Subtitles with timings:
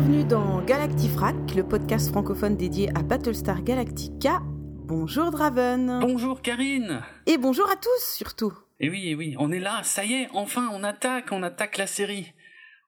[0.00, 4.40] bienvenue dans Galactifrac, le podcast francophone dédié à Battlestar Galactica.
[4.42, 6.00] Bonjour Draven.
[6.00, 7.02] Bonjour Karine.
[7.26, 8.50] Et bonjour à tous surtout.
[8.78, 11.76] Et oui, et oui, on est là, ça y est, enfin on attaque, on attaque
[11.76, 12.32] la série.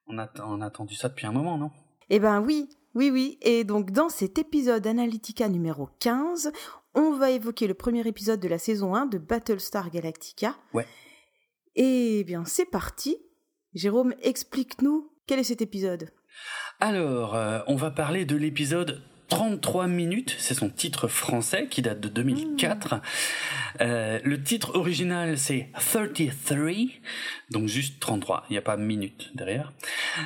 [0.07, 1.69] On a, on a attendu ça depuis un moment, non?
[2.09, 3.37] Eh ben oui, oui, oui.
[3.43, 6.51] Et donc dans cet épisode Analytica numéro 15,
[6.95, 10.55] on va évoquer le premier épisode de la saison 1 de Battlestar Galactica.
[10.73, 10.87] Ouais.
[11.75, 13.17] Eh bien c'est parti.
[13.75, 16.09] Jérôme, explique-nous quel est cet épisode?
[16.79, 21.99] Alors, euh, on va parler de l'épisode 33 minutes, c'est son titre français qui date
[21.99, 23.01] de 2004.
[23.81, 26.85] Euh, le titre original c'est 33,
[27.49, 29.73] donc juste 33, il n'y a pas minute derrière.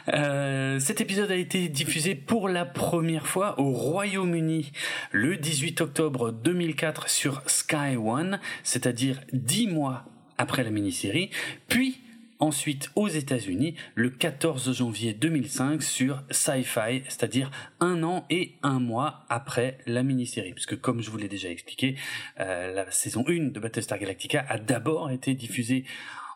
[0.10, 4.74] Euh, cet épisode a été diffusé pour la première fois au Royaume-Uni
[5.12, 10.04] le 18 octobre 2004 sur Sky One, c'est-à-dire 10 mois
[10.38, 11.30] après la mini-série,
[11.70, 12.02] puis
[12.40, 19.26] ensuite aux États-Unis le 14 janvier 2005 sur Sci-Fi, c'est-à-dire un an et un mois
[19.30, 20.54] après la mini-série.
[20.54, 21.96] Puisque comme je vous l'ai déjà expliqué,
[22.40, 25.86] euh, la saison 1 de Battlestar Galactica a d'abord été diffusée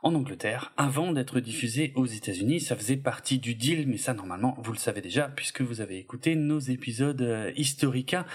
[0.03, 2.59] en Angleterre avant d'être diffusée aux États-Unis.
[2.59, 5.97] Ça faisait partie du deal, mais ça normalement vous le savez déjà puisque vous avez
[5.97, 8.25] écouté nos épisodes euh, Historica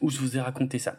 [0.00, 0.96] où je vous ai raconté ça.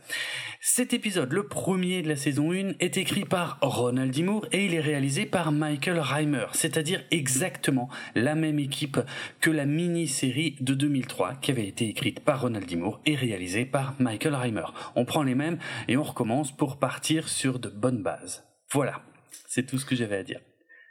[0.61, 4.23] Cet épisode, le premier de la saison 1, est écrit par Ronald D.
[4.23, 8.99] Moore et il est réalisé par Michael Reimer, c'est-à-dire exactement la même équipe
[9.41, 12.75] que la mini-série de 2003 qui avait été écrite par Ronald D.
[12.75, 14.65] Moore et réalisée par Michael Reimer.
[14.95, 18.43] On prend les mêmes et on recommence pour partir sur de bonnes bases.
[18.71, 19.01] Voilà.
[19.53, 20.41] C'est tout ce que j'avais à dire.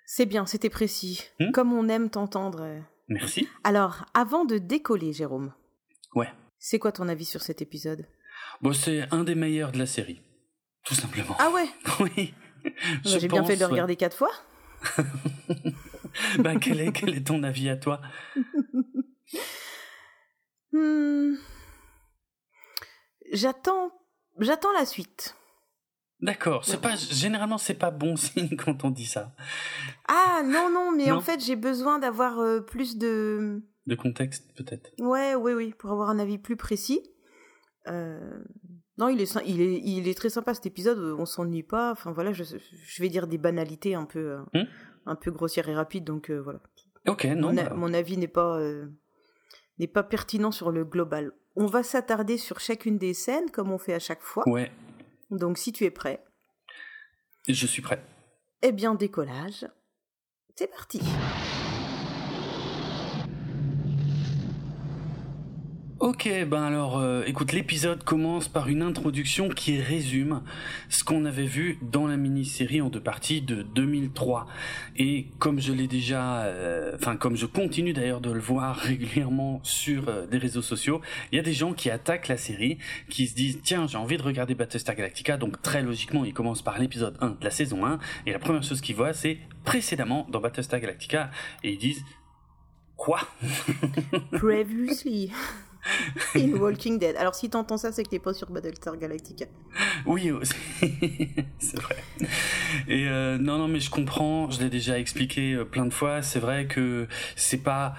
[0.07, 1.25] C'est bien, c'était précis.
[1.41, 2.81] Hmm Comme on aime t'entendre.
[3.09, 3.49] Merci.
[3.65, 5.53] Alors, avant de décoller, Jérôme,
[6.15, 6.29] Ouais.
[6.61, 8.07] c'est quoi ton avis sur cet épisode?
[8.61, 10.21] Bon, c'est un des meilleurs de la série.
[10.85, 11.35] Tout simplement.
[11.41, 11.67] Ah ouais
[11.99, 12.35] Oui.
[13.05, 14.31] Je J'ai bien fait de le regarder quatre fois.
[16.39, 18.01] bah, quel est, quel est ton avis à toi?
[20.71, 21.35] Hmm.
[23.33, 23.91] J'attends,
[24.39, 25.35] j'attends la suite.
[26.23, 26.65] D'accord.
[26.65, 29.35] C'est pas, généralement, c'est pas bon signe quand on dit ça.
[30.09, 31.17] Ah non non, mais Non.
[31.17, 34.91] en fait j'ai besoin d'avoir euh, plus de, De contexte, peut-être.
[34.99, 37.03] ouais oui oui, pour avoir un avis plus précis.
[37.89, 38.39] Euh,
[38.99, 40.99] Non, il est, il est, il est très sympa cet épisode.
[40.99, 41.91] euh, On s'ennuie pas.
[41.93, 44.67] Enfin voilà, je, je vais dire des banalités un peu, euh, Hmm.
[45.07, 46.05] un peu grossières et rapides.
[46.05, 46.61] Donc voilà.
[47.09, 47.49] Ok, non.
[47.49, 48.61] mon, bah, mon avis n'est pas,
[49.81, 51.33] n'est pas pertinent sur le global.
[51.57, 54.49] On va s'attarder sur chacune des scènes comme on fait à chaque fois.
[54.49, 54.71] Ouais,
[55.33, 56.23] Donc si tu es prêt,
[57.49, 58.05] je suis prêt.
[58.61, 59.67] eh bien décollage.
[60.57, 61.01] C'est parti.
[66.13, 70.43] Ok, ben alors, euh, écoute, l'épisode commence par une introduction qui résume
[70.91, 74.47] ce qu'on avait vu dans la mini-série en deux parties de 2003.
[74.99, 79.61] Et comme je l'ai déjà, euh, enfin comme je continue d'ailleurs de le voir régulièrement
[79.63, 81.01] sur euh, des réseaux sociaux,
[81.33, 82.77] il y a des gens qui attaquent la série,
[83.09, 86.61] qui se disent tiens j'ai envie de regarder Battlestar Galactica, donc très logiquement ils commencent
[86.61, 90.27] par l'épisode 1 de la saison 1, et la première chose qu'ils voient c'est précédemment
[90.31, 91.31] dans Battlestar Galactica,
[91.65, 92.05] et ils disent
[92.99, 93.21] quoi?
[94.31, 95.33] Previously.
[96.37, 97.17] In Walking Dead.
[97.17, 99.47] Alors si t'entends ça, c'est que t'es pas sur Battlestar Galactica.
[100.07, 100.55] Oui, aussi.
[101.59, 101.97] c'est vrai.
[102.89, 104.51] Et euh, non, non, mais je comprends.
[104.51, 106.23] Je l'ai déjà expliqué euh, plein de fois.
[106.23, 107.95] C'est vrai que c'est pas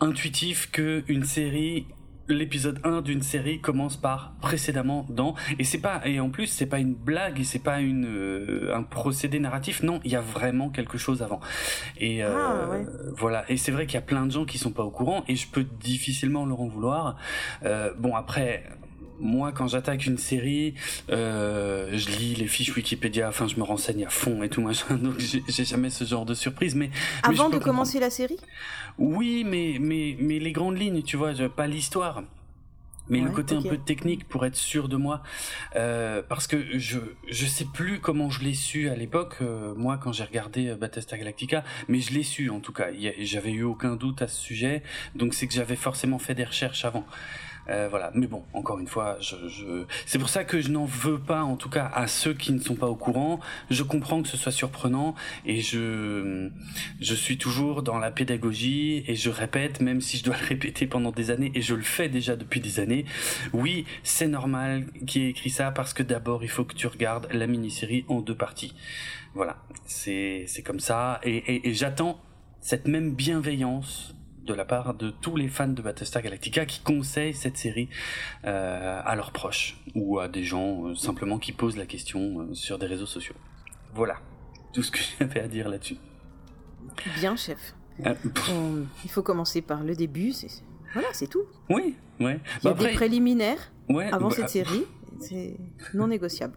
[0.00, 1.86] intuitif que une série,
[2.34, 5.34] l'épisode 1 d'une série commence par précédemment dans.
[5.58, 6.00] Et c'est pas.
[6.04, 7.40] Et en plus, c'est pas une blague.
[7.40, 9.82] et C'est pas une euh, un procédé narratif.
[9.82, 11.40] Non, il y a vraiment quelque chose avant.
[11.98, 12.84] Et euh, Ah, ouais.
[13.16, 13.44] voilà.
[13.50, 15.24] Et c'est vrai qu'il y a plein de gens qui sont pas au courant.
[15.28, 17.16] Et je peux difficilement leur en vouloir.
[17.64, 18.64] Euh, bon après.
[19.22, 20.74] Moi, quand j'attaque une série,
[21.10, 24.96] euh, je lis les fiches Wikipédia, enfin, je me renseigne à fond et tout machin,
[24.96, 26.74] donc j'ai jamais ce genre de surprise.
[26.74, 26.90] Mais,
[27.22, 28.38] Avant de commencer la série?
[28.98, 32.22] Oui, mais mais mais les grandes lignes, tu vois, pas l'histoire.
[33.08, 35.22] Mais le côté un peu technique pour être sûr de moi,
[35.76, 36.98] euh, parce que je
[37.28, 40.76] je sais plus comment je l'ai su à l'époque, euh, moi quand j'ai regardé euh,
[40.76, 42.88] Battlestar Galactica, mais je l'ai su en tout cas.
[43.20, 44.82] J'avais eu aucun doute à ce sujet,
[45.16, 47.04] donc c'est que j'avais forcément fait des recherches avant.
[47.68, 49.84] Euh, voilà, mais bon, encore une fois, je, je...
[50.06, 52.58] c'est pour ça que je n'en veux pas, en tout cas, à ceux qui ne
[52.58, 53.40] sont pas au courant.
[53.70, 55.14] Je comprends que ce soit surprenant
[55.46, 56.50] et je,
[57.00, 60.86] je suis toujours dans la pédagogie et je répète, même si je dois le répéter
[60.86, 63.04] pendant des années et je le fais déjà depuis des années.
[63.52, 67.28] Oui, c'est normal qu'il ait écrit ça parce que d'abord, il faut que tu regardes
[67.32, 68.74] la mini-série en deux parties.
[69.34, 69.56] Voilà,
[69.86, 72.20] c'est, c'est comme ça et, et, et j'attends
[72.60, 74.14] cette même bienveillance
[74.44, 77.88] de la part de tous les fans de Battlestar Galactica qui conseillent cette série
[78.44, 82.54] euh, à leurs proches ou à des gens euh, simplement qui posent la question euh,
[82.54, 83.34] sur des réseaux sociaux.
[83.94, 84.16] Voilà
[84.72, 85.96] tout ce que j'avais à dire là-dessus.
[87.18, 87.74] Bien, chef.
[88.04, 90.32] On- il faut commencer par le début.
[90.32, 90.62] c'est-
[90.92, 91.44] Voilà, c'est tout.
[91.70, 92.40] Oui, ouais.
[92.62, 94.84] Il y a des préliminaires ouais, avant bah, cette série.
[95.22, 95.56] C'est
[95.94, 96.56] non négociable.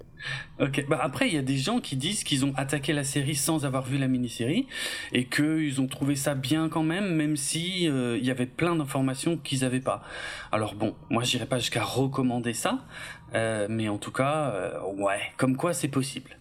[0.60, 3.36] Ok, bah après il y a des gens qui disent qu'ils ont attaqué la série
[3.36, 4.68] sans avoir vu la mini-série
[5.12, 8.76] et qu'ils ont trouvé ça bien quand même, même si euh, il y avait plein
[8.76, 10.04] d'informations qu'ils avaient pas.
[10.52, 12.86] Alors bon, moi j'irai pas jusqu'à recommander ça,
[13.34, 16.38] euh, mais en tout cas, euh, ouais, comme quoi c'est possible.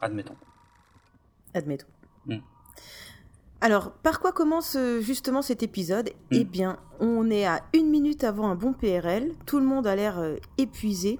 [0.00, 0.36] Admettons.
[1.54, 1.86] Admettons.
[2.26, 2.38] Mm.
[3.62, 6.10] Alors, par quoi commence justement cet épisode?
[6.30, 6.36] Mm.
[6.36, 9.32] Eh bien, on est à une minute avant un bon PRL.
[9.44, 10.22] Tout le monde a l'air
[10.56, 11.18] épuisé.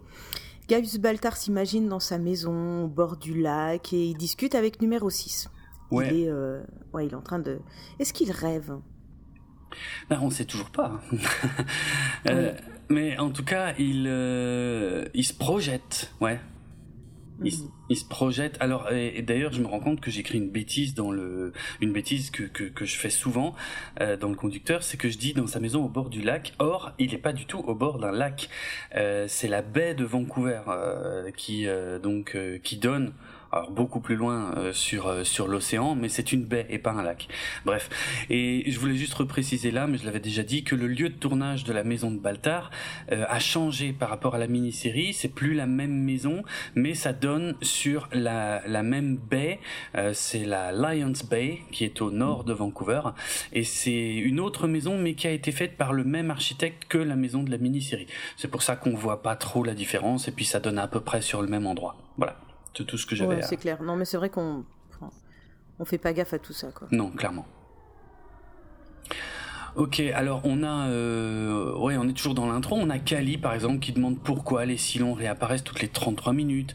[0.71, 5.11] Gaius Baltar s'imagine dans sa maison au bord du lac et il discute avec numéro
[5.11, 5.51] 6.
[5.91, 6.07] Ouais.
[6.15, 6.63] Il est, euh,
[6.93, 7.59] ouais, il est en train de.
[7.99, 8.77] Est-ce qu'il rêve?
[10.09, 11.01] Ben, on sait toujours pas.
[12.27, 12.53] Euh,
[12.89, 16.39] Mais en tout cas, il, euh, il se projette, ouais.
[17.43, 17.53] Il,
[17.89, 18.57] il se projette.
[18.61, 21.93] Alors, et, et d'ailleurs, je me rends compte que j'écris une bêtise dans le, une
[21.93, 23.55] bêtise que, que, que je fais souvent
[24.01, 26.53] euh, dans le conducteur, c'est que je dis dans sa maison au bord du lac.
[26.59, 28.49] Or, il est pas du tout au bord d'un lac.
[28.97, 33.13] Euh, c'est la baie de Vancouver euh, qui euh, donc euh, qui donne.
[33.53, 36.93] Alors beaucoup plus loin euh, sur euh, sur l'océan, mais c'est une baie et pas
[36.93, 37.27] un lac.
[37.65, 37.91] Bref,
[38.31, 41.15] et je voulais juste repréciser là, mais je l'avais déjà dit, que le lieu de
[41.15, 42.71] tournage de la maison de Baltar
[43.11, 45.13] euh, a changé par rapport à la mini-série.
[45.15, 46.45] C'est plus la même maison,
[46.77, 49.59] mais ça donne sur la, la même baie.
[49.97, 53.01] Euh, c'est la Lions Bay, qui est au nord de Vancouver.
[53.53, 56.99] Et c'est une autre maison, mais qui a été faite par le même architecte que
[56.99, 58.07] la maison de la mini-série.
[58.37, 61.01] C'est pour ça qu'on voit pas trop la différence, et puis ça donne à peu
[61.01, 61.97] près sur le même endroit.
[62.17, 62.37] Voilà,
[62.77, 63.47] c'est tout ce que j'avais Ouais, à...
[63.47, 63.83] c'est clair.
[63.83, 64.65] Non, mais c'est vrai qu'on
[65.79, 66.89] on fait pas gaffe à tout ça, quoi.
[66.91, 67.47] Non, clairement.
[69.77, 72.77] Ok, alors on a, euh, ouais, on est toujours dans l'intro.
[72.77, 76.75] On a Kali par exemple qui demande pourquoi les Silons réapparaissent toutes les 33 minutes.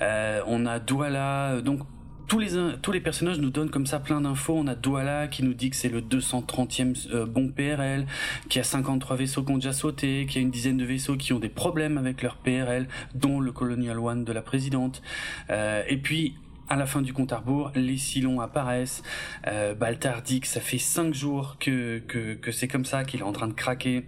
[0.00, 1.80] Euh, on a Douala, donc
[2.26, 2.50] tous les
[2.82, 4.54] tous les personnages nous donnent comme ça plein d'infos.
[4.56, 8.06] On a Douala qui nous dit que c'est le 230e euh, bon PRL,
[8.48, 10.84] qu'il y a 53 vaisseaux qui ont déjà sauté, qu'il y a une dizaine de
[10.84, 15.02] vaisseaux qui ont des problèmes avec leur PRL, dont le Colonial One de la présidente.
[15.50, 16.34] Euh, et puis
[16.68, 19.02] à la fin du compte à rebours, les Silons apparaissent.
[19.46, 23.20] Euh, Baltar dit que ça fait cinq jours que, que, que c'est comme ça, qu'il
[23.20, 24.04] est en train de craquer.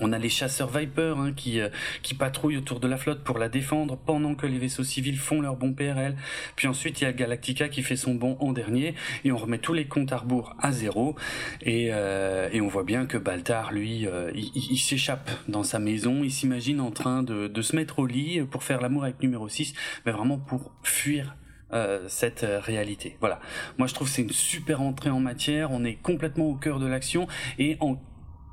[0.00, 1.68] On a les chasseurs Viper hein, qui, euh,
[2.02, 5.40] qui patrouillent autour de la flotte pour la défendre pendant que les vaisseaux civils font
[5.40, 6.16] leur bon PRL.
[6.54, 8.94] Puis ensuite, il y a Galactica qui fait son bon en dernier
[9.24, 11.16] et on remet tous les comptes à rebours à zéro.
[11.62, 16.22] Et, euh, et on voit bien que Baltar, lui, euh, il, s'échappe dans sa maison.
[16.22, 19.74] Il s'imagine en train de, se mettre au lit pour faire l'amour avec numéro 6,
[20.04, 21.36] mais vraiment pour fuir
[21.72, 23.16] euh, cette euh, réalité.
[23.18, 23.40] Voilà.
[23.76, 25.72] Moi, je trouve c'est une super entrée en matière.
[25.72, 27.26] On est complètement au cœur de l'action
[27.58, 27.96] et en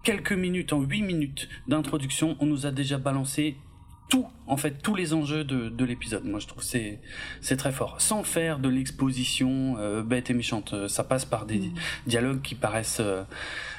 [0.04, 3.56] quelques minutes, en huit minutes d'introduction, on nous a déjà balancé
[4.10, 6.26] tout, en fait, tous les enjeux de, de l'épisode.
[6.26, 7.00] Moi, je trouve que c'est
[7.42, 10.74] c'est très fort, sans faire de l'exposition euh, bête et méchante.
[10.74, 11.74] Euh, Ça passe par des Mhm.
[12.06, 13.24] dialogues qui paraissent euh,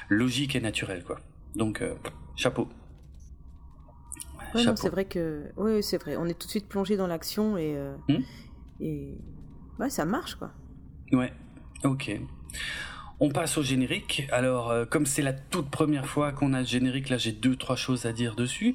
[0.09, 1.21] logiques et naturels, quoi.
[1.55, 1.94] Donc, euh,
[2.37, 2.69] chapeau.
[4.55, 4.77] Ouais, non, Chapeau.
[4.82, 5.44] c'est vrai que.
[5.56, 6.17] Oui, c'est vrai.
[6.17, 7.77] On est tout de suite plongé dans l'action et.
[8.08, 8.22] Hmm.
[8.81, 9.15] Et.
[9.79, 10.53] Ouais, ça marche, quoi.
[11.13, 11.32] Ouais,
[11.84, 12.19] ok.
[13.24, 14.28] On passe au générique.
[14.32, 17.56] Alors, euh, comme c'est la toute première fois qu'on a le générique, là j'ai deux
[17.56, 18.74] trois choses à dire dessus.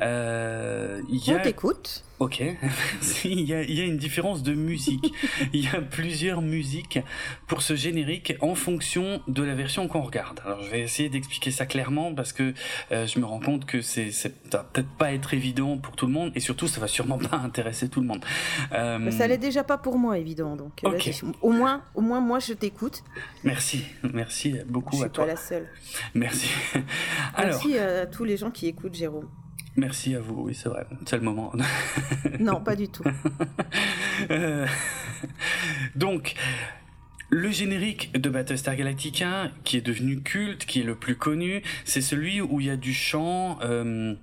[0.00, 2.04] Euh, On t'écoute.
[2.20, 2.42] Ok.
[3.24, 5.12] Il y, a, il y a une différence de musique.
[5.52, 6.98] il y a plusieurs musiques
[7.46, 10.40] pour ce générique en fonction de la version qu'on regarde.
[10.44, 12.54] Alors je vais essayer d'expliquer ça clairement parce que
[12.92, 15.94] euh, je me rends compte que c'est c'est- ça va peut-être pas être évident pour
[15.96, 18.24] tout le monde et surtout ça va sûrement pas intéresser tout le monde.
[18.72, 20.56] Euh, Mais ça l'est déjà pas pour moi, évident.
[20.56, 21.20] Donc, vas-y.
[21.42, 23.04] au moins, au moins, moi, je t'écoute.
[23.44, 25.24] Merci, merci beaucoup Je à suis toi.
[25.24, 25.68] pas la seule.
[26.14, 26.48] Merci.
[27.34, 29.28] Alors, Merci à tous les gens qui écoutent, Jérôme.
[29.78, 30.42] Merci à vous.
[30.46, 30.86] Oui, c'est vrai.
[31.06, 31.52] C'est le moment.
[32.40, 33.02] Non, pas du tout.
[34.30, 34.66] Euh,
[35.96, 36.34] Donc,
[37.30, 42.00] le générique de Battlestar Galactica, qui est devenu culte, qui est le plus connu, c'est
[42.00, 43.58] celui où il y a du chant.
[43.62, 44.14] euh,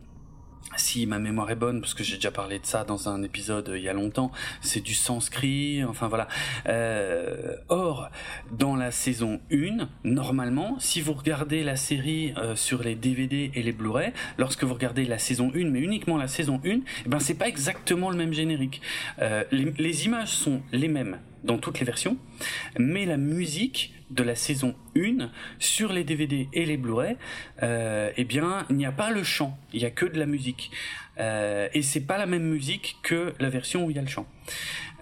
[0.78, 3.70] si ma mémoire est bonne, parce que j'ai déjà parlé de ça dans un épisode
[3.70, 6.28] euh, il y a longtemps, c'est du sanskrit, enfin voilà.
[6.68, 8.10] Euh, or,
[8.52, 13.64] dans la saison 1, normalement, si vous regardez la série euh, sur les DVD et
[13.64, 17.20] les Blu-ray, lorsque vous regardez la saison 1, mais uniquement la saison 1, eh ben
[17.20, 18.82] c'est pas exactement le même générique.
[19.52, 22.18] Les images sont les mêmes dans toutes les versions,
[22.78, 27.18] mais la musique de la saison 1 sur les DVD et les Blu-ray,
[27.64, 30.26] euh, eh bien, il n'y a pas le chant, il y a que de la
[30.26, 30.72] musique.
[31.18, 34.08] Euh, et c'est pas la même musique que la version où il y a le
[34.08, 34.28] chant.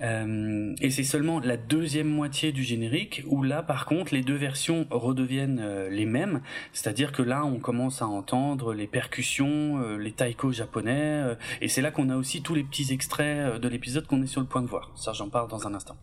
[0.02, 4.36] Euh, et c'est seulement la deuxième moitié du générique où là, par contre, les deux
[4.36, 6.42] versions redeviennent euh, les mêmes.
[6.72, 11.68] C'est-à-dire que là, on commence à entendre les percussions, euh, les taiko japonais, euh, et
[11.68, 14.48] c'est là qu'on a aussi tous les petits extraits de l'épisode qu'on est sur le
[14.48, 14.92] point de voir.
[14.96, 15.96] Ça, j'en parle dans un instant.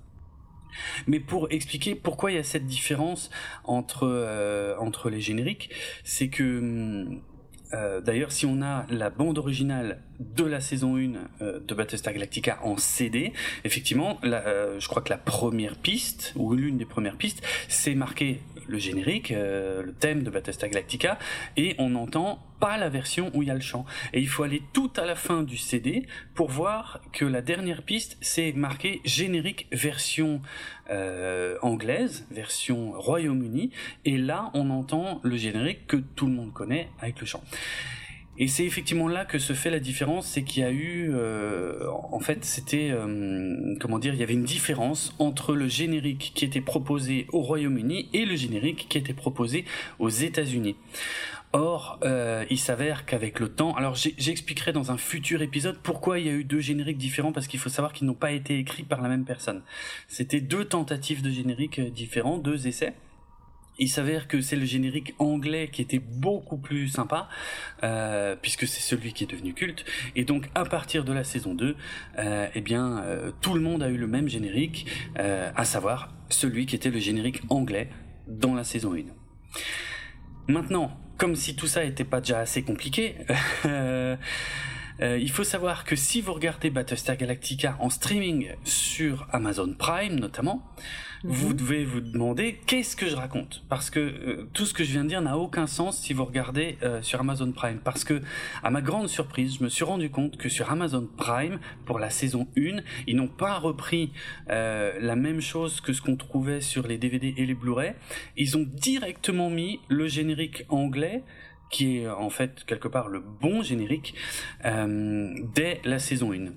[1.06, 3.30] Mais pour expliquer pourquoi il y a cette différence
[3.64, 4.74] entre euh,
[5.10, 5.70] les génériques,
[6.04, 7.06] c'est que
[7.72, 12.12] euh, d'ailleurs, si on a la bande originale de la saison 1 euh, de Battlestar
[12.12, 13.32] Galactica en CD,
[13.64, 18.78] effectivement, je crois que la première piste, ou l'une des premières pistes, c'est marqué le
[18.78, 21.18] générique, le thème de Battlestar Galactica,
[21.56, 23.84] et on n'entend pas la version où il y a le chant.
[24.12, 27.82] Et il faut aller tout à la fin du CD pour voir que la dernière
[27.82, 30.40] piste, c'est marqué générique version
[30.90, 33.70] euh, anglaise, version Royaume-Uni,
[34.04, 37.42] et là on entend le générique que tout le monde connaît avec le chant.
[38.42, 41.86] Et c'est effectivement là que se fait la différence, c'est qu'il y a eu, euh,
[42.10, 46.46] en fait, c'était, euh, comment dire, il y avait une différence entre le générique qui
[46.46, 49.66] était proposé au Royaume-Uni et le générique qui était proposé
[49.98, 50.76] aux États-Unis.
[51.52, 56.26] Or, euh, il s'avère qu'avec le temps, alors j'expliquerai dans un futur épisode pourquoi il
[56.26, 58.84] y a eu deux génériques différents, parce qu'il faut savoir qu'ils n'ont pas été écrits
[58.84, 59.60] par la même personne.
[60.08, 62.94] C'était deux tentatives de génériques différents, deux essais.
[63.80, 67.30] Il s'avère que c'est le générique anglais qui était beaucoup plus sympa,
[67.82, 69.86] euh, puisque c'est celui qui est devenu culte.
[70.14, 71.76] Et donc, à partir de la saison 2,
[72.18, 76.66] euh, eh bien, euh, tout le monde a eu le même générique, à savoir celui
[76.66, 77.88] qui était le générique anglais
[78.28, 80.52] dans la saison 1.
[80.52, 83.16] Maintenant, comme si tout ça n'était pas déjà assez compliqué,
[85.00, 90.70] il faut savoir que si vous regardez Battlestar Galactica en streaming sur Amazon Prime notamment,
[91.22, 91.56] vous mhm.
[91.56, 93.62] devez vous demander qu'est-ce que je raconte?
[93.68, 96.24] Parce que euh, tout ce que je viens de dire n'a aucun sens si vous
[96.24, 97.78] regardez euh, sur Amazon Prime.
[97.82, 98.22] Parce que
[98.62, 102.10] à ma grande surprise je me suis rendu compte que sur Amazon Prime pour la
[102.10, 104.12] saison 1 ils n'ont pas repris
[104.48, 107.92] euh, la même chose que ce qu'on trouvait sur les DVD et les Blu-ray.
[108.36, 111.22] Ils ont directement mis le générique anglais
[111.70, 114.14] qui est en fait quelque part le bon générique
[114.64, 116.50] dès la saison 1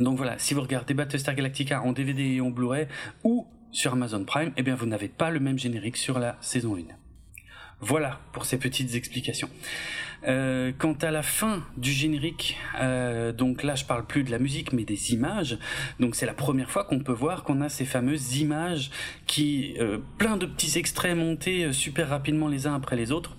[0.00, 2.88] donc voilà, si vous regardez Battlestar Galactica en DVD et en Blu-ray
[3.22, 6.76] ou sur Amazon Prime, eh bien vous n'avez pas le même générique sur la saison
[6.76, 6.80] 1.
[7.80, 9.50] Voilà pour ces petites explications.
[10.26, 14.38] Euh, quant à la fin du générique, euh, donc là je parle plus de la
[14.38, 15.58] musique mais des images.
[15.98, 18.90] Donc c'est la première fois qu'on peut voir qu'on a ces fameuses images
[19.26, 23.36] qui, euh, plein de petits extraits montés super rapidement les uns après les autres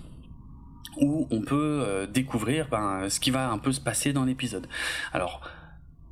[0.98, 4.66] où on peut découvrir ben, ce qui va un peu se passer dans l'épisode.
[5.12, 5.42] Alors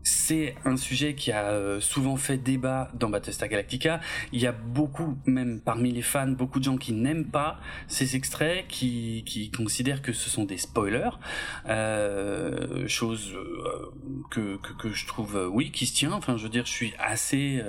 [0.05, 4.01] c'est un sujet qui a euh, souvent fait débat dans Battlestar Galactica.
[4.33, 7.59] Il y a beaucoup, même parmi les fans, beaucoup de gens qui n'aiment pas
[7.89, 11.11] ces extraits, qui, qui considèrent que ce sont des spoilers.
[11.69, 13.93] Euh, chose euh,
[14.31, 16.13] que, que, que, je trouve, euh, oui, qui se tient.
[16.13, 17.63] Enfin, je veux dire, je suis assez,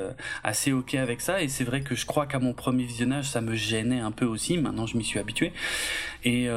[0.44, 1.42] assez ok avec ça.
[1.42, 4.26] Et c'est vrai que je crois qu'à mon premier visionnage, ça me gênait un peu
[4.26, 4.58] aussi.
[4.58, 5.54] Maintenant, je m'y suis habitué.
[6.26, 6.50] Et,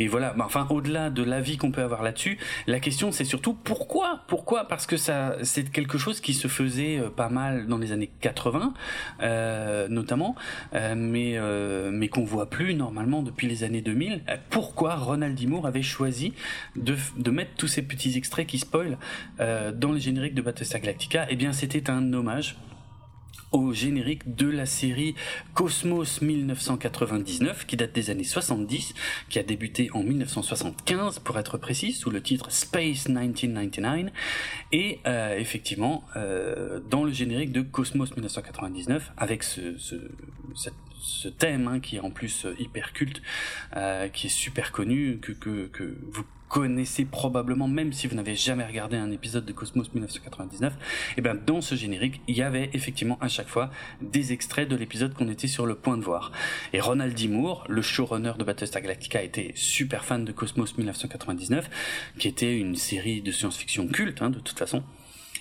[0.00, 0.34] et voilà.
[0.40, 4.20] Enfin, au-delà de l'avis qu'on peut avoir là-dessus, la question, c'est surtout pourquoi?
[4.28, 4.66] Pourquoi?
[4.66, 8.74] Parce que c'est quelque chose qui se faisait euh, pas mal dans les années 80,
[9.22, 10.34] euh, notamment,
[10.74, 11.38] euh, mais
[11.92, 14.22] mais qu'on voit plus normalement depuis les années 2000.
[14.48, 15.48] Pourquoi Ronald D.
[15.64, 16.32] avait choisi
[16.76, 18.98] de, de mettre tous ces petits extraits qui spoilent
[19.38, 21.26] dans les génériques de Battlestar Galactica?
[21.28, 22.56] Eh bien, c'était un hommage
[23.52, 25.14] au générique de la série
[25.54, 28.94] Cosmos 1999 qui date des années 70,
[29.28, 34.12] qui a débuté en 1975 pour être précis, sous le titre Space 1999
[34.72, 39.96] et euh, effectivement euh, dans le générique de Cosmos 1999 avec ce, ce,
[41.00, 43.22] ce thème hein, qui est en plus hyper culte,
[43.76, 48.34] euh, qui est super connu, que, que, que vous connaissez probablement, même si vous n'avez
[48.34, 50.74] jamais regardé un épisode de Cosmos 1999,
[51.16, 53.70] et bien dans ce générique, il y avait effectivement à chaque fois
[54.02, 56.32] des extraits de l'épisode qu'on était sur le point de voir.
[56.72, 57.28] Et Ronald D.
[57.28, 61.70] Moore, le showrunner de Battlestar Galactica, était super fan de Cosmos 1999,
[62.18, 64.82] qui était une série de science-fiction culte, hein, de toute façon.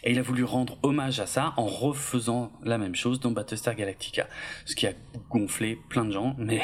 [0.03, 3.75] Et il a voulu rendre hommage à ça en refaisant la même chose dans Battlestar
[3.75, 4.27] Galactica.
[4.65, 4.93] Ce qui a
[5.29, 6.61] gonflé plein de gens, mais,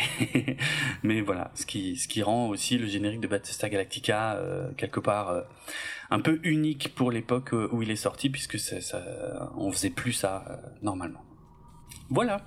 [1.04, 5.00] mais voilà, ce qui, ce qui rend aussi le générique de Battlestar Galactica euh, quelque
[5.00, 5.42] part euh,
[6.12, 9.90] un peu unique pour l'époque euh, où il est sorti, puisque ça, ça, on faisait
[9.90, 11.24] plus ça normalement.
[12.10, 12.42] Voilà.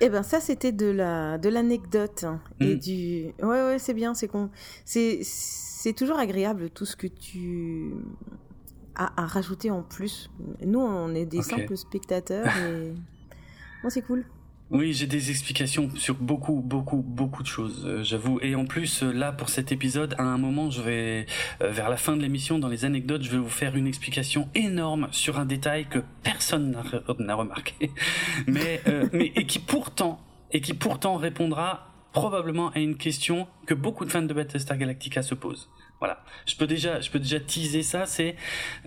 [0.00, 2.78] Eh ben ça c'était de la de l'anecdote hein, et mm.
[2.78, 4.48] du ouais ouais c'est bien c'est con
[4.84, 7.94] c'est c'est toujours agréable tout ce que tu
[8.98, 10.30] à, rajouter en plus.
[10.64, 12.92] Nous, on est des simples spectateurs et
[13.82, 14.24] bon, c'est cool.
[14.70, 18.38] Oui, j'ai des explications sur beaucoup, beaucoup, beaucoup de choses, euh, j'avoue.
[18.42, 21.26] Et en plus, euh, là, pour cet épisode, à un moment, je vais,
[21.62, 24.50] euh, vers la fin de l'émission, dans les anecdotes, je vais vous faire une explication
[24.54, 26.76] énorme sur un détail que personne
[27.18, 27.90] n'a remarqué,
[28.46, 28.82] mais,
[29.14, 30.20] mais et qui pourtant,
[30.52, 35.22] et qui pourtant répondra probablement à une question que beaucoup de fans de Battlestar Galactica
[35.22, 35.70] se posent.
[36.00, 38.06] Voilà, je peux déjà, je peux déjà teaser ça.
[38.06, 38.36] C'est,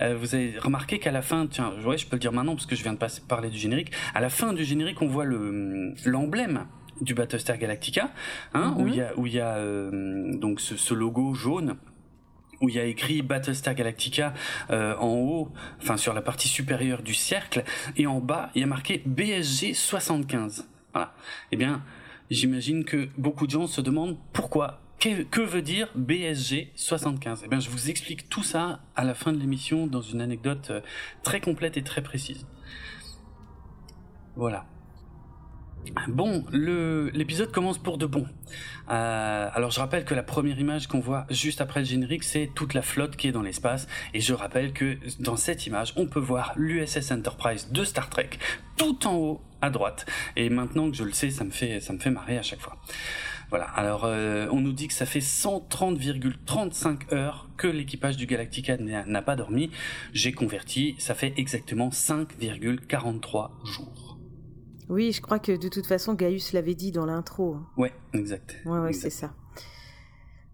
[0.01, 2.65] euh, vous avez remarqué qu'à la fin, tiens, ouais, je peux le dire maintenant parce
[2.65, 3.91] que je viens de passer, parler du générique.
[4.13, 6.67] À la fin du générique, on voit le l'emblème
[7.01, 8.11] du Battlestar Galactica,
[8.53, 11.77] hein, où il y a, où il y a euh, donc ce, ce, logo jaune
[12.61, 14.33] où il y a écrit Battlestar Galactica
[14.69, 15.51] euh, en haut,
[15.81, 17.63] enfin sur la partie supérieure du cercle,
[17.97, 20.67] et en bas il y a marqué BSG 75.
[20.93, 21.13] Voilà.
[21.51, 21.83] Eh bien,
[22.29, 27.59] j'imagine que beaucoup de gens se demandent pourquoi que, veut dire BSG 75 Eh bien,
[27.59, 30.81] je vous explique tout ça à la fin de l'émission dans une anecdote euh,
[31.23, 32.45] très complète et très précise.
[34.35, 34.65] Voilà.
[36.07, 38.27] Bon, l'épisode commence pour de bon.
[38.91, 42.51] Euh, alors je rappelle que la première image qu'on voit juste après le générique, c'est
[42.53, 43.87] toute la flotte qui est dans l'espace.
[44.13, 48.29] Et je rappelle que dans cette image, on peut voir l'USS Enterprise de Star Trek
[48.77, 50.05] tout en haut à droite.
[50.35, 52.61] Et maintenant que je le sais, ça me fait, ça me fait marrer à chaque
[52.61, 52.77] fois.
[53.51, 53.65] Voilà.
[53.65, 59.21] Alors, euh, on nous dit que ça fait 130,35 heures que l'équipage du Galactica n'a
[59.21, 59.69] pas dormi.
[60.13, 64.17] J'ai converti, ça fait exactement 5,43 jours.
[64.87, 67.57] Oui, je crois que de toute façon, Gaius l'avait dit dans l'intro.
[67.77, 68.57] Ouais, exact.
[68.65, 69.33] Ouais, ouais, c'est ça.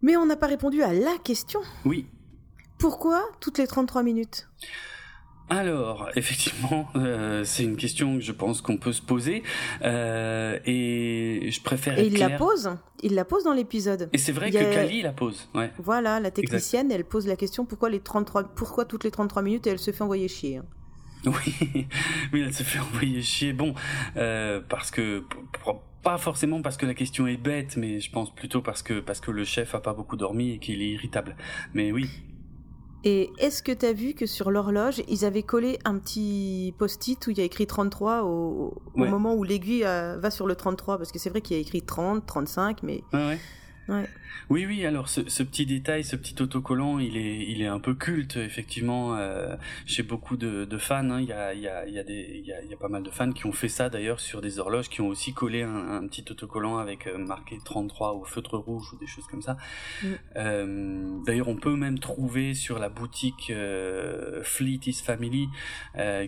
[0.01, 1.60] Mais on n'a pas répondu à la question.
[1.86, 2.08] Oui.
[2.80, 4.48] Pourquoi toutes les 33 minutes?
[5.50, 9.44] Alors, effectivement, euh, c'est une question que je pense qu'on peut se poser,
[9.84, 11.98] euh, et je préfère.
[11.98, 12.72] Et il la pose,
[13.04, 14.10] il la pose dans l'épisode.
[14.13, 15.50] Et c'est vrai que Kali la pose.
[15.56, 15.72] Ouais.
[15.77, 19.68] Voilà, la technicienne, elle pose la question pourquoi les 33, pourquoi toutes les 33 minutes
[19.68, 20.58] et elle se fait envoyer chier.
[20.58, 20.66] Hein.
[21.25, 21.88] Oui,
[22.32, 23.51] oui, elle se fait envoyer chier.
[23.51, 23.74] Bon,
[24.16, 25.24] euh, parce que
[26.04, 29.20] pas forcément parce que la question est bête, mais je pense plutôt parce que parce
[29.20, 31.36] que le chef a pas beaucoup dormi et qu'il est irritable.
[31.74, 32.10] Mais oui,
[33.04, 37.25] et est-ce que tu as vu que sur l'horloge, ils avaient collé un petit post-it
[37.27, 40.98] où il y a écrit 33 au, moment où l'aiguille euh, va sur le 33
[40.98, 43.03] Parce que c'est vrai qu'il y a écrit 30, 35, mais...
[43.88, 44.10] ouais.
[44.50, 44.85] Oui, oui.
[44.85, 49.16] Alors ce, petit détail, ce petit autocollant, il est, il est un peu culte effectivement
[49.18, 51.09] euh, chez beaucoup de, fans.
[51.09, 51.22] Hein.
[51.22, 53.03] Il, y a, il, y a, il y a des, il y a, pas mal
[53.03, 56.05] de fans qui ont fait ça d'ailleurs sur des horloges, qui ont aussi collé un,
[56.07, 59.57] petit autocollant avec euh, marqué 33 au feutre rouge ou des choses comme ça.
[60.03, 60.07] Mm.
[60.37, 63.51] Euh, d'ailleurs, on peut même trouver sur la boutique
[64.44, 65.50] Fleet is Family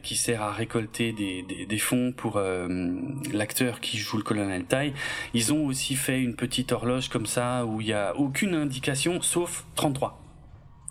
[0.03, 2.39] qui sert à récolter des, des, des fonds pour
[3.33, 4.93] l'acteur qui joue le colonel Tai.
[5.33, 9.21] Ils ont aussi fait une petite horloge comme ça où il n'y a aucune indication
[9.21, 10.21] sauf 33.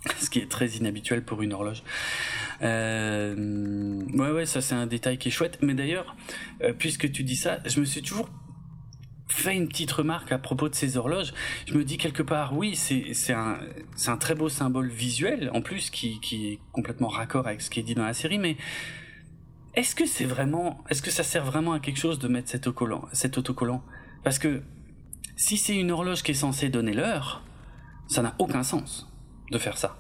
[0.20, 1.82] Ce qui est très inhabituel pour une horloge.
[2.62, 5.58] Euh, ouais, ouais, ça c'est un détail qui est chouette.
[5.62, 6.16] Mais d'ailleurs,
[6.62, 8.28] euh, puisque tu dis ça, je me suis toujours
[9.28, 11.32] fait une petite remarque à propos de ces horloges.
[11.66, 13.58] Je me dis quelque part, oui, c'est un,
[14.06, 17.80] un très beau symbole visuel, en plus, qui, qui est complètement raccord avec ce qui
[17.80, 18.56] est dit dans la série, mais
[19.74, 22.66] est-ce que c'est vraiment, est-ce que ça sert vraiment à quelque chose de mettre cet
[22.66, 23.82] autocollant, cet autocollant?
[24.24, 24.62] Parce que
[25.38, 27.44] si c'est une horloge qui est censée donner l'heure,
[28.08, 29.08] ça n'a aucun sens
[29.52, 29.96] de faire ça.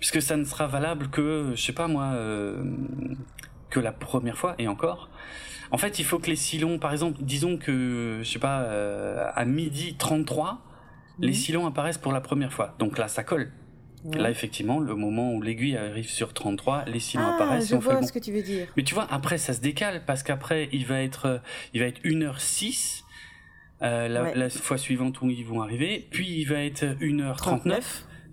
[0.00, 2.64] Puisque ça ne sera valable que, je sais pas moi, euh,
[3.70, 5.08] que la première fois, et encore.
[5.70, 9.30] En fait, il faut que les silons, par exemple, disons que, je sais pas, euh,
[9.34, 10.60] à midi 33,
[11.20, 12.74] les silons apparaissent pour la première fois.
[12.80, 13.52] Donc là, ça colle.
[14.14, 17.70] Là, effectivement, le moment où l'aiguille arrive sur 33, les silons ah, apparaissent.
[17.70, 18.66] Je vois ce que tu veux dire.
[18.76, 21.40] Mais tu vois, après, ça se décale parce qu'après, il va être,
[21.72, 23.03] il va être 1h06
[23.82, 27.82] euh, la, fois suivante où ils vont arriver, puis il va être 1h39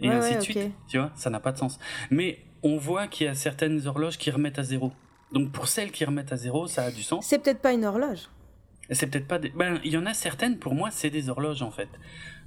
[0.02, 0.72] et ainsi de suite.
[0.88, 1.80] Tu vois, ça n'a pas de sens.
[2.10, 4.92] Mais on voit qu'il y a certaines horloges qui remettent à zéro.
[5.32, 7.26] Donc pour celles qui remettent à zéro, ça a du sens.
[7.26, 8.30] C'est peut-être pas une horloge.
[8.90, 9.50] C'est peut-être pas des...
[9.50, 11.90] Ben, il y en a certaines, pour moi, c'est des horloges en fait.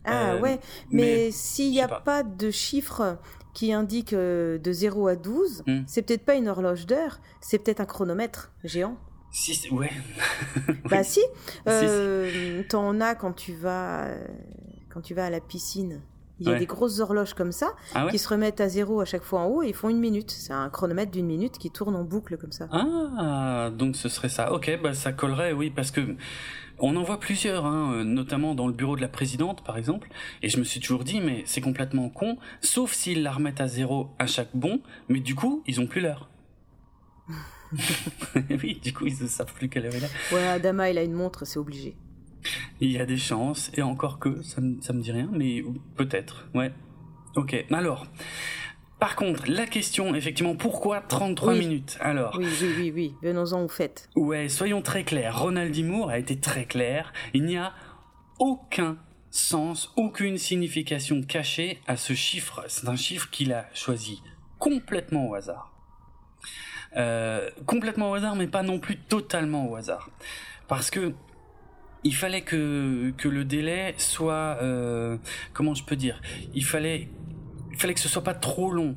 [0.05, 2.23] Ah euh, ouais, mais, s'il n'y a pas.
[2.23, 3.19] de chiffre
[3.55, 5.83] qui indique euh, de 0 à 12, hmm.
[5.87, 8.99] c'est peut-être pas une horloge d'heure, c'est peut-être un chronomètre géant.
[9.35, 9.91] Si, ouais.
[10.89, 11.21] bah si,
[11.67, 14.07] euh, t'en as quand tu vas
[14.91, 16.01] quand tu vas à la piscine.
[16.41, 19.05] Il y a des grosses horloges comme ça ah qui se remettent à zéro à
[19.05, 20.31] chaque fois en haut et ils font une minute.
[20.33, 22.69] C'est un chronomètre d'une minute qui tourne en boucle comme ça.
[22.73, 24.53] Ah, donc ce serait ça.
[24.53, 26.17] Ok, bah ça collerait, oui, parce que
[26.79, 30.09] on en voit plusieurs, hein, notamment dans le bureau de la présidente, par exemple.
[30.43, 33.69] Et je me suis toujours dit, mais c'est complètement con, sauf s'ils la remettent à
[33.69, 36.29] zéro à chaque bon, mais du coup, ils ont plus l'heure.
[38.63, 40.35] oui, du coup, ils ne savent plus quelle heure il est.
[40.35, 41.97] Ouais, Adama, il a une montre, c'est obligé.
[42.81, 45.65] Il y a des chances, et encore que, ça me, me dit rien, mais
[45.97, 46.73] peut-être, ouais.
[47.37, 48.07] Ok, alors.
[49.01, 52.37] Par contre, la question, effectivement, pourquoi 33 minutes Alors?
[52.39, 53.15] Oui, oui, oui, oui.
[53.23, 54.09] Venons-en au fait.
[54.17, 55.39] Ouais, soyons très clairs.
[55.39, 57.13] Ronald Dimour a été très clair.
[57.35, 57.75] Il n'y a
[58.39, 58.97] aucun
[59.31, 62.65] sens, aucune signification cachée à ce chiffre.
[62.69, 64.23] C'est un chiffre qu'il a choisi
[64.59, 65.74] complètement au hasard.
[66.97, 70.11] Euh, complètement au hasard, mais pas non plus totalement au hasard.
[70.69, 71.13] Parce que
[72.05, 75.17] il fallait que, que le délai soit, euh,
[75.55, 76.21] comment je peux dire,
[76.55, 77.09] il fallait,
[77.73, 78.95] il fallait que ce soit pas trop long.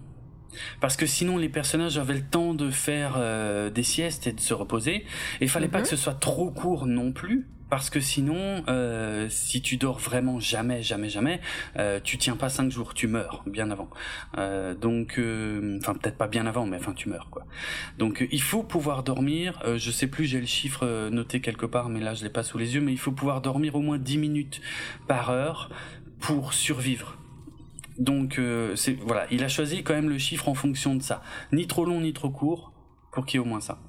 [0.81, 4.39] Parce que sinon les personnages avaient le temps de faire euh, des siestes et de
[4.39, 4.95] se reposer.
[4.95, 5.05] Et
[5.41, 5.83] il fallait pas Mhm.
[5.83, 7.47] que ce soit trop court non plus.
[7.69, 11.41] Parce que sinon, euh, si tu dors vraiment jamais, jamais, jamais,
[11.77, 13.89] euh, tu tiens pas cinq jours, tu meurs bien avant.
[14.38, 17.45] Euh, donc, euh, enfin peut-être pas bien avant, mais enfin tu meurs quoi.
[17.97, 19.60] Donc euh, il faut pouvoir dormir.
[19.65, 22.43] euh, je sais plus, j'ai le chiffre noté quelque part, mais là je l'ai pas
[22.43, 22.82] sous les yeux.
[22.82, 24.62] Mais il faut pouvoir dormir au moins 10 minutes
[25.08, 25.69] par heure
[26.19, 27.17] pour survivre.
[27.99, 28.39] Donc
[28.75, 31.21] c'est voilà, il a choisi quand même le chiffre en fonction de ça.
[31.51, 32.71] Ni trop long ni trop court
[33.12, 33.80] pour qu'il y ait au moins ça.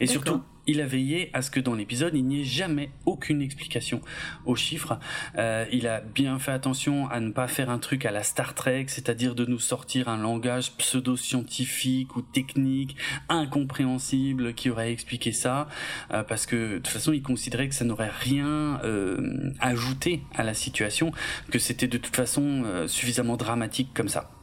[0.00, 3.42] Et surtout, il a veillé à ce que dans l'épisode, il n'y ait jamais aucune
[3.42, 4.00] explication
[4.44, 4.98] aux chiffres.
[5.38, 8.54] Euh, il a bien fait attention à ne pas faire un truc à la Star
[8.54, 12.96] Trek, c'est-à-dire de nous sortir un langage pseudo-scientifique ou technique
[13.28, 15.68] incompréhensible qui aurait expliqué ça,
[16.12, 20.42] euh, parce que de toute façon, il considérait que ça n'aurait rien euh, ajouté à
[20.42, 21.12] la situation,
[21.50, 24.35] que c'était de toute façon euh, suffisamment dramatique comme ça.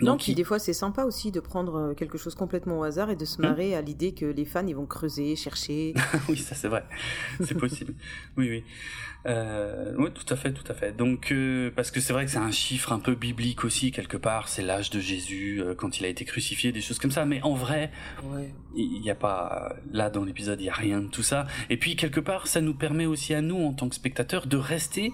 [0.00, 2.78] Non, Donc, puis il- des fois c'est sympa aussi de prendre euh, quelque chose complètement
[2.80, 3.42] au hasard et de se Hmm.
[3.42, 5.94] marrer à l'idée que les fans ils vont creuser, chercher.
[6.28, 6.84] oui, ça c'est vrai,
[7.44, 7.94] c'est possible.
[8.36, 8.64] Oui, oui.
[9.26, 10.96] Euh, oui, tout à fait, tout à fait.
[10.96, 14.16] Donc, euh, parce que c'est vrai que c'est un chiffre un peu biblique aussi quelque
[14.16, 14.48] part.
[14.48, 17.24] C'est l'âge de Jésus euh, quand il a été crucifié, des choses comme ça.
[17.24, 17.92] Mais en vrai,
[18.24, 18.52] Ouais.
[18.74, 21.46] il n'y a pas là dans l'épisode, il y a rien de tout ça.
[21.70, 24.56] Et puis quelque part, ça nous permet aussi à nous en tant que spectateurs de
[24.56, 25.12] rester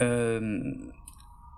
[0.00, 0.62] euh,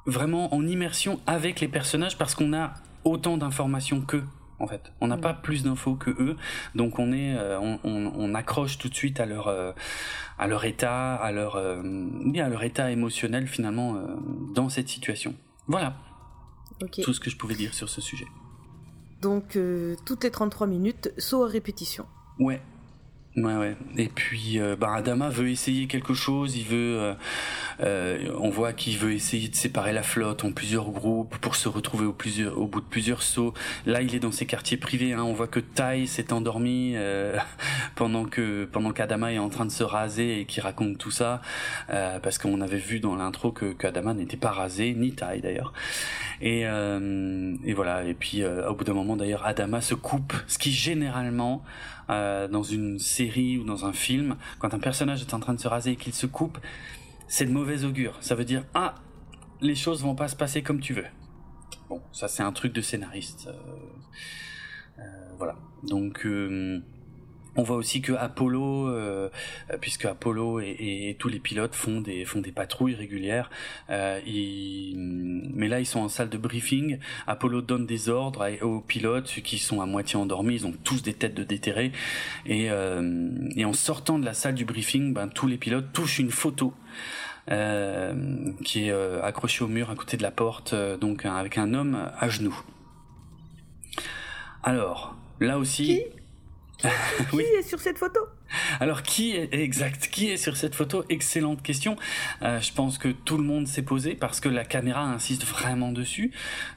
[0.07, 4.25] vraiment en immersion avec les personnages parce qu'on a autant d'informations qu'eux.
[4.59, 5.21] En fait, on n'a Mm.
[5.23, 6.37] pas plus d'infos que eux,
[6.77, 9.73] donc on est, euh, on, on- on accroche tout de suite à leur, euh,
[10.38, 14.07] à leur état, à leur, euh, oui, à leur état émotionnel finalement euh,
[14.55, 15.35] dans cette situation.
[15.67, 15.95] Voilà
[16.81, 17.01] Ok.
[17.03, 18.27] tout ce que je pouvais dire sur ce sujet.
[19.21, 22.07] Donc euh, toutes les 33 minutes, saut à répétition.
[22.38, 22.61] Ouais.
[23.35, 23.77] Ouais, ouais.
[23.97, 26.55] Et puis, euh, bah, Adama veut essayer quelque chose.
[26.55, 27.14] Il veut, euh,
[27.81, 31.66] euh, on voit qu'il veut essayer de séparer la flotte en plusieurs groupes pour se
[31.66, 33.55] retrouver au, plusieurs, au bout de plusieurs sauts.
[33.87, 35.14] Là, il est dans ses quartiers privés.
[35.14, 35.23] Hein.
[35.23, 37.38] On voit que Tai s'est endormi euh,
[37.95, 41.40] pendant que pendant qu'Adama est en train de se raser et qui raconte tout ça,
[41.88, 45.73] euh, parce qu'on avait vu dans l'intro que qu'Adama n'était pas rasé, ni Tai d'ailleurs.
[46.42, 48.05] Et, euh, et voilà.
[48.05, 51.62] Et puis, au bout d'un moment, d'ailleurs, Adama se coupe, ce qui généralement
[52.11, 55.61] euh, dans une série ou dans un film, quand un personnage est en train de
[55.61, 56.59] se raser et qu'il se coupe,
[57.29, 58.17] c'est de mauvais augure.
[58.21, 58.95] Ça veut dire ah,
[59.61, 61.07] les choses vont pas se passer comme tu veux.
[61.88, 63.49] Bon, ça c'est un truc de scénariste.
[63.49, 63.53] euh,
[64.99, 65.03] euh,
[65.38, 65.57] voilà.
[65.83, 66.81] Donc euh,
[67.57, 69.29] on voit aussi que Apollo, euh,
[69.81, 73.51] puisque Apollo et, tous les pilotes font des patrouilles régulières,
[73.91, 76.99] euh, mais là ils sont en salle de briefing.
[77.27, 80.55] Apollo donne des ordres aux pilotes qui sont à moitié endormis.
[80.55, 81.93] Ils ont tous des têtes de déterrés.
[82.47, 86.31] Et, euh, en sortant de la salle du briefing, ben, tous les pilotes touchent une
[86.31, 86.73] photo.
[88.65, 92.29] qui est accrochée au mur à côté de la porte, donc avec un homme à
[92.29, 92.57] genoux.
[94.62, 96.03] Alors, là aussi.
[97.31, 98.21] Qui est sur cette photo?
[98.81, 101.05] Alors qui est exact Qui est sur cette photo?
[101.09, 101.97] Excellente question.
[102.42, 105.92] Euh, je pense que tout le monde s'est posé parce que la caméra insiste vraiment
[105.92, 106.33] dessus.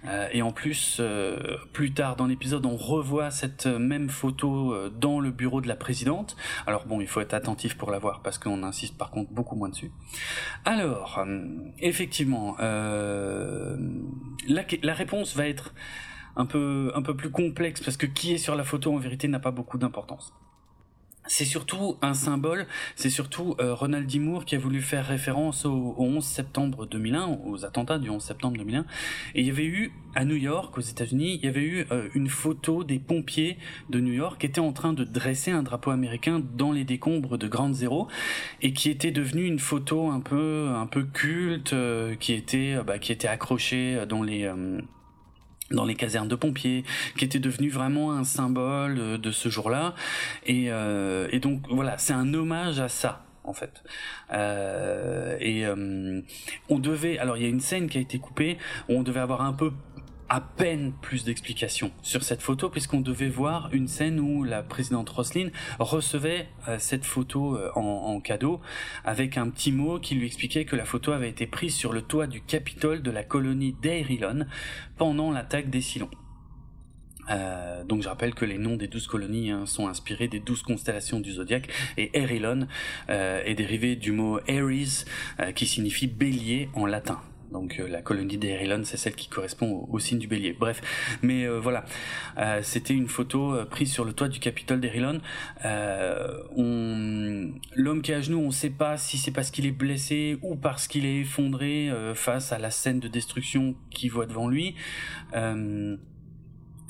[0.08, 5.20] Euh, et en plus, euh, plus tard dans l'épisode, on revoit cette même photo dans
[5.20, 6.36] le bureau de la présidente.
[6.68, 9.56] Alors bon, il faut être attentif pour la voir parce qu'on insiste par contre beaucoup
[9.56, 9.92] moins dessus.
[10.64, 11.26] Alors,
[11.80, 13.76] effectivement, la,
[14.48, 15.74] la réponse va être
[16.36, 19.28] un peu un peu plus complexe parce que qui est sur la photo en vérité
[19.28, 20.34] n'a pas beaucoup d'importance
[21.28, 24.16] c'est surtout un symbole, c'est surtout euh, Ronald D.
[24.46, 28.58] Qui a voulu faire référence au, au 11 septembre 2001, aux attentats du 11 septembre
[28.58, 28.86] 2001.
[29.36, 32.08] Et il y avait eu, à New York, aux États-Unis, il y avait eu euh,
[32.16, 33.58] une photo des pompiers
[33.90, 37.38] de New York qui étaient en train de dresser un drapeau américain dans les décombres
[37.38, 38.08] de Grande Zéro
[38.62, 42.84] et qui était devenue une photo un peu, un peu culte, euh, qui était, euh,
[42.84, 44.80] bah, qui était accrochée dans les, euh,
[45.72, 46.84] dans les casernes de pompiers,
[47.18, 49.96] qui était devenu vraiment un symbole euh, de ce jour-là.
[50.46, 53.84] Et, euh, et donc voilà, c'est un hommage à ça en fait.
[54.34, 55.66] Euh, et
[56.68, 58.58] on devait, alors il y a une scène qui a été coupée
[58.90, 59.72] où on devait avoir un peu
[60.30, 65.10] à peine plus d'explications sur cette photo puisqu'on devait voir une scène où la présidente
[65.10, 68.62] Roslin recevait euh, cette photo euh, en, cadeau
[69.04, 72.02] avec un petit mot qui lui expliquait que la photo avait été prise sur le
[72.02, 74.46] toit du Capitole de la colonie d'Erilon
[74.98, 76.10] pendant l'attaque des Cylons.
[77.30, 80.62] Euh, donc je rappelle que les noms des douze colonies hein, sont inspirés des douze
[80.62, 82.68] constellations du zodiaque et Erilon
[83.10, 85.06] euh, est dérivé du mot Aries
[85.56, 87.20] qui signifie bélier en latin.
[87.52, 90.54] Donc la colonie d'Erilon, c'est celle qui correspond au, signe du bélier.
[90.54, 90.82] Bref,
[91.22, 91.86] mais voilà,
[92.62, 95.20] c'était une photo prise sur le toit du Capitole d'Erilon.
[97.76, 100.38] L'homme qui est à genoux, on ne sait pas si c'est parce qu'il est blessé
[100.42, 104.76] ou parce qu'il est effondré face à la scène de destruction qu'il voit devant lui.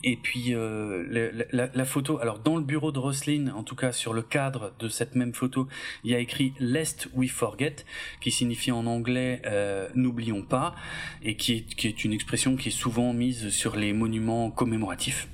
[0.08, 4.14] Et puis euh, la, photo, alors dans le bureau de Roslin, en tout cas sur
[4.14, 5.68] le cadre de cette même photo,
[6.04, 7.78] il y a écrit Lest we forget,
[8.22, 10.76] qui signifie en anglais euh, n'oublions pas,
[11.24, 15.28] et qui est, qui est une expression qui est souvent mise sur les monuments commémoratifs.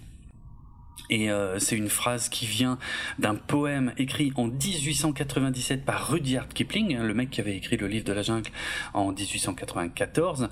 [1.11, 2.79] Et euh, c'est une phrase qui vient
[3.19, 7.87] d'un poème écrit en 1897 par Rudyard Kipling, hein, le mec qui avait écrit le
[7.87, 8.49] livre de la jungle
[8.93, 10.49] en 1894.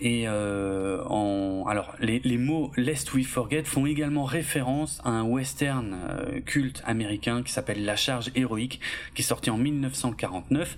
[0.00, 5.94] Et euh, en, alors les, mots Lest We Forget font également référence à un western
[5.94, 8.80] euh, culte américain qui s'appelle La Charge héroïque,
[9.14, 10.76] qui est sorti en 1949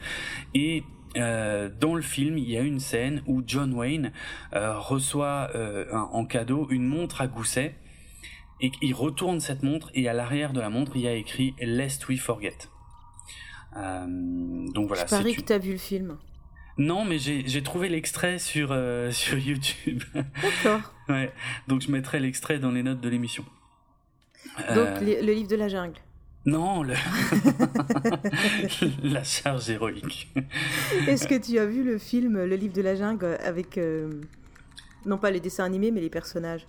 [0.54, 0.82] et
[1.16, 4.12] euh, dans le film, il y a une scène où John Wayne
[4.54, 7.76] euh, reçoit euh, en cadeau une montre à gousset
[8.64, 11.54] et il retourne cette montre et à l'arrière de la montre il y a écrit
[11.60, 12.56] Lest We Forget.
[13.76, 14.06] Euh,
[14.72, 15.04] donc voilà.
[15.04, 16.16] Je parie que tu as vu le film.
[16.78, 20.02] Non, mais j'ai trouvé l'extrait sur, euh, sur YouTube.
[20.14, 20.80] D'accord.
[21.10, 21.30] ouais,
[21.68, 23.44] donc je mettrai l'extrait dans les notes de l'émission.
[24.74, 26.00] Donc euh, le livre de la jungle.
[26.46, 26.94] Non, le...
[29.02, 30.28] la charge héroïque.
[31.06, 33.78] Est-ce que tu as vu le film Le livre de la jungle avec,
[35.06, 36.66] non pas les dessins animés, mais les personnages?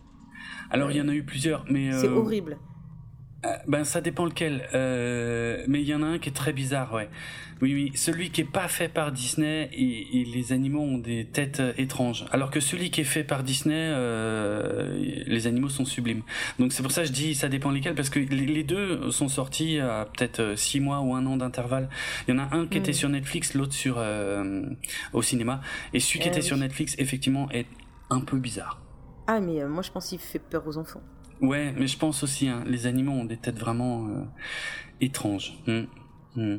[0.69, 2.57] Alors il y en a eu plusieurs, mais c'est euh, horrible.
[3.45, 6.53] Euh, ben ça dépend lequel, euh, mais il y en a un qui est très
[6.53, 7.09] bizarre, ouais.
[7.61, 11.61] Oui, oui, celui qui est pas fait par Disney et, les animaux ont des têtes
[11.77, 13.93] étranges, alors que celui qui est fait par Disney,
[15.25, 16.23] les animaux sont sublimes.
[16.59, 19.29] Donc c'est pour ça que je dis ça dépend lesquels, parce que les, deux sont
[19.29, 21.87] sortis à peut-être six mois ou un an d'intervalle.
[22.27, 22.95] Il y en a un qui était hmm.
[22.95, 24.03] sur Netflix, l'autre sur
[25.13, 25.61] au cinéma,
[25.93, 27.67] et celui qui eh était sur Netflix effectivement est
[28.09, 28.84] un peu bizarre.
[29.27, 31.01] Ah, mais euh, moi je pense qu'il fait peur aux enfants.
[31.41, 34.23] Ouais, mais je pense aussi, hein, les animaux ont des têtes vraiment euh,
[35.01, 35.57] étranges.
[35.67, 35.83] Hmm,
[36.35, 36.57] hmm.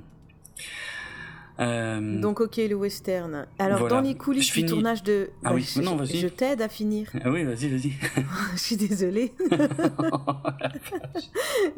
[1.58, 3.46] Euh, Donc ok le western.
[3.58, 5.30] Alors dans les coulisses du tournage de...
[5.42, 6.18] Ah oui, je, non, vas-y.
[6.18, 7.10] Je t'aide à finir.
[7.24, 7.92] Ah oui, vas-y, vas-y.
[8.52, 9.32] je suis désolée.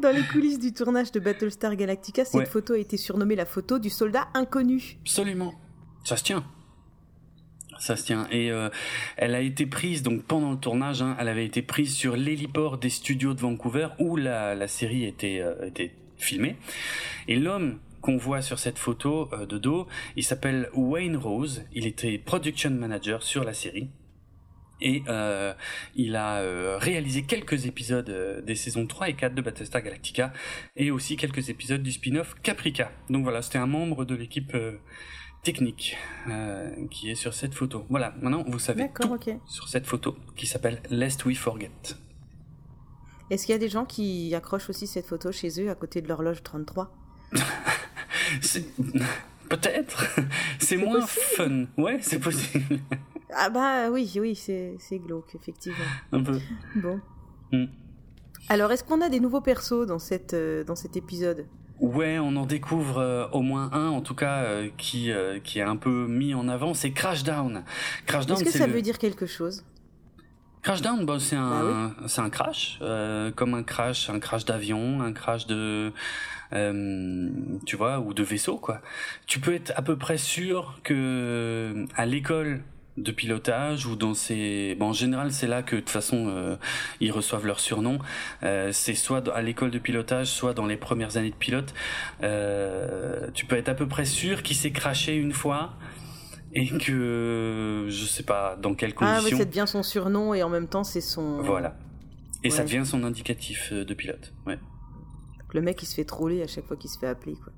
[0.01, 3.79] dans les coulisses du tournage de Battlestar Galactica, cette photo a été surnommée la photo
[3.79, 4.97] du soldat inconnu.
[5.01, 5.53] Absolument.
[6.03, 6.43] Ça se tient
[7.79, 8.27] ça se tient.
[8.29, 8.69] Et euh,
[9.17, 11.01] elle a été prise donc pendant le tournage.
[11.01, 15.39] Hein, elle avait été prise sur l'héliport des studios de Vancouver où la, série était,
[15.39, 16.57] euh, était filmée.
[17.27, 21.63] Et l'homme qu'on voit sur cette photo euh, de dos, il s'appelle Wayne Rose.
[21.73, 23.89] Il était production manager sur la série.
[24.81, 25.03] Et
[25.95, 30.31] il a réalisé quelques épisodes des saisons 3 et 4 de Battlestar Galactica
[30.77, 32.89] et aussi quelques épisodes du spin-off Caprica.
[33.09, 34.55] Donc voilà, c'était un membre de l'équipe
[35.43, 35.97] technique
[36.29, 37.85] euh, qui est sur cette photo.
[37.89, 41.71] Voilà, maintenant vous savez tout sur cette photo qui s'appelle Lest We Forget.
[43.29, 46.01] Est-ce qu'il y a des gens qui accrochent aussi cette photo chez eux à côté
[46.01, 46.91] de l'horloge 33
[49.49, 50.05] Peut-être.
[50.59, 51.65] C'est moins fun.
[51.77, 52.79] Ouais, c'est possible.
[53.33, 55.77] ah bah oui, oui, c'est glauque, effectivement.
[56.11, 56.39] Un peu.
[56.75, 57.01] Bon.
[57.51, 57.65] Hmm.
[58.47, 61.47] Alors, est-ce qu'on a des nouveaux persos dans, cette, euh, dans cet épisode?
[61.79, 65.59] Ouais, on en découvre euh, au moins un, en tout cas, euh, qui, euh, qui
[65.59, 67.63] est un peu mis en avant, c'est Crashdown.
[68.05, 69.63] Crashdown, Est-ce que ça veut dire quelque chose?
[70.61, 72.79] Crashdown, bah, c'est un, bah c'est un crash,
[73.37, 75.93] comme un crash, un crash d'avion, un crash de,
[77.65, 78.81] tu vois, ou de vaisseau, quoi.
[79.25, 82.61] Tu peux être à peu près sûr que à l'école
[82.97, 86.55] de pilotage ou dans ces bon, en général c'est là que de toute façon euh,
[86.99, 87.99] ils reçoivent leur surnom.
[88.43, 91.73] Euh, c'est soit à l'école de pilotage soit dans les premières années de pilote.
[92.23, 95.73] Euh, tu peux être à peu près sûr qu'il s'est craché une fois
[96.53, 100.41] et que je sais pas dans quelles conditions ah oui ça devient son surnom et
[100.41, 101.75] en même temps c'est son voilà.
[102.43, 104.33] Et ça devient son indicatif de pilote.
[104.47, 104.57] Ouais.
[105.53, 107.53] Le mec il se fait troller à chaque fois qu'il se fait appeler quoi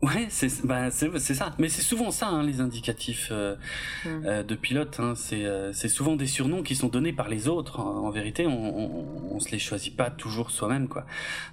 [0.00, 1.54] Ouais, c'est bah, c'est ça.
[1.58, 3.56] Mais c'est souvent ça, hein, les indicatifs euh,
[4.04, 4.08] mm.
[4.26, 5.00] euh, de pilote.
[5.00, 5.14] Hein.
[5.16, 7.80] C'est euh, c'est souvent des surnoms qui sont donnés par les autres.
[7.80, 11.04] En, vérité, on, on, on, se les choisit pas toujours soi-même, quoi.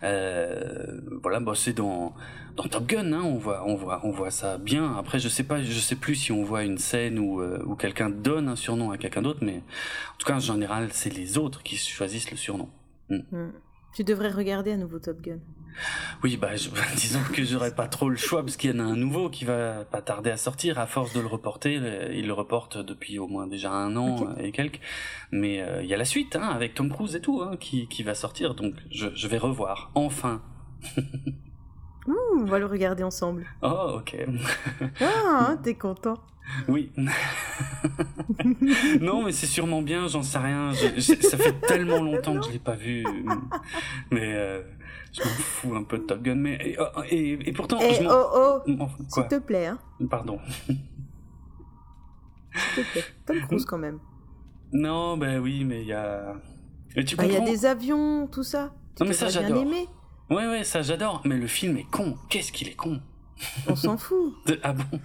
[0.01, 2.13] voilà, bah, c'est dans
[2.55, 4.95] dans Top Gun, hein, on voit on voit on voit ça bien.
[4.95, 8.11] Après, je sais pas, je sais plus si on voit une scène où où quelqu'un
[8.11, 11.63] donne un surnom à quelqu'un d'autre, mais en tout cas, en général, c'est les autres
[11.63, 12.69] qui choisissent le surnom.
[13.09, 13.17] Mm.
[13.31, 13.53] Mm.
[13.95, 15.39] Tu devrais regarder à nouveau Top Gun.
[16.23, 16.49] Oui, bah,
[16.95, 19.45] disons que j'aurais pas trop le choix parce qu'il y en a un nouveau qui
[19.45, 20.79] va pas tarder à sortir.
[20.79, 21.81] À force de le reporter,
[22.13, 24.79] il le reporte depuis au moins déjà un an et quelques.
[25.31, 27.87] Mais euh, il y a la suite, hein, avec Tom Cruise et tout, hein, qui,
[27.87, 28.55] qui va sortir.
[28.55, 30.41] Donc je, je vais revoir, enfin.
[32.07, 33.47] Ouh, on va le regarder ensemble.
[33.61, 34.15] Oh, ok.
[35.01, 36.17] ah, t'es content.
[36.67, 36.91] Oui.
[39.01, 40.73] non, mais c'est sûrement bien, j'en sais rien.
[40.73, 43.05] ça fait tellement longtemps que je l'ai pas vu.
[44.11, 44.61] Mais euh,
[45.11, 46.35] je m'en fous un peu de Top Gun.
[46.35, 47.79] Mais, et, oh, et, pourtant.
[47.81, 49.67] Eh, oh, oh, s'il te plaît.
[49.67, 49.79] Hein.
[50.09, 50.39] Pardon.
[50.67, 50.77] S'il
[52.75, 53.03] te plaît.
[53.25, 53.99] Tom Cruise quand même.
[54.73, 56.35] Non, ben oui, mais il y a.
[57.05, 58.73] tu bah, Il y a des avions, tout ça.
[58.99, 59.63] non, mais ça, j'adore.
[60.29, 61.21] Ouais, ouais, ça, j'adore.
[61.25, 62.17] Mais le film est con.
[62.29, 62.99] Qu'est-ce qu'il est con?
[63.67, 64.33] On s'en fout.
[64.63, 64.99] Ah bon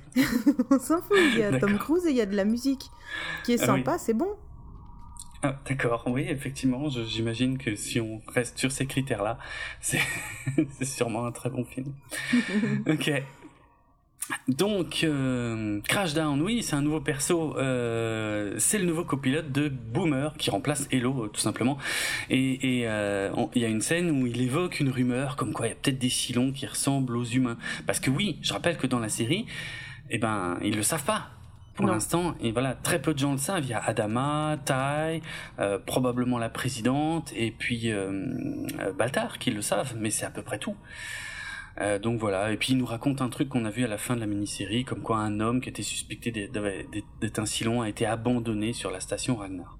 [0.70, 1.16] On s'en fout.
[1.32, 2.90] Il y a Tom Cruise et il y a de la musique
[3.44, 4.36] qui est ah sympa, c'est bon.
[5.42, 9.38] Ah, d'accord, oui, effectivement, j'imagine que si on reste sur ces critères-là,
[9.80, 10.00] c'est
[10.82, 11.94] sûrement un très bon film.
[12.86, 13.22] ok.
[14.48, 17.56] Donc, euh, Crashdown, oui, c'est un nouveau perso.
[17.56, 21.78] Euh, c'est le nouveau copilote de Boomer qui remplace Hello, tout simplement.
[22.28, 25.70] Et euh, il y a une scène où il évoque une rumeur comme quoi il
[25.70, 27.56] y a peut-être des silons qui ressemblent aux humains.
[27.86, 29.46] Parce que oui, je rappelle que dans la série,
[30.10, 31.28] eh ben, ils le savent pas
[31.74, 32.34] pour l'instant.
[32.40, 33.64] Et voilà, très peu de gens le savent.
[33.64, 35.22] Il y a Adama, Tai,
[35.86, 37.90] probablement la présidente, et puis
[38.98, 40.76] Baltar qui le savent, mais c'est à peu près tout.
[41.80, 43.96] Euh, donc voilà, et puis il nous raconte un truc qu'on a vu à la
[43.96, 47.88] fin de la mini-série, comme quoi un homme qui était suspecté d'être un Silon a
[47.88, 49.78] été abandonné sur la station Ragnar.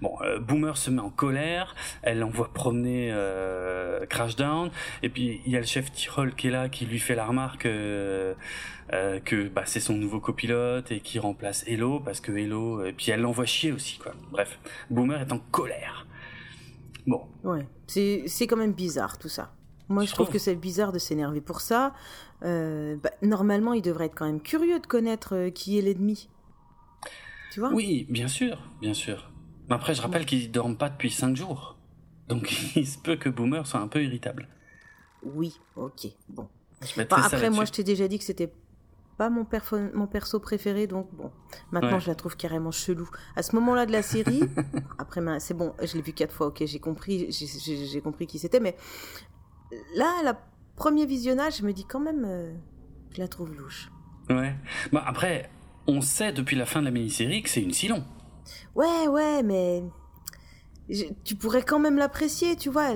[0.00, 4.70] Bon, euh, Boomer se met en colère, elle l'envoie promener euh, Crashdown,
[5.02, 7.26] et puis il y a le chef Tyrol qui est là, qui lui fait la
[7.26, 7.68] remarque
[9.24, 13.10] que bah, c'est son nouveau copilote et qui remplace Hello, parce que Hello, et puis
[13.10, 14.12] elle l'envoie chier aussi, quoi.
[14.30, 14.58] Bref,
[14.90, 16.06] Boomer est en colère.
[17.06, 17.26] Bon.
[17.44, 19.52] Ouais, c'est quand même bizarre tout ça.
[19.88, 21.94] Moi, je, trouve, que c'est bizarre de s'énerver pour ça.
[22.44, 26.28] Euh, bah, normalement, il devrait être quand même curieux de connaître euh, qui est l'ennemi.
[27.52, 27.70] Tu vois?
[27.72, 29.30] Oui, bien sûr, bien sûr.
[29.68, 31.76] Mais après, je rappelle qu'ils ne dorment pas depuis 5 jours.
[32.28, 34.48] Donc, il se peut que Boomer soit un peu irritable.
[35.22, 36.48] Oui, ok, bon.
[37.10, 38.52] après, moi, je t'ai déjà dit que c'était
[39.16, 39.46] pas mon,
[39.94, 41.30] mon perso préféré, donc bon.
[41.70, 43.08] Maintenant, je la trouve carrément chelou.
[43.36, 44.42] À ce moment-là de la série,
[44.98, 48.60] après, c'est bon, je l'ai vu quatre fois, ok, j'ai compris, j'ai compris qui c'était,
[48.60, 48.76] mais
[49.96, 50.38] là, la
[50.76, 52.52] premier visionnage, je me dis quand même, euh,
[53.14, 53.90] je la trouve louche.
[54.30, 54.54] Ouais.
[54.92, 55.50] Bah après,
[55.86, 58.04] on sait depuis la fin de la mini-série que c'est une Silon.
[58.74, 59.82] Ouais, ouais, mais
[61.24, 62.94] tu pourrais quand même l'apprécier, tu vois.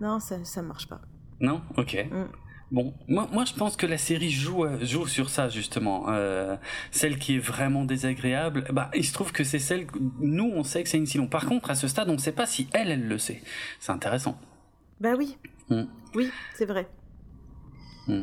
[0.00, 1.00] Non, ça, ça marche pas.
[1.40, 2.06] Non, ok.
[2.10, 2.24] Mm.
[2.72, 6.06] Bon, moi, moi je pense que la série joue, euh, joue sur ça justement.
[6.08, 6.56] Euh,
[6.90, 9.86] celle qui est vraiment désagréable, bah, il se trouve que c'est celle.
[10.18, 11.28] Nous, on sait que c'est une Silon.
[11.28, 13.40] Par contre, à ce stade, on ne sait pas si elle, elle le sait.
[13.78, 14.38] C'est intéressant.
[15.00, 15.36] Bah oui.
[15.68, 15.84] Hmm.
[16.14, 16.88] Oui, c'est vrai.
[18.06, 18.22] Hmm.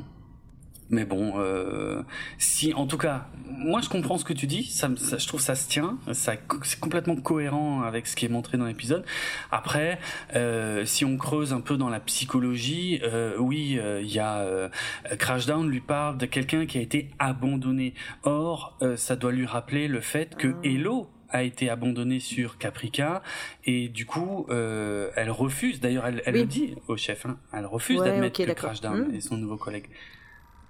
[0.89, 2.03] Mais bon, euh,
[2.38, 5.55] si en tout cas, moi je comprends ce que tu dis, ça, je trouve ça
[5.55, 6.33] se tient, ça
[6.63, 9.03] c'est complètement cohérent avec ce qui est montré dans l'épisode.
[9.51, 9.99] Après,
[10.36, 14.69] euh, si on creuse un peu dans la psychologie, euh, oui, il y a
[15.17, 17.93] Crashdown lui parle de quelqu'un qui a été abandonné.
[18.23, 20.59] Or, ça doit lui rappeler le fait que ah.
[20.63, 23.22] Hello a été abandonnée sur Caprica.
[23.65, 27.65] Et du coup euh, elle refuse d'ailleurs elle, elle le dit au chef hein, elle
[27.65, 29.15] refuse d'admettre que Crashdown mmh.
[29.15, 29.89] est son nouveau collègue.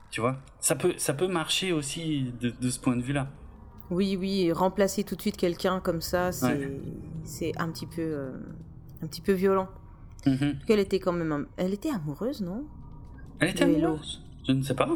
[0.10, 0.38] Tu vois?
[0.60, 3.28] Ça peut ça peut marcher aussi de, de ce point de vue là
[3.91, 6.71] oui oui remplacer tout de suite quelqu'un comme ça c'est
[7.26, 8.32] c'est un petit peu euh,
[9.04, 9.67] un petit peu violent.
[10.26, 10.63] Mmh.
[10.65, 12.65] qu'elle était quand même elle était amoureuse non?
[13.39, 14.23] Elle était amoureuse.
[14.47, 14.88] Je ne sais pas.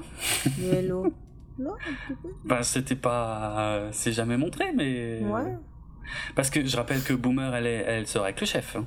[0.72, 1.14] Hello
[1.60, 1.74] Non,
[2.46, 3.90] Bah, c'était pas.
[3.92, 5.22] C'est jamais montré, mais.
[5.24, 5.56] Ouais.
[6.36, 7.84] Parce que je rappelle que Boomer, elle, est...
[7.88, 8.76] elle sera avec le chef.
[8.76, 8.86] Hein.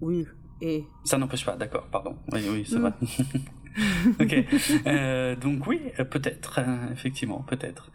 [0.00, 0.26] Oui,
[0.60, 0.84] et.
[1.04, 2.16] Ça n'empêche pas, d'accord, pardon.
[2.32, 2.80] Oui, oui, c'est mm.
[2.80, 2.92] vrai.
[4.20, 4.86] ok.
[4.86, 7.90] Euh, donc, oui, peut-être, euh, effectivement, peut-être.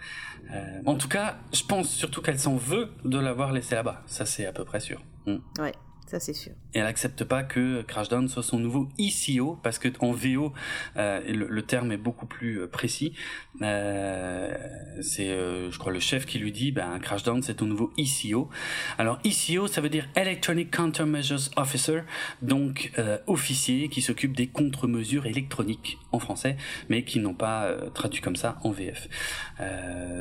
[0.54, 4.04] Euh, en tout cas, je pense surtout qu'elle s'en veut de l'avoir laissé là-bas.
[4.08, 5.02] Ça, c'est à peu près sûr.
[5.26, 5.38] Mm.
[5.60, 5.74] Ouais
[6.10, 6.54] ça c'est sûr.
[6.74, 10.54] Et elle accepte pas que Crashdown soit son nouveau ICO parce que en VO
[10.98, 13.14] euh, le, terme est beaucoup plus euh, précis.
[13.62, 14.56] Euh,
[15.02, 18.50] c'est, je crois, le chef qui lui dit, ben Crashdown c'est ton nouveau ICO.
[18.98, 22.02] Alors ICO ça veut dire Electronic Countermeasures Officer,
[22.42, 22.92] donc
[23.28, 26.58] officier qui s'occupe des contre-mesures électroniques en français,
[26.90, 29.08] mais qui n'ont pas traduit comme ça en VF.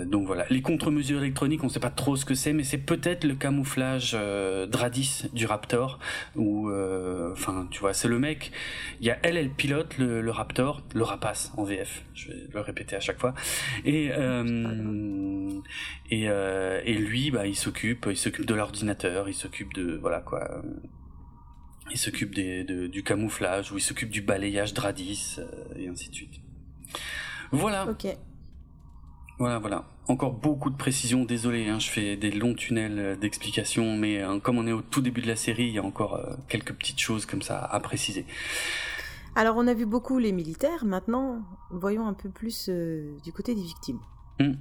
[0.07, 3.25] donc voilà, les contre-mesures électroniques, on sait pas trop ce que c'est, mais c'est peut-être
[3.25, 4.17] le camouflage
[4.69, 5.78] Dradis du Raptor
[6.37, 8.53] ou euh, enfin tu vois c'est le mec
[9.01, 12.61] il y a elle elle pilote le, Raptor le Rapace en VF je vais le
[12.61, 13.35] répéter à chaque fois.
[13.85, 15.51] Et euh,
[16.11, 20.21] et, euh, et lui bah il s'occupe il s'occupe de l'ordinateur il s'occupe de voilà
[20.21, 20.63] quoi
[21.91, 25.39] il s'occupe des, du camouflage ou il s'occupe du balayage Dradis
[25.77, 26.35] et ainsi de suite.
[27.51, 27.87] Voilà.
[27.87, 28.07] Ok.
[29.39, 29.85] Voilà, voilà.
[30.09, 31.25] Encore beaucoup de précisions.
[31.25, 34.81] Désolé, hein, je fais des longs tunnels euh, d'explications, mais hein, comme on est au
[34.81, 37.59] tout début de la série, il y a encore euh, quelques petites choses comme ça
[37.59, 38.25] à préciser.
[39.37, 40.87] Alors, on a vu beaucoup les militaires.
[40.87, 44.01] Maintenant, voyons un peu plus du côté des victimes.
[44.41, 44.55] Hmm.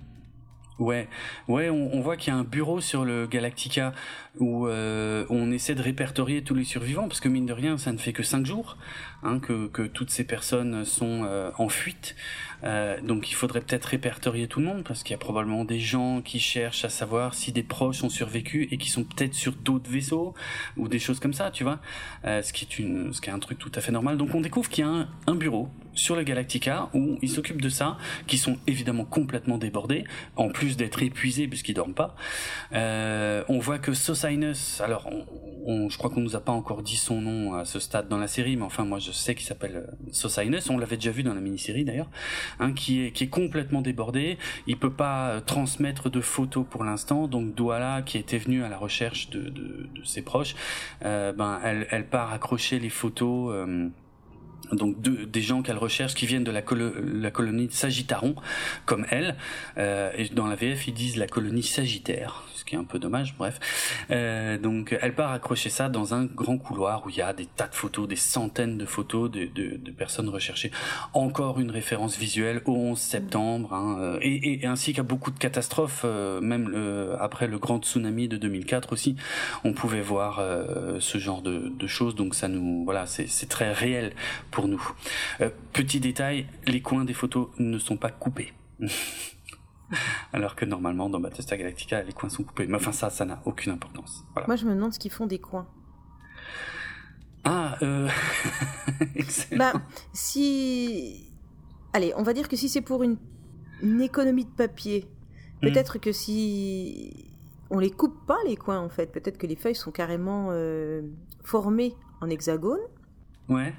[0.79, 1.07] Ouais,
[1.47, 3.93] ouais, on, voit qu'il y a un bureau sur le Galactica
[4.37, 7.91] où euh, on essaie de répertorier tous les survivants, parce que mine de rien, ça
[7.91, 8.77] ne fait que cinq jours
[9.23, 12.15] hein, que, que, toutes ces personnes sont euh, en fuite.
[12.63, 15.79] Euh, donc il faudrait peut-être répertorier tout le monde parce qu'il y a probablement des
[15.79, 19.53] gens qui cherchent à savoir si des proches ont survécu et qui sont peut-être sur
[19.53, 20.33] d'autres vaisseaux
[20.75, 21.79] ou des choses comme ça, tu vois.
[22.25, 24.17] Euh, ce qui est une, ce qui est un truc tout à fait normal.
[24.17, 27.61] Donc on découvre qu'il y a un, un bureau sur le Galactica où ils s'occupent
[27.61, 27.97] de ça,
[28.27, 30.05] qui sont évidemment complètement débordés,
[30.35, 32.15] en plus d'être épuisés puisqu'ils dorment pas.
[32.73, 35.25] Euh, on voit que Sosinus, alors on,
[35.65, 38.19] on, je crois qu'on nous a pas encore dit son nom à ce stade dans
[38.19, 41.23] la série, mais enfin moi je sais qu'il s'appelle euh, Sosinus, on l'avait déjà vu
[41.23, 42.09] dans la mini-série d'ailleurs.
[42.59, 44.37] Hein, qui est qui est complètement débordé.
[44.67, 48.77] Il peut pas transmettre de photos pour l'instant, donc Douala, qui était venue à la
[48.77, 50.55] recherche de, de, de ses proches,
[51.03, 53.53] euh, ben elle, elle part accrocher les photos.
[53.53, 53.89] Euh,
[54.71, 58.35] donc de, des gens qu'elle recherche qui viennent de la, colonie de Sagittaron,
[58.85, 59.35] comme elle.
[59.77, 63.33] Euh, et dans la VF, ils disent la colonie Sagittaire qui est un peu dommage,
[63.37, 63.61] bref.
[64.11, 67.45] Euh, donc elle part accrocher ça dans un grand couloir où il y a des
[67.45, 70.69] tas de photos, des centaines de photos de, personnes recherchées.
[71.13, 76.03] Encore une référence visuelle au 11 septembre, hein, euh, et, ainsi qu'à beaucoup de catastrophes,
[76.03, 79.15] même après le grand tsunami de 2004 aussi,
[79.63, 80.41] on pouvait voir
[80.99, 82.15] ce genre de, choses.
[82.15, 84.11] Donc ça nous, voilà, c'est très réel
[84.65, 84.81] nous.
[85.41, 88.53] Euh, petit détail, les coins des photos ne sont pas coupés.
[90.33, 92.67] Alors que normalement, dans Battlestar Galactica, les coins sont coupés.
[92.67, 94.25] Mais enfin, ça, ça n'a aucune importance.
[94.47, 95.67] Moi, je me demande ce qu'ils font des coins.
[97.45, 98.09] Ah, euh...
[99.57, 99.73] bah,
[100.13, 101.31] si.
[101.93, 103.17] Allez, on va dire que si c'est pour une,
[104.01, 105.07] économie de papier,
[105.61, 105.67] hmm.
[105.67, 107.31] peut-être que si.
[107.69, 109.11] On les coupe pas, les coins, en fait.
[109.11, 111.01] Peut-être que les feuilles sont carrément euh,
[111.43, 112.79] formées en hexagone.
[113.49, 113.73] Ouais.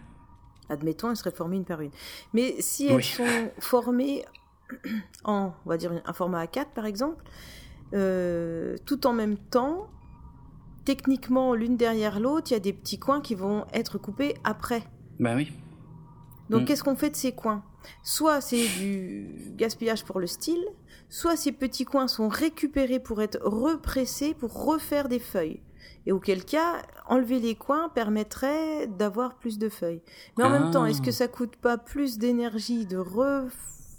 [0.69, 1.91] Admettons, elles seraient formées une par une.
[2.33, 4.25] Mais si elles sont formées
[5.25, 7.25] en, on va dire, un format A4 par exemple,
[7.95, 9.89] euh, tout en même temps,
[10.85, 14.83] techniquement, l'une derrière l'autre, il y a des petits coins qui vont être coupés après.
[15.19, 15.53] Ben oui.
[16.51, 16.65] Donc, mm.
[16.67, 17.63] qu'est-ce qu'on fait de ces coins?
[18.03, 20.65] Soit c'est du gaspillage pour le style,
[21.09, 25.61] soit ces petits coins sont récupérés pour être repressés pour refaire des feuilles.
[26.09, 30.03] Et auquel cas, enlever les coins permettrait d'avoir plus de feuilles.
[30.37, 31.13] Mais en même temps, est-ce que ah.
[31.13, 33.53] ça coûte pas plus d'énergie de refaire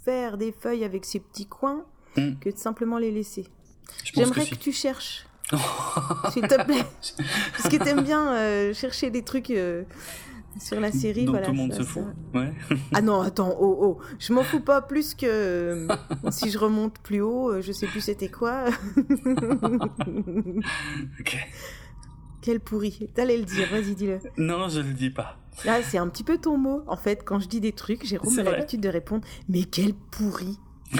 [0.04, 1.84] faire des feuilles avec ces petits coins
[2.16, 2.36] hmm.
[2.40, 3.46] que de simplement les laisser?
[4.14, 5.26] J'aimerais que, tu cherches.
[6.30, 6.84] S'il te plaît.
[7.52, 9.82] Parce que t'aimes bien euh, chercher des trucs euh,
[10.60, 11.24] sur la série.
[11.24, 12.04] Dont voilà, tout le monde se fout.
[12.34, 12.52] Ouais.
[12.94, 13.98] ah non, attends, oh, oh.
[14.18, 15.88] Je m'en fous pas plus que euh,
[16.30, 18.66] si je remonte plus haut, je sais plus c'était quoi.
[21.20, 21.36] ok.
[22.42, 23.08] Quel pourri.
[23.14, 24.18] T'allais le dire, vas-y, dis-le.
[24.36, 25.36] Non, je le dis pas.
[25.64, 26.82] Là, c'est un petit peu ton mot.
[26.86, 30.58] En fait, quand je dis des trucs, Jérôme a l'habitude de répondre Mais quel pourri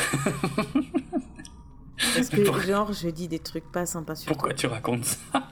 [2.14, 5.49] Parce que, genre, je dis des trucs pas sympas sur Pourquoi tu racontes ça?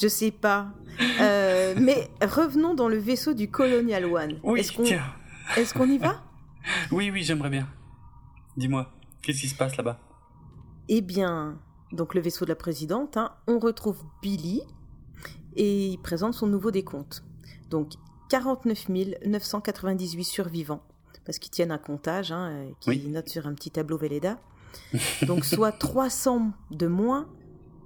[0.00, 0.72] Je sais pas.
[1.20, 4.40] Euh, mais revenons dans le vaisseau du Colonial One.
[4.42, 6.22] Oui, Est-ce qu'on Est qu'on y va?
[6.90, 7.66] Oui, oui, j'aimerais bien.
[8.56, 9.98] Dis-moi, qu'est-ce qui se passe là-bas?
[10.88, 11.58] Eh bien,
[11.92, 14.62] donc le vaisseau de la présidente, hein, on retrouve Billy
[15.56, 17.24] et il présente son nouveau décompte.
[17.70, 17.92] Donc,
[18.30, 18.88] 49
[19.26, 20.82] 998 survivants,
[21.24, 24.38] parce qu'ils tiennent un comptage, hein, euh, qui note sur un petit tableau Velleda.
[25.26, 27.28] Donc soit 300 de moins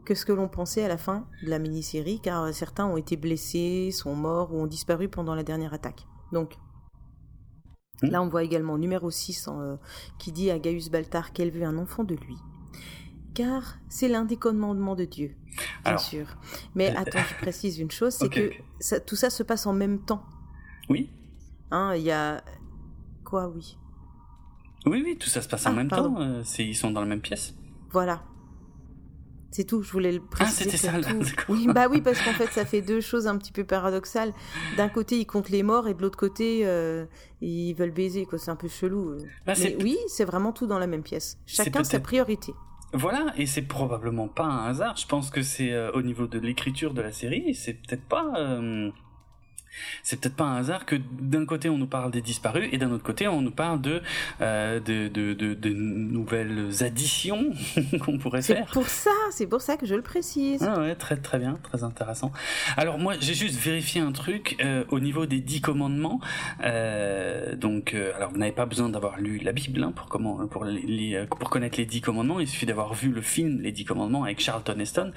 [0.05, 3.17] que ce que l'on pensait à la fin de la mini-série, car certains ont été
[3.17, 6.07] blessés, sont morts ou ont disparu pendant la dernière attaque.
[6.33, 6.59] Donc
[8.03, 8.09] hmm.
[8.09, 9.77] là on voit également numéro 6 euh,
[10.19, 12.37] qui dit à Gaius Baltar qu'elle veut un enfant de lui.
[13.35, 15.35] Car c'est l'un des commandements de Dieu,
[15.85, 16.27] bien sûr.
[16.75, 18.51] Mais euh, attends, je précise une chose, c'est que
[19.01, 20.25] tout ça se passe en même temps
[20.89, 21.11] oui.
[21.71, 22.43] Hein, il y a.
[23.25, 23.77] Quoi, oui?
[24.87, 26.21] Oui, oui, tout ça se passe en ah, même temps.
[26.21, 27.55] Euh, ils sont dans la même pièce.
[27.91, 28.23] Voilà.
[29.51, 30.65] C'est tout, je voulais le préciser.
[30.67, 31.09] Ah, c'était ça, là,
[31.49, 34.35] Oui, bah oui, parce qu'en fait, ça fait deux choses un petit peu paradoxales.
[34.77, 37.07] D'un côté, ils comptent les morts, et de l'autre côté, euh,
[37.41, 38.39] ils veulent baiser, quoi.
[38.39, 39.11] C'est un peu chelou.
[39.11, 39.19] Euh.
[39.47, 41.39] Bah, Mais oui, c'est vraiment tout dans la même pièce.
[41.47, 42.53] Chacun sa priorité.
[42.97, 44.97] Voilà, et c'est probablement pas un hasard.
[44.97, 48.33] Je pense que c'est au niveau de l'écriture de la série, c'est peut-être pas
[50.03, 52.91] c'est peut-être pas un hasard que d'un côté on nous parle des disparus et d'un
[52.91, 54.03] autre côté on nous parle de
[54.41, 57.53] euh, de, de, de, de, nouvelles additions
[58.01, 58.67] qu'on pourrait faire.
[58.69, 60.63] C'est pour ça, c'est pour ça que je le précise.
[60.63, 62.33] Ah ouais, très très bien, très intéressant.
[62.77, 66.21] Alors moi j'ai juste vérifié un truc euh, au niveau des dix commandements.
[66.63, 70.65] Euh, donc alors vous n'avez pas besoin d'avoir lu la Bible hein, pour comment pour
[70.65, 72.41] les, pour connaître les dix commandements.
[72.41, 75.13] Il suffit d'avoir vu le film Les dix commandements avec Charlton Heston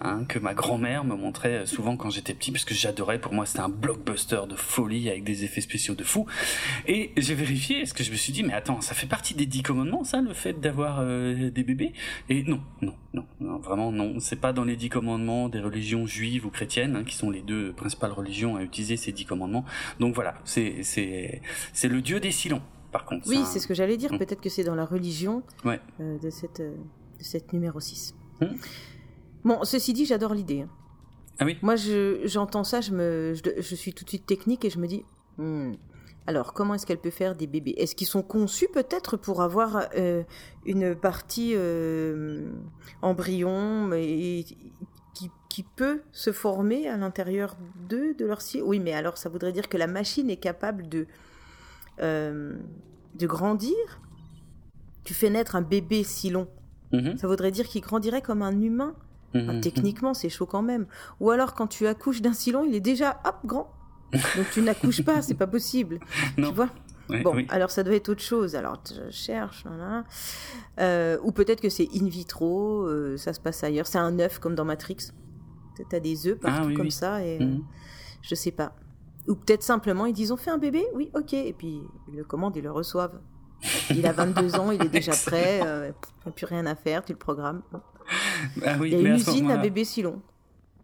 [0.00, 3.18] hein, que ma grand-mère me montrait souvent quand j'étais petit parce que j'adorais.
[3.18, 6.26] Pour moi c'était un bloc blockbuster de folie avec des effets spéciaux de fou.
[6.86, 9.46] Et j'ai vérifié, parce que je me suis dit, mais attends, ça fait partie des
[9.46, 11.92] dix commandements, ça, le fait d'avoir euh, des bébés?
[12.28, 14.20] Et non, non, non, non, vraiment non.
[14.20, 17.42] C'est pas dans les dix commandements des religions juives ou chrétiennes, hein, qui sont les
[17.42, 19.64] deux principales religions à utiliser ces dix commandements.
[19.98, 21.42] Donc voilà, c'est c'est
[21.72, 22.62] c'est le dieu des silons.
[22.92, 24.12] Par contre, oui, c'est ce que j'allais dire.
[24.12, 24.18] Hum.
[24.18, 25.80] Peut-être que c'est dans la religion ouais.
[26.00, 28.14] euh, de cette de cette numéro 6.
[28.40, 28.56] Hum.
[29.44, 30.62] Bon, ceci dit, j'adore l'idée.
[30.62, 30.68] Hein.
[31.40, 31.58] Ah oui.
[31.62, 31.74] Moi,
[32.24, 35.04] j'entends ça, je me, je, je, suis tout de suite technique et je me dis.
[35.38, 35.72] Hmm,
[36.26, 37.74] alors, comment est-ce qu'elle peut faire des bébés?
[37.78, 40.22] Est-ce qu'ils sont conçus peut-être pour avoir euh,
[40.66, 42.52] une partie euh,
[43.00, 44.44] embryon et,
[45.14, 47.56] qui, qui, peut se former à l'intérieur
[47.88, 50.88] d'eux, de leur cire Oui, mais alors ça voudrait dire que la machine est capable
[50.88, 51.06] de,
[52.00, 52.54] euh,
[53.14, 54.00] de grandir?
[55.04, 56.48] Tu fais naître un bébé si long.
[56.92, 57.16] Mm-hmm.
[57.16, 58.94] Ça voudrait dire qu'il grandirait comme un humain?
[59.34, 59.60] Mm-hmm.
[59.60, 60.86] techniquement, c'est chaud quand même.
[61.20, 63.72] Ou alors, quand tu accouches d'un silon, il est déjà hop grand.
[64.12, 66.00] Donc tu n'accouches pas, c'est pas possible.
[66.36, 66.68] Tu vois?
[67.22, 68.54] Bon, alors ça doit être autre chose.
[68.54, 69.64] Alors je cherche,
[70.78, 73.86] euh, ou peut-être que c'est in vitro, euh, ça se passe ailleurs.
[73.86, 75.10] C'est un œuf comme dans Matrix.
[75.76, 77.62] Tu as des œufs partout ah comme ça et mm-hmm.
[78.22, 78.74] je sais pas.
[79.28, 82.24] Ou peut-être simplement ils disent on fait un bébé, oui, ok, et puis ils le
[82.24, 83.18] commandent, ils le reçoivent.
[83.90, 86.74] Il a 22 ans, il est déjà prêt, euh, il n'y a plus rien à
[86.74, 87.62] faire, tu le programmes.
[88.66, 90.20] Ah il y a une usine à, bébé Silon.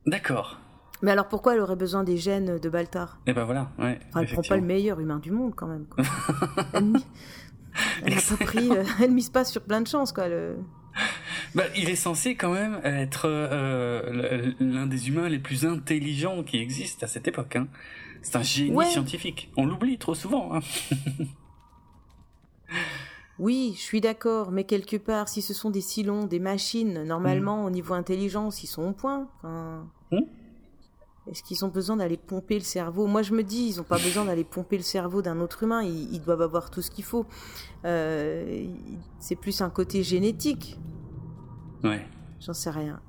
[0.07, 0.61] D'accord.
[1.03, 3.19] Mais alors pourquoi elle aurait besoin des gènes de Baltar?
[3.27, 3.99] Eh ben voilà, ouais.
[4.19, 5.87] elle prend pas le meilleur humain du monde quand même.
[8.05, 10.29] elle, pas pris, euh, elle mise pas sur plein de chances quoi.
[10.29, 10.57] Le...
[11.55, 16.59] Bah, il est censé quand même être euh, l'un des humains les plus intelligents qui
[16.59, 17.57] existent à cette époque.
[17.57, 17.69] Hein.
[18.23, 19.51] C'est un génie scientifique.
[19.57, 20.55] On l'oublie trop souvent.
[20.55, 20.61] Hein.
[23.39, 27.65] Oui, je suis d'accord, mais quelque part, si ce sont des silons, des machines, normalement,
[27.65, 29.29] au niveau intelligence, ils sont au point.
[29.43, 30.21] Mm.
[31.29, 33.07] Est-ce qu'ils ont besoin d'aller pomper le cerveau?
[33.07, 35.83] Moi, je me dis, ils n'ont pas besoin d'aller pomper le cerveau d'un autre humain.
[35.83, 37.27] Ils, doivent avoir tout ce qu'il faut.
[37.85, 38.65] Euh,
[39.19, 40.79] c'est plus un côté génétique.
[41.83, 42.07] Ouais.
[42.41, 43.01] J'en sais rien.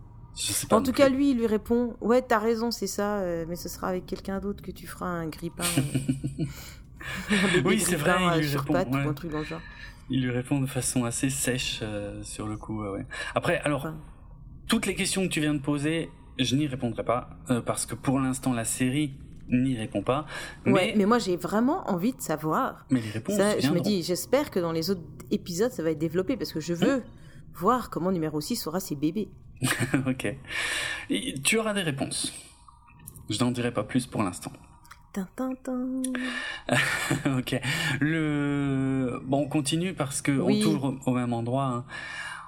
[0.71, 3.69] en tout cas, lui, il lui répond Ouais, t'as raison, c'est ça, euh, mais ce
[3.69, 5.63] sera avec quelqu'un d'autre que tu feras un grippin.
[7.65, 8.75] oui, c'est vrai, il lui répond.
[8.75, 9.61] un truc dans le genre.
[10.09, 12.83] Il lui répond de façon assez sèche euh, sur le coup.
[12.83, 13.05] Ouais.
[13.35, 13.91] Après, alors,
[14.67, 17.95] toutes les questions que tu viens de poser, je n'y répondrai pas euh, parce que
[17.95, 19.15] pour l'instant la série
[19.49, 20.25] n'y répond pas.
[20.65, 20.71] Mais...
[20.71, 22.85] Ouais, mais moi j'ai vraiment envie de savoir.
[22.89, 23.39] Mais les réponses.
[23.59, 25.01] je me dis, j'espère que dans les autres
[25.31, 27.03] épisodes ça va être développé parce que je veux
[27.53, 29.29] voir comment numéro 6 aura ses bébés.
[30.07, 30.35] ok.
[31.43, 32.33] tu auras des réponses.
[33.29, 34.51] Je n'en dirai pas plus pour l'instant.
[37.37, 37.59] ok.
[37.99, 41.65] Le bon, on continue parce que on tourne au même endroit.
[41.65, 41.85] Hein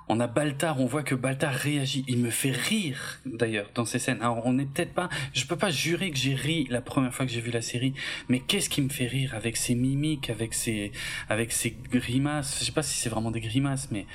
[0.09, 2.03] on a Baltar, on voit que Baltar réagit.
[2.07, 4.17] Il me fait rire d'ailleurs dans ces scènes.
[4.21, 7.27] Alors on n'est peut-être pas, je peux pas jurer que j'ai ri la première fois
[7.27, 7.93] que j'ai vu la série,
[8.27, 10.91] mais qu'est-ce qui me fait rire avec ses mimiques, avec ses,
[11.29, 12.57] avec ses grimaces?
[12.59, 14.07] Je sais pas si c'est vraiment des grimaces, mais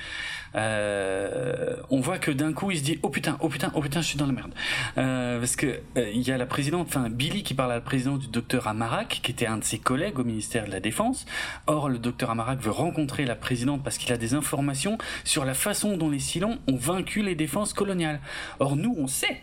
[0.55, 4.01] euh, on voit que d'un coup il se dit oh putain, oh putain, oh putain,
[4.01, 4.53] je suis dans la merde.
[4.97, 7.81] Euh, parce que euh, il y a la présidente, enfin Billy qui parle à la
[7.81, 11.25] présidente du docteur Amarak, qui était un de ses collègues au ministère de la Défense.
[11.67, 15.53] Or le docteur Amarak veut rencontrer la présidente parce qu'il a des informations sur la
[15.53, 18.19] façon dont les Silons ont vaincu les défenses coloniales.
[18.59, 19.41] Or, nous, on sait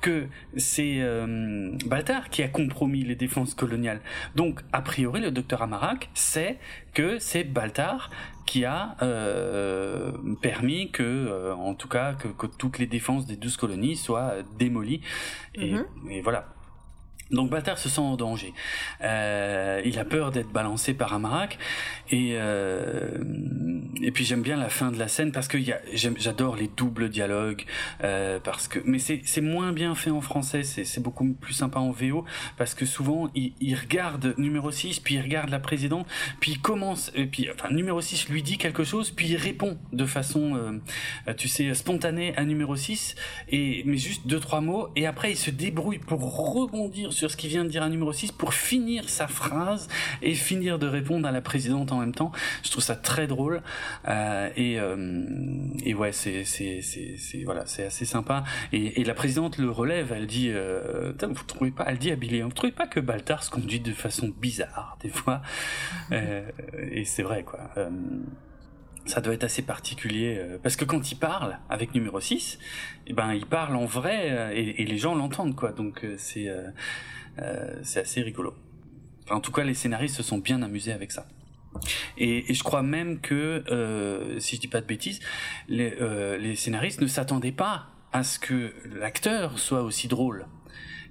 [0.00, 4.00] que c'est euh, Baltar qui a compromis les défenses coloniales.
[4.36, 6.58] Donc, a priori, le docteur Amarak sait
[6.94, 8.10] que c'est Baltar
[8.48, 13.58] qui a euh, permis que, euh, en tout cas, que, toutes les défenses des douze
[13.58, 15.02] colonies soient démolies.
[15.54, 16.22] et mm-hmm.
[16.22, 16.46] voilà.
[17.30, 18.54] Donc Baltar se sent en danger.
[19.02, 21.58] Euh, il a peur d'être balancé par Amarak
[22.10, 23.18] et euh,
[24.02, 25.58] et puis j'aime bien la fin de la scène parce que
[25.92, 27.64] j'adore les doubles dialogues
[28.02, 30.62] euh, parce que mais c'est moins bien fait en français.
[30.62, 32.24] C'est c'est beaucoup plus sympa en VO
[32.56, 36.06] parce que souvent il, il regarde numéro 6 puis il regarde la présidente
[36.40, 39.76] puis il commence et puis enfin numéro 6 lui dit quelque chose puis il répond
[39.92, 43.16] de façon euh, tu sais spontanée à numéro 6
[43.50, 44.88] et mais juste deux trois mots.
[44.96, 46.20] Et après il se débrouille pour
[46.54, 49.88] rebondir sur ce qu'il vient de dire à numéro 6 pour finir sa phrase
[50.22, 52.30] et finir de répondre à la présidente en même temps.
[52.62, 53.60] Je trouve ça très drôle
[54.06, 55.24] euh, et, euh,
[55.84, 56.44] et ouais c'est
[57.44, 60.12] voilà c'est assez sympa et, et, la présidente le relève.
[60.12, 63.42] Elle dit euh, vous trouvez pas Elle dit à Billy vous trouvez pas que Baltar
[63.42, 65.42] se conduit de façon bizarre des fois?
[66.12, 66.48] Euh,
[66.90, 67.70] et c'est vrai quoi.
[69.08, 72.58] Ça doit être assez particulier euh, parce que quand il parle avec numéro 6
[73.06, 75.72] eh ben il parle en vrai euh, et, les gens l'entendent quoi.
[75.72, 76.48] Donc euh, c'est
[77.82, 78.54] c'est assez rigolo.
[79.30, 81.26] En tout cas les scénaristes se sont bien amusés avec ça.
[82.18, 83.64] Et, je crois même que
[84.40, 85.20] si je dis pas de bêtises
[85.68, 90.46] les scénaristes ne s'attendaient pas à ce que l'acteur soit aussi drôle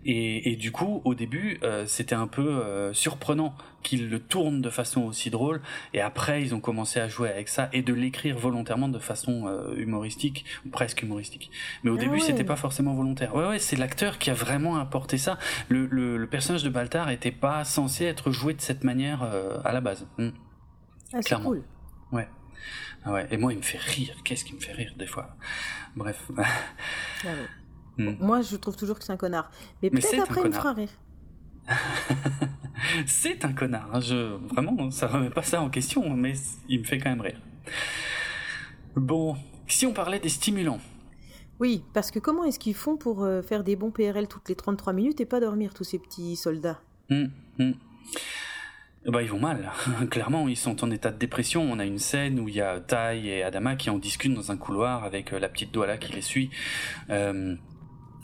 [0.09, 3.53] Et, du coup, au début, euh, c'était un peu euh, surprenant
[3.83, 5.61] qu'ils le tournent de façon aussi drôle.
[5.93, 9.47] Et après, ils ont commencé à jouer avec ça et de l'écrire volontairement de façon
[9.47, 11.51] euh, humoristique, ou presque humoristique.
[11.83, 13.35] Mais au ah début, c'était pas forcément volontaire.
[13.35, 15.37] Ouais, ouais, c'est l'acteur qui a vraiment apporté ça.
[15.67, 19.23] Le, le, personnage de Baltar était pas censé être joué de cette manière
[19.65, 20.07] à la base.
[20.17, 20.29] Hmm.
[21.13, 21.49] Ah, Clairement.
[21.49, 21.63] Cool.
[22.13, 22.29] Ouais.
[23.03, 23.27] Ah ouais.
[23.29, 24.15] Et moi, il me fait rire.
[24.23, 25.35] Qu'est-ce qui me fait rire des fois
[25.97, 26.31] Bref.
[27.25, 27.29] Ah
[27.97, 28.13] Hmm.
[28.19, 29.49] Moi, je trouve toujours que c'est un connard.
[29.81, 30.89] Mais, peut-être après, il me fera rire.
[33.05, 33.89] c'est un connard.
[33.93, 33.99] Hein.
[33.99, 34.37] Je...
[34.53, 36.33] Vraiment, ça remet pas ça en question, mais
[36.69, 37.41] il me fait quand même rire.
[38.95, 39.35] Bon,
[39.67, 40.79] si on parlait des stimulants.
[41.59, 44.55] Oui, parce que comment est-ce qu'ils font pour euh, faire des bons PRL toutes les
[44.55, 46.79] 33 minutes et pas dormir, tous ces petits soldats?
[49.07, 49.71] Bah, ils vont mal.
[50.11, 51.61] Clairement, ils sont en état de dépression.
[51.63, 54.51] On a une scène où il y a Tai et Adama qui en discutent dans
[54.51, 56.49] un couloir avec euh, la petite Douala qui les suit.
[57.09, 57.55] Euh,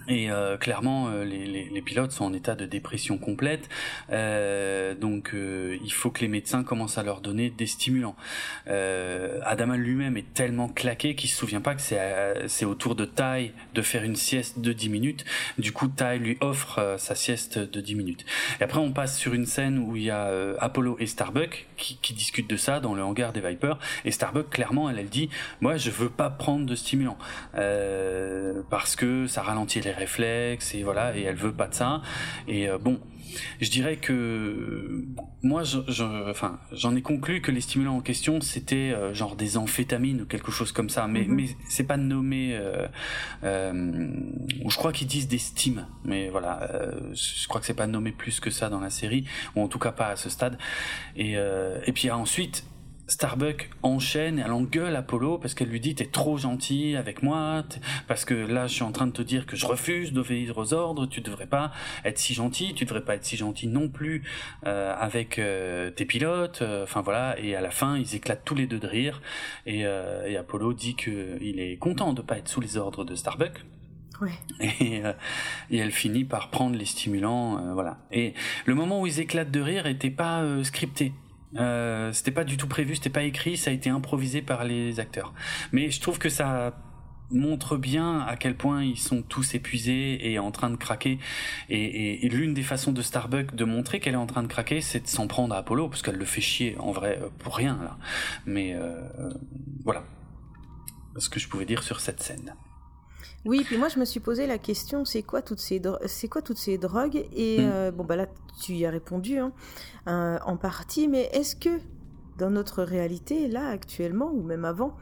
[0.07, 3.69] et euh, clairement, euh, les, les, les, pilotes sont en état de dépression complète,
[4.11, 8.15] euh, donc euh, il faut que les médecins commencent à leur donner des stimulants.
[8.65, 13.53] Adama lui-même est tellement claqué qu'il se souvient pas que c'est au tour de Tai
[13.73, 15.25] de faire une sieste de 10 minutes.
[15.57, 18.25] Du coup, Tai lui offre sa sieste de 10 minutes.
[18.59, 21.97] Et après, on passe sur une scène où il y a Apollo et Starbuck qui,
[22.01, 23.77] qui, discutent de ça dans le hangar des Vipers.
[24.05, 25.29] Et Starbuck, clairement, elle, elle dit,
[25.61, 27.17] moi, je veux pas prendre de stimulants
[28.69, 32.01] parce que ça ralentit les réflexes et voilà et elle veut pas de ça.
[32.47, 32.99] Et euh, bon
[33.61, 35.05] je dirais que
[35.41, 35.79] moi je,
[36.29, 40.25] enfin j'en ai conclu que les stimulants en question c'était euh, genre des amphétamines ou
[40.25, 41.07] quelque chose comme ça.
[41.07, 41.35] Mais mhm.
[41.35, 42.87] mais c'est pas nommé euh,
[43.43, 46.69] je crois qu'ils disent des stims mais voilà
[47.13, 49.25] je crois que c'est pas nommé plus que ça dans la série
[49.55, 50.57] ou en tout cas pas à ce stade.
[51.15, 52.65] Et et puis ensuite
[53.13, 57.63] Starbuck enchaîne et elle engueule Apollo parce qu'elle lui dit t'es trop gentil avec moi
[58.07, 60.73] parce que là je suis en train de te dire que je refuse d'obéir aux
[60.73, 61.71] ordres tu devrais pas
[62.05, 64.23] être si gentil tu devrais pas être si gentil non plus
[64.65, 68.55] euh, avec euh, tes pilotes euh, enfin voilà et à la fin ils éclatent tous
[68.55, 69.21] les deux de rire
[69.67, 73.13] et, et Apollo dit que il est content de pas être sous les ordres de
[73.15, 73.63] Starbuck
[74.21, 74.29] Ouais.
[74.79, 75.01] Et,
[75.71, 77.97] et, elle finit par prendre les stimulants, voilà.
[78.11, 78.35] Et
[78.65, 81.11] le moment où ils éclatent de rire était pas scripté.
[81.57, 84.99] Euh, c'était pas du tout prévu, c'était pas écrit, ça a été improvisé par les
[84.99, 85.33] acteurs.
[85.71, 86.73] Mais je trouve que ça
[87.31, 91.19] montre bien à quel point ils sont tous épuisés et en train de craquer.
[91.69, 95.01] Et, l'une des façons de Starbuck de montrer qu'elle est en train de craquer, c'est
[95.01, 97.79] de s'en prendre à Apollo, parce qu'elle le fait chier en vrai euh, pour rien
[97.83, 97.97] là.
[98.45, 99.01] Mais euh,
[99.83, 100.03] voilà
[101.17, 102.55] ce que je pouvais dire sur cette scène.
[103.45, 106.41] Oui, puis moi je me suis posé la question, c'est quoi toutes ces c'est quoi
[106.41, 107.25] toutes ces drogues?
[107.33, 107.71] Et mm.
[107.71, 108.27] euh, bon bah là
[108.61, 109.51] tu y as répondu hein,
[110.07, 111.79] euh, en partie, mais est-ce que
[112.37, 114.95] dans notre réalité là actuellement ou même avant,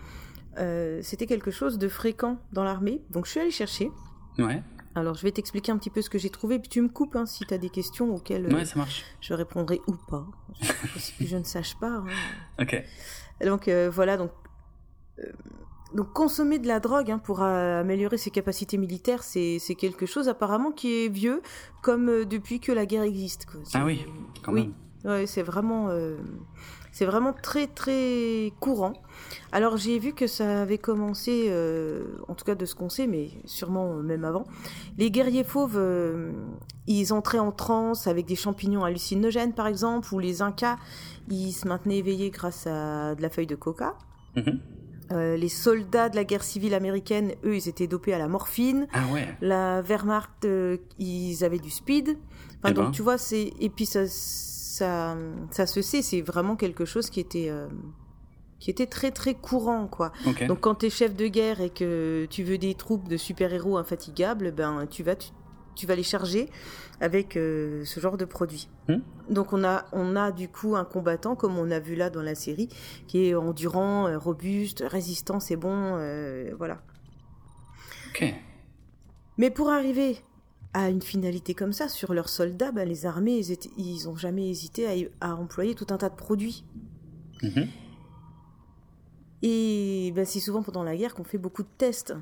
[0.57, 3.01] euh, c'était quelque chose de fréquent dans l'armée?
[3.11, 3.91] Donc je suis allée chercher.
[4.39, 4.63] Ouais.
[4.95, 7.15] Alors je vais t'expliquer un petit peu ce que j'ai trouvé, puis tu me coupes
[7.15, 9.05] hein, si tu as des questions auxquelles ouais, ça marche.
[9.21, 10.25] je répondrai ou pas,
[11.19, 11.97] que je ne sache pas.
[11.97, 12.05] Hein.
[12.59, 12.83] Ok.
[13.45, 14.31] Donc voilà donc
[15.93, 20.29] donc consommer de la drogue hein, pour euh, améliorer ses capacités militaires, c'est quelque chose
[20.29, 21.41] apparemment qui est vieux,
[21.81, 23.47] comme euh, depuis que la guerre existe.
[23.73, 24.05] Ah oui,
[24.43, 24.71] quand oui.
[25.03, 26.17] Ouais, c'est vraiment, euh,
[26.91, 28.93] c'est vraiment très très courant.
[29.51, 31.51] Alors j'ai vu que ça avait commencé,
[32.27, 34.43] en tout cas de ce qu'on sait, mais sûrement même avant.
[34.97, 35.81] Les guerriers fauves,
[36.85, 40.77] ils entraient en transe avec des champignons hallucinogènes par exemple, ou les Incas,
[41.29, 43.95] ils se maintenaient éveillés grâce à de la feuille de coca.
[44.35, 44.59] Mm
[45.13, 48.87] euh, les soldats de la guerre civile américaine, eux, ils étaient dopés à la morphine.
[48.93, 49.27] Ah ouais.
[49.41, 52.17] La Wehrmacht, euh, ils avaient du speed.
[52.59, 52.91] Enfin, eh donc ben.
[52.91, 55.15] tu vois, c'est et puis ça, ça,
[55.51, 57.67] ça se sait, c'est vraiment quelque chose qui était euh,
[58.59, 60.11] qui était très très courant quoi.
[60.47, 63.77] Donc quand tu es chef de guerre et que tu veux des troupes de super-héros
[63.77, 65.31] infatigables, ben tu vas tu,
[65.75, 66.49] tu vas les charger
[67.01, 68.69] avec euh, ce genre de produit.
[68.87, 68.99] Hmm.
[69.29, 72.21] Donc on a, on a du coup un combattant, comme on a vu là dans
[72.21, 72.69] la série,
[73.07, 76.81] qui est endurant, euh, robuste, résistant, c'est bon, euh, voilà.
[78.09, 78.33] Ok.
[79.37, 80.17] Mais pour arriver
[80.73, 84.15] à une finalité comme ça, sur leurs soldats, ben, les armées, ils, étaient, ils ont
[84.15, 86.63] jamais hésité à, employer tout un tas de produits.
[87.41, 87.67] Mhm.
[89.41, 92.13] Et ben, c'est souvent pendant la guerre qu'on fait beaucoup de tests.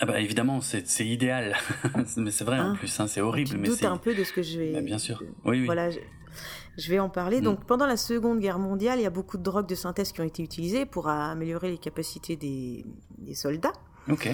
[0.00, 1.56] Ah bah évidemment, c'est idéal,
[2.16, 3.50] mais c'est vrai en hein plus, hein, c'est horrible.
[3.50, 4.72] Tu mais doutes un peu de ce que je vais.
[4.72, 5.22] Bah, bien sûr.
[5.44, 5.66] Oui, oui.
[5.66, 7.40] Voilà, je, vais en parler.
[7.40, 7.44] Mm.
[7.44, 10.20] Donc pendant la Seconde Guerre mondiale, il y a beaucoup de drogues de synthèse qui
[10.20, 12.84] ont été utilisées pour améliorer les capacités des,
[13.18, 13.72] des soldats.
[14.08, 14.28] Ok.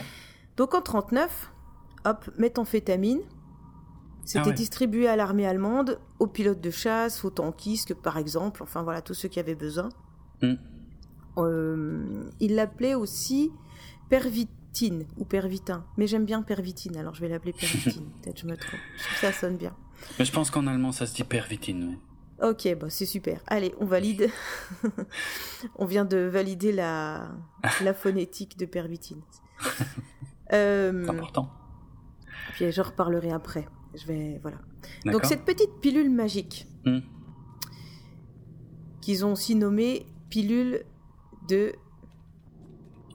[0.57, 1.53] Donc en 39,
[2.05, 3.21] hop, méthamphétamine.
[4.25, 8.83] C'était ah distribué à l'armée allemande, aux pilotes de chasse, aux tankistes, par exemple, enfin
[8.83, 9.89] voilà, tous ceux qui avaient besoin.
[10.43, 10.55] Mm.
[11.39, 13.51] Euh, il l'appelait aussi
[14.09, 15.85] pervit pervitine ou pervitin.
[15.97, 18.11] Mais j'aime bien pervitine, alors je vais l'appeler pervitine.
[18.23, 18.81] Peut-être je me trompe.
[19.21, 19.75] Ça sonne bien.
[20.19, 21.99] Mais je pense qu'en allemand, ça se dit pervitine.
[22.43, 23.43] Ok, bah c'est super.
[23.47, 24.31] Allez, on valide.
[25.77, 27.29] on vient de valider la,
[27.85, 29.21] la phonétique de pervitine.
[30.53, 31.51] Euh, c'est important.
[32.55, 33.69] Puis je reparlerai après.
[33.95, 34.59] Je vais voilà.
[35.05, 37.01] Donc cette petite pilule magique hmm.
[39.03, 40.85] qu'ils ont aussi nommée pilule
[41.49, 41.75] de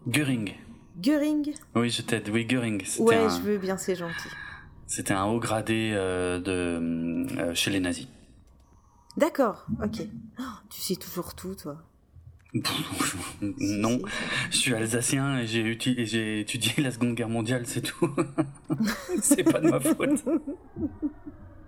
[0.08, 0.65] Göring.
[1.00, 2.30] Göring Oui, je t'aide.
[2.30, 2.82] Oui, Göring.
[3.00, 4.30] Ouais, je veux bien, c'est gentil.
[4.88, 8.08] C'était un haut gradé euh, de euh, chez les nazis.
[9.18, 10.02] D'accord, ok.
[10.40, 11.78] Oh, tu sais toujours tout, toi.
[13.42, 14.00] non,
[14.50, 18.10] je suis alsacien et j'ai étudié la Seconde Guerre mondiale, c'est tout.
[19.22, 20.24] c'est pas de ma faute.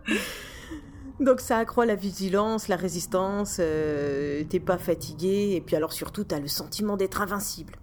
[1.19, 6.23] Donc ça accroît la vigilance, la résistance, euh, t'es pas fatigué, et puis alors surtout
[6.23, 7.73] t'as le sentiment d'être invincible.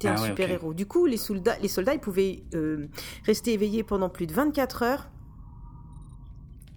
[0.00, 0.74] T'es un ah super héros.
[0.74, 2.88] Du coup, les soldats, les soldats ils pouvaient euh,
[3.26, 5.10] rester éveillés pendant plus de 24 heures.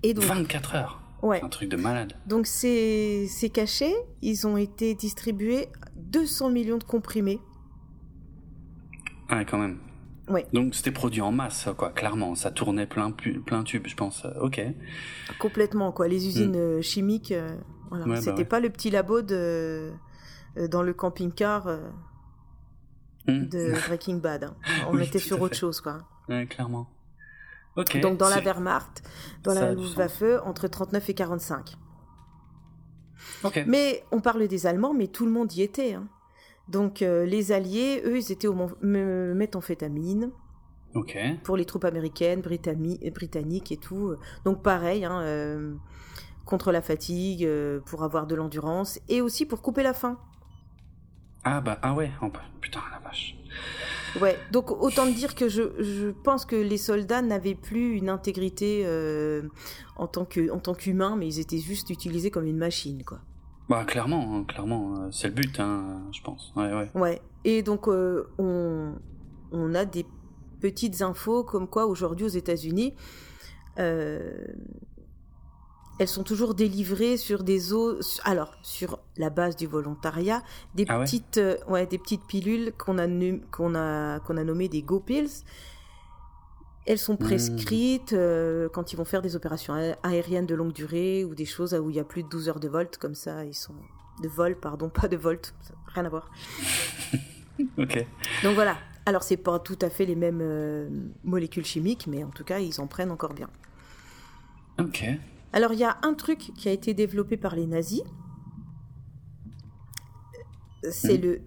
[0.04, 1.42] Et donc, 24 heures Ouais.
[1.42, 2.14] Un truc de malade.
[2.28, 7.40] Donc ces, ces cachets, ils ont été distribués 200 millions de comprimés.
[9.30, 9.80] Ah, quand même.
[10.28, 10.46] Ouais.
[10.52, 12.36] Donc c'était produit en masse, quoi, clairement.
[12.36, 14.26] Ça tournait plein, plein tube, je pense.
[14.42, 14.62] Ok.
[15.40, 16.10] Complètement, quoi.
[16.10, 16.78] Les usines hmm.
[16.78, 17.56] euh, chimiques, euh,
[17.90, 18.06] voilà.
[18.06, 19.94] Bah c'était pas le petit labo de,
[20.58, 21.70] euh, dans le camping-car
[23.28, 23.48] hmm.
[23.48, 24.46] de Breaking Bad.
[24.46, 24.56] Hein.
[24.90, 26.00] On était sur autre chose, quoi.
[26.30, 26.88] Ouais, clairement.
[27.76, 29.02] Donc dans la Wehrmacht,
[29.44, 31.78] dans la Luftwaffe, entre 39 et 45.
[33.66, 35.94] Mais on parle des Allemands, mais tout le monde y était.
[35.94, 36.08] Hein.
[36.68, 40.32] Donc euh, les Alliés, eux, ils étaient au méthamphétamine.
[40.94, 41.18] Ok.
[41.44, 44.16] Pour les troupes américaines, britanniques et tout.
[44.46, 45.74] Donc pareil, hein, euh,
[46.46, 50.20] contre la fatigue, euh, pour avoir de l'endurance, et aussi pour couper la faim.
[51.44, 52.32] Ah bah ah ouais, oh,
[52.62, 53.36] putain la vache.
[54.22, 58.84] Ouais, donc autant dire que je, je pense que les soldats n'avaient plus une intégrité
[58.86, 59.42] euh,
[59.96, 63.20] en tant que en tant qu'humains, mais ils étaient juste utilisés comme une machine, quoi.
[63.70, 66.54] Bah clairement, hein, clairement, euh, c'est le but, hein, je pense.
[66.56, 66.92] Ouais, ouais.
[66.94, 67.22] Ouais.
[67.44, 68.94] Et donc euh, on
[69.52, 70.06] on a des
[70.60, 72.94] petites infos comme quoi aujourd'hui aux États-Unis.
[73.80, 74.46] Euh,
[76.00, 81.00] elles sont toujours délivrées sur des eaux, alors sur la base du volontariat, des ah
[81.00, 83.08] petites, euh, ouais, des petites pilules qu'on a
[83.52, 85.44] qu'on a qu'on a nommées des Go Pills.
[86.86, 87.18] Elles sont hmm.
[87.18, 89.74] prescrites euh, quand ils vont faire des opérations
[90.04, 92.60] aériennes de longue durée ou des choses où il y a plus de 12 heures
[92.60, 93.76] de volt comme ça, ils sont
[94.22, 95.54] de vol, pardon, pas de volt,
[95.88, 96.30] rien à voir.
[97.78, 98.06] ok.
[98.44, 98.78] Donc voilà.
[99.06, 100.90] Alors c'est pas tout à fait les mêmes euh,
[101.24, 103.50] molécules chimiques, mais en tout cas ils en prennent encore bien.
[104.80, 105.06] Ok.
[105.54, 108.02] Alors il y a un truc qui a été développé par les nazis.
[110.92, 111.22] C'est hmm.
[111.22, 111.42] le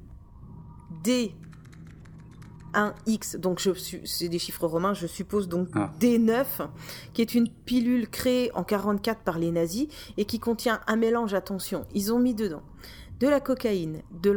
[1.04, 3.60] D1X, donc
[4.04, 5.92] c'est des chiffres romains, je suppose donc ah.
[6.00, 6.68] D9,
[7.12, 11.34] qui est une pilule créée en 44 par les nazis et qui contient un mélange,
[11.34, 12.62] attention, ils ont mis dedans
[13.20, 14.34] de la cocaïne, de,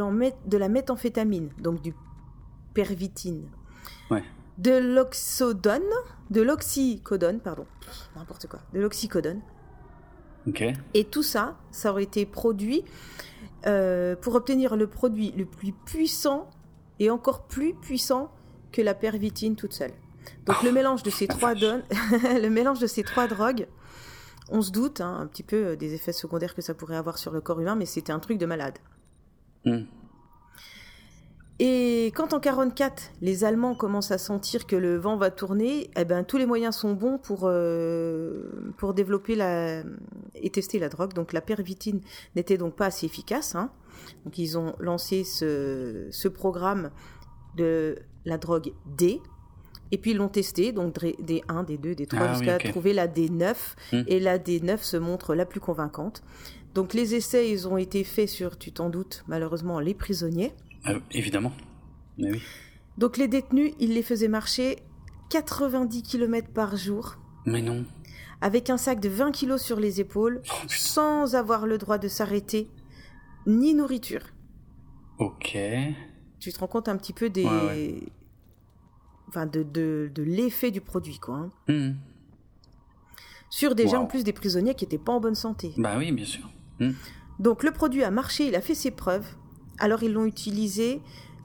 [0.47, 1.93] de la méthamphétamine, donc du
[2.74, 3.49] pervitine,
[4.57, 5.82] de l'oxodone,
[6.30, 7.65] de l'oxycodone, pardon,
[8.15, 9.41] n'importe quoi, de l'oxycodone,
[10.93, 12.83] et tout ça, ça aurait été produit
[13.67, 16.49] euh, pour obtenir le produit le plus puissant
[16.99, 18.31] et encore plus puissant
[18.71, 19.91] que la pervitine toute seule.
[20.45, 23.67] Donc le oh, mélange de ces trois le mélange de ces trois drogues,
[24.49, 27.17] on se doute hein, un petit peu euh, des effets secondaires que ça pourrait avoir
[27.17, 28.77] sur le corps humain, mais c'était un truc de malade.
[29.65, 29.83] Hmm.
[31.62, 36.05] Et quand en 44, les Allemands commencent à sentir que le vent va tourner, eh
[36.05, 39.84] ben tous les moyens sont bons pour euh, pour développer la
[40.36, 41.14] et tester la drogue.
[41.14, 41.99] Donc la pervitine
[42.38, 43.55] n'était donc pas assez efficace.
[43.55, 43.72] Hein.
[44.24, 46.91] Donc ils ont lancé ce, ce programme
[47.57, 49.20] de la drogue D.
[49.91, 53.55] Et puis ils l'ont testé, donc D1, D2, D3, ah jusqu'à trouver la D9.
[53.91, 54.03] Hmm.
[54.07, 56.22] Et la D9 se montre la plus convaincante.
[56.76, 60.53] Donc les essais, ils ont été faits sur, tu t'en doutes, malheureusement, les prisonniers.
[60.88, 61.51] Euh, évidemment.
[62.17, 62.41] oui.
[62.97, 64.77] Donc les détenus, ils les faisaient marcher
[65.30, 67.15] 90 km par jour.
[67.45, 67.86] Mais non.
[68.41, 72.07] Avec un sac de 20 kg sur les épaules, oh, sans avoir le droit de
[72.07, 72.69] s'arrêter,
[73.47, 74.21] ni nourriture.
[75.17, 75.57] Ok.
[76.39, 77.45] Tu te rends compte un petit peu des.
[79.27, 81.36] Enfin, de, de, de l'effet du produit, quoi.
[81.36, 81.49] Hein.
[81.67, 81.95] Hmm.
[83.49, 85.73] Sur déjà en plus des prisonniers qui n'étaient pas en bonne santé.
[85.77, 86.49] Bah oui, bien sûr.
[86.80, 86.91] Hmm.
[87.39, 89.27] Donc le produit a marché, il a fait ses preuves.
[89.80, 91.01] Alors ils l'ont utilisé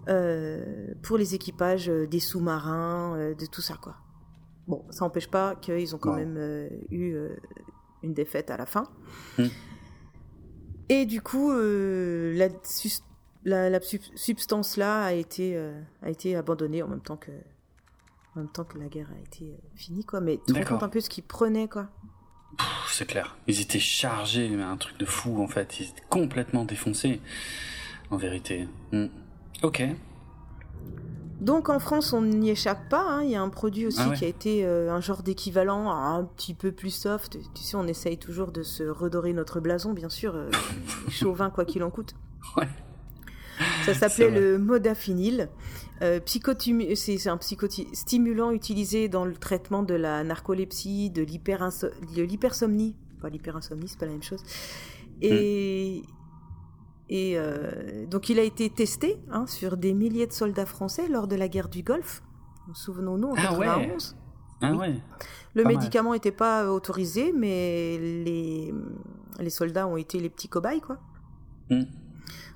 [0.08, 0.62] euh,
[1.02, 3.96] pour les équipages euh, des sous-marins, euh, de tout ça quoi.
[4.66, 6.38] Bon, ça n'empêche pas qu'ils ont quand même
[6.90, 7.18] eu
[8.02, 8.88] une défaite à la fin.
[9.36, 9.48] Hmm.
[10.88, 12.48] Et du coup, la,
[13.82, 15.58] substance là a été
[16.02, 17.30] a été abandonnée en même temps que
[18.34, 20.22] en même temps que la guerre a été finie quoi.
[20.22, 21.90] Mais tu compte un peu ce qu'ils prenaient quoi.
[22.88, 23.36] C'est clair.
[23.46, 25.80] Ils étaient chargés, mais un truc de fou en fait.
[25.80, 27.20] Ils étaient complètement défoncés,
[28.10, 28.68] en vérité.
[28.92, 29.06] Hmm.
[29.62, 29.82] Ok.
[31.40, 33.02] Donc en France, on n'y échappe pas.
[33.02, 33.22] Hein.
[33.24, 36.24] Il y a un produit aussi ah qui a été euh, un genre d'équivalent, un
[36.24, 37.38] petit peu plus soft.
[37.54, 40.34] Tu sais, on essaye toujours de se redorer notre blason, bien sûr.
[40.34, 40.50] Euh,
[41.10, 42.14] chauvin, quoi qu'il en coûte.
[42.56, 42.68] Ouais.
[43.84, 45.48] Ça s'appelait le modafinil.
[46.02, 52.96] Euh, c'est un psychostimulant utilisé dans le traitement de la narcolepsie, de l'hypersomnie.
[53.20, 54.42] Pas l'hyperinsomnie, c'est pas la même chose.
[55.20, 56.23] Et, hmm.
[57.08, 61.28] Et euh, donc il a été testé hein, sur des milliers de soldats français lors
[61.28, 62.22] de la guerre du Golfe.
[62.72, 63.96] Souvenons-nous, en ah Ouais.
[64.62, 64.94] Ah ouais.
[65.54, 68.72] Le médicament n'était pas autorisé, mais les,
[69.38, 70.98] les soldats ont été les petits cobayes, quoi.
[71.70, 71.84] Hmm.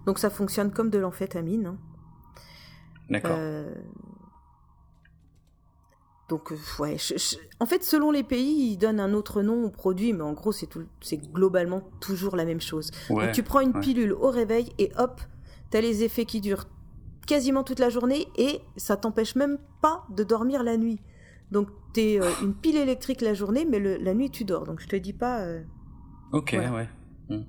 [0.07, 1.67] Donc ça fonctionne comme de l'amphétamine.
[1.67, 1.79] Hein.
[3.11, 3.37] D'accord.
[3.39, 3.75] Euh,
[6.29, 6.97] donc, euh, ouais.
[7.59, 10.53] En fait, selon les pays, ils donnent un autre nom au produit, mais en gros,
[10.53, 10.85] c'est tout...
[11.33, 12.91] globalement toujours la même chose.
[13.09, 15.21] Donc, tu prends une pilule au réveil et hop,
[15.71, 16.67] t'as les effets qui durent
[17.27, 21.01] quasiment toute la journée et ça t'empêche même pas de dormir la nuit.
[21.51, 24.65] Donc, t'es euh, une pile électrique la journée, mais la nuit, tu dors.
[24.65, 25.47] Donc, je te dis pas.
[26.33, 26.89] ok, ouais.
[27.31, 27.45] Hmm.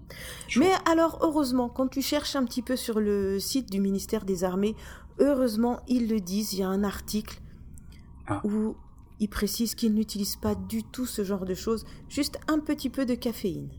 [0.57, 4.45] Mais alors, heureusement, quand tu cherches un petit peu sur le site du ministère des
[4.45, 4.75] Armées,
[5.19, 7.41] heureusement, ils le disent, il y a un article
[8.29, 8.41] ah.
[8.45, 8.75] où
[9.19, 13.05] ils précisent qu'ils n'utilisent pas du tout ce genre de choses, juste un petit peu
[13.05, 13.69] de caféine.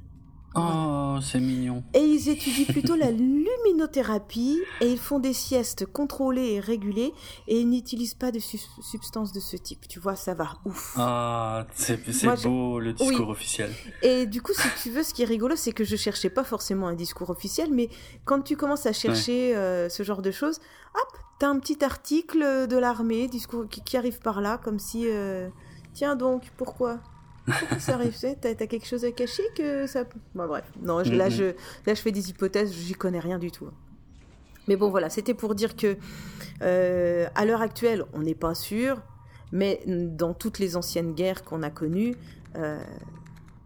[0.56, 1.84] Oh, c'est mignon.
[1.94, 7.12] Et ils étudient plutôt la luminothérapie et ils font des siestes contrôlées et régulées
[7.46, 9.86] et ils n'utilisent pas de substances de ce type.
[9.88, 10.94] Tu vois, ça va ouf.
[10.96, 12.02] Ah, c'est
[12.42, 13.72] beau le discours officiel.
[14.02, 16.44] Et du coup, si tu veux, ce qui est rigolo, c'est que je cherchais pas
[16.44, 17.88] forcément un discours officiel, mais
[18.24, 20.58] quand tu commences à chercher euh, ce genre de choses,
[20.94, 25.48] hop, t'as un petit article de l'armée, discours qui, arrive par là, comme si, euh,
[25.94, 27.00] tiens donc, pourquoi?
[27.78, 28.14] Ça arrive?
[28.40, 30.04] T'as as quelque chose à cacher que ça.
[30.34, 30.64] Bon, bref.
[30.82, 31.44] Non, là, je,
[31.86, 33.68] là, je fais des hypothèses, j'y connais rien du tout.
[34.68, 35.96] Mais bon, voilà, c'était pour dire que
[36.60, 39.00] euh, à l'heure actuelle, on n'est pas sûr,
[39.50, 42.16] mais dans toutes les anciennes guerres qu'on a connues,
[42.56, 42.78] euh,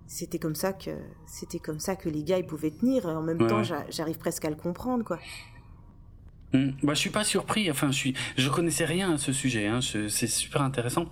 [0.06, 0.92] c'était comme ça que
[1.26, 3.06] c'était comme ça que les gars ils pouvaient tenir.
[3.06, 5.18] En même temps, j'arrive presque à le comprendre, quoi.
[6.54, 6.70] Mm.
[6.82, 7.70] Bah, je suis pas surpris.
[7.70, 9.66] Enfin, je suis, je connaissais rien à ce sujet.
[9.66, 9.80] Hein.
[9.82, 11.06] C'est super intéressant.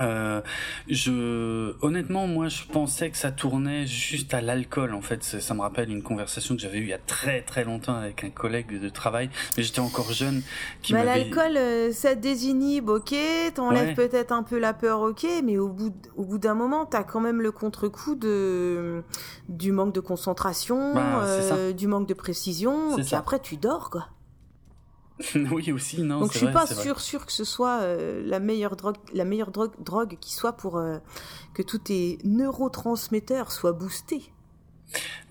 [0.00, 0.40] Euh,
[0.88, 4.94] je, honnêtement, moi, je pensais que ça tournait juste à l'alcool.
[4.94, 7.64] En fait, ça, me rappelle une conversation que j'avais eue il y a très très
[7.64, 10.42] longtemps avec un collègue de travail, mais j'étais encore jeune.
[10.82, 13.14] Qui bah, l'alcool, euh, ça te désinhibe, ok.
[13.54, 15.24] T'enlèves peut-être un peu la peur, ok.
[15.44, 19.02] Mais au bout, au bout d'un moment, t'as quand même le contre-coup de
[19.48, 22.98] du manque de concentration, bah, euh, du manque de précision.
[22.98, 24.08] Et après, tu dors, quoi.
[25.50, 26.20] oui aussi non.
[26.20, 29.50] Donc je suis pas sûr sûr que ce soit euh, la meilleure drogue la meilleure
[29.50, 30.98] drogue drogue qui soit pour euh,
[31.54, 34.32] que tous tes neurotransmetteurs soient boostés.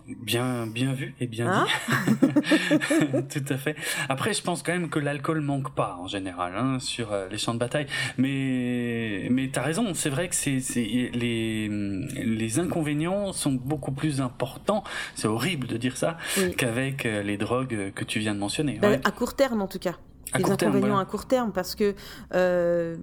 [0.07, 2.21] Bien, bien vu et bien hein dit.
[3.29, 3.75] Tout à fait.
[4.07, 7.39] Après, je pense quand même que l'alcool manque pas en général hein, sur euh, les
[7.39, 7.87] champs de bataille.
[8.17, 9.93] Mais, mais t'as raison.
[9.95, 14.83] C'est vrai que c'est, les, les inconvénients sont beaucoup plus importants.
[15.15, 16.17] C'est horrible de dire ça
[16.57, 18.77] qu'avec euh, les drogues que tu viens de mentionner.
[18.79, 19.95] Bah, à court terme, en tout cas.
[20.37, 21.95] les inconvénients à court terme, parce que
[22.33, 22.95] euh,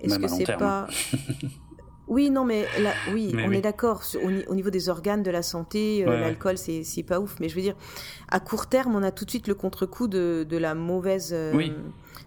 [0.00, 0.88] est-ce que c'est pas
[2.08, 4.02] Oui, non, mais là, oui, on est d'accord.
[4.22, 7.36] Au, niveau des organes, de la santé, euh, l'alcool, c'est pas ouf.
[7.38, 7.76] Mais je veux dire,
[8.30, 11.52] à court terme, on a tout de suite le contre-coup de, de, la mauvaise, euh,
[11.52, 11.74] de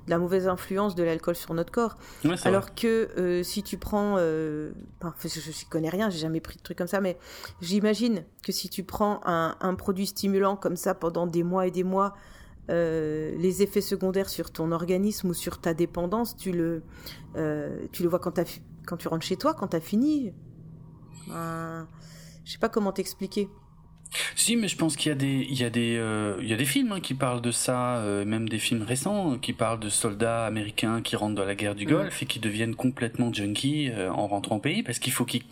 [0.07, 1.97] la mauvaise influence de l'alcool sur notre corps.
[2.43, 6.61] Alors que euh, si tu prends, enfin, je, je connais rien, j'ai jamais pris de
[6.61, 7.17] truc comme ça, mais
[7.61, 11.71] j'imagine que si tu prends un, un, produit stimulant comme ça pendant des mois et
[11.71, 12.13] des mois,
[12.69, 16.83] les effets secondaires sur ton organisme ou sur ta dépendance, tu le,
[17.91, 20.33] tu le vois quand tu as quand tu rentres chez toi, quand tu as fini.
[21.29, 21.83] Euh,
[22.45, 23.47] je sais pas comment t'expliquer.
[24.35, 26.53] Si, mais je pense qu'il y a des, il y a des, euh, il y
[26.53, 29.79] a des films hein, qui parlent de ça, euh, même des films récents qui parlent
[29.79, 33.89] de soldats américains qui rentrent dans la guerre du Golfe et qui deviennent complètement junkies
[33.89, 35.43] euh, en rentrant au pays parce qu'il faut qu'ils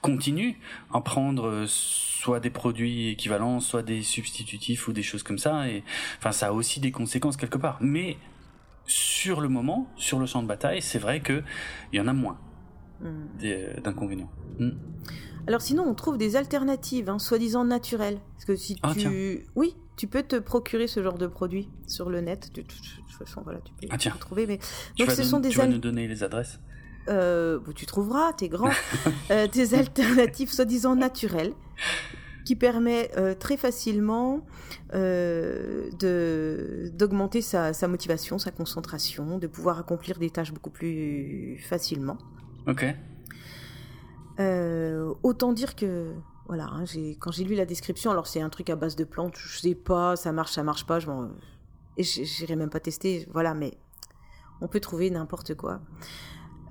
[0.00, 0.54] continuent
[0.94, 5.68] à prendre soit des produits équivalents, soit des substitutifs ou des choses comme ça.
[5.68, 5.84] Et
[6.18, 7.76] enfin, ça a aussi des conséquences quelque part.
[7.82, 8.16] Mais
[8.86, 11.42] sur le moment, sur le champ de bataille, c'est vrai que
[11.92, 12.38] il y en a moins.
[13.00, 13.26] Hmm.
[13.44, 14.30] Euh, d'inconvénients.
[14.58, 14.70] Hmm.
[15.46, 18.18] Alors sinon, on trouve des alternatives, hein, soi-disant naturelles.
[18.34, 19.46] Parce que si ah, tu...
[19.54, 22.52] Oui, tu peux te procurer ce genre de produit sur le net.
[22.54, 22.74] De toute
[23.18, 24.14] façon, voilà, tu peux ah, tiens.
[24.18, 24.46] trouver.
[24.46, 24.58] Mais...
[24.98, 26.60] Donc, ce sont des tu vas nous donner les adresses?
[27.08, 28.70] Euh, Tu trouveras, t'es grand.
[29.30, 31.52] euh, des alternatives soi-disant naturelles
[32.44, 34.46] qui permet euh, très facilement
[34.94, 35.90] euh,
[36.92, 42.18] d'augmenter sa, sa, motivation, sa concentration, de pouvoir accomplir des tâches beaucoup plus facilement.
[42.66, 42.84] Ok.
[44.38, 46.12] Euh, autant dire que
[46.46, 46.84] voilà, hein,
[47.18, 49.74] quand j'ai lu la description, alors c'est un truc à base de plantes, je sais
[49.74, 51.06] pas, ça marche, ça marche pas, je
[51.98, 53.76] j'irai même pas tester, voilà, mais
[54.60, 55.80] on peut trouver n'importe quoi.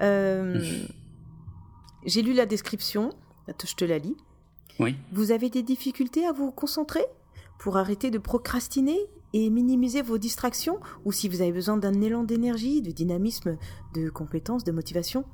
[0.01, 0.61] Euh,
[2.05, 3.13] j'ai lu la description,
[3.47, 4.15] je te la lis.
[4.79, 4.95] Oui.
[5.11, 7.05] Vous avez des difficultés à vous concentrer
[7.57, 8.97] pour arrêter de procrastiner
[9.33, 13.57] et minimiser vos distractions ou si vous avez besoin d'un élan d'énergie, de dynamisme,
[13.93, 15.25] de compétences, de motivation?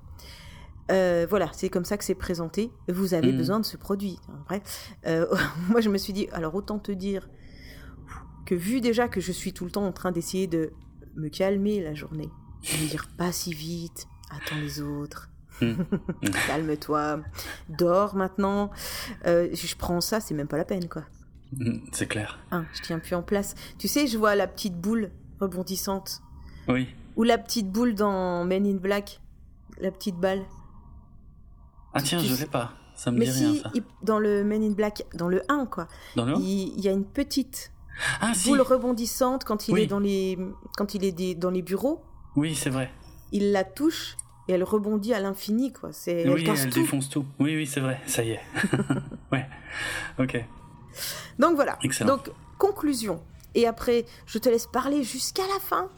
[0.89, 2.71] Euh, voilà, c'est comme ça que c'est présenté.
[2.87, 3.37] Vous avez mhm.
[3.37, 4.19] besoin de ce produit.
[4.41, 4.61] Après,
[5.05, 5.25] euh,
[5.69, 7.29] moi je me suis dit, alors autant te dire
[8.45, 10.71] que vu déjà que je suis tout le temps en train d'essayer de
[11.15, 12.29] me calmer la journée,
[12.63, 15.73] de me dire pas si vite, attends les autres, Hmm.
[16.47, 17.21] Calme-toi.
[17.69, 18.71] Dors maintenant.
[19.25, 21.03] Euh, je prends ça, c'est même pas la peine, quoi.
[21.53, 22.39] Hmm, c'est clair.
[22.51, 23.55] Ah, je tiens plus en place.
[23.77, 26.21] Tu sais, je vois la petite boule rebondissante.
[26.67, 26.87] Oui.
[27.15, 29.19] Ou la petite boule dans Men in Black.
[29.79, 30.43] La petite balle.
[31.93, 32.73] Ah tiens, je sais pas.
[32.95, 33.71] Ça me dit rien, ça.
[34.03, 35.87] dans le Men in Black, dans le 1, quoi.
[36.15, 37.71] Dans le il, y a une petite
[38.21, 40.37] ah, boule rebondissante quand il est dans les
[40.77, 42.03] quand il est dans les bureaux.
[42.35, 42.91] Oui, c'est vrai.
[43.31, 44.17] Il la touche
[44.47, 45.89] et elle rebondit à l'infini, quoi.
[45.93, 47.25] C'est, oui, elle, défonce tout.
[47.39, 48.41] Oui, oui, c'est vrai, ça y est.
[49.31, 49.47] ouais,
[50.19, 50.45] ok.
[51.39, 51.77] Donc voilà.
[51.83, 52.17] Excellent.
[52.17, 53.21] Donc, conclusion.
[53.55, 55.89] Et après, je te laisse parler jusqu'à la fin.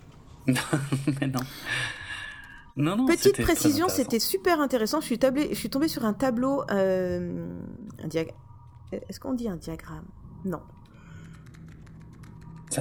[1.19, 1.39] Mais non.
[2.75, 4.99] Non, non, Petite précision, c'était super intéressant.
[4.99, 6.63] Je suis, tablé, je suis tombée sur un tableau.
[6.71, 7.47] Euh,
[8.03, 8.33] un diag...
[8.91, 10.05] Est-ce qu'on dit un diagramme?
[10.45, 10.61] Non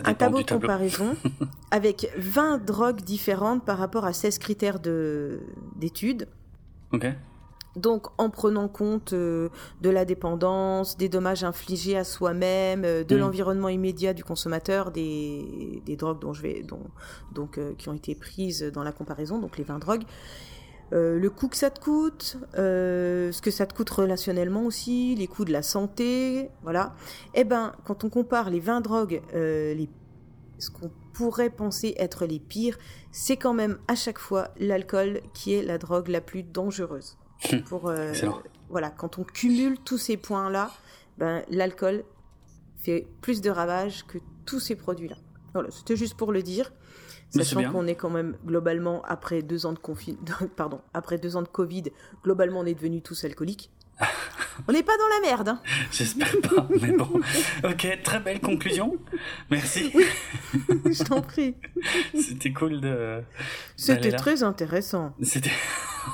[0.05, 1.17] un tableau de comparaison
[1.71, 4.79] avec 20 drogues différentes par rapport à 16 critères
[5.77, 6.29] d'études.
[6.93, 7.07] Ok.
[7.77, 9.49] Donc, en prenant compte euh,
[9.81, 13.19] de la dépendance, des dommages infligés à soi-même, euh, de mm.
[13.19, 16.83] l'environnement immédiat du consommateur, des, des drogues dont je vais, dont,
[17.33, 20.05] donc, euh, qui ont été prises dans la comparaison, donc les 20 drogues,
[20.95, 25.47] le coût que ça te coûte, ce que ça te coûte relationnellement aussi, les coûts
[25.47, 26.95] de la santé, voilà.
[27.33, 29.89] Eh ben, quand on compare les 20 drogues, les,
[30.59, 32.77] ce qu'on pourrait penser être les pires,
[33.11, 37.17] c'est quand même à chaque fois l'alcool qui est la drogue la plus dangereuse.
[37.51, 37.93] Hum, Pour,
[38.69, 40.71] voilà, quand on cumule tous ces points-là,
[41.19, 42.05] ben, l'alcool
[42.79, 45.17] fait plus de ravages que tous ces produits-là.
[45.53, 46.73] Voilà, c'était juste pour le dire.
[47.31, 50.19] Sachant qu'on est quand même globalement après deux ans de confi...
[50.57, 51.85] pardon, après deux ans de Covid,
[52.23, 53.71] globalement on est devenus tous alcooliques.
[54.69, 55.49] on n'est pas dans la merde.
[55.49, 55.61] Hein.
[55.91, 57.21] J'espère pas, mais bon.
[57.65, 58.97] Ok, très belle conclusion.
[59.51, 59.91] Merci.
[59.95, 60.05] Oui,
[60.93, 61.55] je t'en prie.
[62.15, 63.23] C'était cool de.
[63.77, 65.15] C'était très intéressant.
[65.23, 65.51] C'était.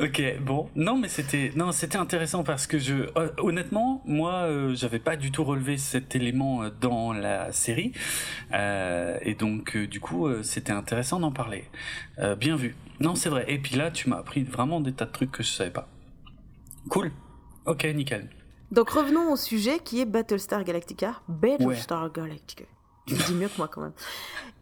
[0.00, 4.74] ok, bon, non, mais c'était non, c'était intéressant parce que je, euh, honnêtement, moi, euh,
[4.74, 7.92] j'avais pas du tout relevé cet élément euh, dans la série,
[8.52, 11.64] et donc du coup, c'était intéressant d'en parler.
[12.38, 12.76] bien vu.
[13.00, 13.44] Non, c'est vrai.
[13.48, 15.88] Et puis là, tu m'as appris vraiment des tas de trucs que je savais pas.
[16.88, 17.10] Cool.
[17.66, 18.28] Ok, nickel.
[18.70, 21.22] Donc revenons au sujet qui est Battlestar Galactica.
[21.28, 22.64] Battlestar Galactica.
[23.06, 23.92] Tu dis mieux que moi quand même.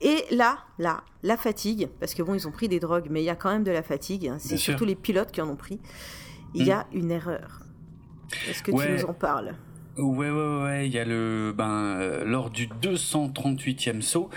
[0.01, 3.25] Et là, là, la fatigue, parce que bon, ils ont pris des drogues, mais il
[3.25, 4.29] y a quand même de la fatigue.
[4.29, 4.37] Hein.
[4.39, 5.81] C'est surtout les pilotes qui en ont pris.
[6.55, 6.99] Il y a hmm.
[6.99, 7.61] une erreur.
[8.49, 9.55] Est-ce que tu nous en parles?
[9.99, 14.31] Ouais, ouais, ouais, il y a le, ben, euh, lors du 238e saut,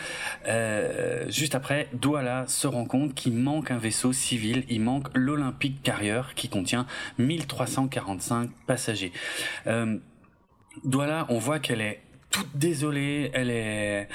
[0.50, 5.82] euh, juste après, Douala se rend compte qu'il manque un vaisseau civil, il manque l'Olympique
[5.82, 6.86] Carrier qui contient
[7.20, 9.14] 1345 passagers.
[9.68, 9.98] Euh,
[10.84, 12.02] Douala, on voit qu'elle est
[12.32, 14.10] toute désolée, elle est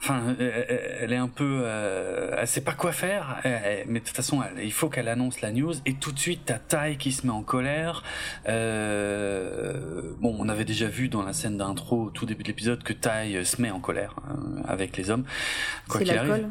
[0.00, 4.42] enfin, elle est un peu, euh, elle sait pas quoi faire, mais de toute façon,
[4.62, 5.74] il faut qu'elle annonce la news.
[5.86, 8.02] Et tout de suite, t'as Tai qui se met en colère.
[8.48, 12.82] Euh, bon, on avait déjà vu dans la scène d'intro, au tout début de l'épisode,
[12.82, 15.24] que Tai se met en colère euh, avec les hommes.
[15.88, 16.48] Quoi qu'il arrive.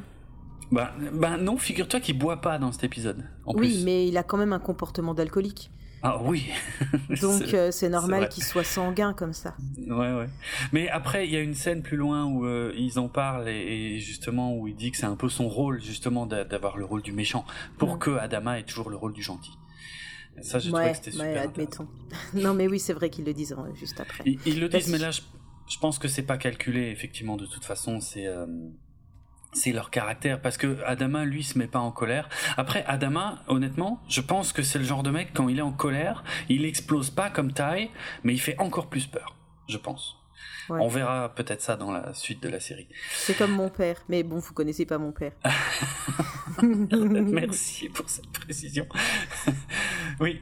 [0.70, 3.24] Bah, bah non, figure-toi qu'il boit pas dans cet épisode.
[3.46, 5.72] oui, mais il a quand même un comportement d'alcoolique.
[6.04, 6.50] Ah oui.
[7.22, 9.56] Donc euh, c'est normal qu'il soit sanguin comme ça.
[9.78, 10.30] Ouais ouais.
[10.72, 14.00] Mais après il y a une scène plus loin où euh, ils en parlent et,
[14.00, 17.14] justement où il dit que c'est un peu son rôle justement d'avoir le rôle du
[17.14, 17.46] méchant
[17.78, 19.52] pour que Adama ait toujours le rôle du gentil.
[20.42, 21.26] Ça je ouais, que c'était super.
[21.26, 21.88] Ouais, admettons.
[22.34, 24.24] non mais oui c'est vrai qu'ils le disent hein, juste après.
[24.26, 25.22] Ils, le disent mais là je,
[25.80, 28.46] pense que c'est pas calculé effectivement de toute façon c'est euh,
[29.58, 32.30] c'est leur caractère parce que Adama lui se met pas en colère.
[32.58, 35.72] Après Adama, honnêtement, je pense que c'est le genre de mec quand il est en
[35.72, 37.90] colère, il explose pas comme taille,
[38.24, 39.36] mais il fait encore plus peur,
[39.68, 40.17] je pense.
[40.70, 42.88] On verra peut-être ça dans la suite de la série.
[43.12, 45.34] C'est comme mon père, mais bon, vous connaissez pas mon père.
[46.62, 48.86] Merci pour cette précision.
[50.20, 50.40] Oui,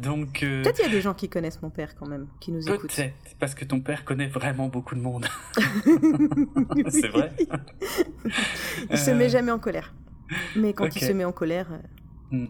[0.00, 0.44] donc.
[0.44, 2.68] Euh, Peut-être il y a des gens qui connaissent mon père quand même, qui nous
[2.68, 2.94] écoutent.
[2.94, 5.26] Peut-être, parce que ton père connaît vraiment beaucoup de monde.
[6.88, 7.32] C'est vrai.
[8.90, 9.92] il se met jamais en colère.
[10.54, 11.66] Mais quand il se met en colère.
[12.30, 12.46] Mm.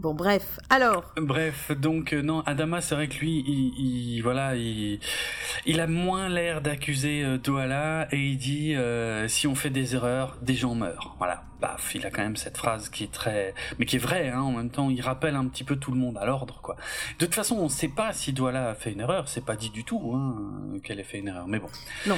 [0.00, 0.58] Bon, bref.
[0.70, 1.12] Alors.
[1.18, 4.98] Bref, donc euh, non, Adama, c'est vrai que lui, il, voilà, il,
[5.66, 9.94] il a moins l'air d'accuser euh, Douala et il dit euh, si on fait des
[9.94, 11.16] erreurs, des gens meurent.
[11.18, 11.42] Voilà.
[11.60, 14.30] Baf, il a quand même cette phrase qui est très, mais qui est vraie.
[14.30, 16.76] Hein, en même temps, il rappelle un petit peu tout le monde à l'ordre, quoi.
[17.18, 19.28] De toute façon, on ne sait pas si Douala a fait une erreur.
[19.28, 21.46] C'est pas dit du tout hein, qu'elle ait fait une erreur.
[21.46, 21.68] Mais bon.
[22.06, 22.16] Non.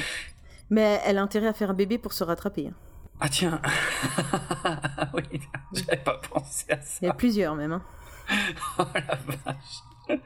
[0.69, 2.67] Mais elle a intérêt à faire un bébé pour se rattraper.
[2.67, 2.92] Hein.
[3.25, 3.61] Ah tiens,
[5.13, 5.39] oui,
[5.71, 6.99] j'avais pas pensé à ça.
[7.01, 7.71] Il y a plusieurs même.
[7.71, 7.81] Hein.
[8.79, 10.19] oh la vache.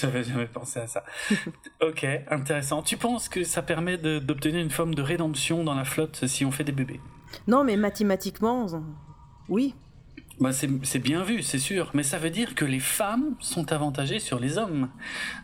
[0.00, 1.02] J'avais jamais pensé à ça.
[1.82, 2.82] ok, intéressant.
[2.82, 6.52] Tu penses que ça permet d'obtenir une forme de rédemption dans la flotte si on
[6.52, 7.00] fait des bébés?
[7.48, 8.68] Non, mais mathématiquement,
[9.48, 9.74] oui.
[10.38, 14.20] Bah c'est bien vu, c'est sûr, mais ça veut dire que les femmes sont avantagées
[14.20, 14.90] sur les hommes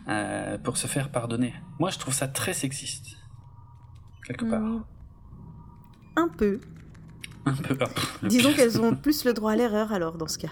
[0.07, 1.53] euh, pour se faire pardonner.
[1.77, 3.17] Moi, je trouve ça très sexiste,
[4.25, 4.61] quelque part.
[4.61, 4.83] Hmm.
[6.15, 6.61] Un peu.
[7.45, 7.77] Un peu.
[8.23, 10.51] Disons qu'elles ont plus le droit à l'erreur alors dans ce cas.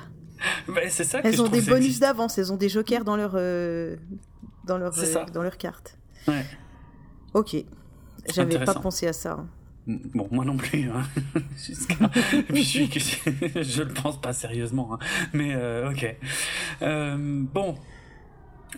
[0.68, 1.20] Bah, c'est ça.
[1.24, 3.96] elles ont des bonus d'avance, elles ont des jokers dans leur euh,
[4.66, 5.98] dans leur euh, dans leur carte.
[6.28, 6.46] Ouais.
[7.34, 7.56] Ok.
[8.34, 9.34] J'avais pas pensé à ça.
[9.34, 9.48] Hein.
[10.14, 10.90] Bon, moi non plus.
[10.90, 11.04] Hein.
[11.58, 14.94] je, le pense pas sérieusement.
[14.94, 15.00] Hein.
[15.34, 16.16] Mais euh, ok.
[17.54, 17.76] bon,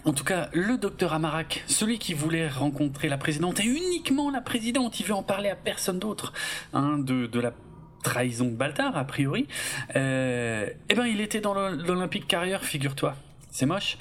[0.05, 4.41] en tout cas, le docteur Amarak, celui qui voulait rencontrer la présidente, et uniquement la
[4.41, 6.33] présidente, il veut en parler à personne d'autre,
[6.73, 7.53] hein, de, de la
[8.01, 9.47] trahison de Baltar, a priori,
[9.95, 13.15] euh, eh ben il était dans l'Olympique Carrière, figure-toi.
[13.53, 13.97] C'est moche.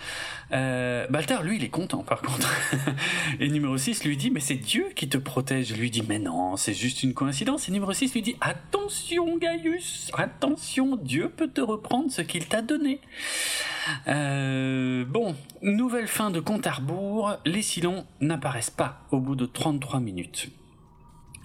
[0.53, 2.49] Euh, Baltar, lui, il est content, par contre.
[3.41, 5.77] et numéro 6 lui dit, mais c'est Dieu qui te protège.
[5.77, 7.69] Lui dit, mais non, c'est juste une coïncidence.
[7.69, 12.63] Et numéro 6 lui dit, attention, Gaius, attention, Dieu peut te reprendre ce qu'il t'a
[12.63, 13.01] donné.
[14.07, 17.37] Euh, bon, nouvelle fin de compte à rebours.
[17.45, 20.49] Les Silons n'apparaissent pas au bout de 33 minutes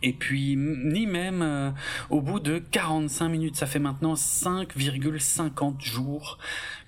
[0.04, 1.72] et puis ni même euh,
[2.10, 3.56] au bout de 45 minutes.
[3.56, 6.38] Ça fait maintenant 5,50 jours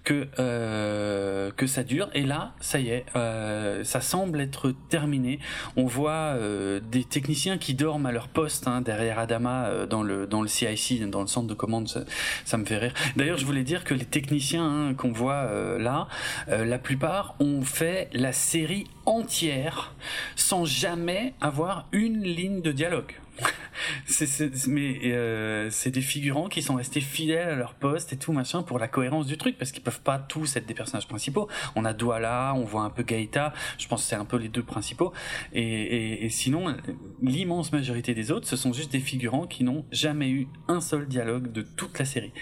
[0.08, 2.10] que euh, que ça dure.
[2.14, 5.40] Et là ça y est euh, ça semble être terminé.
[5.76, 10.04] On voit euh, des techniciens qui dorment à leur poste hein, derrière Adama euh, dans
[10.04, 11.90] le dans le CIC dans le centre de commande.
[11.90, 12.06] Ça,
[12.46, 12.94] ça me fait rire.
[13.18, 16.08] D'ailleurs je voulais dire que les techniciens hein, qu'on voit euh, là
[16.48, 19.94] la plupart ont fait la série entière
[20.38, 23.14] sans jamais avoir une ligne de dialogue
[24.68, 28.64] mais euh, c'est des figurants qui sont restés fidèles à leur poste et tout machin
[28.64, 31.48] pour la cohérence du truc parce qu'ils peuvent pas tous être des personnages principaux.
[31.76, 34.50] On a Douala, on voit un peu Gaïta, je pense que c'est un peu les
[34.50, 35.14] deux principaux.
[35.54, 36.76] Et sinon,
[37.22, 41.08] l'immense majorité des autres, ce sont juste des figurants qui n'ont jamais eu un seul
[41.08, 42.34] dialogue de toute la série.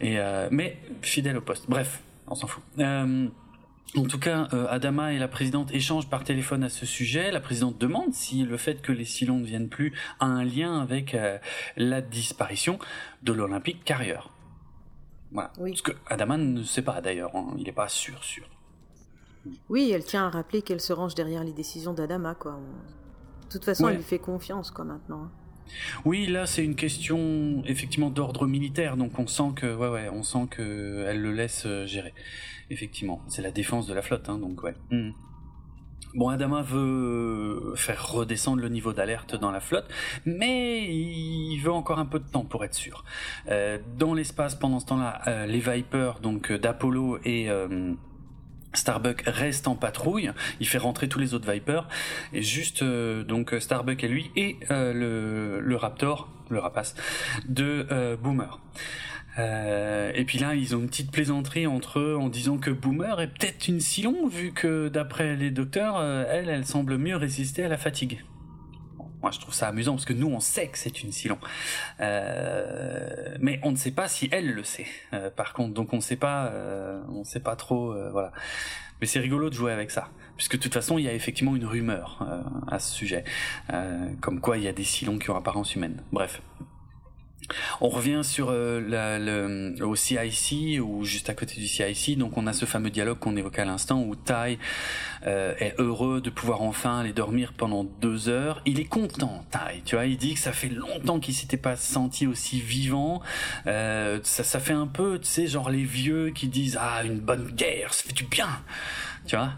[0.00, 1.66] Et euh, mais fidèles au poste.
[1.68, 2.62] Bref, on s'en fout.
[2.78, 3.28] Euh,
[3.96, 7.30] en tout cas, euh, Adama et la présidente échangent par téléphone à ce sujet.
[7.30, 10.80] La présidente demande si le fait que les Silons ne viennent plus a un lien
[10.80, 11.38] avec euh,
[11.76, 12.78] la disparition
[13.22, 14.30] de l'Olympique Carrière.
[15.30, 15.52] Voilà.
[15.58, 15.76] Oui.
[15.76, 17.54] Ce que Adama ne sait pas d'ailleurs, hein.
[17.58, 18.44] il n'est pas sûr, sûr.
[19.68, 22.60] Oui, elle tient à rappeler qu'elle se range derrière les décisions d'Adama, quoi.
[23.46, 25.24] De toute façon, elle lui fait confiance, quoi, maintenant.
[25.24, 25.30] Hein.
[26.04, 30.22] Oui, là c'est une question effectivement d'ordre militaire, donc on sent que ouais ouais, on
[30.22, 32.14] sent que elle le laisse euh, gérer.
[32.72, 34.74] Effectivement, c'est la défense de la flotte, hein, donc ouais.
[34.90, 35.10] Hmm.
[36.14, 39.88] Bon, Adama veut faire redescendre le niveau d'alerte dans la flotte,
[40.26, 43.04] mais il veut encore un peu de temps pour être sûr.
[43.48, 47.48] Euh, dans l'espace, pendant ce temps-là, euh, les Vipers, donc d'Apollo et
[48.74, 50.30] Starbuck reste en patrouille,
[50.60, 51.88] il fait rentrer tous les autres Vipers,
[52.32, 56.94] et juste euh, donc Starbuck et lui, et euh, le, le, Raptor, le rapace,
[57.48, 58.60] de euh, Boomer.
[59.38, 63.28] Et puis là, ils ont une petite plaisanterie entre eux en disant que Boomer est
[63.28, 67.78] peut-être une Silon, vu que d'après les docteurs, elle, elle semble mieux résister à la
[67.78, 68.24] fatigue.
[69.22, 71.38] Moi, je trouve ça amusant parce que nous, on sait que c'est une Silon,
[72.00, 74.86] euh, mais on ne sait pas si elle le sait.
[75.12, 78.32] Euh, par contre, donc on ne sait pas, euh, on sait pas trop, euh, voilà.
[79.00, 81.54] Mais c'est rigolo de jouer avec ça, puisque de toute façon, il y a effectivement
[81.54, 83.22] une rumeur euh, à ce sujet,
[84.20, 86.02] comme quoi il y a des Silons qui ont apparence humaine.
[86.10, 86.42] Bref.
[87.80, 92.46] On revient sur euh, le, au CIC ou juste à côté du CIC, donc on
[92.46, 94.58] a ce fameux dialogue qu'on évoquait à l'instant où Tai
[95.26, 98.62] euh, est heureux de pouvoir enfin aller dormir pendant deux heures.
[98.66, 101.76] Il est content, Tai, tu vois, il dit que ça fait longtemps qu'il s'était pas
[101.76, 103.22] senti aussi vivant.
[103.66, 107.20] Euh, ça, ça fait un peu, tu sais, genre les vieux qui disent ah une
[107.20, 108.48] bonne guerre, ça fait du bien,
[109.26, 109.52] tu vois.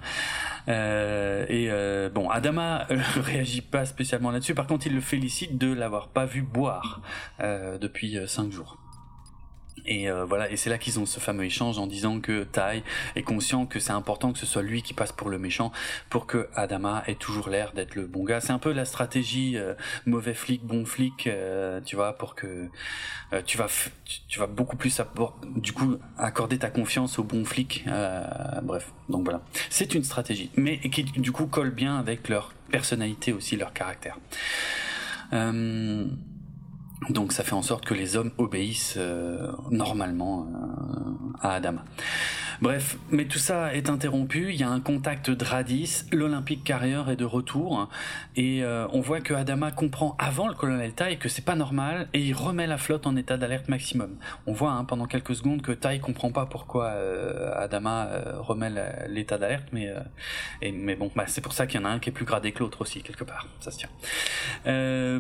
[0.69, 4.55] Euh, et euh, bon, Adama euh, réagit pas spécialement là-dessus.
[4.55, 7.01] Par contre, il le félicite de l'avoir pas vu boire
[7.81, 8.79] depuis cinq jours.
[9.87, 12.83] Et euh, voilà, et c'est là qu'ils ont ce fameux échange en disant que Tai
[13.17, 15.73] est conscient que c'est important que ce soit lui qui passe pour le méchant,
[16.11, 18.41] pour que Adama ait toujours l'air d'être le bon gars.
[18.41, 19.75] C'est un peu la stratégie euh,
[20.07, 22.69] mauvais flic, bon flic, euh, tu vois, pour que
[23.47, 23.69] tu vas
[24.29, 25.01] tu, vas beaucoup plus
[25.57, 27.85] du coup accorder ta confiance au bon flic.
[28.63, 33.33] bref, donc voilà, c'est une stratégie, mais qui du coup colle bien avec leur personnalité
[33.33, 34.19] aussi, leur caractère.
[35.33, 36.07] Euh,
[37.11, 41.85] donc ça fait en sorte que les hommes obéissent euh, normalement euh, à Adama.
[42.61, 47.17] Bref, mais tout ça est interrompu, il y a un contact Dradis, l'Olympique Carrier est
[47.17, 47.89] de retour,
[48.37, 52.09] et euh, on voit que Adama comprend avant le colonel Tai que c'est pas normal,
[52.13, 54.17] et il remet la flotte en état d'alerte maximum.
[54.47, 56.95] On voit hein, pendant quelques secondes que Tai comprend pas pourquoi
[57.57, 58.09] Adama
[58.39, 58.71] remet
[59.09, 59.93] l'état d'alerte, mais,
[60.63, 62.53] mais bon, bah, c'est pour ça qu'il y en a un qui est plus gradé
[62.53, 63.91] que l'autre aussi, quelque part, ça se tient.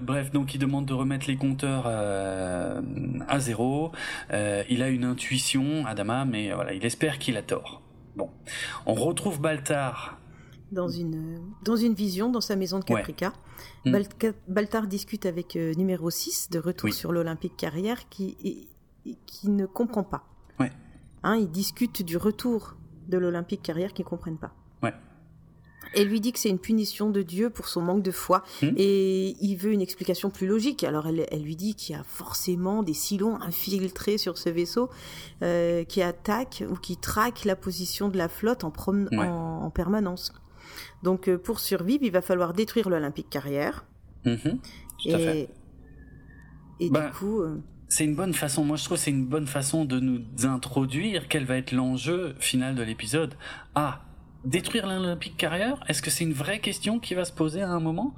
[0.01, 2.81] bref, donc il demande de remettre les compteurs euh,
[3.28, 3.93] à zéro.
[4.32, 7.82] Euh, il a une intuition, Adama, mais voilà, il espère qu'il a tort.
[8.16, 8.31] Bon,
[8.86, 10.19] on retrouve Baltar
[10.73, 13.32] dans une, dans une vision dans sa maison de Caprica.
[13.85, 13.97] Hmm.
[14.48, 18.69] Baltar discute avec euh, numéro 6 de retour sur l'Olympique Carrière qui,
[19.27, 20.24] qui ne comprend pas.
[20.59, 20.73] Ouais.
[21.23, 22.77] Hein, ils discutent du retour
[23.09, 24.52] de l'Olympique Carrière qui ne comprennent pas.
[25.94, 28.70] Elle lui dit que c'est une punition de Dieu pour son manque de foi hmm.
[28.76, 30.84] et il veut une explication plus logique.
[30.84, 34.90] Alors elle, lui dit qu'il y a forcément des silons infiltrés sur ce vaisseau
[35.42, 38.72] euh, qui attaquent ou qui traquent la position de la flotte en,
[39.16, 40.32] en, permanence.
[41.02, 43.84] Donc euh, pour survivre, il va falloir détruire l'Olympique Carrière.
[45.04, 45.48] Et,
[46.80, 47.40] et bah, du coup...
[47.42, 51.28] Euh, c'est une bonne façon, moi je trouve c'est une bonne façon de nous introduire
[51.28, 53.34] quel va être l'enjeu final de l'épisode.
[53.74, 54.00] Ah,
[54.44, 55.82] détruire l'Olympique Carrière?
[55.88, 58.14] Est-ce que c'est une vraie question qui va se poser à un moment?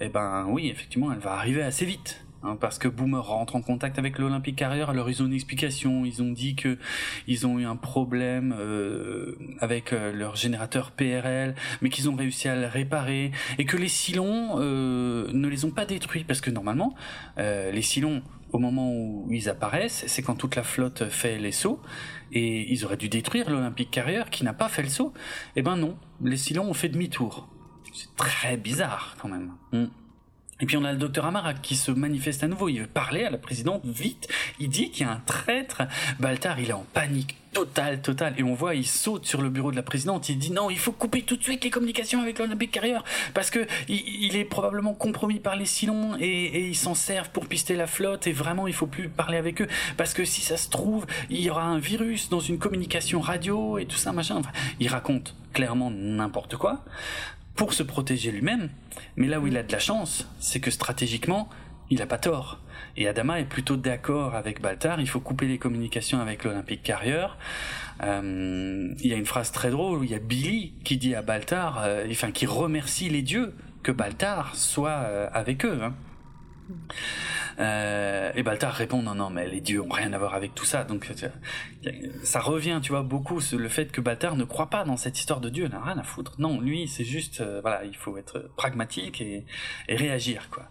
[0.00, 2.24] Eh ben oui, effectivement, elle va arriver assez vite.
[2.44, 6.04] Hein, parce que Boomer rentre en contact avec l'Olympique Carrière, alors ils ont une explication,
[6.04, 6.78] ils ont dit que
[7.26, 12.48] ils ont eu un problème euh, avec euh, leur générateur PRL, mais qu'ils ont réussi
[12.48, 16.50] à le réparer, et que les Silons euh, ne les ont pas détruits, parce que
[16.50, 16.94] normalement,
[17.38, 18.22] les Silons
[18.52, 21.80] au moment où ils apparaissent, c'est quand toute la flotte fait les sauts,
[22.32, 25.12] et ils auraient dû détruire l'Olympique Carrier qui n'a pas fait le saut.
[25.56, 27.48] Eh ben non, les Silons ont fait demi-tour.
[27.92, 29.52] C'est très bizarre quand même.
[29.72, 29.86] Hmm.
[30.60, 32.68] Et puis on a le docteur Amara qui se manifeste à nouveau.
[32.68, 34.28] Il veut parler à la présidente vite.
[34.58, 35.82] Il dit qu'il y a un traître.
[36.18, 38.34] Baltar, il est en panique totale, totale.
[38.38, 40.28] Et on voit, il saute sur le bureau de la présidente.
[40.28, 43.04] Il dit non, il faut couper tout de suite les communications avec l'Olympique Carrière
[43.34, 47.76] parce que il, est probablement compromis par les Silons et, ils s'en servent pour pister
[47.76, 48.26] la flotte.
[48.26, 51.40] Et vraiment, il faut plus parler avec eux parce que si ça se trouve, il
[51.40, 54.42] y aura un virus dans une communication radio et tout ça, machin.
[54.80, 56.84] Il raconte clairement n'importe quoi
[57.58, 58.70] pour se protéger lui-même.
[59.16, 61.50] Mais là où il a de la chance, c'est que stratégiquement,
[61.90, 62.60] il n'a pas tort.
[62.96, 67.26] Et Adama est plutôt d'accord avec Baltar, il faut couper les communications avec l'Olympique Carrier.
[68.04, 71.16] Euh, il y a une phrase très drôle où il y a Billy qui dit
[71.16, 73.52] à Baltar, euh, enfin qui remercie les dieux
[73.82, 75.80] que Baltar soit euh, avec eux.
[75.82, 75.94] Hein.
[77.58, 80.64] Euh, et Baltar répond non non mais les dieux ont rien à voir avec tout
[80.64, 80.84] ça.
[80.84, 81.90] Donc euh,
[82.22, 85.40] ça revient tu vois beaucoup le fait que Baltar ne croit pas dans cette histoire
[85.40, 86.34] de Dieu n'a rien à foutre.
[86.38, 89.44] Non lui c'est juste euh, voilà il faut être pragmatique et,
[89.88, 90.68] réagir quoi.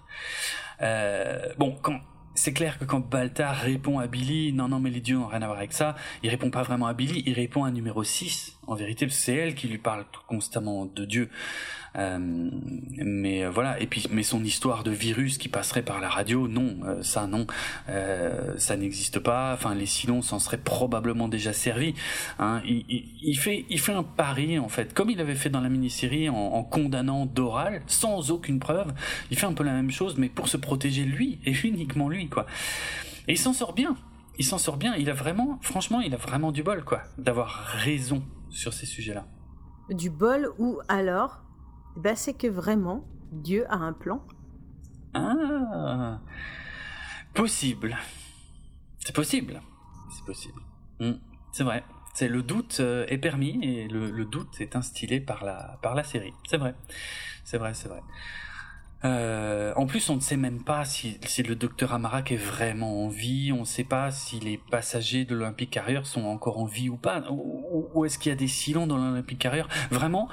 [1.58, 2.00] Bon quand
[2.38, 5.42] c'est clair que quand Baltar répond à Billy, non, non, mais les dieux n'ont rien
[5.42, 8.60] à voir avec ça, il répond pas vraiment à Billy, il répond à numéro 6,
[8.68, 11.30] en vérité, c'est elle qui lui parle constamment de Dieu.
[11.98, 16.10] Euh, mais euh, voilà, et puis mais son histoire de virus qui passerait par la
[16.10, 17.48] radio, non, euh, ça non,
[18.58, 19.54] ça n'existe pas.
[19.54, 21.96] Enfin, les Silons s'en seraient probablement déjà servis.
[22.40, 22.62] Hein.
[22.66, 26.30] Il, fait il fait un pari en fait, comme il avait fait dans la mini-série
[26.30, 28.94] en, condamnant Doral sans aucune preuve.
[29.32, 32.28] Il fait un peu la même chose, mais pour se protéger lui et uniquement lui
[32.30, 32.46] quoi.
[33.28, 33.96] Et il s'en sort bien.
[34.40, 34.96] Il s'en sort bien.
[34.96, 39.26] Il a vraiment, franchement, il a vraiment du bol quoi, d'avoir raison sur ces sujets-là.
[39.90, 41.47] Du bol ou alors
[41.98, 44.24] bah, c'est que vraiment, Dieu a un plan.
[45.14, 46.20] Ah,
[47.34, 47.98] possible.
[49.00, 49.62] C'est possible.
[50.12, 50.62] C'est possible.
[51.00, 51.14] Hmm,
[51.52, 51.84] c'est vrai.
[52.14, 56.04] C'est le doute euh, est permis et le, doute est instillé par la par la
[56.04, 56.34] série.
[56.48, 56.74] C'est vrai.
[57.44, 57.74] C'est vrai.
[57.74, 58.02] C'est vrai.
[59.06, 63.08] Euh, en plus, on ne sait même pas si, le docteur Amarak est vraiment en
[63.10, 63.52] vie.
[63.54, 66.98] On ne sait pas si les passagers de l'Olympique Carrier sont encore en vie ou
[66.98, 67.24] pas.
[67.30, 70.30] Ou, est-ce qu'il y a des silons dans l'Olympique Carrier Vraiment,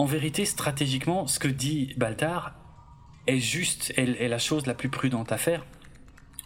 [0.00, 2.54] en vérité, stratégiquement, ce que dit Baltar
[3.26, 5.66] est juste, est, la chose la plus prudente à faire.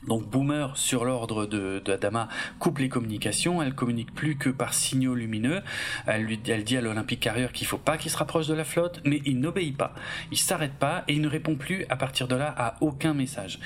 [0.06, 2.28] Donc Boomer, sur l'ordre de, d'Adama,
[2.58, 3.62] coupe les communications.
[3.62, 5.62] Elle communique plus que par signaux lumineux.
[6.06, 9.22] Elle dit à l'Olympique Carrier qu'il faut pas qu'il se rapproche de la flotte, mais
[9.24, 9.94] il n'obéit pas.
[10.30, 13.58] Il s'arrête pas et il ne répond plus à partir de là à aucun message.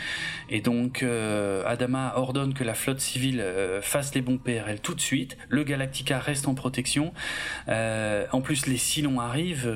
[0.48, 4.94] Et donc euh, Adama ordonne que la flotte civile euh, fasse les bons PRL tout
[4.94, 5.36] de suite.
[5.48, 7.12] Le Galactica reste en protection.
[7.68, 9.68] Euh, en plus, les Silons arrivent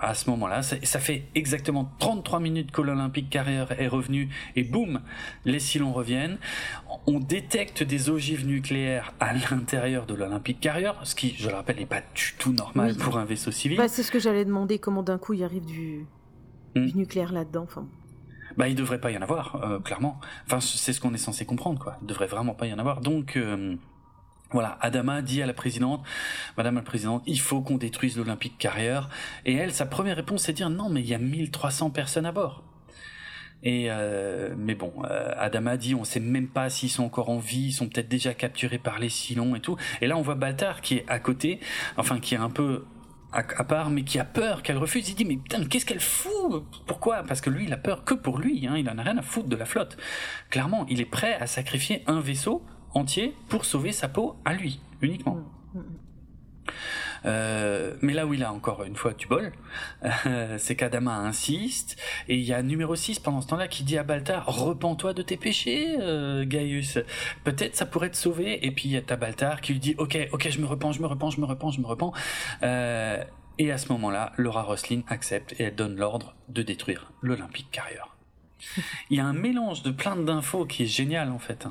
[0.00, 0.62] à ce moment-là.
[0.62, 5.00] Ça, ça, fait exactement 33 minutes que l'Olympique Carrier est revenu et boum,
[5.44, 6.38] les Silons reviennent.
[7.06, 11.76] On détecte des ogives nucléaires à l'intérieur de l'Olympique Carrier, ce qui, je le rappelle,
[11.76, 13.78] n'est pas du tout normal pour un vaisseau civil.
[13.78, 16.06] Bah, c'est ce que j'allais demander, comment d'un coup il arrive du,
[16.74, 16.96] hmm.
[16.96, 17.64] nucléaire là-dedans.
[17.64, 17.86] Enfin...
[18.56, 20.20] Bah, il devrait pas y en avoir, euh, clairement.
[20.46, 21.96] Enfin, c'est ce qu'on est censé comprendre, quoi.
[22.02, 23.00] Il devrait vraiment pas y en avoir.
[23.00, 23.76] Donc, euh,
[24.52, 26.02] voilà, Adama dit à la présidente,
[26.56, 29.08] Madame la présidente, il faut qu'on détruise l'Olympique Carrière.
[29.46, 32.32] Et elle, sa première réponse, c'est dire non, mais il y a 1300 personnes à
[32.32, 32.62] bord.
[33.62, 37.38] Et euh, mais bon, euh, Adama dit on sait même pas s'ils sont encore en
[37.38, 39.76] vie, ils sont peut-être déjà capturés par les Silons et tout.
[40.00, 41.60] Et là on voit Baltar qui est à côté,
[41.96, 42.84] enfin qui est un peu
[43.32, 45.08] à, part, mais qui a peur qu'elle refuse.
[45.08, 46.64] Il dit mais putain qu'est-ce qu'elle fout?
[46.86, 47.22] Pourquoi?
[47.22, 49.22] Parce que lui il a peur que pour lui, hein, il en a rien à
[49.22, 49.96] foutre de la flotte.
[50.50, 52.64] Clairement, il est prêt à sacrifier un vaisseau
[52.94, 55.36] entier pour sauver sa peau à lui uniquement.
[55.74, 56.72] Mm, mm, mm.
[57.24, 59.52] Euh, mais là où il a encore une fois du bol,
[60.26, 61.96] euh, c'est qu'Adama insiste,
[62.28, 65.22] et il y a numéro 6 pendant ce temps-là qui dit à Baltar, repens-toi de
[65.22, 66.98] tes péchés, euh, Gaius.
[67.44, 69.94] Peut-être ça pourrait te sauver, et puis il y a ta Baltar qui lui dit,
[69.98, 72.12] ok, ok, je me repens, je me repens, je me repens, je me repens.
[73.58, 77.98] et à ce moment-là, Laura Roslin accepte et elle donne l'ordre de détruire l'Olympique Carrier.
[79.10, 81.66] Il y a un mélange de plein d'infos qui est génial en fait.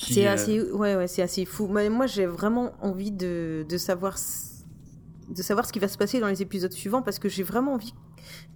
[0.00, 1.66] C'est euh, assez, ouais, ouais, c'est assez fou.
[1.66, 4.16] moi, j'ai vraiment envie de, de, savoir,
[5.28, 7.74] de savoir ce qui va se passer dans les épisodes suivants parce que j'ai vraiment
[7.74, 7.94] envie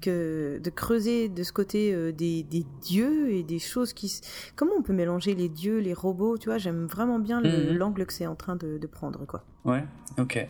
[0.01, 4.21] que de creuser de ce côté euh, des, des, dieux et des choses qui.
[4.55, 7.77] Comment on peut mélanger les dieux, les robots Tu vois, j'aime vraiment bien mhm.
[7.77, 9.45] l'angle que c'est en train de, de, prendre, quoi.
[9.65, 9.85] Ouais,
[10.19, 10.47] ok,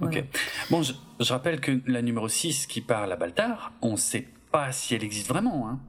[0.00, 0.24] ok.
[0.70, 4.72] Bon, je, je, rappelle que la numéro 6 qui parle à Baltar, on sait pas
[4.72, 5.80] si elle existe vraiment, hein.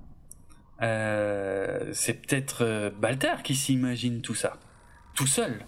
[0.81, 4.59] Euh, c'est peut-être euh, Baltar qui s'imagine tout ça,
[5.13, 5.65] tout seul.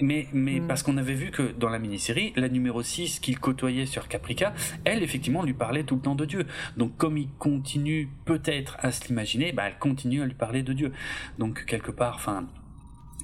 [0.00, 0.66] Mais, mais hmm.
[0.66, 4.52] parce qu'on avait vu que dans la mini-série, la numéro 6 qu'il côtoyait sur Caprica,
[4.84, 6.46] elle, effectivement, lui parlait tout le temps de Dieu.
[6.76, 10.72] Donc, comme il continue peut-être à se l'imaginer, bah, elle continue à lui parler de
[10.72, 10.92] Dieu.
[11.38, 12.48] Donc, quelque part, enfin,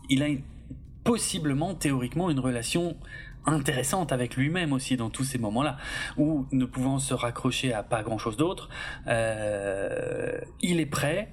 [0.09, 0.29] il a
[1.03, 2.97] possiblement, théoriquement, une relation
[3.47, 5.77] intéressante avec lui-même aussi dans tous ces moments-là,
[6.17, 8.69] où ne pouvant se raccrocher à pas grand-chose d'autre,
[9.07, 11.33] euh, il est prêt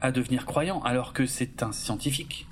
[0.00, 2.48] à devenir croyant alors que c'est un scientifique.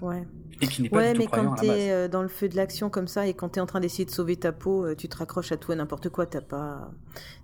[0.00, 0.26] Ouais.
[0.60, 2.48] Et qui n'est pas ouais, du tout mais quand tu es euh, dans le feu
[2.48, 4.84] de l'action comme ça et quand tu es en train d'essayer de sauver ta peau,
[4.84, 6.90] euh, tu te raccroches à tout et n'importe quoi, t'as pas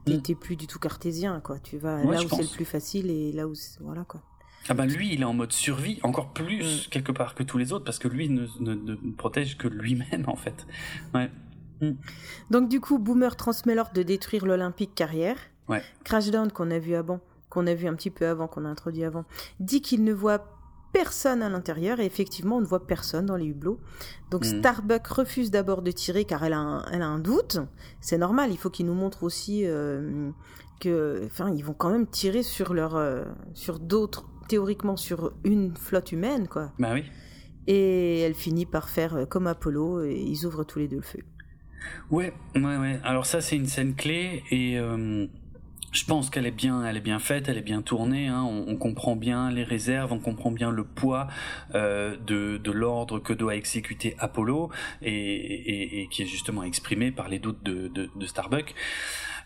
[0.05, 0.37] t'es mm.
[0.37, 3.47] plus du tout cartésien quoi, tu vas là où c'est le plus facile et là
[3.49, 4.23] où voilà quoi.
[4.69, 6.91] Ah ben lui, il est en mode survie, encore plus mm.
[6.91, 10.37] quelque part que tous les autres, parce que lui ne, ne, protège que lui-même en
[10.37, 10.67] fait.
[11.15, 11.31] Ouais.
[11.81, 11.93] Mm.
[12.51, 15.39] Donc du coup, Boomer transmet l'ordre de détruire l'Olympique Carrière.
[15.69, 15.83] Ouais.
[16.05, 17.21] Crashdown qu'on a vu avant,
[17.51, 19.25] qu'on a vu un petit peu avant, qu'on a introduit avant,
[19.61, 20.55] dit qu'il ne voit
[20.93, 23.79] personne à l'intérieur et effectivement on ne voit personne dans les hublots.
[24.31, 24.59] Donc mm.
[24.59, 27.59] Starbuck refuse d'abord de tirer car elle a un, elle a un doute.
[28.01, 30.31] C'est normal, il faut qu'il nous montre aussi euh,
[30.81, 33.25] que, enfin, ils vont quand même tirer sur leur, euh,
[33.55, 36.73] sur d'autres théoriquement sur une flotte humaine, quoi.
[36.79, 37.05] Bah oui.
[37.67, 41.03] Et elle finit par faire euh, comme Apollo et ils ouvrent tous les deux le
[41.03, 41.21] feu.
[42.11, 42.99] Ouais, ouais, ouais.
[43.05, 45.27] Alors ça, c'est une scène clé et euh,
[45.93, 48.29] je pense qu'elle est bien, elle est bien faite, elle est bien tournée.
[48.29, 48.43] Hein.
[48.43, 51.29] On, comprend bien les réserves, on comprend bien le poids
[51.75, 54.71] euh, de, de l'ordre que doit exécuter Apollo
[55.03, 58.75] et, et, et, qui est justement exprimé par les doutes de, de, de Starbuck.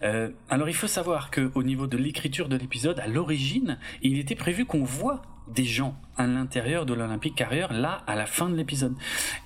[0.03, 4.35] Euh, alors il faut savoir qu'au niveau de l'écriture de l'épisode, à l'origine, il était
[4.35, 8.57] prévu qu'on voit des gens à l'intérieur de l'Olympique Carrière, là, à la fin de
[8.57, 8.95] l'épisode.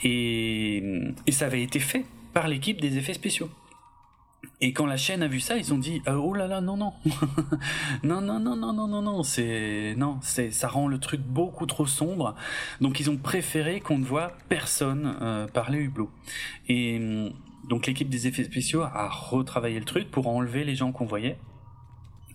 [0.03, 0.83] Et,
[1.31, 3.51] ça avait été fait par l'équipe des effets spéciaux.
[4.61, 6.95] Et quand la chaîne a vu ça, ils ont dit oh là là non non
[8.03, 11.66] non non non non non non non c'est non c'est ça rend le truc beaucoup
[11.66, 12.35] trop sombre.
[12.81, 16.11] Donc ils ont préféré qu'on ne voit personne euh, parler hublot.
[16.69, 17.33] Et
[17.69, 21.39] donc l'équipe des effets spéciaux a retravaillé le truc pour enlever les gens qu'on voyait.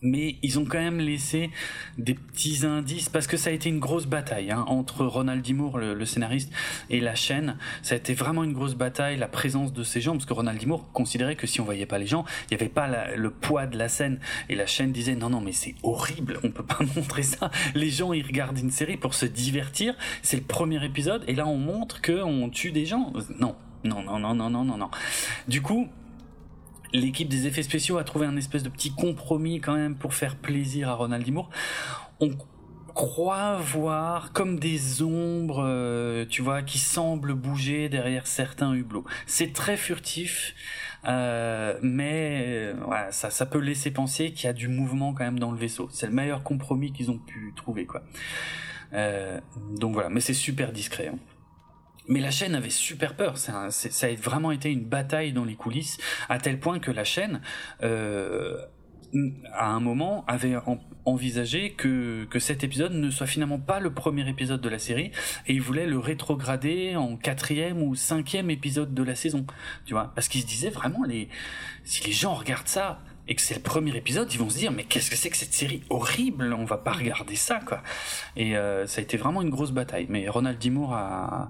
[0.04, 1.52] Mais ils ont quand même laissé
[2.00, 5.54] des petits indices parce que ça a été une grosse bataille hein, entre Ronald D.
[5.54, 6.52] Moore, le, scénariste,
[6.90, 7.56] et la chaîne.
[7.84, 10.60] Ça a été vraiment une grosse bataille, la présence de ces gens, parce que Ronald
[10.60, 10.66] D.
[10.66, 13.68] Moore considérait que si on voyait pas les gens, il n'y avait pas le poids
[13.68, 14.20] de la scène.
[14.50, 17.52] Et la chaîne disait non non mais c'est horrible, on peut pas montrer ça.
[17.76, 19.94] Les gens ils regardent une série pour se divertir.
[20.24, 23.14] C'est le premier épisode et là on montre que on tue des gens.
[23.40, 24.90] Non, non, non, non, non, non, non, non.
[25.48, 25.88] Du coup,
[26.94, 30.36] l'équipe des effets spéciaux a trouvé un espèce de petit compromis quand même pour faire
[30.36, 31.50] plaisir à Ronald Moore.
[32.20, 32.30] On,
[32.94, 39.06] croit voir comme des ombres, euh, tu vois, qui semblent bouger derrière certains hublots.
[39.26, 40.54] C'est très furtif,
[41.08, 45.40] euh, mais ouais, ça, ça peut laisser penser qu'il y a du mouvement quand même
[45.40, 45.88] dans le vaisseau.
[45.90, 48.04] C'est le meilleur compromis qu'ils ont pu trouver, quoi.
[48.92, 51.12] donc voilà, mais c'est super discret.
[51.14, 51.18] Hein.
[52.08, 53.38] Mais la chaîne avait super peur.
[53.38, 55.98] Ça, a vraiment été une bataille dans les coulisses,
[56.30, 57.42] à tel point que la chaîne,
[57.84, 58.58] euh,
[59.54, 60.56] à un moment, avait
[61.06, 65.12] envisagé que, cet épisode ne soit finalement pas le premier épisode de la série,
[65.48, 69.46] et ils voulaient le rétrograder en quatrième ou cinquième épisode de la saison.
[69.86, 71.04] Tu vois, parce qu'ils se disaient vraiment,
[71.84, 73.02] si les gens regardent ça,
[73.32, 75.38] et que c'est le premier épisode, ils vont se dire mais qu'est-ce que c'est que
[75.38, 77.82] cette série horrible On va pas regarder ça quoi.
[78.36, 80.06] Et euh, ça a été vraiment une grosse bataille.
[80.10, 81.50] Mais Ronald Dimour a,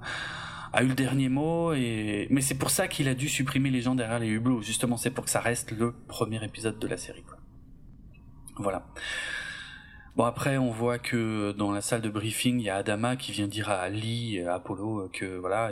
[0.74, 3.82] a eu le dernier mot et mais c'est pour ça qu'il a dû supprimer les
[3.82, 4.62] gens derrière les hublots.
[4.62, 7.24] Justement, c'est pour que ça reste le premier épisode de la série.
[7.24, 7.38] Quoi.
[8.58, 8.86] Voilà.
[10.16, 13.32] Bon après on voit que dans la salle de briefing il y a Adama qui
[13.32, 15.72] vient dire à Lee, à Apollo que voilà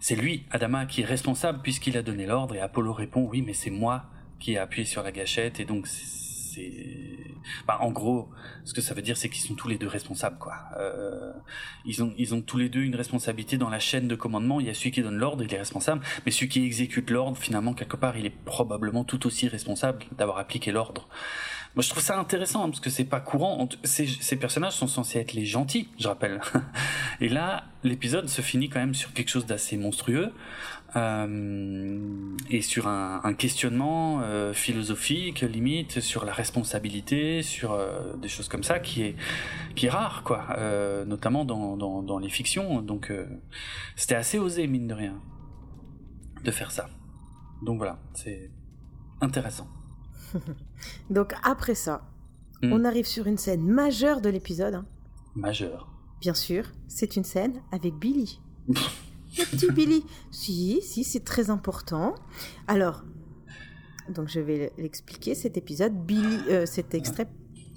[0.00, 3.52] c'est lui Adama qui est responsable puisqu'il a donné l'ordre et Apollo répond oui mais
[3.52, 4.06] c'est moi
[4.42, 6.72] qui ai appuyé sur la gâchette et donc c'est
[7.66, 8.28] bah, en gros
[8.64, 10.54] ce que ça veut dire c'est qu'ils sont tous les deux responsables quoi.
[10.78, 11.32] Euh,
[11.84, 14.60] ils ont ils ont tous les deux une responsabilité dans la chaîne de commandement.
[14.60, 17.38] Il y a celui qui donne l'ordre il est responsable mais celui qui exécute l'ordre
[17.38, 21.08] finalement quelque part il est probablement tout aussi responsable d'avoir appliqué l'ordre.
[21.74, 23.66] Moi je trouve ça intéressant parce que c'est pas courant.
[23.84, 26.40] Ces, ces personnages sont censés être les gentils je rappelle.
[27.20, 30.32] Et là l'épisode se finit quand même sur quelque chose d'assez monstrueux
[30.94, 38.28] euh, et sur un, un questionnement euh, philosophique limite sur la responsabilité sur euh, des
[38.28, 39.16] choses comme ça qui est
[39.74, 40.46] qui est rare quoi.
[41.06, 42.82] Notamment dans, dans, dans les fictions.
[42.82, 43.12] Donc
[43.96, 45.20] c'était assez osé mine de rien
[46.44, 46.88] de faire ça.
[47.62, 48.50] Donc voilà c'est
[49.20, 49.68] intéressant.
[51.10, 52.02] Donc après ça
[52.62, 52.72] mm.
[52.72, 54.86] on arrive sur une scène majeure de l'épisode hein.
[55.34, 55.88] majeure.
[56.20, 58.40] Bien sûr c'est une scène avec Billy
[59.38, 60.04] Le petit Billy.
[60.30, 62.14] Si, si, c'est très important.
[62.66, 63.04] Alors,
[64.08, 65.94] donc je vais l'expliquer cet épisode.
[65.94, 67.28] Billy, euh, cet extrait.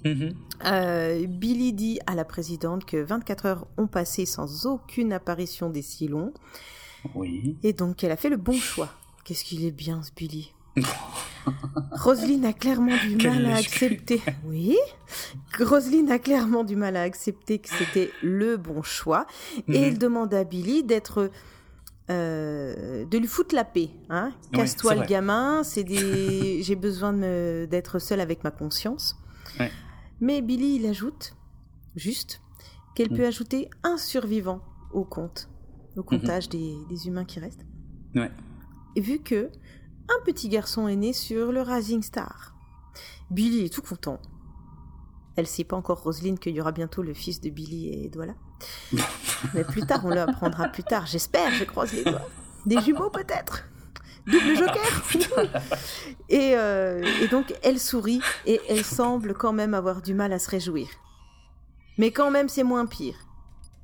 [0.04, 0.34] Mm-hmm.
[0.66, 5.82] Euh, Billy dit à la présidente que 24 heures ont passé sans aucune apparition des
[5.82, 6.32] Silons.
[7.14, 7.56] Oui.
[7.62, 8.90] Et donc qu'elle a fait le bon choix.
[9.24, 10.52] Qu'est-ce qu'il est bien ce Billy?
[11.92, 14.20] Roselyne a clairement du mal à accepter.
[14.44, 14.76] Oui.
[15.58, 19.26] Roselyne a clairement du mal à accepter que c'était le bon choix.
[19.68, 19.98] Et elle mhm.
[19.98, 21.30] demande à Billy d'être.
[22.08, 23.90] Euh, de lui foutre la paix.
[24.10, 26.62] Hein Casse-toi le gamin, c'est des...
[26.62, 29.16] j'ai besoin d'être seule avec ma conscience.
[30.20, 31.34] Mais Billy, il ajoute,
[31.94, 32.40] juste,
[32.94, 33.28] qu'elle peut mhm.
[33.28, 34.62] ajouter un survivant
[34.92, 35.50] au compte,
[35.96, 37.66] au comptage des, des, humains qui restent.
[38.14, 38.30] Ouais.
[38.94, 39.50] Et vu que
[40.08, 42.54] un petit garçon est né sur le Rising Star.
[43.30, 44.20] Billy est tout content.
[45.36, 48.34] Elle sait pas encore, Roselyne, qu'il y aura bientôt le fils de Billy et Douala.
[49.54, 51.06] Mais plus tard, on le apprendra plus tard.
[51.06, 52.28] J'espère, je croise les doigts.
[52.64, 53.64] Des jumeaux peut-être
[54.26, 55.52] Double joker
[56.28, 60.40] et, euh, et donc, elle sourit et elle semble quand même avoir du mal à
[60.40, 60.88] se réjouir.
[61.96, 63.14] Mais quand même, c'est moins pire.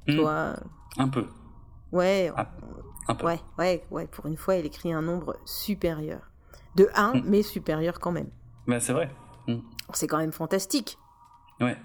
[0.09, 0.16] Hmm.
[0.16, 0.57] Toi
[0.99, 1.27] Un peu.
[1.93, 2.32] Ouais,
[3.23, 4.07] Ouais, ouais, ouais.
[4.07, 6.21] Pour une fois, il écrit un nombre supérieur.
[6.75, 7.23] De 1, hmm.
[7.25, 8.31] mais supérieur quand même.
[8.67, 9.11] Ben, c'est vrai.
[9.47, 9.59] Hmm.
[9.93, 10.99] C'est quand même fantastique.
[11.61, 11.77] Ouais.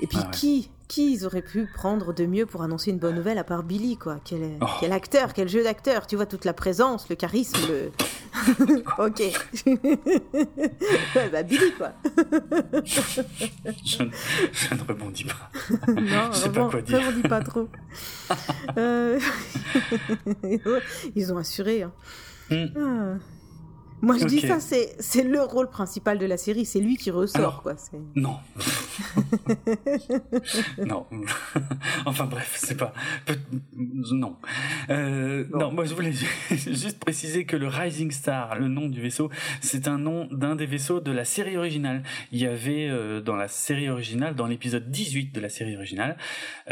[0.00, 3.14] Et puis, ah qui, qui ils auraient pu prendre de mieux pour annoncer une bonne
[3.14, 4.66] nouvelle à part Billy, quoi quel, oh.
[4.78, 6.06] quel acteur, quel jeu d'acteur.
[6.06, 7.90] Tu vois, toute la présence, le charisme, le.
[8.98, 9.22] ok.
[11.32, 11.92] bah, Billy, quoi.
[12.84, 15.50] je, ne rebondis pas.
[15.88, 17.00] non, je sais pas quoi dire.
[17.00, 17.68] Je rebondis pas trop.
[18.76, 19.18] Euh,
[21.16, 21.84] ils ont assuré.
[21.84, 21.92] Hein.
[22.50, 22.66] Hmm.
[22.76, 23.14] Ah.
[24.02, 26.64] Moi, je dis ça, c'est, c'est le rôle principal de la série.
[26.64, 27.74] C'est lui qui ressort, quoi.
[28.16, 28.36] Non.
[30.84, 31.06] non.
[32.04, 32.92] enfin, bref, c'est pas.
[33.76, 34.36] Non.
[34.90, 35.70] Euh, non.
[35.70, 36.12] moi, je voulais
[36.50, 39.30] juste préciser que le Rising Star, le nom du vaisseau,
[39.60, 42.02] c'est un nom d'un des vaisseaux de la série originale.
[42.32, 46.16] Il y avait euh, dans la série originale, dans l'épisode 18 de la série originale,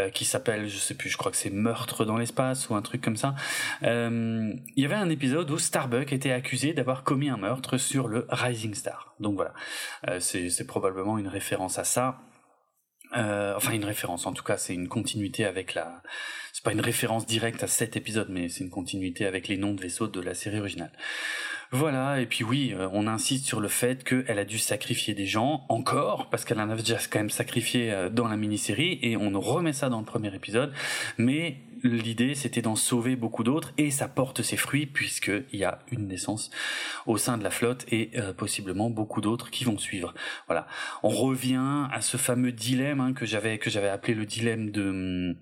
[0.00, 2.82] euh, qui s'appelle, je sais plus, je crois que c'est Meurtre dans l'espace ou un
[2.82, 3.36] truc comme ça.
[3.82, 8.26] il y avait un épisode où Starbuck était accusé d'avoir commis un meurtre sur le
[8.30, 9.14] Rising Star.
[9.20, 9.52] Donc voilà,
[10.08, 12.20] euh, c'est probablement une référence à ça.
[13.16, 16.02] Euh, enfin une référence, en tout cas c'est une continuité avec la...
[16.52, 19.74] C'est pas une référence directe à cet épisode, mais c'est une continuité avec les noms
[19.74, 20.92] de vaisseaux de la série originale.
[21.72, 25.26] Voilà, et puis oui, euh, on insiste sur le fait qu'elle a dû sacrifier des
[25.26, 29.16] gens, encore, parce qu'elle en avait déjà quand même sacrifié euh, dans la mini-série, et
[29.16, 30.72] on remet ça dans le premier épisode,
[31.16, 35.78] mais l'idée c'était d'en sauver beaucoup d'autres, et ça porte ses fruits, puisqu'il y a
[35.92, 36.50] une naissance
[37.06, 40.12] au sein de la flotte, et euh, possiblement beaucoup d'autres qui vont suivre.
[40.48, 40.66] Voilà,
[41.04, 44.88] on revient à ce fameux dilemme hein, que j'avais que j'avais appelé le dilemme de
[44.90, 45.36] hum,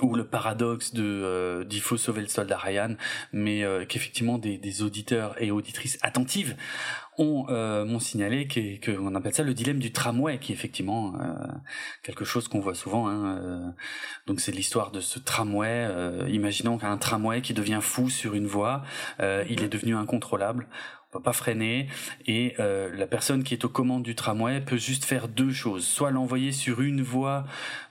[0.00, 2.94] ou le paradoxe de euh, d'il faut sauver le soldat Ryan,
[3.32, 6.56] mais euh, qu'effectivement des, des, auditeurs et auditrices attentives
[7.18, 8.48] ont euh, m'ont signalé
[8.84, 11.34] qu'on appelle ça le dilemme du tramway, qui est effectivement euh,
[12.02, 13.08] quelque chose qu'on voit souvent.
[13.08, 13.70] Hein, euh.
[14.26, 15.88] donc c'est l'histoire de ce tramway.
[16.28, 18.82] imaginons qu'un tramway qui devient fou sur une voie,
[19.20, 20.68] il est devenu incontrôlable
[21.08, 21.88] on peut pas freiner
[22.26, 25.86] et euh, la personne qui est aux commandes du tramway peut juste faire deux choses.
[25.86, 27.46] Soit l'envoyer sur une voie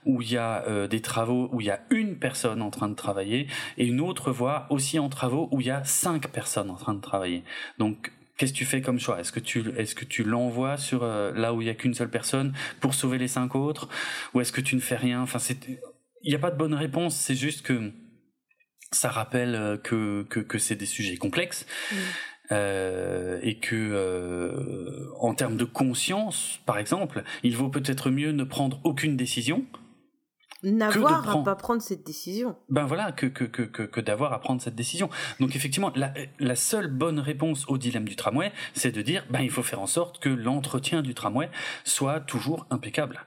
[0.06, 2.88] où il y a euh, des travaux où il y a une personne en train
[2.88, 6.70] de travailler et une autre voie aussi en travaux où il y a cinq personnes
[6.70, 7.42] en train de travailler.
[7.78, 9.18] Donc Qu'est-ce que tu fais comme choix?
[9.18, 12.08] Est-ce que tu que tu l'envoies sur euh, là où il y a qu'une seule
[12.08, 13.88] personne pour sauver les cinq autres?
[14.32, 15.20] Ou est-ce que tu ne fais rien?
[15.20, 15.40] Enfin
[16.22, 17.90] il n'y a pas de bonne réponse, c'est juste que
[18.92, 21.66] ça rappelle que que, que c'est des sujets complexes.
[22.50, 28.44] Euh, et que euh, en termes de conscience, par exemple, il vaut peut-être mieux ne
[28.44, 29.66] prendre aucune décision.
[30.62, 31.40] N'avoir prendre...
[31.40, 32.56] à pas prendre cette décision.
[32.68, 35.08] Ben voilà, que, que, que, que, que d'avoir à prendre cette décision.
[35.38, 39.40] Donc effectivement, la, la seule bonne réponse au dilemme du tramway, c'est de dire, ben
[39.40, 41.50] il faut faire en sorte que l'entretien du tramway
[41.84, 43.20] soit toujours impeccable.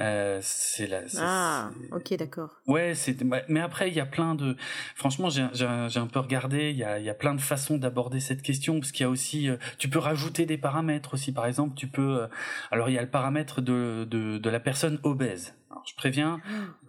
[0.00, 1.02] Euh, c'est la.
[1.18, 2.50] Ah, ok, d'accord.
[2.66, 3.18] Ouais, c'est.
[3.48, 4.56] Mais après, il y a plein de.
[4.94, 6.70] Franchement, j'ai un peu regardé.
[6.70, 9.10] Il y a, y a plein de façons d'aborder cette question parce qu'il y a
[9.10, 9.48] aussi.
[9.48, 11.32] Euh, tu peux rajouter des paramètres aussi.
[11.32, 12.22] Par exemple, tu peux.
[12.22, 12.26] Euh,
[12.70, 15.54] alors, il y a le paramètre de de, de la personne obèse.
[15.70, 16.40] Alors, je préviens,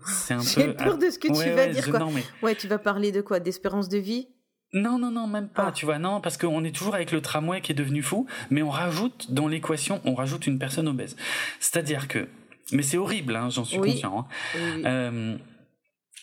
[0.06, 0.46] c'est un peu.
[0.46, 1.90] J'ai peur de ce que tu vas dire.
[1.90, 2.00] Quoi.
[2.00, 2.24] Non, mais...
[2.42, 3.40] Ouais, tu vas parler de quoi?
[3.40, 4.28] D'espérance de vie?
[4.74, 5.72] Non, non, non, même pas, ah.
[5.74, 8.62] tu vois, non, parce qu'on est toujours avec le tramway qui est devenu fou, mais
[8.62, 11.18] on rajoute dans l'équation, on rajoute une personne obèse.
[11.60, 12.30] C'est-à-dire que
[12.72, 14.28] mais c'est horrible, hein, j'en suis conscient.
[14.56, 14.82] Hein.
[14.86, 15.38] Euh,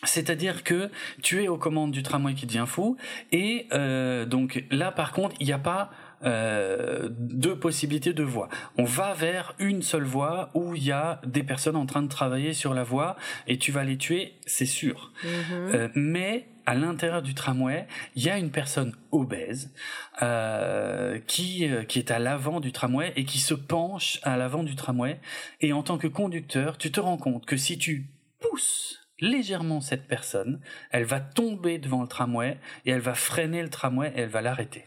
[0.03, 0.89] c'est-à-dire que
[1.21, 2.97] tu es aux commandes du tramway qui devient fou,
[3.31, 5.91] et euh, donc là, par contre, il n'y a pas
[6.23, 8.49] euh, deux possibilités de voie.
[8.77, 12.07] On va vers une seule voie où il y a des personnes en train de
[12.07, 13.17] travailler sur la voie,
[13.47, 15.11] et tu vas les tuer, c'est sûr.
[15.23, 15.75] Mm-hmm.
[15.75, 19.73] Euh, mais à l'intérieur du tramway, il y a une personne obèse
[20.21, 24.61] euh, qui euh, qui est à l'avant du tramway et qui se penche à l'avant
[24.61, 25.19] du tramway.
[25.61, 30.07] Et en tant que conducteur, tu te rends compte que si tu pousses légèrement cette
[30.07, 34.29] personne, elle va tomber devant le tramway et elle va freiner le tramway et elle
[34.29, 34.85] va l'arrêter.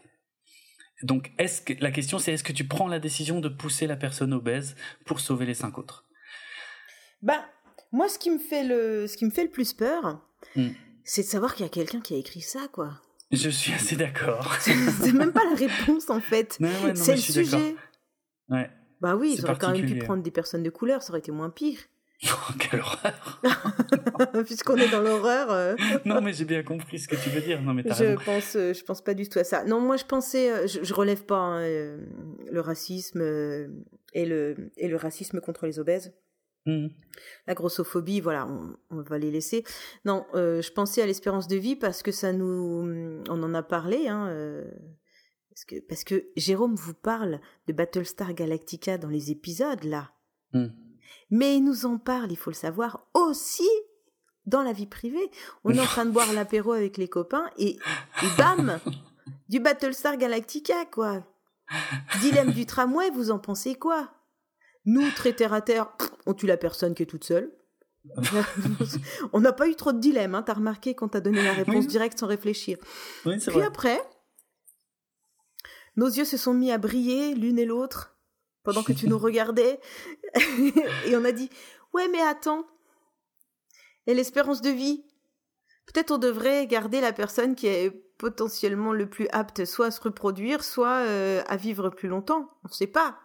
[1.02, 3.96] Donc, est-ce que la question c'est est-ce que tu prends la décision de pousser la
[3.96, 6.04] personne obèse pour sauver les cinq autres?
[7.22, 7.44] Bah,
[7.90, 10.20] moi, ce qui me fait le, ce qui me fait le plus peur,
[10.54, 10.70] hmm
[11.04, 13.00] c'est de savoir qu'il y a quelqu'un qui a écrit ça, quoi.
[13.30, 14.54] Je suis assez d'accord.
[14.60, 16.58] c'est même pas la réponse, en fait.
[16.94, 17.76] c'est le sujet.
[18.48, 18.70] Ouais.
[19.00, 21.32] Bah oui, ils auraient quand même pu prendre des personnes de couleur, ça aurait été
[21.32, 21.78] moins pire.
[22.24, 23.42] Oh, quelle horreur
[24.44, 25.50] Puisqu'on est dans l'horreur.
[25.50, 25.74] Euh.
[26.04, 27.60] non, mais j'ai bien compris ce que tu veux dire.
[27.62, 29.64] Non, mais je pense, euh, je pense pas du tout à ça.
[29.64, 33.20] Non, moi je pensais, euh, je, relève pas hein, le racisme
[34.12, 36.12] et le et le racisme contre les obèses.
[36.66, 36.88] Mmh.
[37.46, 38.46] La grossophobie, voilà,
[38.90, 39.64] on, va les laisser.
[40.04, 43.62] Non, euh, je pensais à l'espérance de vie parce que ça nous, on en a
[43.62, 44.70] parlé, hein, euh,
[45.50, 50.12] parce que parce que Jérôme vous parle de Battlestar Galactica dans les épisodes là,
[50.52, 50.66] mmh.
[51.30, 53.68] mais il nous en parle, il faut le savoir aussi
[54.46, 55.30] dans la vie privée.
[55.64, 57.76] On est en train de boire l'apéro avec les copains et,
[58.22, 58.78] et bam,
[59.48, 61.26] du Battlestar Galactica quoi.
[62.20, 64.10] Dilemme du tramway, vous en pensez quoi?
[64.84, 65.92] Nous, très terre à terre,
[66.26, 67.52] on tue la personne qui est toute seule.
[69.32, 71.86] on n'a pas eu trop de dilemme, hein, t'as remarqué quand t'as donné la réponse
[71.86, 72.78] directe sans réfléchir.
[73.22, 74.00] Puis après,
[75.96, 78.16] nos yeux se sont mis à briller l'une et l'autre
[78.64, 79.80] pendant que tu nous regardais.
[81.06, 81.50] Et on a dit
[81.92, 82.66] ouais mais attends
[84.06, 85.04] et l'espérance de vie.
[85.86, 90.00] Peut-être on devrait garder la personne qui est potentiellement le plus apte soit à se
[90.00, 92.50] reproduire soit euh, à vivre plus longtemps.
[92.64, 93.18] On ne sait pas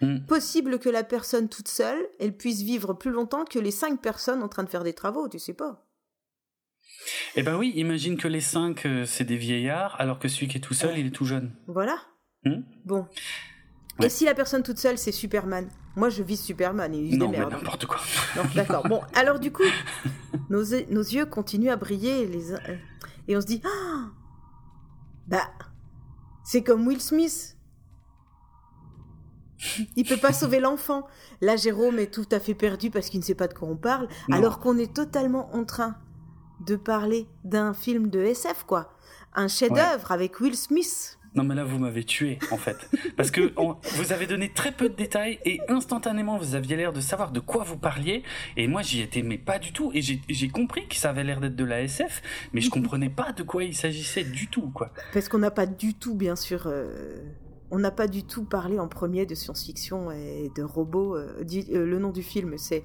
[0.00, 0.20] Mm.
[0.26, 4.42] Possible que la personne toute seule, elle puisse vivre plus longtemps que les cinq personnes
[4.42, 5.86] en train de faire des travaux, tu sais pas.
[7.36, 10.56] Eh ben oui, imagine que les cinq, euh, c'est des vieillards, alors que celui qui
[10.56, 11.52] est tout seul, il est tout jeune.
[11.66, 11.96] Voilà.
[12.44, 12.60] Mm.
[12.84, 13.06] Bon.
[14.02, 15.68] Et si la personne toute seule, c'est Superman?
[15.96, 18.00] Moi, je vise Superman, il non, mais n'importe quoi.
[18.54, 18.86] d'accord.
[18.88, 19.64] Bon, alors du coup,
[20.48, 22.52] nos, nos, yeux continuent à briller, les...
[23.28, 24.10] et on se dit, ah
[25.26, 25.50] bah,
[26.44, 27.56] c'est comme Will Smith.
[29.96, 31.06] Il peut pas sauver l'enfant.
[31.40, 33.76] Là, Jérôme est tout à fait perdu parce qu'il ne sait pas de quoi on
[33.76, 35.96] parle, alors qu'on est totalement en train
[36.66, 38.92] de parler d'un film de SF, quoi.
[39.34, 41.18] Un chef-d'œuvre avec Will Smith.
[41.36, 43.52] Non mais là vous m'avez tué en fait parce que
[43.94, 47.38] vous avez donné très peu de détails et instantanément vous aviez l'air de savoir de
[47.38, 48.24] quoi vous parliez
[48.56, 51.40] et moi j'y étais mais pas du tout et j'ai compris que ça avait l'air
[51.40, 52.22] d'être de la SF
[52.52, 54.90] mais je comprenais pas de quoi il s'agissait du tout quoi.
[55.12, 57.22] Parce qu'on n'a pas du tout bien sûr euh,
[57.70, 61.16] on n'a pas du tout parlé en premier de science-fiction et de robots.
[61.16, 62.84] Euh, euh, le nom du film c'est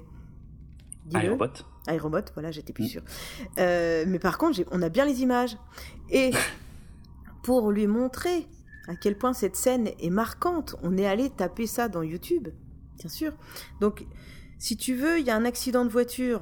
[1.14, 1.64] Aérobot.
[1.86, 2.88] Aérobot, voilà, j'étais plus mm.
[2.88, 3.02] sûre.
[3.56, 5.56] mais par contre, on a bien les images.
[6.10, 6.32] Et
[7.42, 8.48] pour lui montrer
[8.88, 10.76] à quel point cette scène est marquante.
[10.82, 12.48] On est allé taper ça dans YouTube,
[12.98, 13.32] bien sûr.
[13.80, 14.06] Donc,
[14.58, 16.40] si tu veux, il y a un accident de voiture.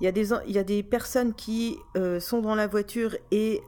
[0.00, 3.16] Il y a des, il y a des personnes qui euh, sont dans la voiture
[3.30, 3.62] et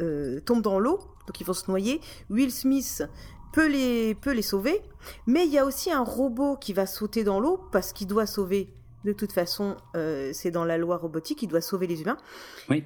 [0.00, 2.00] euh, tombent dans l'eau, donc ils vont se noyer.
[2.30, 3.04] Will Smith
[3.52, 4.82] peut les, peut les sauver,
[5.26, 8.26] mais il y a aussi un robot qui va sauter dans l'eau parce qu'il doit
[8.26, 8.72] sauver
[9.04, 12.18] de toute façon, euh, c'est dans la loi robotique, il doit sauver les humains.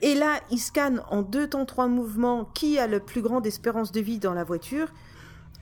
[0.02, 3.92] Et là, il scanne en deux temps, trois mouvements qui a le plus grande espérance
[3.92, 4.88] de vie dans la voiture.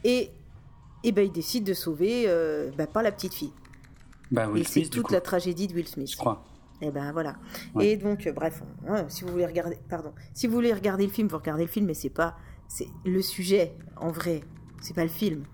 [0.02, 0.31] Et,
[1.05, 3.52] et ben, il décide de sauver euh, ben, pas la petite fille.
[4.32, 6.11] Bah, et c'est toute la tragédie de Will Smith.
[6.11, 6.44] Je crois.
[6.82, 7.36] Et ben voilà.
[7.78, 11.12] Et donc, euh, bref, hein, si vous voulez regarder, pardon, si vous voulez regarder le
[11.12, 12.36] film, vous regardez le film, mais c'est pas,
[12.70, 14.40] c'est le sujet en vrai,
[14.80, 15.44] c'est pas le film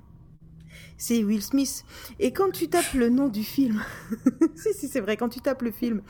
[0.98, 1.84] c'est Will Smith.
[2.18, 3.82] Et quand tu tapes le nom du film,
[4.54, 6.02] si, si, c'est vrai, quand tu tapes le film,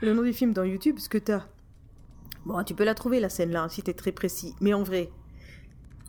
[0.00, 1.46] le nom du film dans YouTube, ce que t'as.
[2.44, 4.54] Bon, tu peux la trouver, la scène là, si t'es très précis.
[4.60, 5.10] Mais en vrai,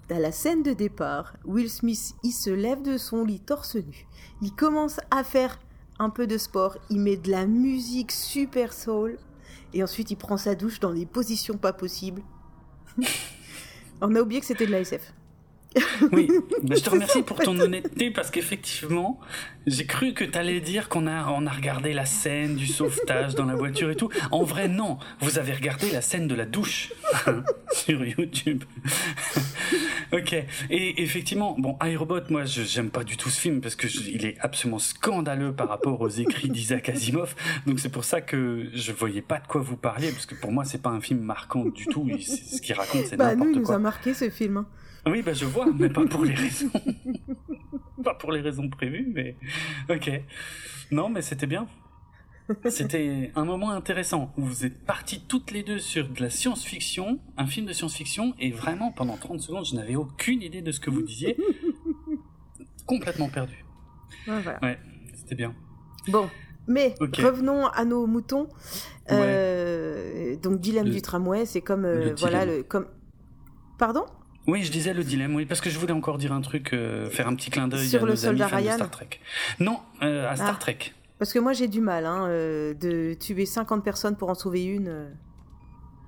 [0.07, 1.35] t'as la scène de départ.
[1.45, 4.07] Will Smith, il se lève de son lit torse nu.
[4.41, 5.59] Il commence à faire
[5.99, 6.77] un peu de sport.
[6.89, 9.17] Il met de la musique super soul.
[9.73, 12.21] Et ensuite, il prend sa douche dans des positions pas possibles.
[13.99, 15.11] On a oublié que c'était de la SF.
[16.11, 16.29] Oui,
[16.69, 19.19] je te remercie pour ton honnêteté parce qu'effectivement,
[19.65, 23.35] j'ai cru que tu allais dire qu'on a, on a regardé la scène du sauvetage
[23.35, 24.09] dans la voiture et tout.
[24.31, 24.97] En vrai, non.
[25.19, 26.93] Vous avez regardé la scène de la douche
[27.71, 28.63] sur YouTube.
[30.13, 30.33] ok.
[30.69, 34.25] Et effectivement, bon, iRobot, moi, je j'aime pas du tout ce film parce que il
[34.25, 37.35] est absolument scandaleux par rapport aux écrits d'Isaac Asimov.
[37.65, 40.51] Donc c'est pour ça que je voyais pas de quoi vous parliez parce que pour
[40.51, 42.07] moi, c'est pas un film marquant du tout.
[42.19, 43.37] Ce qu'il raconte, c'est bah, n'importe quoi.
[43.37, 44.65] Bah nous, il nous a marqué ce film.
[45.09, 46.71] Oui, bah je vois, mais pas pour les raisons.
[48.03, 49.35] pas pour les raisons prévues, mais.
[49.89, 50.09] Ok.
[50.91, 51.67] Non, mais c'était bien.
[52.69, 57.19] C'était un moment intéressant où vous êtes partis toutes les deux sur de la science-fiction,
[57.35, 60.79] un film de science-fiction, et vraiment pendant 30 secondes, je n'avais aucune idée de ce
[60.79, 61.37] que vous disiez.
[62.85, 63.65] Complètement perdu.
[64.27, 64.59] Ouais, voilà.
[64.61, 64.79] ouais
[65.13, 65.53] c'était bien.
[66.07, 66.29] Bon,
[66.67, 68.47] mais revenons à nos moutons.
[69.11, 72.87] Euh, donc, dilemme du tramway, c'est comme euh, voilà le comme.
[73.77, 74.05] Pardon?
[74.47, 77.09] Oui, je disais le dilemme, oui, parce que je voulais encore dire un truc, euh,
[77.09, 78.71] faire un petit clin d'œil à le nos soldat amis Ryan.
[78.71, 79.09] de Star Trek.
[79.59, 80.59] Non, euh, à Star ah.
[80.59, 80.93] Trek.
[81.19, 84.63] Parce que moi j'ai du mal hein, euh, de tuer 50 personnes pour en sauver
[84.63, 85.09] une.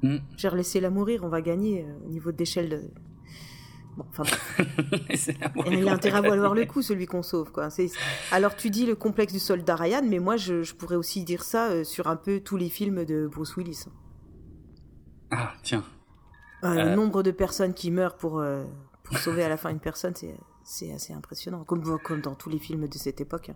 [0.04, 0.18] Mm.
[0.38, 2.82] J'ai relaissé la mourir, on va gagner au niveau d'échelle de.
[3.98, 4.24] Bon, enfin.
[5.70, 7.68] il a intérêt à valoir le coup, celui qu'on sauve, quoi.
[8.32, 11.44] Alors tu dis le complexe du soldat Ryan, mais moi je, je pourrais aussi dire
[11.44, 13.86] ça sur un peu tous les films de Bruce Willis.
[15.32, 15.84] Ah, tiens.
[16.64, 16.96] Euh, le euh.
[16.96, 18.64] nombre de personnes qui meurent pour, euh,
[19.04, 20.14] pour sauver à la fin une personne,
[20.64, 23.50] c'est assez impressionnant, comme, comme dans tous les films de cette époque.
[23.50, 23.56] Hein.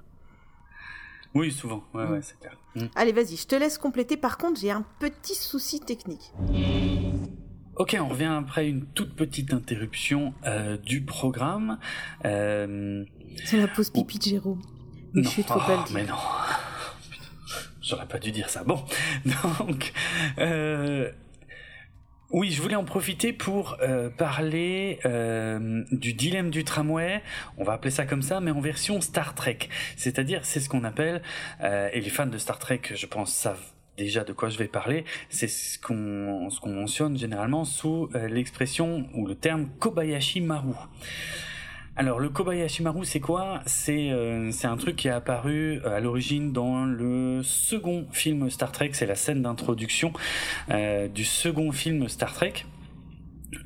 [1.36, 2.58] Oui, souvent, ouais, ouais, c'est clair.
[2.76, 2.86] Mm.
[2.96, 4.18] Allez, vas-y, je te laisse compléter.
[4.18, 6.32] Par contre, j'ai un petit souci technique.
[7.76, 10.34] Ok, on revient après une toute petite interruption
[10.84, 11.80] du programme.
[12.24, 14.62] C'est la pause pipi de Jérôme.
[15.14, 16.16] Mais je suis trop oh, Mais non.
[17.82, 18.64] J'aurais pas dû dire ça.
[18.64, 18.84] Bon,
[19.60, 19.92] donc,
[22.34, 27.22] oui, je voulais en profiter pour euh, parler euh, du dilemme du tramway.
[27.60, 29.60] On va appeler ça comme ça, mais en version Star Trek.
[29.98, 31.22] C'est-à-dire, c'est ce qu'on appelle,
[31.62, 33.62] euh, et les fans de Star Trek, je pense, savent
[33.98, 35.06] déjà de quoi je vais parler.
[35.30, 40.74] C'est ce qu'on ce qu'on mentionne généralement sous l'expression ou le terme Kobayashi Maru.
[41.96, 43.62] Alors le Kobayashi Maru c'est quoi?
[43.68, 48.50] C'est euh, c'est un truc qui est apparu euh, à l'origine dans le second film
[48.50, 50.12] Star Trek, c'est la scène d'introduction
[50.72, 52.66] euh, du second film Star Trek.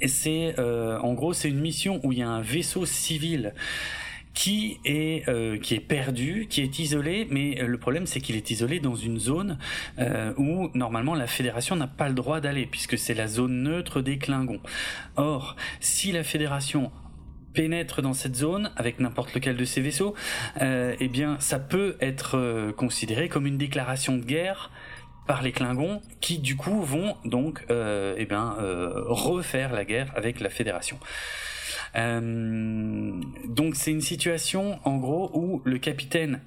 [0.01, 3.53] Et c'est en gros c'est une mission où il y a un vaisseau civil
[4.33, 5.25] qui est
[5.61, 9.17] qui est perdu, qui est isolé, mais le problème c'est qu'il est isolé dans une
[9.17, 9.57] zone
[10.37, 14.17] où normalement la Fédération n'a pas le droit d'aller puisque c'est la zone neutre des
[14.17, 14.59] Klingons.
[15.15, 16.91] Or, si la Fédération
[17.57, 20.13] pénètre dans cette zone avec n'importe lequel de ces vaisseaux,
[20.61, 24.69] euh, eh bien, ça peut être euh, considéré comme une déclaration de guerre
[25.25, 28.55] par les Klingons, qui du coup vont donc, euh, eh bien,
[29.07, 30.99] refaire la guerre avec la Fédération.
[31.95, 36.39] donc c'est une situation en gros où le capitaine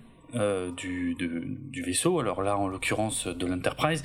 [0.76, 4.02] du, du, vaisseau, alors là en l'occurrence de l'Enterprise,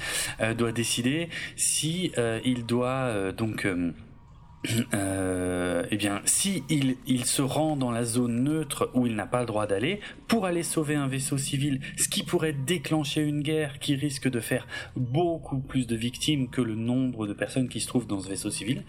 [0.58, 2.12] doit décider si
[2.44, 3.66] il doit donc
[4.94, 9.42] euh, eh bien, si il, se rend dans la zone neutre où il n'a pas
[9.42, 13.80] le droit d'aller pour aller sauver un vaisseau civil, ce qui pourrait déclencher une guerre
[13.80, 17.88] qui risque de faire beaucoup plus de victimes que le nombre de personnes qui se
[17.88, 18.84] trouvent dans ce vaisseau civil,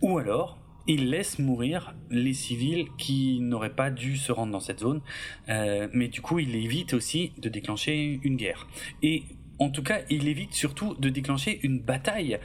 [0.00, 0.58] ou alors
[0.88, 5.00] il laisse mourir les civils qui n'auraient pas dû se rendre dans cette zone,
[5.48, 8.68] euh, mais du coup il évite aussi de déclencher une guerre.
[9.02, 9.24] Et
[9.58, 12.38] en tout cas, il évite surtout de déclencher une bataille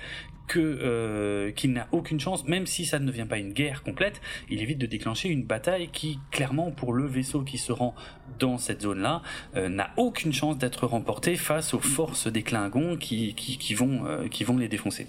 [0.60, 4.62] euh, qu'il n'a aucune chance, même si ça ne devient pas une guerre complète, il
[4.62, 7.96] évite de déclencher une bataille qui, clairement, pour le vaisseau qui se rend
[8.40, 9.22] dans cette zone-là,
[9.56, 13.36] euh, n'a aucune chance d'être remporté face aux forces des Klingons qui,
[13.82, 15.08] euh, vont les défoncer.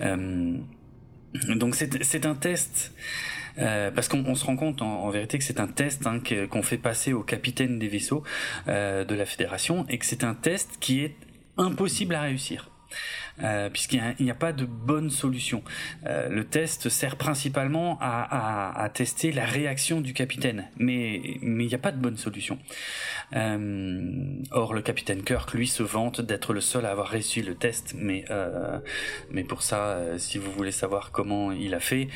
[0.00, 2.92] donc c'est un test.
[3.56, 6.20] parce qu'on se rend compte en, vérité que c'est un test hein,
[6.50, 8.22] qu'on fait passer au capitaine des vaisseaux
[8.66, 11.16] de la fédération et que c'est un test qui est
[11.56, 12.70] impossible à réussir.
[13.42, 15.62] Euh, puisqu'il n'y a, pas de bonne solution.
[16.06, 21.78] Euh, le test sert principalement à, tester la réaction du capitaine, mais il n'y a
[21.78, 22.58] pas de bonne solution.
[23.34, 27.54] Euh, or, le capitaine Kirk, lui, se vante d'être le seul à avoir réussi le
[27.54, 28.24] test, mais
[29.48, 32.08] pour ça, si vous voulez savoir comment il a fait,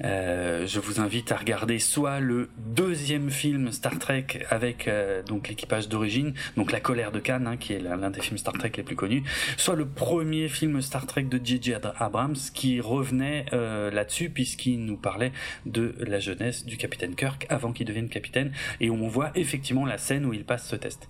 [0.00, 4.90] je vous invite à regarder soit le deuxième film Star Trek avec
[5.26, 8.54] donc l'équipage d'origine, donc La colère de Khan, hein, qui est l'un des films Star
[8.54, 9.22] Trek les plus connus,
[9.56, 11.74] soit le premier film Star Trek de J.J.
[11.98, 15.32] Abrams qui revenait euh, là-dessus puisqu'il nous parlait
[15.66, 19.98] de la jeunesse du capitaine Kirk avant qu'il devienne capitaine et on voit effectivement la
[19.98, 21.08] scène où il passe ce test.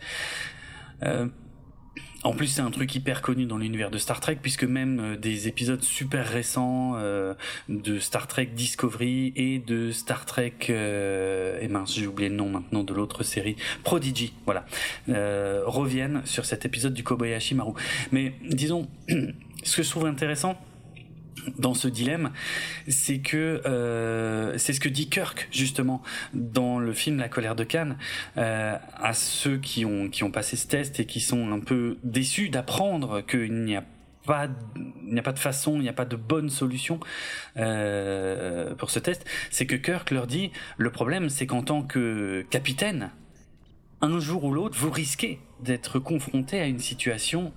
[1.02, 1.26] Euh,
[2.22, 5.16] en plus, c'est un truc hyper connu dans l'univers de Star Trek, puisque même euh,
[5.16, 6.96] des épisodes super récents
[7.68, 12.82] de Star Trek Discovery et de Star Trek, et mince, j'ai oublié le nom maintenant
[12.82, 14.64] de l'autre série, Prodigy, voilà,
[15.66, 17.74] reviennent sur cet épisode du Kobayashi Maru.
[18.12, 18.88] Mais disons,
[19.64, 20.56] ce que je trouve intéressant
[21.58, 22.32] dans ce dilemme,
[22.88, 27.64] c'est que euh, c'est ce que dit Kirk justement dans le film La colère de
[27.64, 27.96] Cannes
[28.36, 31.98] euh, à ceux qui ont qui ont passé ce test et qui sont un peu
[32.02, 33.84] déçus d'apprendre qu'il n'y a
[34.26, 34.48] pas
[35.06, 36.98] il n'y a pas de façon, il n'y a pas de bonne solution
[37.58, 39.26] euh, pour ce test.
[39.50, 43.10] C'est que Kirk leur dit le problème, c'est qu'en tant que capitaine,
[44.00, 47.52] un jour ou l'autre, vous risquez d'être confronté à une situation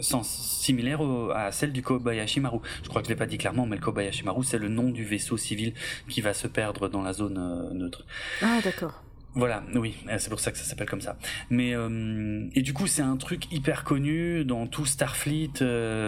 [0.00, 1.00] similaire
[1.34, 2.58] à celle du Kobayashi Maru.
[2.82, 4.90] Je crois que je l'ai pas dit clairement, mais le Kobayashi Maru, c'est le nom
[4.90, 5.74] du vaisseau civil
[6.08, 8.04] qui va se perdre dans la zone euh, neutre.
[8.42, 9.02] Ah, d'accord.
[9.36, 11.16] Voilà, oui, euh, c'est pour ça que ça s'appelle comme ça.
[11.50, 15.54] Mais euh, et du coup, c'est un truc hyper connu dans tout Starfleet,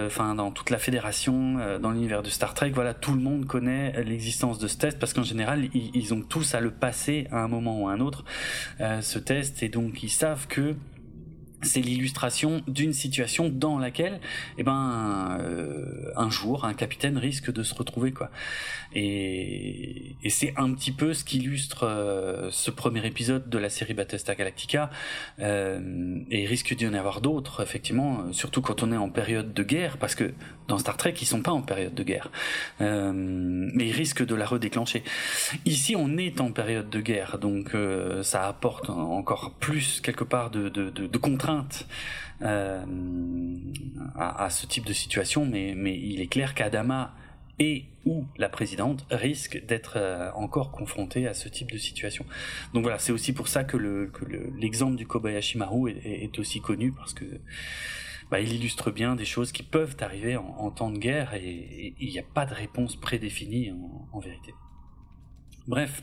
[0.06, 2.70] enfin dans toute la fédération, dans l'univers de Star Trek.
[2.70, 6.22] Voilà, tout le monde connaît l'existence de ce test parce qu'en général, ils, ils, ont
[6.22, 8.24] tous à le passer à un moment ou à un autre
[8.78, 10.76] ce test et donc ils savent que
[11.62, 14.20] c'est l'illustration d'une situation dans laquelle,
[14.58, 18.30] eh ben, euh, un jour, un capitaine risque de se retrouver, quoi.
[18.94, 23.94] Et, et c'est un petit peu ce qu'illustre euh, ce premier épisode de la série
[23.94, 24.90] Battlestar Galactica.
[25.40, 29.52] Euh, et il risque d'y en avoir d'autres, effectivement, surtout quand on est en période
[29.54, 30.32] de guerre, parce que
[30.68, 32.30] dans Star Trek, ils sont pas en période de guerre,
[32.80, 35.04] euh, mais ils risquent de la redéclencher.
[35.64, 40.50] Ici, on est en période de guerre, donc euh, ça apporte encore plus quelque part
[40.50, 41.55] de, de, de, de contraintes
[42.42, 42.84] euh,
[44.16, 47.14] à, ce type de situation, mais, il est clair qu'Adama
[47.58, 52.26] et ou la présidente risquent d'être euh, encore confrontés à ce type de situation.
[52.74, 53.76] Donc voilà, c'est aussi pour ça que
[54.58, 57.24] l'exemple le, du Kobayashi Maru est, est, aussi connu parce que
[58.30, 62.10] bah, il illustre bien des choses qui peuvent arriver en, temps de guerre et il
[62.10, 63.72] n'y a pas de réponse prédéfinie
[64.12, 64.52] en, vérité.
[65.66, 66.02] Bref.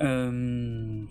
[0.00, 1.02] Euh,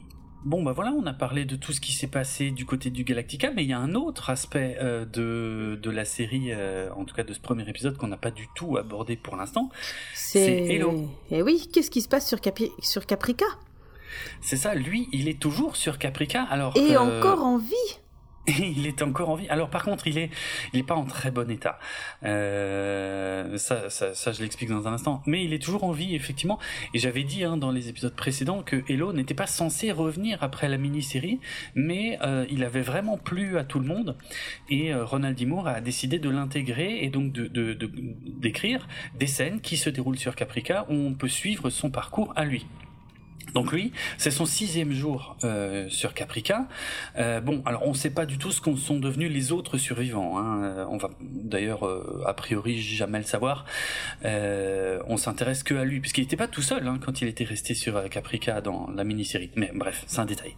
[0.46, 3.04] bon, bah voilà, on a parlé de tout ce qui s'est passé du côté du
[3.04, 7.04] Galactica, mais il y a un autre aspect euh, de, de la série, euh, en
[7.04, 9.70] tout cas de ce premier épisode, qu'on n'a pas du tout abordé pour l'instant.
[10.14, 11.10] C'est Hello.
[11.32, 12.72] Et eh oui, qu'est-ce qui se passe sur, Capi...
[12.80, 13.46] sur Caprica?
[14.40, 16.44] C'est ça, lui, il est toujours sur Caprica.
[16.44, 18.00] Alors, Et encore en vie
[18.60, 19.48] il est encore en vie.
[19.50, 20.30] Alors par contre, il est,
[20.74, 21.80] il est pas en très bon état.
[22.24, 25.24] Euh, ça, ça, ça, je l'explique dans un instant.
[25.26, 26.60] Mais il est toujours en vie, effectivement.
[26.94, 30.70] Et j'avais dit hein, dans les épisodes précédents que Hello n'était pas censé revenir après
[30.70, 31.40] la mini-série,
[31.74, 34.18] mais euh, il avait vraiment plu à tout le monde.
[34.70, 35.46] Et euh, Ronald D.
[35.66, 37.74] A décidé de l'intégrer et donc de, de,
[38.26, 42.46] d'écrire des scènes qui se déroulent sur Caprica où on peut suivre son parcours à
[42.46, 42.66] lui.
[43.54, 46.68] Donc lui, c'est son sixième jour euh, sur Caprica.
[47.18, 49.78] Euh, bon, alors on ne sait pas du tout ce qu'en sont devenus les autres
[49.78, 50.38] survivants.
[50.38, 50.64] Hein.
[50.64, 53.66] Euh, on va d'ailleurs euh, a priori jamais le savoir.
[54.26, 57.46] Euh, on s'intéresse que à lui, puisqu'il n'était pas tout seul hein, quand il était
[57.46, 59.52] resté sur Caprica dans la mini-série.
[59.56, 60.54] Mais bref, c'est un détail.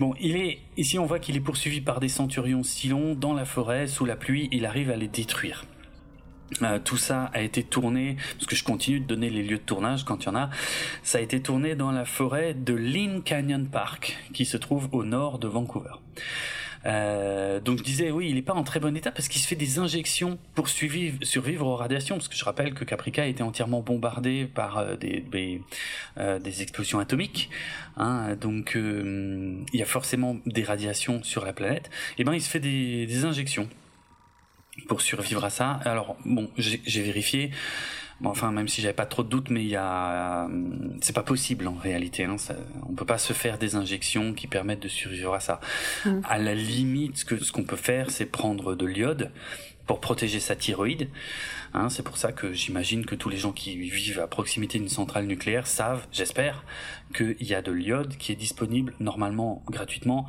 [0.00, 3.44] Bon, il est ici, on voit qu'il est poursuivi par des centurions Silons dans la
[3.44, 4.48] forêt sous la pluie.
[4.52, 5.64] Il arrive à les détruire.
[6.62, 9.62] Euh, tout ça a été tourné, parce que je continue de donner les lieux de
[9.62, 10.50] tournage quand il y en a,
[11.02, 15.04] ça a été tourné dans la forêt de Lynn Canyon Park, qui se trouve au
[15.04, 15.94] nord de Vancouver.
[16.84, 19.46] Euh, donc je disais oui, il n'est pas en très bon état parce qu'il se
[19.46, 22.16] fait des injections pour survivre, aux radiations.
[22.16, 27.50] Parce que je rappelle que Caprica a été entièrement bombardé par euh, des explosions atomiques.
[27.96, 31.88] Hein, donc il y a forcément des radiations sur la planète.
[32.18, 33.68] Et ben il se fait des injections
[34.88, 35.80] pour survivre à ça.
[35.84, 37.50] Alors bon, j'ai vérifié.
[38.24, 40.48] Enfin, même si j'avais pas trop de doutes, mais il y a,
[41.00, 42.24] c'est pas possible en réalité.
[42.24, 42.54] Hein, ça,
[42.88, 45.60] on peut pas se faire des injections qui permettent de survivre à ça.
[46.04, 46.20] Mm.
[46.28, 49.32] À la limite, ce que ce qu'on peut faire, c'est prendre de l'iode
[49.86, 51.08] pour protéger sa thyroïde.
[51.74, 54.88] Hein, c'est pour ça que j'imagine que tous les gens qui vivent à proximité d'une
[54.88, 56.64] centrale nucléaire savent, j'espère,
[57.14, 60.28] qu'il y a de l'iode qui est disponible normalement gratuitement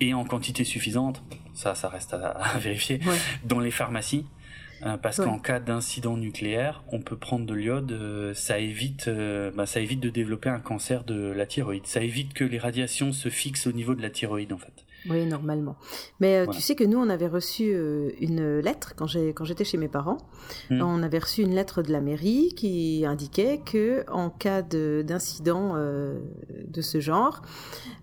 [0.00, 1.22] et en quantité suffisante,
[1.54, 3.00] ça, ça reste à, vérifier,
[3.44, 4.26] dans les pharmacies.
[4.86, 9.50] Euh, parce qu'en cas d'incident nucléaire, on peut prendre de l'iode, euh, ça évite, euh,
[9.52, 11.86] bah, ça évite de développer un cancer de la thyroïde.
[11.86, 14.84] Ça évite que les radiations se fixent au niveau de la thyroïde en fait.
[15.10, 15.76] Oui, normalement.
[16.20, 19.78] Mais euh, tu sais que nous, on avait reçu euh, une lettre quand j'étais chez
[19.78, 20.18] mes parents.
[20.70, 20.82] Hmm.
[20.82, 26.20] On avait reçu une lettre de la mairie qui indiquait que en cas d'incident euh,
[26.66, 27.42] de ce genre,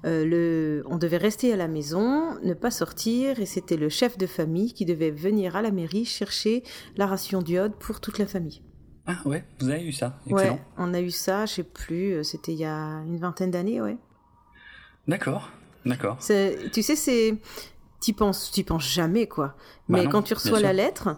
[0.04, 4.28] le, on devait rester à la maison, ne pas sortir, et c'était le chef de
[4.28, 6.64] famille qui devait venir à la mairie chercher
[6.96, 8.62] la ration d'iode pour toute la famille.
[9.08, 10.54] Ah ouais, vous avez eu ça Excellent.
[10.54, 13.82] Ouais, on a eu ça, je sais plus, c'était il y a une vingtaine d'années,
[13.82, 13.98] ouais.
[15.08, 15.52] D'accord.
[15.86, 16.18] D'accord.
[16.20, 17.38] Tu sais, c'est.
[18.02, 19.56] Tu penses, tu penses jamais, quoi.
[19.90, 21.18] Bah Mais quand tu reçois la lettre,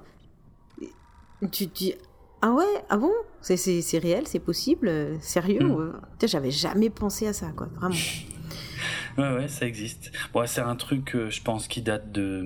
[1.52, 1.94] tu te dis
[2.42, 3.12] Ah ouais, ah bon?
[3.42, 5.64] C'est réel, c'est possible, sérieux?
[5.64, 6.00] Hmm.
[6.24, 7.96] J'avais jamais pensé à ça, quoi, vraiment.
[9.18, 10.12] ouais, ouais, ça existe.
[10.34, 12.42] Bon, c'est un truc, euh, je pense, qui date de,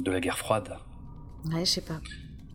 [0.00, 0.76] de la guerre froide.
[1.52, 2.00] Ouais, je sais pas.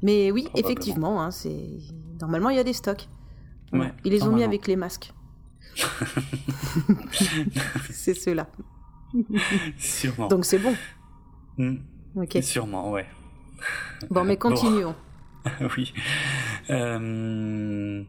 [0.01, 1.79] Mais oui, effectivement, hein, c'est
[2.19, 3.07] normalement il y a des stocks.
[3.73, 5.13] Ouais, Ils les ont mis avec les masques.
[7.91, 8.47] c'est ceux-là.
[9.77, 10.27] Sûrement.
[10.27, 10.75] Donc c'est bon.
[11.57, 11.77] Hmm.
[12.15, 12.37] Ok.
[12.41, 13.05] Sûrement, ouais.
[14.09, 14.95] Bon, mais continuons.
[15.77, 15.93] oui.
[16.69, 18.03] Euh,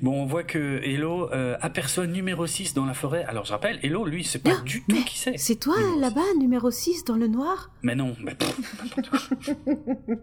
[0.00, 3.24] bon, on voit que Hello euh, aperçoit numéro 6 dans la forêt.
[3.24, 5.36] Alors je rappelle, Hello, lui, c'est pas ah, du tout qui c'est.
[5.38, 7.70] C'est toi là-bas, numéro 6 dans le noir?
[7.82, 8.36] Mais non, mais...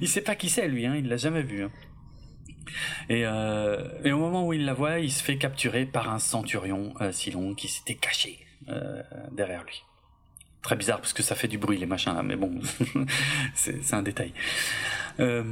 [0.00, 1.64] il sait pas qui c'est lui, hein, il l'a jamais vu.
[1.64, 1.70] Hein.
[3.08, 6.20] Et, euh, et, au moment où il la voit, il se fait capturer par un
[6.20, 8.38] centurion Silon qui s'était caché
[8.70, 9.02] euh,
[9.32, 9.82] derrière lui.
[10.62, 12.60] Très bizarre parce que ça fait du bruit les machins là, mais bon,
[13.54, 14.32] c'est un détail.
[15.18, 15.42] Euh,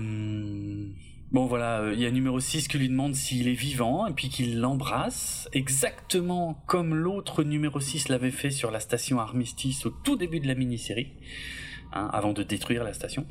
[1.33, 4.13] bon voilà, euh, il y a numéro 6 qui lui demande s'il est vivant et
[4.13, 9.91] puis qu'il l'embrasse, exactement comme l'autre numéro 6 l'avait fait sur la station Armistice au
[9.91, 11.13] tout début de la mini-série,
[11.93, 13.27] hein, avant de détruire la station.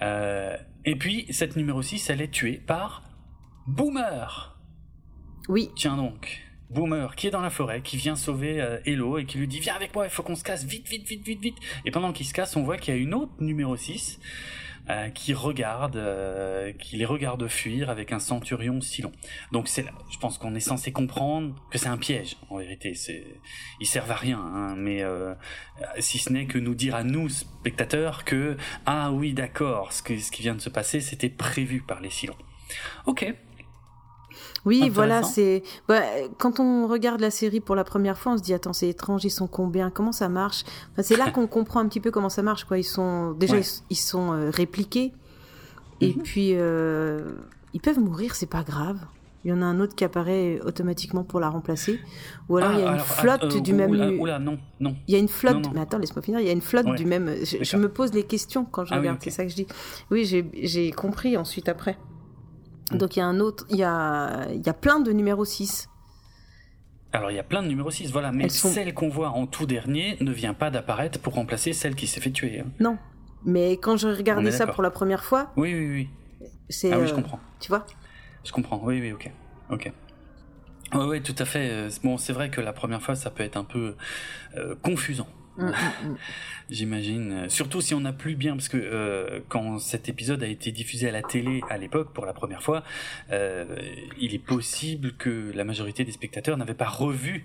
[0.00, 3.02] et puis cette numéro 6, elle est tuée par
[3.66, 4.56] Boomer.
[5.48, 5.70] Oui.
[5.74, 6.42] Tiens donc.
[6.72, 9.60] Boomer qui est dans la forêt, qui vient sauver euh, Hello et qui lui dit
[9.60, 11.56] viens avec moi, il faut qu'on se casse vite, vite, vite, vite, vite.
[11.84, 14.18] Et pendant qu'il se casse, on voit qu'il y a une autre numéro 6
[14.88, 19.12] euh, qui regarde, euh, qui les regarde fuir avec un centurion si long.
[19.52, 22.36] Donc c'est, je pense qu'on est censé comprendre que c'est un piège.
[22.48, 23.24] En vérité, c'est,
[23.80, 25.04] ils servent à rien, hein, mais
[25.98, 30.30] si ce n'est que nous dire à nous spectateurs que ah oui d'accord, ce, ce
[30.30, 32.36] qui vient de se passer, c'était prévu par les Silons.
[33.06, 33.34] Ok,
[34.64, 36.02] oui, voilà, c'est bah,
[36.38, 39.24] quand on regarde la série pour la première fois, on se dit attends, c'est étrange,
[39.24, 40.64] ils sont combien Comment ça marche?
[40.98, 42.78] C'est là qu'on comprend un petit peu comment ça marche quoi.
[42.78, 43.56] Ils sont déjà
[43.90, 45.12] ils, sont euh, répliqués
[46.00, 46.22] et mhm.
[46.22, 47.32] puis euh,
[47.74, 48.98] ils peuvent mourir, c'est pas grave.
[49.44, 51.98] Il y en a un autre qui apparaît automatiquement pour la remplacer.
[52.48, 54.20] Ou alors il y a une ah, flotte euh, du même.
[54.20, 54.94] Oula, non, non.
[55.08, 55.66] Il y a une flotte.
[55.74, 56.38] Mais attends, laisse-moi finir.
[56.38, 57.28] Il y a une flotte du même.
[57.42, 59.18] Je, me pose les questions quand je ah regarde.
[59.20, 59.66] C'est ça que je dis.
[60.12, 61.98] Oui, j'ai compris ensuite après.
[62.94, 62.98] Mm.
[62.98, 65.88] Donc il y a un autre, il y a, y a plein de numéros 6.
[67.12, 69.66] Alors il y a plein de numéros 6, voilà, mais celle qu'on voit en tout
[69.66, 72.60] dernier ne vient pas d'apparaître pour remplacer celle qui s'est fait tuer.
[72.60, 72.70] Hein.
[72.80, 72.96] Non,
[73.44, 75.52] mais quand je regardais ça pour la première fois...
[75.56, 76.48] Oui, oui, oui.
[76.68, 77.40] C'est, ah oui, je euh, comprends.
[77.60, 77.86] Tu vois?
[78.44, 79.30] Je comprends, oui, oui, ok.
[79.70, 79.92] Ok.
[80.94, 81.70] Oui, oui, tout à fait.
[81.70, 83.94] Euh, bon, c'est vrai que la première fois, ça peut être un peu
[84.56, 85.28] euh, confusant.
[85.56, 85.70] Mm, mm,
[86.04, 86.16] mm.
[86.70, 87.48] J'imagine.
[87.48, 91.08] Surtout si on n'a plus bien, parce que euh, quand cet épisode a été diffusé
[91.08, 92.82] à la télé à l'époque pour la première fois,
[93.30, 93.64] euh,
[94.18, 97.44] il est possible que la majorité des spectateurs n'avaient pas revu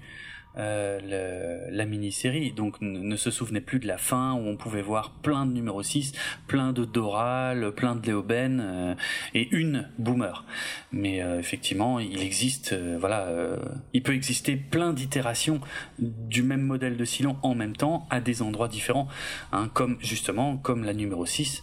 [0.57, 5.11] euh, la mini-série, donc ne se souvenait plus de la fin où on pouvait voir
[5.11, 6.13] plein de numéro 6,
[6.47, 8.95] plein de Doral, plein de Léoben euh,
[9.35, 10.45] et une Boomer.
[10.91, 13.27] Mais euh, effectivement, il existe, voilà,
[13.93, 15.61] il peut exister plein d'itérations
[15.99, 19.07] du même modèle de Silon en même temps à des endroits différents,
[19.51, 21.61] hein, comme justement comme la numéro 6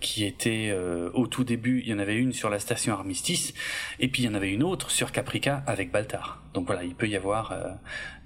[0.00, 0.74] qui était
[1.14, 3.54] au tout début, il y en avait une sur la station Armistice
[4.00, 6.42] et puis il y en avait une autre sur Caprica avec Baltar.
[6.54, 7.61] Donc voilà, il peut y avoir.
[7.62, 7.74] Euh,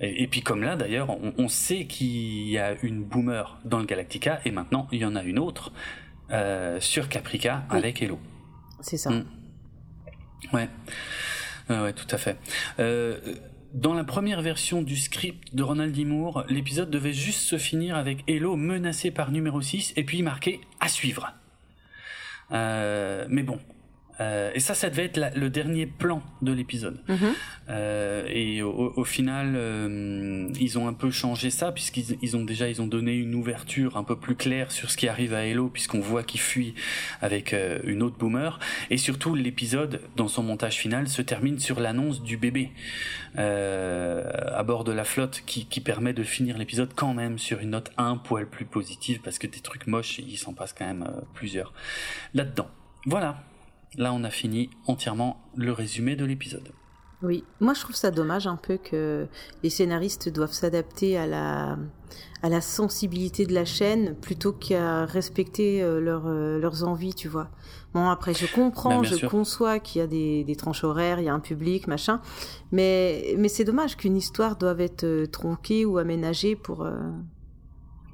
[0.01, 4.41] et, puis comme là d'ailleurs, on, sait qu'il y a une boomer dans le Galactica
[4.45, 5.73] et maintenant il y en a une autre
[6.31, 8.19] euh, sur Caprica avec Hello.
[8.81, 9.11] C'est ça.
[9.11, 9.25] Mm.
[10.53, 10.69] Ouais.
[11.71, 12.37] ouais, tout à fait.
[12.79, 13.19] Euh,
[13.75, 16.05] dans la première version du script de Ronald D.
[16.05, 20.61] Moore, l'épisode devait juste se finir avec Hello menacé par numéro 6 et puis marqué
[20.81, 21.33] à suivre.
[22.51, 23.59] mais bon,
[24.21, 27.01] euh, et ça, ça devait être le dernier plan de l'épisode.
[27.09, 27.35] Mhm.
[27.69, 32.69] Euh, et au, final, euh, ils ont un peu changé ça puisqu'ils ils ont déjà
[32.69, 35.69] ils ont donné une ouverture un peu plus claire sur ce qui arrive à Hello
[35.69, 36.75] puisqu'on voit qu'il fuit
[37.21, 38.59] avec une autre boomer.
[38.91, 42.71] Et surtout, l'épisode dans son montage final se termine sur l'annonce du bébé
[43.37, 47.71] à bord de la flotte qui, qui permet de finir l'épisode quand même sur une
[47.71, 51.07] note un poil plus positive parce que des trucs moches, il s'en passe quand même
[51.35, 51.73] plusieurs
[52.35, 52.69] là-dedans.
[53.05, 53.43] Voilà.
[53.97, 56.73] Là, on a fini entièrement le résumé de l'épisode.
[57.23, 59.27] Oui, moi je trouve ça dommage un peu que
[59.63, 61.79] les scénaristes doivent s'adapter à la,
[62.43, 67.49] à la sensibilité de la chaîne plutôt qu'à respecter euh, euh, leurs envies, tu vois.
[67.95, 71.25] Bon, après, je comprends, bah, je conçois qu'il y a des, des, tranches horaires, il
[71.25, 72.21] y a un public, machin,
[72.71, 76.87] mais, mais c'est dommage qu'une histoire doive être euh, tronquée ou aménagée pour,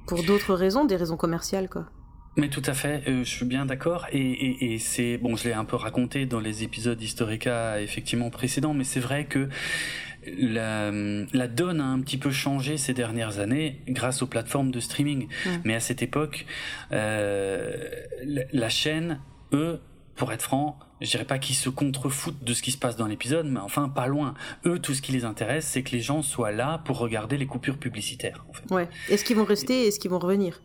[0.07, 1.87] pour d'autres raisons, des raisons commerciales, quoi.
[2.35, 4.07] Mais tout à fait, euh, je suis bien d'accord.
[4.11, 8.29] Et, et, et c'est bon, je l'ai un peu raconté dans les épisodes Historica effectivement
[8.29, 9.49] précédents, mais c'est vrai que
[10.37, 10.91] la,
[11.33, 15.27] la, donne a un petit peu changé ces dernières années grâce aux plateformes de streaming.
[15.63, 16.45] Mais à cette époque,
[16.91, 17.71] euh,
[18.23, 19.19] la, la, chaîne,
[19.51, 19.79] eux,
[20.15, 23.07] pour être franc, je dirais pas qu'ils se contrefoutent de ce qui se passe dans
[23.07, 24.33] l'épisode, mais enfin pas loin.
[24.65, 27.45] Eux, tout ce qui les intéresse, c'est que les gens soient là pour regarder les
[27.45, 28.45] coupures publicitaires.
[28.49, 28.73] En fait.
[28.73, 28.89] Ouais.
[29.09, 30.61] Est-ce qu'ils vont rester Est-ce qu'ils vont revenir?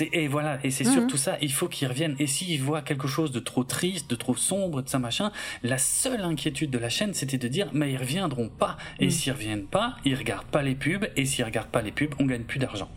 [0.00, 0.92] Et voilà, et c'est mhm.
[0.92, 2.16] surtout ça, il faut qu'ils reviennent.
[2.18, 5.32] Et s'ils voient quelque chose de trop triste, de trop sombre, de ça machin,
[5.62, 8.76] la seule inquiétude de la chaîne, c'était de dire, mais ils reviendront pas.
[8.98, 9.10] Et mhm.
[9.10, 11.06] s'ils reviennent pas, ils regardent pas les pubs.
[11.16, 12.90] Et s'ils regardent pas les pubs, on gagne plus d'argent.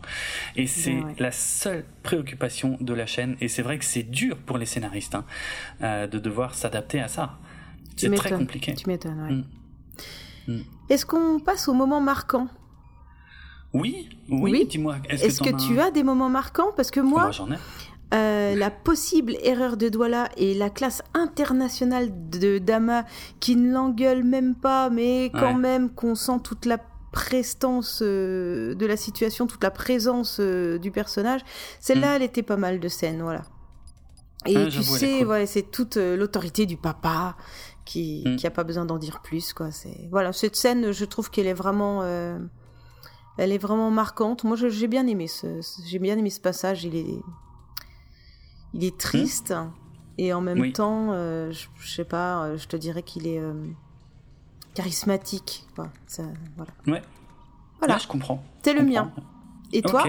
[0.55, 3.35] Et c'est la seule préoccupation de la chaîne.
[3.41, 5.25] Et c'est vrai que c'est dur pour les scénaristes hein,
[5.81, 7.37] euh, de devoir s'adapter à ça.
[7.95, 8.73] C'est très compliqué.
[8.73, 9.31] Tu m'étonnes, ouais.
[9.31, 10.57] Mm.
[10.57, 10.63] Mm.
[10.89, 12.47] Est-ce qu'on passe au moment marquant?
[13.73, 14.97] Oui, oui, dis-moi.
[15.09, 16.71] Est-ce que, tu as des moments marquants?
[16.75, 17.55] Parce que moi, oh, j'en ai.
[18.13, 23.05] Euh, la possible erreur de Douala et la classe internationale de Dama
[23.39, 26.77] qui ne l'engueule même pas, mais quand même qu'on sent toute la
[27.13, 31.39] prestance euh, de la situation, toute la présence euh, du personnage.
[31.79, 32.15] Celle-là, mm.
[32.15, 33.43] elle était pas mal de scène, voilà.
[34.45, 37.37] Et ah, tu sais, ouais, c'est toute l'autorité du papa
[37.85, 38.35] qui, mm.
[38.35, 39.71] qui a pas besoin d'en dire plus, quoi.
[39.71, 42.01] C'est voilà, cette scène, je trouve qu'elle est vraiment
[43.41, 44.43] elle est vraiment marquante.
[44.43, 46.83] Moi, j'ai bien aimé ce, j'ai bien aimé ce passage.
[46.83, 47.19] Il est,
[48.75, 49.51] il est triste
[50.19, 53.53] et en même temps, euh, je, sais pas, euh, je te dirais qu'il est euh,
[54.75, 55.67] charismatique.
[56.05, 56.21] Ça,
[56.55, 56.71] voilà.
[56.85, 57.01] Ouais.
[57.79, 57.97] Voilà.
[57.97, 58.43] je comprends.
[58.61, 59.11] C'est le mien.
[59.73, 60.05] Et toi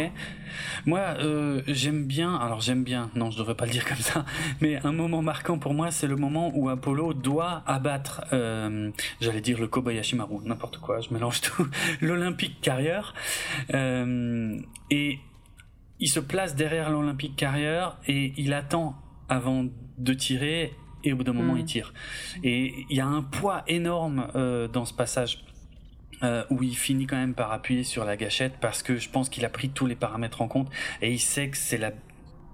[0.86, 2.34] Moi, euh, j'aime bien.
[2.36, 3.10] Alors j'aime bien.
[3.14, 4.24] Non, je devrais pas le dire comme ça.
[4.60, 8.24] Mais un moment marquant pour moi, c'est le moment où Apollo doit abattre.
[8.32, 8.90] Euh,
[9.20, 11.01] J'allais dire le Kobayashi Maru, n'importe quoi.
[11.01, 11.66] Je mélange tout.
[12.01, 13.01] L'Olympique Carrier.
[13.74, 14.59] Euh,
[14.90, 15.18] et
[16.01, 18.97] il se place derrière l'Olympique Carrier et il attend
[19.28, 19.66] avant
[19.98, 20.72] de tirer.
[21.05, 21.66] Et au bout d'un moment, il hmm.
[21.66, 21.93] tire.
[22.44, 24.28] Et il y a un poids énorme
[24.72, 25.44] dans ce passage
[26.23, 29.28] euh, où il finit quand même par appuyer sur la gâchette parce que je pense
[29.28, 30.69] qu'il a pris tous les paramètres en compte
[31.01, 31.93] et il sait que c'est la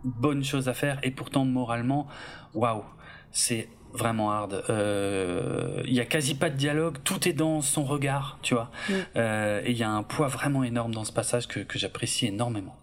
[0.04, 2.06] bonne chose à faire et pourtant moralement,
[2.54, 2.84] waouh,
[3.32, 4.64] c'est vraiment hard.
[4.68, 8.70] Euh, il y a quasi pas de dialogue, tout est dans son regard, tu vois.
[9.16, 12.26] Euh, et il y a un poids vraiment énorme dans ce passage que, que j'apprécie
[12.26, 12.76] énormément.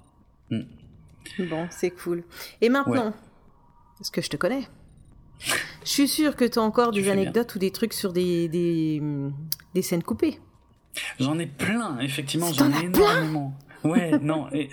[0.49, 0.61] Mm.
[1.49, 2.23] Bon, c'est cool.
[2.61, 3.13] Et maintenant,
[3.99, 4.67] est-ce que je te connais?
[5.39, 9.01] Je suis sûr que tu as encore des anecdotes ou des trucs sur des, des,
[9.73, 10.39] des scènes coupées.
[11.19, 13.53] J'en ai plein, effectivement, j'en ai énormément.
[13.83, 14.69] Ouais, non, et,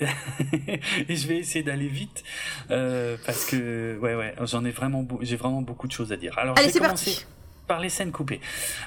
[1.09, 2.25] je vais essayer d'aller vite
[2.71, 6.39] euh, parce que ouais, ouais, j'en ai vraiment, j'ai vraiment beaucoup de choses à dire.
[6.39, 7.27] Alors, Allez, je vais commencer
[7.69, 8.41] par les scènes coupées.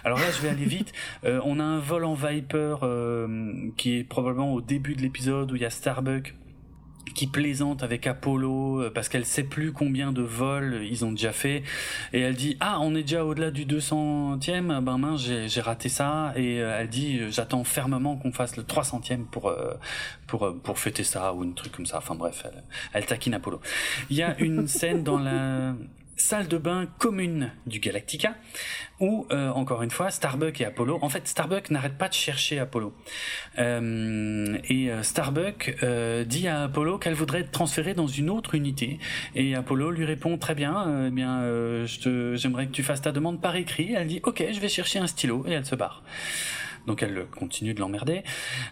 [0.04, 0.92] Alors là, je vais aller vite.
[1.24, 5.52] Euh, on a un vol en Viper euh, qui est probablement au début de l'épisode
[5.52, 6.36] où il y a Starbuck
[7.14, 11.32] qui plaisante avec Apollo euh, parce qu'elle sait plus combien de vols ils ont déjà
[11.32, 11.64] fait.
[12.14, 16.34] Et elle dit ah on est déjà au-delà du 200e ben mince j'ai raté ça.
[16.36, 19.74] Et euh, elle dit j'attends fermement qu'on fasse le 300e pour euh,
[20.28, 21.98] pour pour fêter ça ou un truc comme ça.
[21.98, 22.64] Enfin bref elle,
[22.94, 23.62] elle taquine Apollo.
[24.10, 25.76] Il y a une scène dans la
[26.16, 28.36] salle de bain commune du Galactica,
[29.00, 32.60] où, euh, encore une fois, Starbuck et Apollo, en fait, Starbuck n'arrête pas de chercher
[32.60, 32.94] Apollo.
[33.60, 35.76] Euh, et euh, Starbuck
[36.26, 39.00] dit à Apollo qu'elle voudrait être transférée dans une autre unité,
[39.36, 41.42] et Apollo lui répond très bien, eh bien,
[41.86, 43.94] j'aimerais que tu fasses ta demande par écrit.
[43.94, 46.04] Elle dit, ok, je vais chercher un stylo, et elle se barre
[46.88, 48.24] donc elle continue de l'emmerder.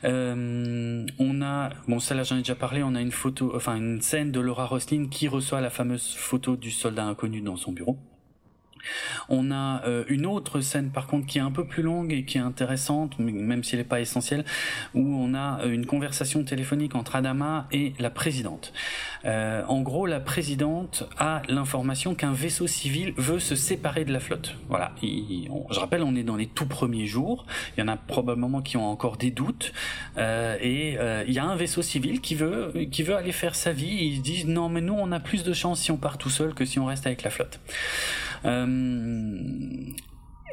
[0.04, 3.76] Euh, on a, bon ça là j'en ai déjà parlé, on a une photo, enfin
[3.76, 7.72] une scène de Laura Roslin qui reçoit la fameuse photo du soldat inconnu dans son
[7.72, 7.98] bureau.
[9.30, 12.26] On a euh, une autre scène par contre qui est un peu plus longue et
[12.26, 14.46] qui est intéressante, même si elle n'est pas essentielle,
[14.94, 18.74] où on a euh, une conversation téléphonique entre Adama et la présidente.
[19.26, 24.20] Euh, en gros, la présidente a l'information qu'un vaisseau civil veut se séparer de la
[24.20, 24.56] flotte.
[24.68, 24.92] Voilà.
[25.02, 27.46] je rappelle, on est dans les tout premiers jours.
[27.78, 29.74] Il y en a probablement qui ont encore des doutes.
[30.18, 30.98] et
[31.28, 33.98] il y a un vaisseau civil qui veut qui veut aller faire sa vie.
[34.06, 36.54] Ils disent non, mais nous, on a plus de chance si on part tout seul
[36.54, 37.60] que si on reste avec la flotte.
[38.46, 39.92] Euh,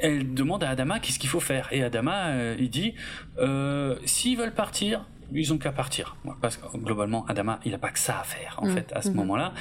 [0.03, 1.69] elle demande à Adama qu'est-ce qu'il faut faire.
[1.73, 2.95] Et Adama, euh, il dit,
[3.39, 6.17] euh, s'ils veulent partir, ils ont qu'à partir.
[6.41, 8.75] Parce que globalement, Adama, il n'a pas que ça à faire, en mm.
[8.75, 9.15] fait, à ce mm-hmm.
[9.15, 9.53] moment-là.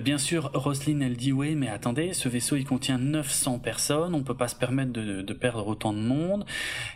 [0.00, 4.22] bien sûr, Roselyne, elle dit, oui, mais attendez, ce vaisseau, il contient 900 personnes, on
[4.22, 6.46] peut pas se permettre de, de, perdre autant de monde.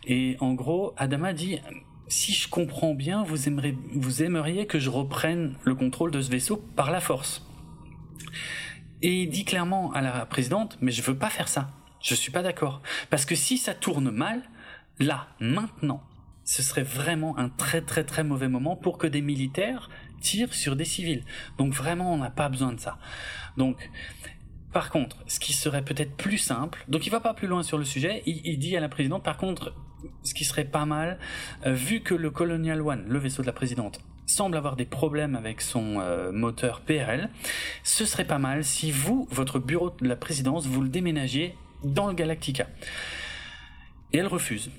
[0.06, 1.60] Et en gros, Adama dit,
[2.08, 6.30] si je comprends bien, vous, aimeriez, vous aimeriez que je reprenne le contrôle de ce
[6.30, 7.44] vaisseau par la force.
[9.02, 11.70] Et il dit clairement à la présidente, mais je veux pas faire ça.
[12.02, 12.82] Je suis pas d'accord.
[13.10, 14.42] Parce que si ça tourne mal,
[14.98, 16.02] là, maintenant,
[16.44, 19.90] ce serait vraiment un très très très mauvais moment pour que des militaires
[20.20, 21.24] tirent sur des civils.
[21.58, 22.98] Donc vraiment, on n'a pas besoin de ça.
[23.56, 23.90] Donc,
[24.72, 27.78] par contre, ce qui serait peut-être plus simple, donc il va pas plus loin sur
[27.78, 29.74] le sujet, il, dit à la présidente, par contre,
[30.22, 31.18] ce qui serait pas mal,
[31.66, 35.36] euh, vu que le Colonial One, le vaisseau de la présidente, semble avoir des problèmes
[35.36, 37.30] avec son euh, moteur PRL,
[37.82, 41.54] ce serait pas mal si vous, votre bureau de la présidence, vous le déménagiez
[41.84, 42.66] dans le Galactica.
[44.12, 44.70] Et elle refuse.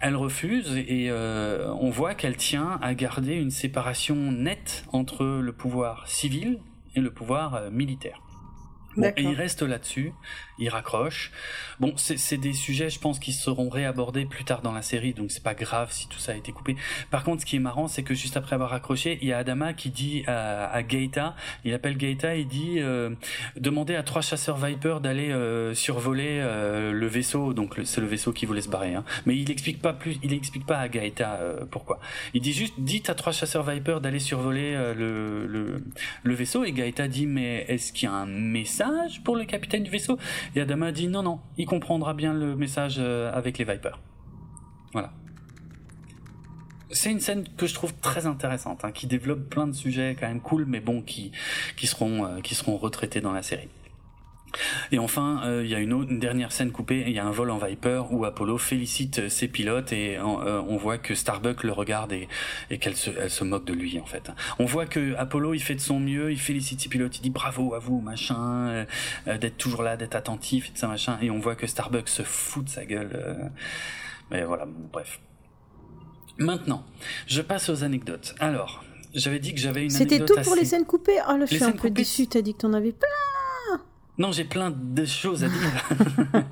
[0.00, 5.52] Elle refuse et euh, on voit qu'elle tient à garder une séparation nette entre le
[5.52, 6.58] pouvoir civil
[6.94, 8.20] et le pouvoir euh, militaire.
[8.96, 10.12] Bon, et il reste là-dessus,
[10.58, 11.30] il raccroche.
[11.80, 15.30] Bon, c'est des sujets, je pense, qui seront réabordés plus tard dans la série, donc
[15.30, 16.76] c'est pas grave si tout ça a été coupé.
[17.10, 19.38] Par contre, ce qui est marrant, c'est que juste après avoir raccroché, il y a
[19.38, 23.10] Adama qui dit à, à Gaeta, il appelle Gaeta, il dit euh,
[23.56, 28.32] demandez à trois chasseurs Viper d'aller euh, survoler euh, le vaisseau, donc c'est le vaisseau
[28.32, 28.94] qui voulait se barrer.
[28.94, 29.04] Hein.
[29.26, 32.00] Mais il explique pas plus, il explique pas à Gaeta euh, pourquoi.
[32.32, 35.84] Il dit juste dites à trois chasseurs Viper d'aller survoler euh, le, le,
[36.22, 38.85] le vaisseau, et Gaeta dit mais est-ce qu'il y a un message
[39.24, 40.18] pour le capitaine du vaisseau?
[40.54, 43.98] Et Adama dit non, non, il comprendra bien le message euh, avec les Vipers.
[44.92, 45.12] Voilà.
[46.90, 50.28] C'est une scène que je trouve très intéressante, hein, qui développe plein de sujets quand
[50.28, 51.32] même cool, mais bon, qui,
[51.76, 53.68] qui, seront, euh, qui seront retraités dans la série.
[54.92, 57.24] Et enfin, euh, il y a une, autre, une dernière scène coupée, il y a
[57.24, 61.64] un vol en Viper où Apollo félicite ses pilotes et euh, on voit que Starbuck
[61.64, 62.28] le regarde et,
[62.70, 64.30] et qu'elle se, elle se moque de lui en fait.
[64.58, 67.30] On voit que Apollo il fait de son mieux, il félicite ses pilotes, il dit
[67.30, 68.86] bravo à vous machin,
[69.26, 72.08] euh, d'être toujours là, d'être attentif et de ça machin, et on voit que Starbuck
[72.08, 73.50] se fout de sa gueule.
[74.30, 75.20] mais voilà, bref.
[76.38, 76.84] Maintenant,
[77.26, 78.34] je passe aux anecdotes.
[78.40, 78.84] Alors,
[79.14, 81.18] j'avais dit que j'avais une C'était tout pour les scènes coupées?
[81.28, 82.26] Oh, le je suis un peu déçu.
[82.26, 83.08] T'as dit que t'en avais plein.
[84.18, 86.42] Non, j'ai plein de choses à dire.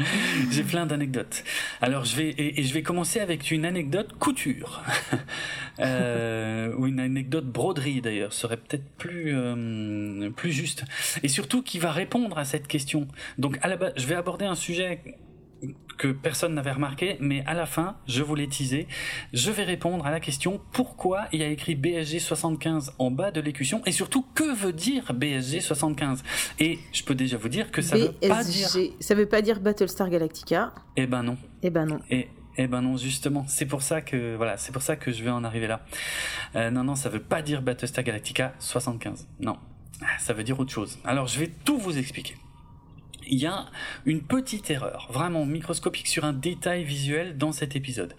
[0.50, 1.44] j'ai plein d'anecdotes.
[1.80, 4.82] Alors je vais et, je vais commencer avec une anecdote couture
[5.78, 10.84] euh, ou une anecdote broderie d'ailleurs serait peut-être plus euh, plus juste
[11.22, 13.06] et surtout qui va répondre à cette question.
[13.38, 15.00] Donc à la base, je vais aborder un sujet
[15.96, 18.86] que personne n'avait remarqué, mais à la fin, je vous l'ai teasé,
[19.32, 23.30] je vais répondre à la question pourquoi il y a écrit BSG 75 en bas
[23.30, 26.22] de l'écution et surtout que veut dire BSG 75
[26.58, 28.68] Et je peux déjà vous dire que ça veut pas dire
[29.00, 30.72] ça veut pas dire Battlestar Galactica?
[30.96, 31.36] Eh ben non.
[31.62, 32.00] Eh ben non.
[32.10, 32.28] Et
[32.58, 35.30] eh ben non, justement, c'est pour ça que voilà, c'est pour ça que je vais
[35.30, 35.80] en arriver là.
[36.54, 39.26] Euh, non, non, ça veut pas dire Battlestar Galactica 75.
[39.40, 39.56] Non,
[40.18, 40.98] ça veut dire autre chose.
[41.04, 42.36] Alors, je vais tout vous expliquer
[43.28, 43.66] il y a
[44.06, 48.14] une petite erreur, vraiment microscopique sur un détail visuel dans cet épisode.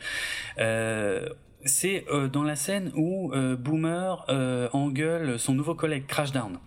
[0.60, 1.28] Euh,
[1.66, 4.26] c'est euh, dans la scène où euh, Boomer
[4.74, 6.60] engueule son nouveau collègue Crashdown.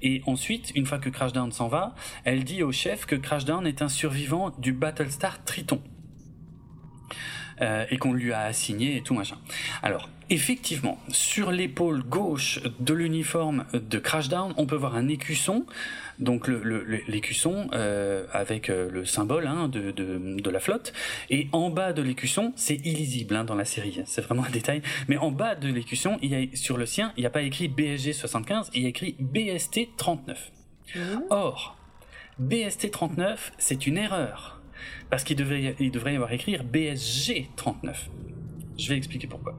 [0.00, 1.94] Et ensuite, une fois que Crashdown s'en va,
[2.24, 5.82] elle dit au chef que Crashdown est un survivant du Battlestar Triton.
[7.60, 9.36] et qu'on lui a assigné et tout machin.
[9.82, 15.66] Alors, effectivement, sur l'épaule gauche de l'uniforme de Crashdown, on peut voir un écusson
[16.18, 20.92] donc l'écusson euh, avec euh, le symbole hein, de, de, de, la flotte.
[21.30, 24.82] Et en bas de l'écusson, c'est illisible hein, dans la série, c'est vraiment un détail.
[25.08, 27.42] Mais en bas de l'écusson, il y a, sur le sien, il n'y a pas
[27.42, 30.52] écrit BSG 75, il y a écrit BST 39.
[30.94, 31.00] Mmh.
[31.30, 31.76] Or,
[32.38, 34.60] BST 39, c'est une erreur.
[35.10, 38.10] Parce qu'il devrait, il devrait y avoir écrit BSG 39.
[38.78, 39.58] Je vais expliquer pourquoi.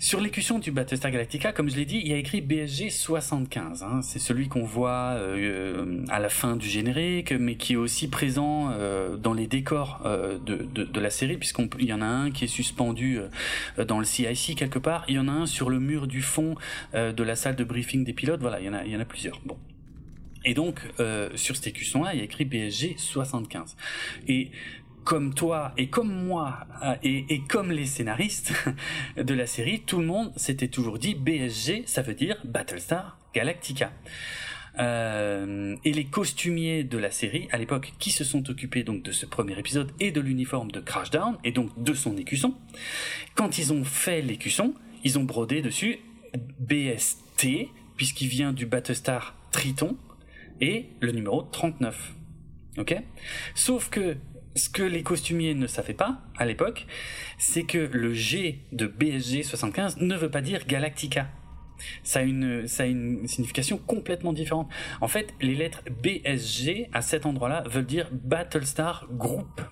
[0.00, 3.82] Sur l'écusson du Battlestar Galactica, comme je l'ai dit, il y a écrit BSG 75.
[3.82, 4.00] Hein.
[4.00, 8.70] C'est celui qu'on voit euh, à la fin du générique, mais qui est aussi présent
[8.70, 12.30] euh, dans les décors euh, de, de, de, la série, puisqu'il y en a un
[12.30, 13.20] qui est suspendu
[13.76, 15.04] dans le CIC quelque part.
[15.06, 16.54] Il y en a un sur le mur du fond
[16.94, 18.40] de la salle de briefing des pilotes.
[18.40, 19.38] Voilà, il y en a, il y en a plusieurs.
[19.44, 19.58] Bon.
[20.46, 20.80] Et donc,
[21.34, 23.76] sur cet écusson-là, il y a écrit BSG 75.
[24.28, 24.50] Et
[25.04, 28.52] comme toi et comme moi euh, et, comme les scénaristes
[29.16, 33.92] de la série, tout le monde s'était toujours dit BSG, ça veut dire Battlestar Galactica.
[34.78, 39.10] Euh, et les costumiers de la série à l'époque qui se sont occupés donc de
[39.10, 42.54] ce premier épisode et de l'uniforme de Crashdown et donc de son écusson,
[43.34, 45.98] quand ils ont fait l'écusson, ils ont brodé dessus
[46.60, 49.96] BST puisqu'il vient du Battlestar Triton
[50.60, 52.14] et le numéro 39.
[52.78, 52.96] Ok?
[53.54, 54.16] Sauf que
[54.54, 56.86] ce que les costumiers ne savaient pas à l'époque,
[57.38, 61.28] c'est que le G de BSG 75 ne veut pas dire Galactica.
[62.02, 64.68] Ça a, une, ça a une signification complètement différente.
[65.00, 69.62] En fait, les lettres BSG à cet endroit-là veulent dire Battlestar Group.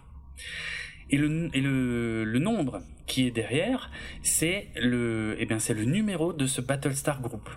[1.11, 3.91] Et le, et le, le nombre qui est derrière,
[4.23, 7.49] c'est le, eh c'est le numéro de ce Battlestar Group.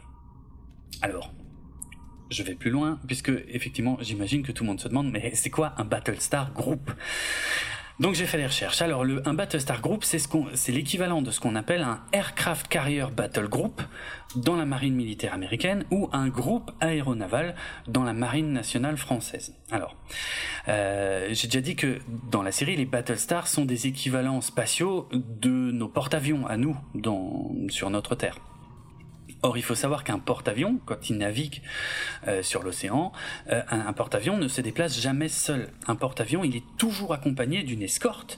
[1.02, 1.34] Alors,
[2.32, 5.50] je vais plus loin, puisque effectivement, j'imagine que tout le monde se demande, mais c'est
[5.50, 6.92] quoi un Battlestar Group?
[8.02, 8.82] Donc j'ai fait des recherches.
[8.82, 13.06] Alors un Battlestar Group, c'est ce c'est l'équivalent de ce qu'on appelle un Aircraft Carrier
[13.16, 13.80] Battle Group
[14.36, 17.54] dans la marine militaire américaine ou un groupe aéronaval
[17.88, 19.54] dans la marine nationale française.
[19.70, 19.96] Alors,
[20.68, 22.00] euh, j'ai déjà dit que
[22.32, 26.76] dans la série, les Battlestars sont des équivalents spatiaux de nos porte-avions à nous
[27.70, 28.40] sur notre Terre.
[29.44, 31.64] Or, il faut savoir qu'un porte-avions, quand il navigue
[32.28, 33.12] euh, sur l'océan,
[33.50, 35.70] euh, un, porte-avions ne se déplace jamais seul.
[35.88, 38.38] Un porte-avions, il est toujours accompagné d'une escorte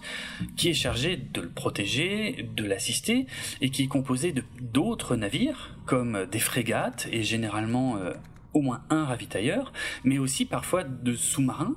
[0.55, 3.27] qui est chargée de le protéger, de l'assister,
[3.59, 8.13] et qui est composée d'autres navires, comme des frégates, et généralement euh,
[8.53, 9.73] au moins un ravitailleur,
[10.05, 11.75] mais aussi parfois de sous-marins,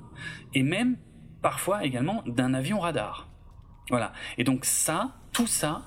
[0.54, 0.96] et même
[1.42, 3.28] parfois également d'un avion radar.
[3.90, 4.12] Voilà.
[4.38, 5.82] Et donc ça, tout ça,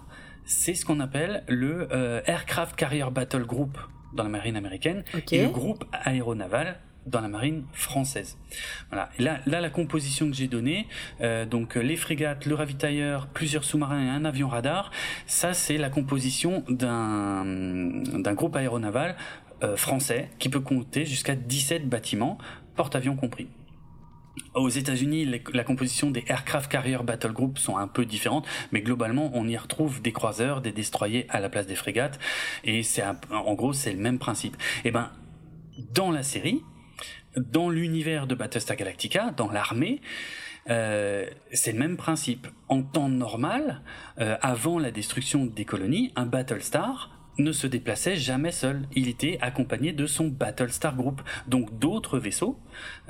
[0.50, 3.78] c'est ce qu'on appelle le euh, Aircraft Carrier Battle Group
[4.14, 8.38] dans la marine américaine et le groupe aéronaval dans la marine française.
[8.90, 9.10] Voilà.
[9.20, 10.88] là, là, la composition que j'ai donnée,
[11.22, 14.92] euh, donc les frégates, le ravitailleur, plusieurs sous-marins et un avion radar,
[15.28, 19.16] ça c'est la composition d'un d'un groupe aéronaval
[19.64, 22.40] euh, français qui peut compter jusqu'à 17 bâtiments,
[22.76, 23.48] porte-avions compris.
[24.54, 29.32] Aux États-Unis, la composition des aircraft carrier battle group sont un peu différentes, mais globalement,
[29.34, 32.20] on y retrouve des croiseurs, des destroyers à la place des frégates,
[32.64, 34.56] et c'est en gros c'est le même principe.
[34.84, 35.12] Et eh ben,
[35.94, 36.64] dans la série,
[37.36, 40.02] dans l'univers de Battlestar Galactica, dans l'armée,
[40.70, 42.48] euh, c'est le même principe.
[42.68, 43.82] En temps normal,
[44.20, 48.88] euh, avant la destruction des colonies, un Battlestar ne se déplaçait jamais seul.
[48.96, 52.60] Il était accompagné de son Battlestar Group, donc d'autres vaisseaux,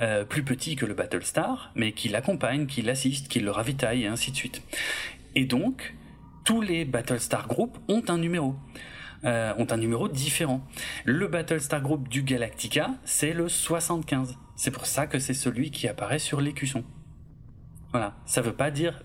[0.01, 4.07] euh, plus petits que le Battlestar, mais qui l'accompagnent, qui l'assistent, qui le ravitaillent, et
[4.07, 4.61] ainsi de suite.
[5.35, 5.95] Et donc,
[6.45, 8.55] tous les Battlestar Group ont un numéro.
[9.25, 10.65] Euh, ont un numéro différent.
[11.03, 14.37] Le Battlestar Group du Galactica, c'est le 75.
[14.55, 16.85] C'est pour ça que c'est celui qui apparaît sur l'écusson.
[17.91, 18.15] Voilà.
[18.25, 19.03] Ça veut pas dire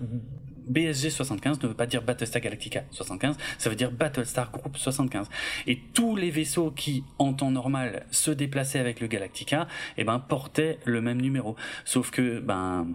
[0.66, 5.28] BSG 75 ne veut pas dire Battlestar Galactica 75, ça veut dire Battlestar Group 75.
[5.66, 9.66] Et tous les vaisseaux qui, en temps normal, se déplaçaient avec le Galactica,
[9.96, 11.56] eh ben, portaient le même numéro.
[11.84, 12.86] Sauf que, ben,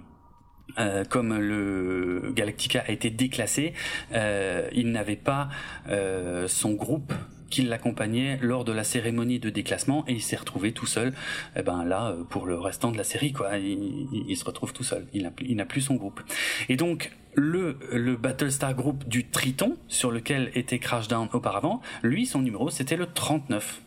[0.78, 3.74] euh, comme le Galactica a été déclassé,
[4.14, 5.50] euh, il n'avait pas
[5.90, 7.14] euh, son groupe
[7.50, 11.10] qui l'accompagnait lors de la cérémonie de déclassement et il s'est retrouvé tout seul.
[11.10, 14.84] Et eh ben là, pour le restant de la série, quoi, il, se retrouve tout
[14.84, 15.08] seul.
[15.14, 16.22] Il n'a plus son groupe.
[16.70, 22.42] Et donc le, le Battlestar Group du Triton, sur lequel était Crashdown auparavant, lui, son
[22.42, 23.82] numéro, c'était le 39.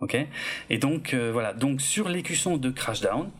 [0.00, 0.16] Ok?
[0.70, 1.52] Et donc, euh, voilà.
[1.52, 3.30] Donc, sur l'écusson de Crashdown,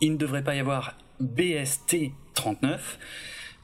[0.00, 2.98] il ne devrait pas y avoir BST 39,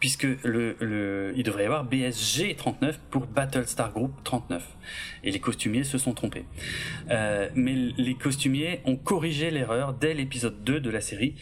[0.07, 4.65] puisque le, le, il devrait y avoir BSG 39 pour Battlestar Group 39.
[5.25, 6.45] Et les costumiers se sont trompés.
[7.11, 11.35] Euh, mais les costumiers ont corrigé l'erreur dès l'épisode 2 de la série.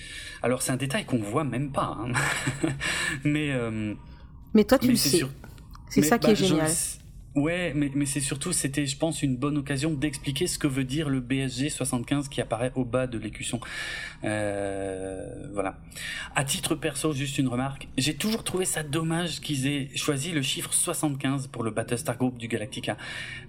[0.42, 1.98] Alors c'est un détail qu'on voit même pas.
[2.00, 2.12] Hein.
[3.24, 3.50] mais...
[3.52, 3.92] Euh,
[4.54, 5.20] Mais toi, tu le sais.
[5.90, 6.70] C'est ça qui est bah, génial.
[7.34, 10.84] Ouais, mais, mais c'est surtout, c'était, je pense, une bonne occasion d'expliquer ce que veut
[10.84, 13.58] dire le BSG 75 qui apparaît au bas de l'écusson.
[14.22, 15.76] Euh, voilà.
[16.36, 17.88] À titre perso, juste une remarque.
[17.98, 22.38] J'ai toujours trouvé ça dommage qu'ils aient choisi le chiffre 75 pour le Battlestar Group
[22.38, 22.96] du Galactica.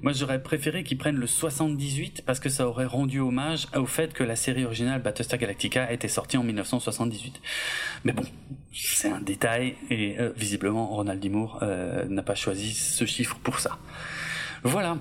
[0.02, 4.14] Moi, j'aurais préféré qu'ils prennent le 78 parce que ça aurait rendu hommage au fait
[4.14, 7.40] que la série originale Battlestar Galactica était sortie en 1978.
[8.04, 8.24] Mais bon,
[8.74, 11.30] c'est un détail et euh, visiblement Ronald D.
[11.30, 13.75] Moore euh, n'a pas choisi ce chiffre pour ça.
[14.64, 14.98] Voilà.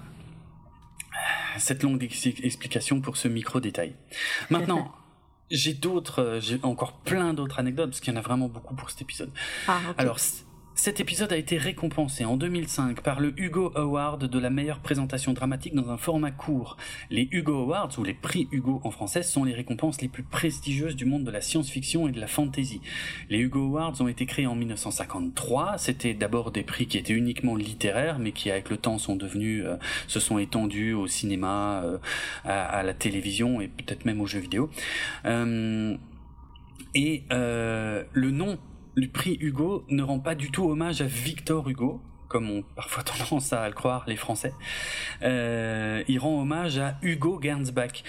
[1.58, 3.94] Cette longue explication pour ce micro détail.
[4.50, 4.94] Maintenant,
[5.50, 8.74] j'ai d'autres, euh, j'ai encore plein d'autres anecdotes parce qu'il y en a vraiment beaucoup
[8.74, 9.30] pour cet épisode.
[9.68, 10.18] Ah, Alors,
[10.76, 15.32] cet épisode a été récompensé en 2005 par le Hugo Award de la meilleure présentation
[15.32, 16.76] dramatique dans un format court.
[17.10, 20.96] Les Hugo Awards, ou les prix Hugo en français, sont les récompenses les plus prestigieuses
[20.96, 22.80] du monde de la science-fiction et de la fantasy.
[23.30, 25.78] Les Hugo Awards ont été créés en 1953.
[25.78, 29.62] C'était d'abord des prix qui étaient uniquement littéraires, mais qui avec le temps sont devenus,
[29.64, 29.76] euh,
[30.08, 31.98] se sont étendus au cinéma, euh,
[32.44, 34.70] à, la télévision et peut-être même aux jeux vidéo.
[35.24, 35.96] Euh,
[36.96, 38.58] et le nom
[38.94, 43.02] le prix Hugo ne rend pas du tout hommage à Victor Hugo, comme ont parfois
[43.02, 44.52] tendance à le croire les Français.
[45.22, 48.04] Euh, il rend hommage à Hugo Gernsback.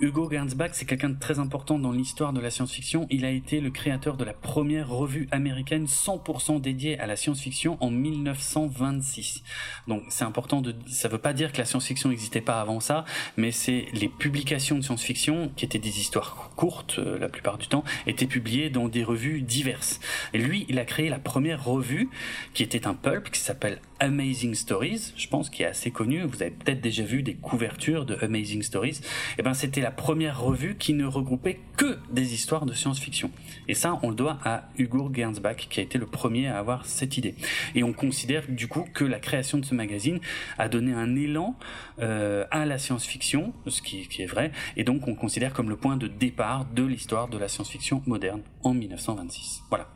[0.00, 3.06] Hugo Gernsback, c'est quelqu'un de très important dans l'histoire de la science-fiction.
[3.10, 7.78] Il a été le créateur de la première revue américaine 100% dédiée à la science-fiction
[7.80, 9.44] en 1926.
[9.86, 13.04] Donc c'est important de, ça veut pas dire que la science-fiction n'existait pas avant ça,
[13.36, 17.68] mais c'est les publications de science-fiction qui étaient des histoires courtes euh, la plupart du
[17.68, 20.00] temps, étaient publiées dans des revues diverses.
[20.32, 22.08] Et lui, il a créé la première revue
[22.52, 26.22] qui était un pulp qui s'appelle Amazing Stories, je pense qui est assez connu.
[26.22, 29.00] Vous avez peut-être déjà vu des couvertures de Amazing Stories.
[29.00, 33.30] Et eh ben c'était la première revue qui ne regroupait que des histoires de science-fiction.
[33.68, 36.86] Et ça, on le doit à Hugo Gernsback, qui a été le premier à avoir
[36.86, 37.34] cette idée.
[37.74, 40.20] Et on considère du coup que la création de ce magazine
[40.58, 41.56] a donné un élan
[42.00, 44.52] euh, à la science-fiction, ce qui, qui est vrai.
[44.76, 48.42] Et donc on considère comme le point de départ de l'histoire de la science-fiction moderne
[48.62, 49.62] en 1926.
[49.68, 49.88] Voilà.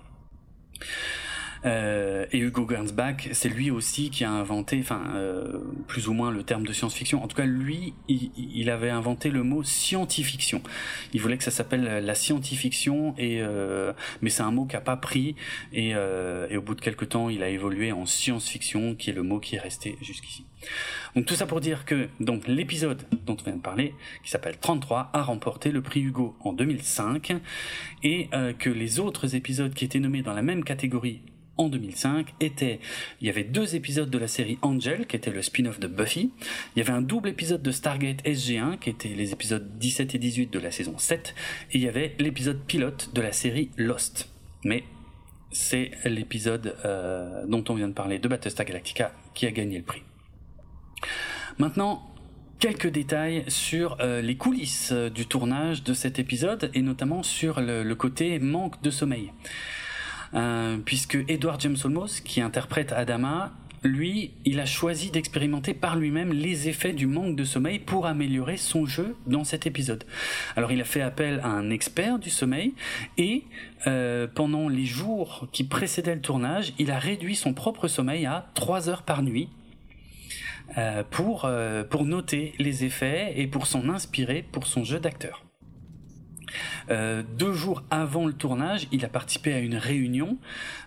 [1.64, 6.30] Euh, et Hugo Gernsback, c'est lui aussi qui a inventé, enfin, euh, plus ou moins
[6.30, 7.22] le terme de science-fiction.
[7.22, 10.62] En tout cas, lui, il, avait inventé le mot scientifiction.
[11.12, 14.80] Il voulait que ça s'appelle la scientifiction, et euh, mais c'est un mot qui a
[14.80, 15.36] pas pris.
[15.72, 19.22] Et, et au bout de quelques temps, il a évolué en science-fiction, qui est le
[19.22, 20.44] mot qui est resté jusqu'ici.
[21.14, 23.94] Donc tout ça pour dire que donc l'épisode dont on vient de parler,
[24.24, 27.36] qui s'appelle 33, a remporté le prix Hugo en 2005
[28.02, 28.28] et
[28.58, 31.22] que les autres épisodes qui étaient nommés dans la même catégorie
[31.58, 32.80] en 2005 était,
[33.20, 36.30] il y avait deux épisodes de la série Angel, qui était le spin-off de Buffy,
[36.74, 40.18] il y avait un double épisode de Stargate SG1, qui était les épisodes 17 et
[40.18, 41.34] 18 de la saison 7,
[41.72, 44.28] et il y avait l'épisode pilote de la série Lost.
[44.64, 44.84] Mais
[45.50, 49.84] c'est l'épisode euh, dont on vient de parler de Battlestar Galactica qui a gagné le
[49.84, 50.02] prix.
[51.58, 52.02] Maintenant,
[52.58, 57.60] quelques détails sur euh, les coulisses euh, du tournage de cet épisode et notamment sur
[57.60, 59.32] le côté manque de sommeil.
[60.34, 63.52] Euh, puisque Edward James Olmos, qui interprète Adama,
[63.84, 68.56] lui, il a choisi d'expérimenter par lui-même les effets du manque de sommeil pour améliorer
[68.56, 70.04] son jeu dans cet épisode.
[70.56, 72.74] Alors il a fait appel à un expert du sommeil
[73.18, 73.44] et
[73.86, 78.48] euh, pendant les jours qui précédaient le tournage, il a réduit son propre sommeil à
[78.54, 79.48] 3 heures par nuit.
[80.76, 81.48] Euh, pour,
[81.88, 85.47] pour noter les effets et pour s'en inspirer pour son jeu d'acteur.
[86.90, 90.38] Euh, deux jours avant le tournage, il a participé à une réunion,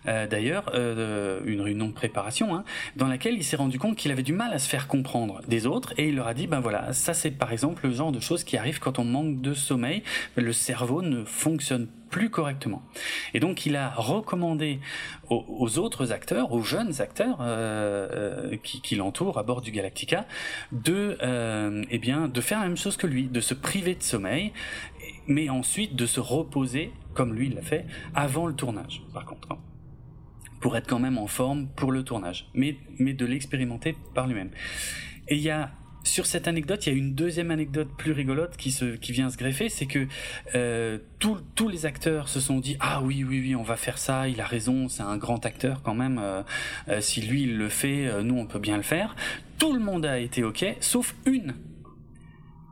[0.08, 2.64] euh, d'ailleurs, euh, une réunion de préparation, hein,
[2.96, 5.66] dans laquelle il s'est rendu compte qu'il avait du mal à se faire comprendre des
[5.66, 8.20] autres, et il leur a dit, ben voilà, ça c'est par exemple le genre de
[8.20, 10.04] choses qui arrivent quand on manque de sommeil,
[10.36, 12.84] le cerveau ne fonctionne plus correctement.
[13.34, 14.80] Et donc il a recommandé
[15.30, 17.38] aux, autres acteurs, aux jeunes acteurs
[18.64, 20.26] qui, l'entourent à bord du Galactica,
[20.74, 21.18] de,
[21.90, 24.52] eh bien, de faire la même chose que lui, de se priver de sommeil
[25.32, 29.52] mais ensuite de se reposer, comme lui l'a fait, avant le tournage, par contre.
[29.52, 29.58] Hein.
[30.60, 34.52] pour être quand même en forme pour le tournage, mais, mais de l'expérimenter par lui-même.
[35.28, 35.72] Et il y a
[36.04, 39.30] sur cette anecdote, il y a une deuxième anecdote plus rigolote qui, se, qui vient
[39.30, 40.08] se greffer, c'est que
[40.56, 44.28] euh, tous les acteurs se sont dit ah oui oui oui on va faire ça,
[44.28, 46.20] il a raison, c'est un grand acteur quand même.
[46.20, 46.44] Euh,
[46.90, 49.16] euh, si lui il le fait, nous on peut bien le faire.
[49.58, 51.56] Tout le monde a été ok, sauf une,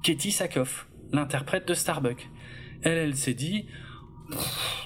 [0.03, 2.30] Katie Sackhoff, l'interprète de Starbuck
[2.84, 3.68] elle, elle s'est dit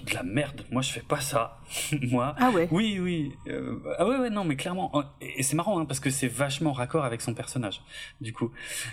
[0.06, 0.65] de la merde.
[0.72, 1.60] Moi, je fais pas ça.
[2.02, 2.36] Moi.
[2.38, 2.68] Ah ouais.
[2.72, 3.34] Oui, oui.
[3.48, 4.91] Euh, ah ouais, ouais, non, mais clairement.
[4.94, 7.82] Oh, et c'est marrant hein, parce que c'est vachement raccord avec son personnage.
[8.22, 8.52] Du coup,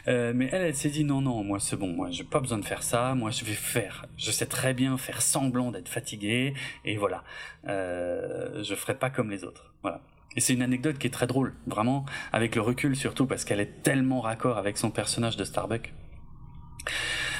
[0.09, 1.89] euh, mais elle, elle s'est dit non, non, moi c'est bon.
[1.89, 3.14] Moi, j'ai pas besoin de faire ça.
[3.14, 4.06] Moi, je vais faire.
[4.16, 6.55] Je sais très bien faire semblant d'être fatigué
[6.85, 7.24] et voilà.
[7.68, 9.74] Euh, je ferai pas comme les autres.
[9.82, 10.01] Voilà.
[10.36, 13.59] Et c'est une anecdote qui est très drôle, vraiment, avec le recul surtout parce qu'elle
[13.59, 15.93] est tellement raccord avec son personnage de Starbuck.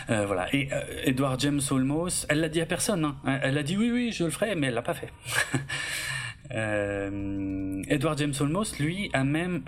[0.09, 0.53] Euh, voilà.
[0.55, 3.05] Et euh, Edward James Olmos, elle l'a dit à personne.
[3.05, 3.17] Hein.
[3.43, 5.13] Elle a dit oui, oui, je le ferai, mais elle l'a pas fait.
[6.55, 9.63] euh, Edward James Olmos, lui, a même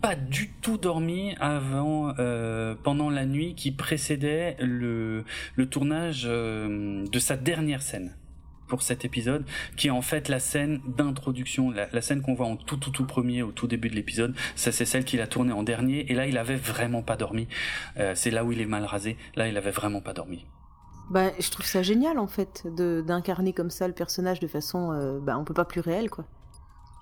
[0.00, 2.14] pas du tout dormi avant,
[2.82, 5.24] pendant la nuit qui précédait le
[5.70, 8.14] tournage de sa dernière scène
[8.66, 9.44] pour cet épisode,
[9.76, 13.06] qui est en fait la scène d'introduction, la, scène qu'on voit en tout tout tout
[13.06, 14.34] premier, au tout début de l'épisode.
[14.56, 17.48] Ça c'est celle qu'il a tournée en dernier, et là il avait vraiment pas dormi.
[17.98, 19.16] Euh, c'est là où il est mal rasé.
[19.36, 20.44] Là il avait vraiment pas dormi.
[21.10, 25.18] Bah, je trouve ça génial en fait d'incarner comme ça le personnage de façon, euh,
[25.20, 26.24] bah, on peut pas plus réel quoi.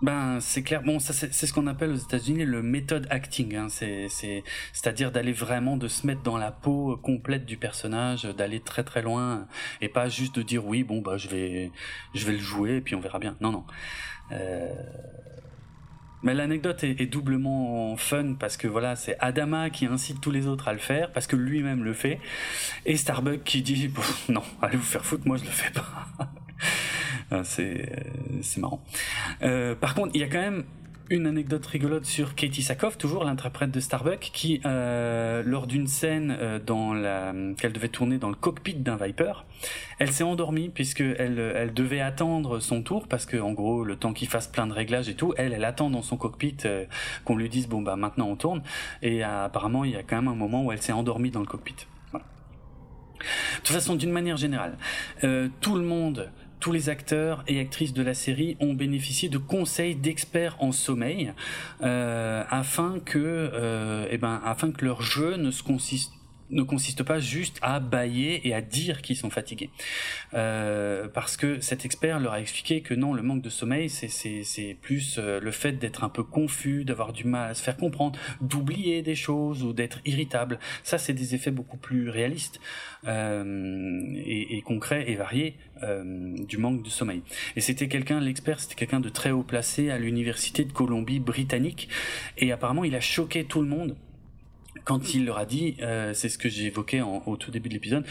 [0.02, 0.82] Ben c'est clair.
[0.82, 3.54] Bon, ça c'est ce qu'on appelle aux États-Unis le méthode acting.
[3.54, 3.68] Hein.
[3.68, 4.42] C'est c'est
[4.72, 9.00] c'est-à-dire d'aller vraiment de se mettre dans la peau complète du personnage, d'aller très très
[9.00, 9.46] loin
[9.80, 11.70] et pas juste de dire oui bon bah je vais
[12.14, 13.36] je vais le jouer et puis on verra bien.
[13.40, 13.64] Non non.
[14.32, 14.72] Euh...
[16.24, 20.46] Mais l'anecdote est, est, doublement fun parce que voilà, c'est Adama qui incite tous les
[20.46, 22.20] autres à le faire parce que lui-même le fait
[22.86, 23.92] et Starbuck qui dit
[24.28, 26.08] non, allez vous faire foutre, moi je le fais pas.
[27.32, 27.88] Euh, c'est
[28.42, 28.82] c'est marrant.
[29.42, 30.64] Euh, par contre, il y a quand même
[31.12, 36.36] une anecdote rigolote sur Katie Sackhoff, toujours l'interprète de Starbuck, qui euh, lors d'une scène
[36.40, 39.44] euh, dans la qu'elle devait tourner dans le cockpit d'un Viper,
[39.98, 44.12] elle s'est endormie puisque elle, devait attendre son tour parce que en gros le temps
[44.12, 46.86] qu'il fasse plein de réglages et tout, elle elle attend dans son cockpit euh,
[47.24, 48.62] qu'on lui dise bon bah maintenant on tourne
[49.02, 51.46] et apparemment il y a quand même un moment où elle s'est endormie dans le
[51.46, 51.74] cockpit.
[52.12, 52.18] De
[53.58, 54.76] toute façon, d'une manière générale,
[55.60, 56.32] tout le monde
[56.62, 61.32] tous les acteurs et actrices de la série ont bénéficié de conseils d'experts en sommeil
[61.82, 66.12] euh, afin que, euh, eh ben, afin que leur jeu ne se consiste
[66.52, 69.70] ne consiste pas juste à bailler et à dire qu'ils sont fatigués.
[70.34, 74.76] Euh, parce que cet expert leur a expliqué que non, le manque de sommeil, c'est
[74.80, 78.18] plus euh, le fait d'être un peu confus, d'avoir du mal à se faire comprendre,
[78.40, 80.58] d'oublier des choses ou d'être irritable.
[80.82, 82.60] Ça, c'est des effets beaucoup plus réalistes
[83.06, 87.22] euh, et, et, concrets et variés euh, du manque de sommeil.
[87.56, 91.88] Et c'était quelqu'un, l'expert, c'était quelqu'un de très haut placé à l'université de Colombie-Britannique.
[92.38, 93.96] Et apparemment, il a choqué tout le monde
[94.84, 97.74] quand il leur a dit, euh, c'est ce que j'ai évoqué au tout début de
[97.74, 98.04] l'épisode,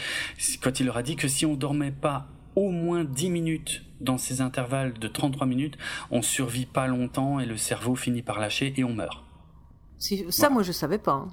[0.62, 4.18] quand il leur a dit que si on dormait pas au moins 10 minutes dans
[4.18, 5.78] ces intervalles de 33 minutes,
[6.10, 9.24] on survit pas longtemps et le cerveau finit par lâcher et on meurt.
[10.30, 11.12] Ça, moi, je savais pas.
[11.12, 11.28] Hein.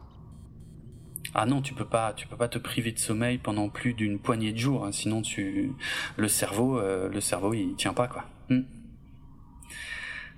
[1.34, 4.20] Ah non, tu peux pas, tu peux pas te priver de sommeil pendant plus d'une
[4.20, 5.74] poignée de jours, hein, sinon tu,
[6.18, 8.26] le cerveau, euh, le cerveau, il tient pas quoi.
[8.50, 8.62] Hmm.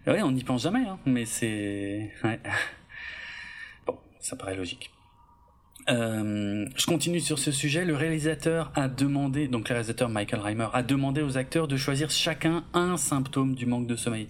[0.07, 2.39] Ouais, on n'y pense jamais, hein, mais c'est, ouais.
[4.21, 4.91] Ça paraît logique.
[5.89, 7.85] Euh, je continue sur ce sujet.
[7.85, 12.09] Le réalisateur a demandé, donc le réalisateur Michael Reimer a demandé aux acteurs de choisir
[12.11, 14.27] chacun un symptôme du manque de sommeil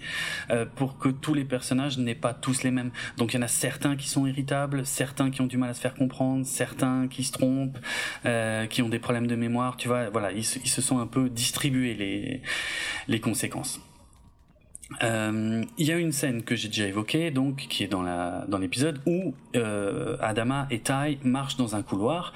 [0.50, 2.92] euh, pour que tous les personnages n'aient pas tous les mêmes.
[3.18, 5.74] Donc il y en a certains qui sont irritables, certains qui ont du mal à
[5.74, 7.80] se faire comprendre, certains qui se trompent,
[8.26, 9.78] euh, qui ont des problèmes de mémoire.
[9.78, 12.42] Tu vois, voilà, ils, ils se sont un peu distribués les
[13.08, 13.82] les conséquences.
[15.04, 18.46] Euh, il y a une scène que j'ai déjà évoquée, donc qui est dans la
[18.48, 22.34] dans l'épisode où euh, Adama et Tai marchent dans un couloir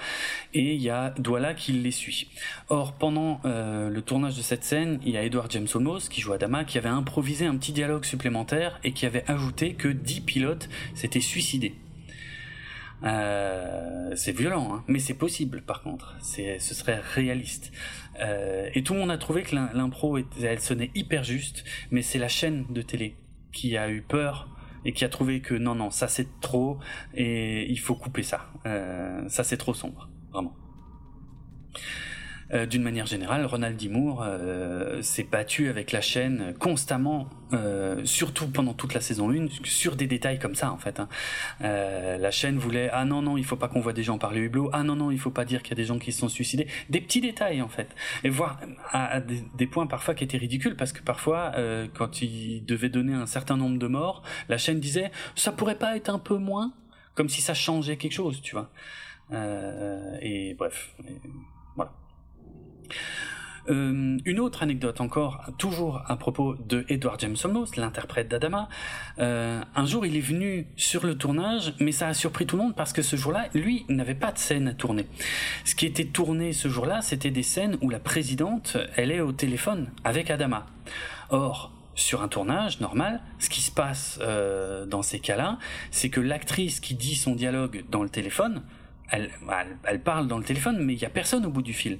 [0.53, 2.29] et il y a Douala qui les suit.
[2.69, 6.21] Or pendant euh, le tournage de cette scène, il y a Edward James Olmos qui
[6.21, 10.21] joue Adama qui avait improvisé un petit dialogue supplémentaire et qui avait ajouté que 10
[10.21, 11.75] pilotes s'étaient suicidés.
[13.03, 16.15] Euh, c'est violent, hein, mais c'est possible par contre.
[16.21, 17.71] C'est, ce serait réaliste.
[18.19, 22.19] Euh, et tout le monde a trouvé que l'impro, elle sonnait hyper juste, mais c'est
[22.19, 23.15] la chaîne de télé
[23.51, 24.49] qui a eu peur
[24.85, 26.79] et qui a trouvé que non, non, ça c'est trop
[27.13, 28.47] et il faut couper ça.
[28.65, 30.55] Euh, ça c'est trop sombre, vraiment.
[32.53, 33.89] Euh, d'une manière générale, Ronald D.
[33.95, 39.95] euh, s'est battu avec la chaîne constamment, euh, surtout pendant toute la saison 1, sur
[39.95, 40.99] des détails comme ça en fait.
[40.99, 41.09] Hein.
[41.59, 44.69] La chaîne voulait ah non non il faut pas qu'on voit des gens parler hublot,
[44.73, 46.29] ah non non il faut pas dire qu'il y a des gens qui se sont
[46.29, 48.59] suicidés, des petits détails en fait, et voir
[48.91, 51.53] à, des, des, points parfois qui étaient ridicules parce que parfois
[51.95, 55.95] quand il devait donner un certain nombre de morts, la chaîne disait ça pourrait pas
[55.97, 56.73] être un peu moins,
[57.15, 58.69] comme si ça changeait quelque chose, tu vois.
[60.21, 60.95] et bref.
[63.69, 68.69] Euh, une autre anecdote encore, toujours à propos de Edward James Olmos, l'interprète d'Adama.
[69.19, 72.63] Euh, un jour, il est venu sur le tournage, mais ça a surpris tout le
[72.63, 75.07] monde parce que ce jour-là, lui, n'avait pas de scène à tourner.
[75.63, 79.31] Ce qui était tourné ce jour-là, c'était des scènes où la présidente, elle est au
[79.31, 80.67] téléphone avec Adama.
[81.29, 85.57] Or, sur un tournage normal, ce qui se passe euh, dans ces cas-là,
[85.91, 88.61] c'est que l'actrice qui dit son dialogue dans le téléphone,
[89.09, 89.31] elle,
[89.87, 91.99] elle, parle dans le téléphone, mais il n'y a personne au bout du fil.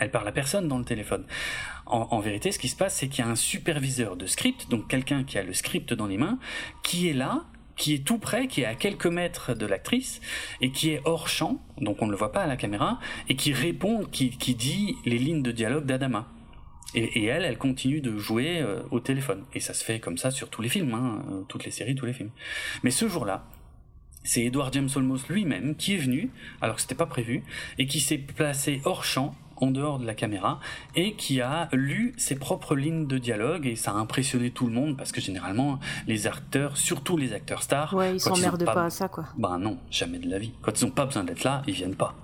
[0.00, 1.24] Elle parle à personne dans le téléphone.
[1.86, 4.88] En, vérité, ce qui se passe, c'est qu'il y a un superviseur de script, donc
[4.88, 6.38] quelqu'un qui a le script dans les mains,
[6.82, 7.44] qui est là,
[7.76, 10.20] qui est tout près, qui est à quelques mètres de l'actrice,
[10.60, 13.34] et qui est hors champ, donc on ne le voit pas à la caméra, et
[13.34, 16.28] qui répond, qui, qui dit les lignes de dialogue d'Adama.
[16.94, 19.44] Et, elle, elle continue de jouer euh, au téléphone.
[19.54, 21.94] Et ça se fait comme ça sur tous les films, hein, euh, toutes les séries,
[21.94, 22.30] tous les films.
[22.82, 23.46] Mais ce jour-là,
[24.24, 27.42] c'est Edward James Olmos lui-même qui est venu, alors que c'était pas prévu,
[27.78, 30.60] et qui s'est placé hors champ, en dehors de la caméra,
[30.94, 34.72] et qui a lu ses propres lignes de dialogue, et ça a impressionné tout le
[34.72, 37.94] monde, parce que généralement, les acteurs, surtout les acteurs stars...
[37.94, 38.74] Ouais, ils s'emmerdent pas...
[38.74, 39.24] pas à ça, quoi.
[39.36, 40.52] Ben non, jamais de la vie.
[40.62, 42.14] Quand ils ont pas besoin d'être là, ils viennent pas.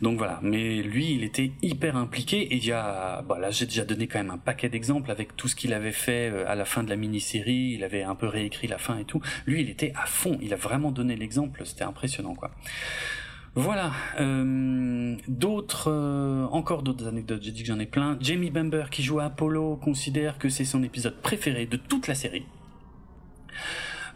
[0.00, 3.66] Donc voilà, mais lui, il était hyper impliqué et il y a, bah là j'ai
[3.66, 6.54] déjà donné quand même un paquet d'exemples avec tout ce qu'il avait fait euh, à
[6.54, 9.20] la fin de la mini-série, il avait un peu réécrit la fin et tout.
[9.46, 12.50] Lui, il était à fond, il a vraiment donné l'exemple, c'était impressionnant quoi.
[13.54, 13.92] Voilà.
[14.20, 17.42] Euh, d'autres, euh, encore d'autres anecdotes.
[17.42, 18.16] J'ai dit que j'en ai plein.
[18.20, 22.14] Jamie Bamber, qui joue à Apollo, considère que c'est son épisode préféré de toute la
[22.14, 22.46] série.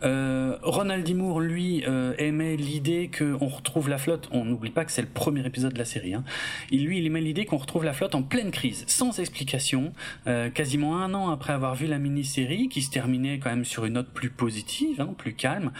[0.02, 1.14] Euh, Ronald D.
[1.14, 4.28] Moore, lui, euh, aimait l'idée qu'on retrouve la flotte.
[4.32, 6.14] On n'oublie pas que c'est le premier épisode de la série.
[6.14, 6.24] Hein.
[6.70, 9.92] Il, lui, il aimait l'idée qu'on retrouve la flotte en pleine crise, sans explication,
[10.26, 13.84] euh, quasiment un an après avoir vu la mini-série, qui se terminait quand même sur
[13.84, 15.72] une note plus positive, hein, plus calme.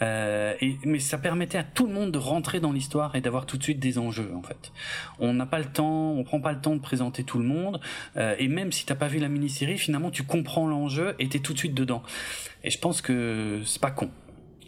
[0.00, 3.62] Mais ça permettait à tout le monde de rentrer dans l'histoire et d'avoir tout de
[3.62, 4.72] suite des enjeux, en fait.
[5.18, 7.80] On n'a pas le temps, on prend pas le temps de présenter tout le monde.
[8.16, 11.52] et même si t'as pas vu la mini-série, finalement, tu comprends l'enjeu et t'es tout
[11.52, 12.02] de suite dedans.
[12.62, 14.10] Et je pense que c'est pas con.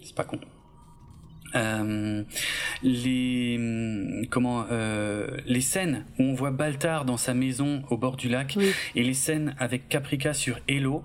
[0.02, 0.38] C'est pas con.
[1.54, 2.24] Euh,
[2.82, 3.60] les
[4.30, 8.56] comment euh, les scènes où on voit Baltar dans sa maison au bord du lac
[8.94, 11.04] et les scènes avec Caprica sur Hello,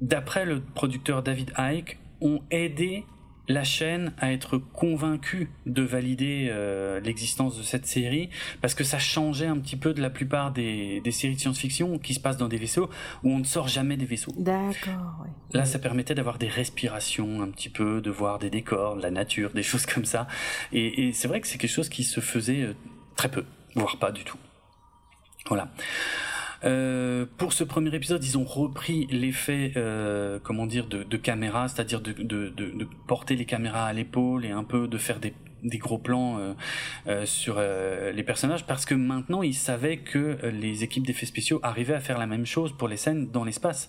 [0.00, 3.04] d'après le producteur David Icke, ont aidé
[3.48, 8.30] la chaîne à être convaincue de valider euh, l'existence de cette série
[8.62, 12.14] parce que ça changeait un petit peu de la plupart des, séries de science-fiction qui
[12.14, 12.88] se passent dans des vaisseaux
[13.22, 14.32] où on ne sort jamais des vaisseaux.
[14.38, 15.26] D'accord.
[15.52, 19.10] Là, ça permettait d'avoir des respirations un petit peu, de voir des décors, de la
[19.10, 20.26] nature, des choses comme ça.
[20.72, 22.74] Et, et c'est vrai que c'est quelque chose qui se faisait euh,
[23.16, 23.44] très peu,
[23.74, 24.38] voire pas du tout.
[25.48, 25.68] Voilà.
[26.64, 31.68] Euh, pour ce premier épisode, ils ont repris l'effet, euh, comment dire, de, de caméra,
[31.68, 35.34] c'est-à-dire de, de, de, porter les caméras à l'épaule et un peu de faire des,
[35.62, 36.54] des gros plans euh,
[37.06, 41.60] euh sur euh, les personnages, parce que maintenant ils savaient que les équipes d'effets spéciaux
[41.62, 43.88] arrivaient à faire la même chose pour les scènes dans l'espace.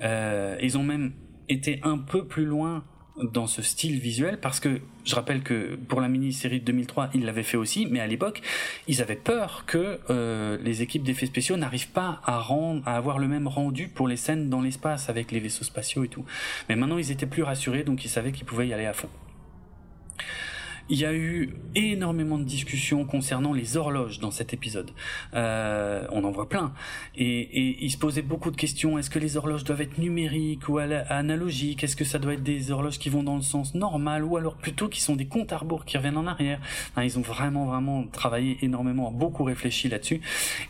[0.00, 1.12] ils ont même
[1.48, 2.84] été un peu plus loin
[3.22, 7.24] dans ce style visuel parce que je rappelle que pour la mini-série de 2003, ils
[7.24, 8.42] l'avaient fait aussi, mais à l'époque,
[8.86, 12.38] ils avaient peur que euh, les équipes d'effets spéciaux n'arrivent pas à
[12.86, 16.24] avoir le même rendu pour les scènes dans l'espace avec les vaisseaux spatiaux et tout.
[16.68, 19.08] Mais maintenant, ils étaient plus rassurés, donc ils savaient qu'ils pouvaient y aller à fond.
[20.90, 24.90] Il y a eu énormément de discussions concernant les horloges dans cet épisode.
[25.34, 26.72] Euh, on en voit plein.
[27.14, 28.98] Et, et, il se posait beaucoup de questions.
[28.98, 31.84] Est-ce que les horloges doivent être numériques ou analogiques?
[31.84, 34.54] Est-ce que ça doit être des horloges qui vont dans le sens normal ou alors
[34.54, 36.60] plutôt qui sont des comptes à rebours qui reviennent en arrière?
[36.96, 40.20] Ils ont vraiment, vraiment travaillé énormément, beaucoup réfléchi là-dessus.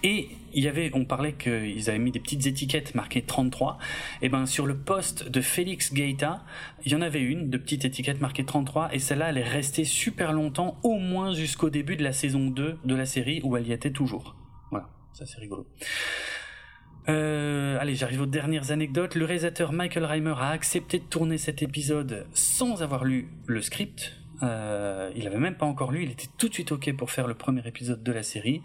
[0.03, 3.79] Et il y avait, on parlait qu'ils avaient mis des petites étiquettes marquées 33.
[4.23, 6.45] Et ben sur le poste de Félix Gaeta,
[6.85, 9.85] il y en avait une de petite étiquette marquée 33 et celle-là elle est restée
[9.85, 13.69] super longtemps, au moins jusqu'au début de la saison 2 de la série où elle
[13.69, 14.35] y était toujours.
[14.73, 15.65] Voilà, ça c'est rigolo.
[17.09, 19.15] Euh, allez, j'arrive aux dernières anecdotes.
[19.15, 24.17] Le réalisateur Michael Reimer a accepté de tourner cet épisode sans avoir lu le script.
[24.43, 27.27] Euh, il avait même pas encore lu, il était tout de suite ok pour faire
[27.27, 28.63] le premier épisode de la série.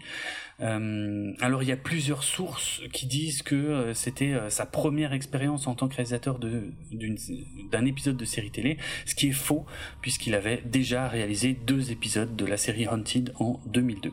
[0.60, 5.66] Euh, alors il y a plusieurs sources qui disent que euh, c'était sa première expérience
[5.66, 9.66] en tant que réalisateur d'un épisode de série télé, ce qui est faux
[10.00, 14.12] puisqu'il avait déjà réalisé deux épisodes de la série Haunted en 2002.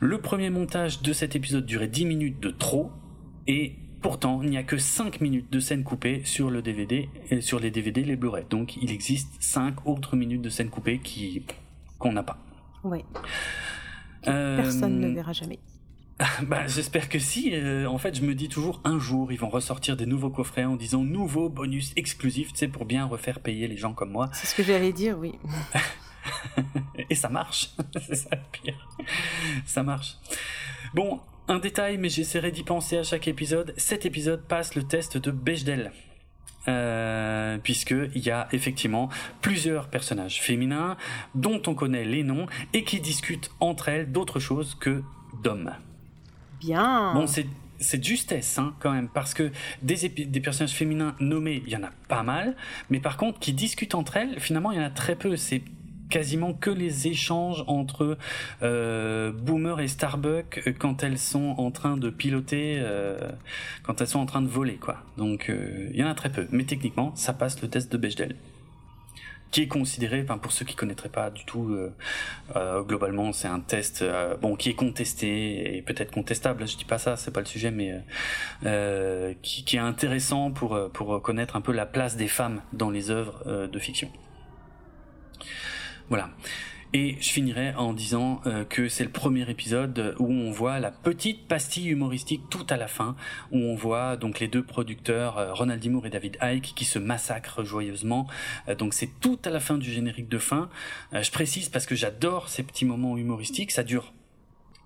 [0.00, 2.90] Le premier montage de cet épisode durait 10 minutes de trop
[3.46, 7.40] et Pourtant, il n'y a que 5 minutes de scènes coupées sur le DVD et
[7.40, 8.44] sur les DVD, les Blu-ray.
[8.48, 11.42] Donc, il existe 5 autres minutes de scènes coupées qui
[11.98, 12.38] qu'on n'a pas.
[12.82, 13.04] Oui.
[14.22, 15.58] Personne ne euh, verra jamais.
[16.42, 17.54] Bah, j'espère que si.
[17.54, 20.64] Euh, en fait, je me dis toujours un jour, ils vont ressortir des nouveaux coffrets
[20.64, 24.28] en disant nouveau bonus exclusif, tu sais, pour bien refaire payer les gens comme moi.
[24.32, 25.34] C'est ce que j'allais dire, oui.
[27.10, 27.70] Et ça marche.
[28.00, 28.88] c'est ça le pire.
[29.64, 30.16] Ça marche.
[30.94, 31.20] Bon,
[31.50, 33.74] un détail, mais j'essaierai d'y penser à chaque épisode.
[33.76, 35.92] Cet épisode passe le test de Bechdel.
[36.68, 39.08] Euh, puisqu'il y a effectivement
[39.40, 40.98] plusieurs personnages féminins
[41.34, 45.02] dont on connaît les noms et qui discutent entre elles d'autre chose que
[45.42, 45.72] d'hommes.
[46.60, 47.14] Bien.
[47.14, 47.46] Bon, c'est
[47.82, 49.50] c'est justesse hein, quand même parce que
[49.80, 52.54] des, des personnages féminins nommés il y en a pas mal
[52.90, 55.62] mais par contre qui discutent entre elles finalement il y en a très peu c'est
[56.10, 58.18] quasiment que les échanges entre
[58.62, 63.30] euh, Boomer et Starbuck euh, quand elles sont en train de piloter, euh,
[63.84, 64.98] quand elles sont en train de voler, quoi.
[65.16, 68.36] Donc il y en a très peu, mais techniquement, ça passe le test de Bechdel
[69.52, 71.76] qui est considéré, pour ceux qui connaîtraient pas du tout,
[72.86, 74.04] globalement c'est un test
[74.60, 76.68] qui est contesté et peut-être contestable.
[76.68, 78.00] Je dis pas ça, c'est pas le sujet, mais
[79.42, 83.10] qui, qui, est intéressant pour pour connaître un peu la place des femmes dans les
[83.10, 84.08] œuvres de fiction.
[86.10, 86.30] Voilà.
[86.92, 90.90] Et je finirai en disant euh, que c'est le premier épisode où on voit la
[90.90, 93.14] petite pastille humoristique tout à la fin,
[93.52, 96.98] où on voit donc les deux producteurs, euh, Ronald Dimour et David Icke, qui se
[96.98, 98.26] massacrent joyeusement.
[98.68, 100.68] Euh, donc c'est tout à la fin du générique de fin.
[101.12, 103.70] je précise parce que j'adore ces petits moments humoristiques.
[103.70, 104.12] Ça dure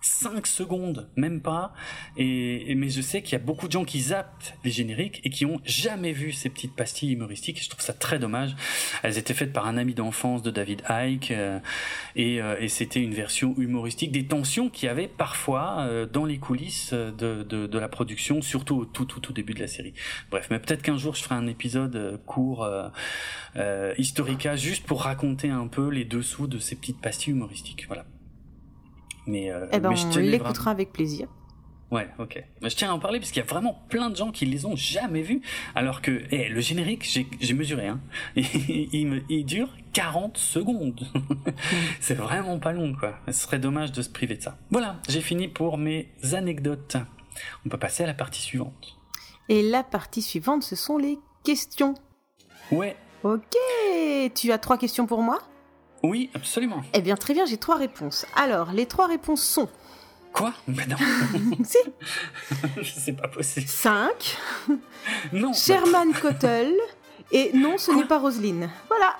[0.04, 1.72] 5 secondes, même pas.
[2.18, 5.30] Et, mais je sais qu'il y a beaucoup de gens qui zappent les génériques et
[5.30, 7.62] qui ont jamais vu ces petites pastilles humoristiques.
[7.62, 8.54] Je trouve ça très dommage.
[9.02, 11.58] Elles étaient faites par un ami d'enfance de David Icke euh,
[12.16, 16.26] et, euh, et c'était une version humoristique des tensions qu'il y avait parfois euh, dans
[16.26, 19.68] les coulisses de, de, de, la production, surtout au tout, tout, tout début de la
[19.68, 19.94] série.
[20.30, 22.68] Bref, mais peut-être qu'un jour je ferai un épisode court
[23.98, 27.84] historica juste pour raconter un peu les dessous de ces petites pastilles humoristiques.
[27.86, 28.04] Voilà.
[29.26, 31.28] Mais, euh, eh ben, mais je on l'écoutera avec plaisir.
[31.90, 32.42] Ouais, ok.
[32.62, 34.66] Je tiens à en parler parce qu'il y a vraiment plein de gens qui les
[34.66, 35.42] ont jamais vus.
[35.74, 37.04] Alors que eh, le générique,
[37.40, 38.00] j'ai mesuré, hein,
[38.36, 41.06] il, me, il dure 40 secondes.
[42.00, 43.14] C'est vraiment pas long, quoi.
[43.28, 44.58] Ce serait dommage de se priver de ça.
[44.70, 46.96] Voilà, j'ai fini pour mes anecdotes.
[47.64, 48.98] On peut passer à la partie suivante.
[49.48, 51.94] Et la partie suivante, ce sont les questions.
[52.72, 52.96] Ouais.
[53.22, 53.56] Ok,
[54.34, 55.38] tu as trois questions pour moi?
[56.04, 56.82] Oui, absolument.
[56.92, 58.26] Eh bien, très bien, j'ai trois réponses.
[58.36, 59.68] Alors, les trois réponses sont.
[60.32, 60.52] Quoi?
[60.66, 60.96] Mais non.
[61.64, 61.78] si.
[63.00, 63.66] C'est pas possible.
[63.66, 64.36] 5.
[65.32, 65.52] Non.
[65.52, 66.74] Sherman Cottle.
[67.32, 68.68] Et non, ce n'est pas Roselyne.
[68.88, 69.16] Voilà.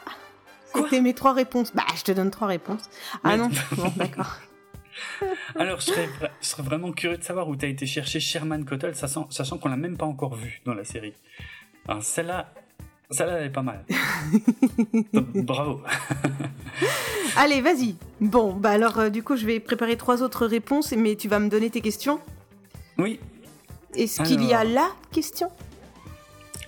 [0.74, 1.72] C'était mes trois réponses.
[1.74, 2.82] Bah, je te donne trois réponses.
[3.22, 3.36] Ah Mais...
[3.38, 4.36] non Bon, d'accord.
[5.56, 6.08] Alors, je serais,
[6.40, 9.58] je serais, vraiment curieux de savoir où tu as été chercher Sherman Cottle, sachant, sachant
[9.58, 11.14] qu'on l'a même pas encore vu dans la série.
[12.00, 12.52] Celle-là,
[13.14, 13.84] celle-là, elle est pas mal.
[15.34, 15.80] Bravo.
[17.36, 17.96] Allez, vas-y.
[18.20, 21.38] Bon, bah alors, euh, du coup, je vais préparer trois autres réponses, mais tu vas
[21.38, 22.20] me donner tes questions
[22.98, 23.18] Oui.
[23.94, 24.30] Est-ce alors...
[24.30, 25.48] qu'il y a la question?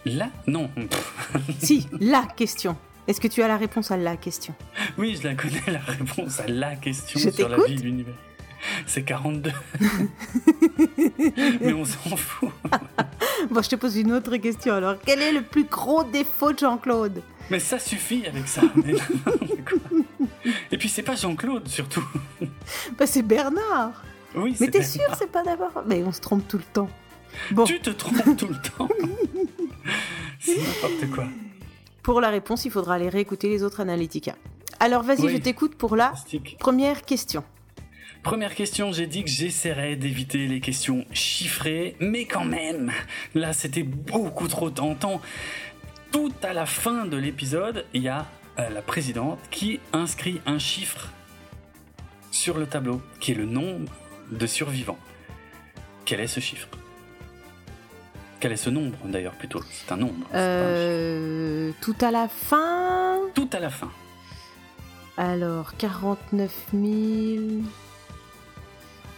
[0.05, 0.31] La?
[0.47, 0.71] Non.
[1.59, 2.77] si, la question.
[3.09, 4.55] Est-ce que tu as la réponse à la question?
[4.99, 8.15] Oui, je la connais, la réponse à la question je sur la vie de l'univers.
[8.87, 9.53] C'est 42.
[11.61, 12.51] Mais on s'en fout.
[13.51, 14.97] bon, je te pose une autre question alors.
[15.05, 17.23] Quel est le plus gros défaut de Jean-Claude?
[17.51, 18.63] Mais ça suffit avec ça.
[20.73, 22.05] Et puis c'est pas Jean-Claude surtout.
[22.99, 24.03] Bah c'est Bernard.
[24.35, 25.83] Oui, Mais t'es sûr, c'est pas d'abord?
[25.87, 26.91] Mais on se trompe tout le temps.
[27.53, 27.65] Bon.
[27.65, 28.89] Tu te trompes tout le temps.
[30.41, 31.25] c'est n'importe quoi.
[32.03, 34.35] Pour la réponse, il faudra aller réécouter les autres Analytica.
[34.79, 35.33] Alors vas-y, oui.
[35.33, 36.57] je t'écoute pour la Fantastique.
[36.59, 37.43] première question.
[38.27, 42.91] Première question, j'ai dit que j'essaierais d'éviter les questions chiffrées, mais quand même,
[43.37, 45.21] là c'était beaucoup trop tentant.
[46.11, 48.27] Tout à la fin de l'épisode, il y a
[48.59, 51.13] euh, la présidente qui inscrit un chiffre
[52.33, 53.93] sur le tableau, qui est le nombre
[54.33, 54.99] de survivants.
[56.05, 56.67] Quel est ce chiffre?
[58.41, 59.63] Quel est ce nombre d'ailleurs plutôt?
[59.71, 60.27] C'est un nombre.
[60.35, 61.75] Euh, un.
[61.81, 63.21] Tout à la fin?
[63.37, 63.93] Tout à la fin.
[65.17, 67.63] Alors, 49 000...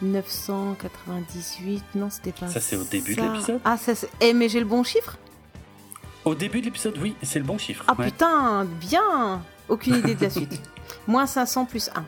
[0.02, 2.60] 998, non, c'était pas ça.
[2.60, 3.22] c'est au début ça.
[3.22, 4.08] de l'épisode Ah, ça c'est.
[4.20, 5.16] Eh, mais j'ai le bon chiffre?
[6.24, 7.84] Au début de l'épisode, oui, c'est le bon chiffre.
[7.88, 8.06] Ah ouais.
[8.06, 10.60] putain, bien Aucune idée de la suite.
[11.06, 12.04] Moins 500 plus 1.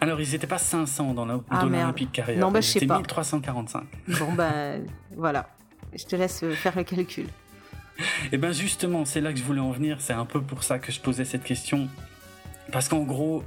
[0.00, 2.38] Alors, ils n'étaient pas 500 dans la ah, l'Olympique carrière.
[2.38, 2.98] Non, bah, je sais pas.
[2.98, 3.84] 1345.
[4.18, 4.84] Bon, ben,
[5.16, 5.48] voilà.
[5.94, 7.26] Je te laisse faire le calcul.
[7.98, 8.02] Et
[8.32, 9.96] eh ben justement, c'est là que je voulais en venir.
[10.00, 11.88] C'est un peu pour ça que je posais cette question.
[12.70, 13.42] Parce qu'en gros,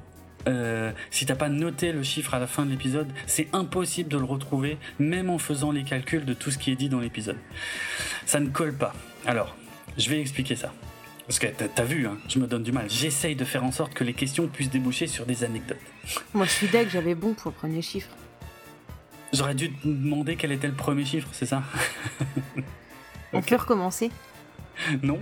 [0.47, 4.17] euh, si t'as pas noté le chiffre à la fin de l'épisode, c'est impossible de
[4.17, 7.37] le retrouver, même en faisant les calculs de tout ce qui est dit dans l'épisode.
[8.25, 8.93] Ça ne colle pas.
[9.25, 9.55] Alors,
[9.97, 10.73] je vais expliquer ça.
[11.27, 12.89] Parce que t'as vu, hein, je me donne du mal.
[12.89, 15.77] J'essaye de faire en sorte que les questions puissent déboucher sur des anecdotes.
[16.33, 18.09] Moi, je suis deg, j'avais bon pour le premier chiffre.
[19.31, 21.61] J'aurais dû te demander quel était le premier chiffre, c'est ça?
[23.33, 23.49] On okay.
[23.55, 24.09] peut recommencer?
[25.03, 25.19] Non.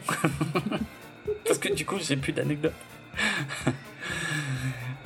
[1.45, 2.73] Parce que du coup, j'ai plus d'anecdotes.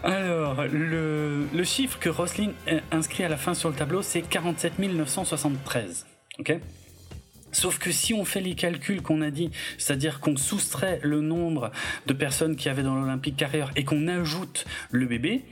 [0.04, 2.52] Alors, le, chiffre que Roslyn
[2.92, 6.08] inscrit à la fin sur le tableau, c'est 47 973.
[6.40, 6.60] Ok?
[7.52, 11.72] Sauf que si on fait les calculs qu'on a dit, c'est-à-dire qu'on soustrait le nombre
[12.08, 15.44] de personnes qui avaient dans l'Olympique carrière et qu'on ajoute le bébé,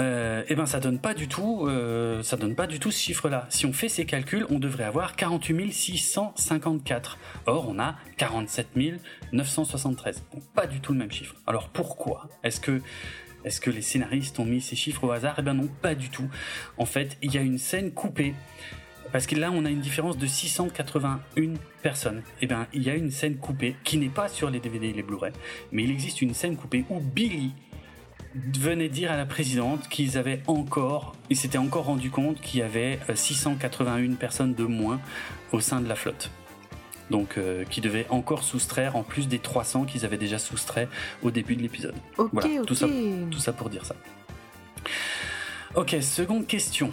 [0.00, 2.98] euh, eh ben ça donne pas du tout, euh, ça donne pas du tout ce
[2.98, 3.46] chiffre-là.
[3.50, 7.18] Si on fait ces calculs, on devrait avoir 48 654.
[7.46, 8.68] Or, on a 47
[9.32, 10.24] 973.
[10.32, 11.34] Donc pas du tout le même chiffre.
[11.46, 12.80] Alors pourquoi Est-ce que
[13.44, 15.36] est-ce que les scénaristes ont mis ces chiffres au hasard?
[15.38, 16.28] Eh bien non, pas du tout.
[16.76, 18.34] En fait, il y a une scène coupée.
[19.12, 22.22] Parce que là, on a une différence de 681 personnes.
[22.40, 24.92] Eh bien, il y a une scène coupée qui n'est pas sur les DVD et
[24.92, 25.32] les Blu-ray,
[25.72, 27.52] mais il existe une scène coupée où Billy
[28.34, 32.62] venait dire à la présidente qu'ils avaient encore, ils s'étaient encore rendu compte qu'il y
[32.62, 35.00] avait 681 euh, personnes de moins
[35.52, 36.30] au sein de la flotte.
[37.10, 40.88] Donc, euh, qui devaient encore soustraire en plus des 300 qu'ils avaient déjà soustraits
[41.22, 41.94] au début de l'épisode.
[42.16, 42.86] voilà, Tout, ça,
[43.30, 43.96] tout ça pour dire ça.
[45.74, 46.92] Ok, seconde question.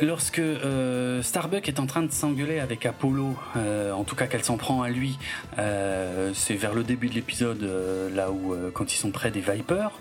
[0.00, 4.44] Lorsque euh, Starbuck est en train de s'engueuler avec Apollo, euh, en tout cas qu'elle
[4.44, 5.18] s'en prend à lui,
[5.58, 7.62] euh, c'est vers le début de l'épisode,
[8.14, 9.92] là où quand ils sont près des Vipers,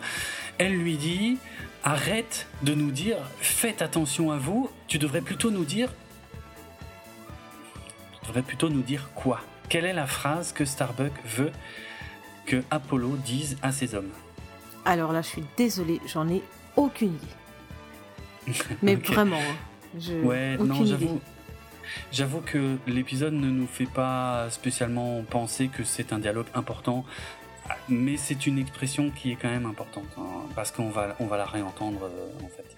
[0.58, 1.38] elle lui dit
[1.84, 5.90] arrête de nous dire faites attention à vous, tu devrais plutôt nous dire
[8.22, 9.40] tu devrais plutôt nous dire quoi?
[9.70, 11.52] Quelle est la phrase que Starbuck veut
[12.46, 14.12] que Apollo dise à ses hommes?
[14.84, 16.42] Alors là, je suis désolée, j'en ai
[16.76, 17.16] aucune
[18.48, 18.58] idée.
[18.84, 19.38] Mais vraiment.
[19.38, 19.56] Hein.
[20.24, 21.22] Ouais, non, j'avoue.
[22.12, 27.06] J'avoue que l'épisode ne nous fait pas spécialement penser que c'est un dialogue important,
[27.90, 31.38] mais c'est une expression qui est quand même importante hein, parce qu'on va on va
[31.38, 32.76] la réentendre euh, en fait.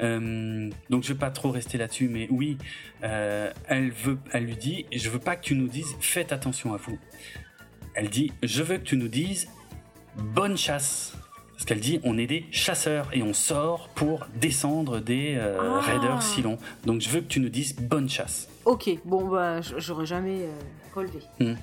[0.00, 2.58] Euh, donc je vais pas trop rester là-dessus, mais oui,
[3.02, 6.74] euh, elle veut, elle lui dit, je veux pas que tu nous dises, faites attention
[6.74, 6.98] à vous.
[7.94, 9.48] Elle dit, je veux que tu nous dises,
[10.16, 11.17] bonne chasse.
[11.58, 15.80] Parce qu'elle dit on est des chasseurs et on sort pour descendre des euh, ah.
[15.80, 16.58] raiders si longs.
[16.86, 18.48] Donc je veux que tu nous dises bonne chasse.
[18.64, 20.52] Ok, bon bah j'aurais jamais euh,
[20.94, 21.18] relevé.
[21.40, 21.54] Hmm.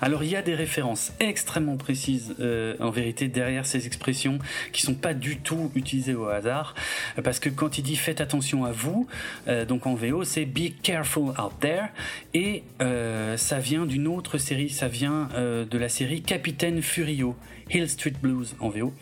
[0.00, 4.38] Alors il y a des références extrêmement précises euh, en vérité derrière ces expressions
[4.72, 6.74] qui sont pas du tout utilisées au hasard
[7.22, 9.06] parce que quand il dit faites attention à vous
[9.48, 11.86] euh, donc en VO c'est be careful out there
[12.34, 17.36] et euh, ça vient d'une autre série ça vient de la série Capitaine Furio
[17.70, 18.92] Hill Street Blues en VO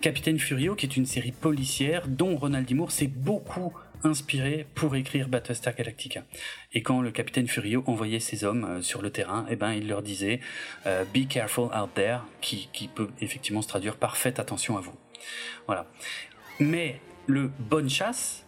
[0.00, 2.74] Capitaine Furio qui est une série policière dont Ronald D.
[2.74, 3.72] Moore s'est beaucoup
[4.04, 6.22] inspiré pour écrire Battlestar Galactica.
[6.72, 9.88] Et quand le capitaine Furio envoyait ses hommes euh, sur le terrain, eh ben, il
[9.88, 10.40] leur disait
[10.86, 14.80] euh, Be careful out there, qui, qui peut effectivement se traduire par Faites attention à
[14.80, 14.94] vous.
[15.66, 15.86] Voilà.
[16.60, 18.44] Mais le bonne chasse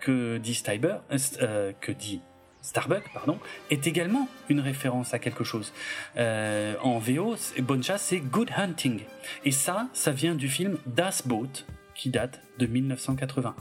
[0.00, 0.96] que dit Stiber,
[1.40, 2.20] euh, que dit
[2.62, 3.38] Starbuck, pardon,
[3.70, 5.72] est également une référence à quelque chose.
[6.16, 9.00] en VO, bonne chasse, c'est good hunting.
[9.44, 13.54] Et ça, ça vient du film Das Boot, qui date de 1981.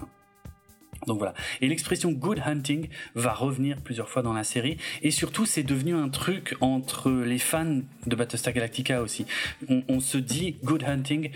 [1.05, 1.33] Donc voilà.
[1.61, 4.77] Et l'expression good hunting va revenir plusieurs fois dans la série.
[5.01, 9.25] Et surtout, c'est devenu un truc entre les fans de Battlestar Galactica aussi.
[9.69, 11.31] On, se dit good hunting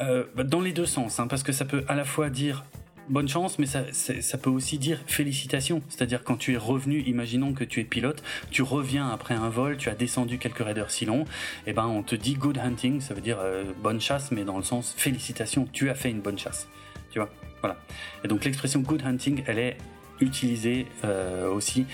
[0.00, 2.64] euh, dans les deux sens, hein, parce que ça peut à la fois dire
[3.08, 5.82] bonne chance, mais ça, peut aussi dire félicitations.
[5.88, 9.76] C'est-à-dire quand tu es revenu, imaginons que tu es pilote, tu reviens après un vol,
[9.76, 11.24] tu as descendu quelques raiders si longs,
[11.66, 14.44] et eh ben on te dit good hunting, ça veut dire euh, bonne chasse, mais
[14.44, 16.68] dans le sens félicitations, tu as fait une bonne chasse.
[17.10, 17.30] Tu vois?
[17.64, 17.78] Voilà.
[18.22, 19.78] Et donc l'expression good hunting, elle est
[20.20, 21.86] utilisée euh, aussi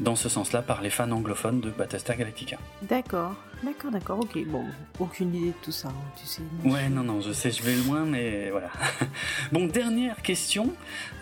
[0.00, 2.58] dans ce sens-là par les fans anglophones de Battlestar Galactica.
[2.82, 4.44] D'accord, d'accord, d'accord, ok.
[4.48, 4.64] Bon,
[4.98, 6.42] aucune idée de tout ça, hein, tu sais.
[6.64, 8.70] Ouais, non, non, je sais, je vais loin, mais voilà.
[9.52, 10.72] bon, dernière question.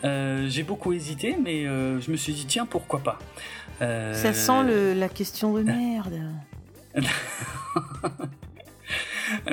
[0.04, 3.18] Euh, j'ai beaucoup hésité, mais euh, je me suis dit, tiens, pourquoi pas?
[3.80, 6.22] Ça sent la question de merde.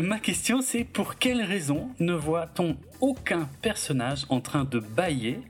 [0.01, 5.41] Ma question c'est pour quelle raison ne voit-on aucun personnage en train de bailler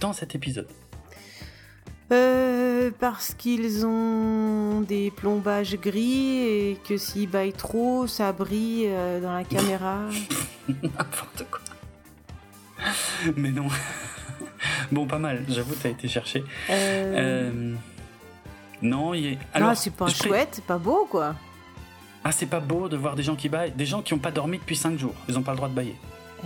[0.00, 0.68] dans cet épisode
[2.12, 9.20] euh, parce qu'ils ont des plombages gris et que s'ils baillent trop, ça brille euh,
[9.20, 10.00] dans la caméra.
[10.68, 11.60] N'importe quoi.
[13.36, 13.68] Mais non.
[14.92, 16.44] bon, pas mal, j'avoue, t'as été cherché.
[16.68, 17.74] Euh...
[18.82, 19.38] Non, il est.
[19.54, 21.34] Alors, ah, c'est pas chouette, c'est pas beau, quoi.
[22.22, 24.30] Ah, c'est pas beau de voir des gens qui baillent, des gens qui n'ont pas
[24.30, 25.14] dormi depuis 5 jours.
[25.28, 25.96] Ils n'ont pas le droit de bailler.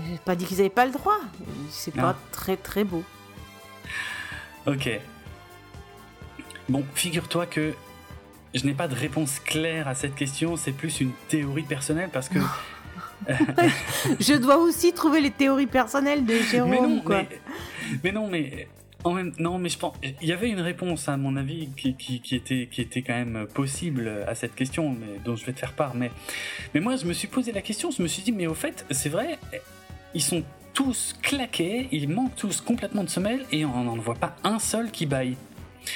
[0.06, 1.18] J'ai pas dit qu'ils n'avaient pas le droit.
[1.70, 3.02] C'est pas très très beau.
[4.66, 4.88] Ok.
[6.68, 7.74] Bon, figure-toi que
[8.54, 10.56] je n'ai pas de réponse claire à cette question.
[10.56, 12.38] C'est plus une théorie personnelle parce que.
[14.20, 16.70] je dois aussi trouver les théories personnelles de Jérôme.
[16.70, 17.02] Mais non,
[18.04, 18.68] Mais, non, mais
[19.04, 21.94] en même, non, mais je pense, il y avait une réponse à mon avis qui,
[21.94, 25.58] qui, était, qui était quand même possible à cette question, mais dont je vais te
[25.58, 25.94] faire part.
[25.94, 26.10] Mais,
[26.74, 28.84] mais moi, je me suis posé la question, je me suis dit, mais au fait,
[28.90, 29.38] c'est vrai,
[30.14, 30.42] ils sont
[30.74, 34.90] tous claqués, ils manquent tous complètement de semelles et on n'en voit pas un seul
[34.90, 35.36] qui baille.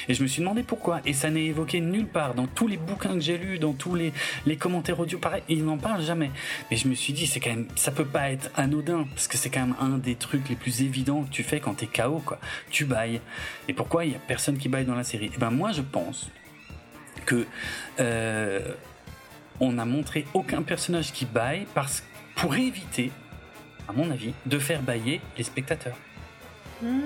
[0.07, 1.01] Et je me suis demandé pourquoi.
[1.05, 2.33] Et ça n'est évoqué nulle part.
[2.33, 4.13] Dans tous les bouquins que j'ai lus, dans tous les,
[4.45, 6.31] les commentaires audio, pareil, ils n'en parlent jamais.
[6.69, 9.37] Mais je me suis dit, c'est quand même, ça peut pas être anodin, parce que
[9.37, 12.21] c'est quand même un des trucs les plus évidents que tu fais quand t'es KO,
[12.25, 12.39] quoi.
[12.69, 13.21] Tu bailles.
[13.67, 15.31] Et pourquoi il y a personne qui baille dans la série?
[15.33, 16.29] Eh ben, moi, je pense
[17.25, 17.45] que,
[17.99, 18.73] euh,
[19.59, 22.03] on n'a montré aucun personnage qui baille parce,
[22.35, 23.11] pour éviter,
[23.87, 25.97] à mon avis, de faire bailler les spectateurs.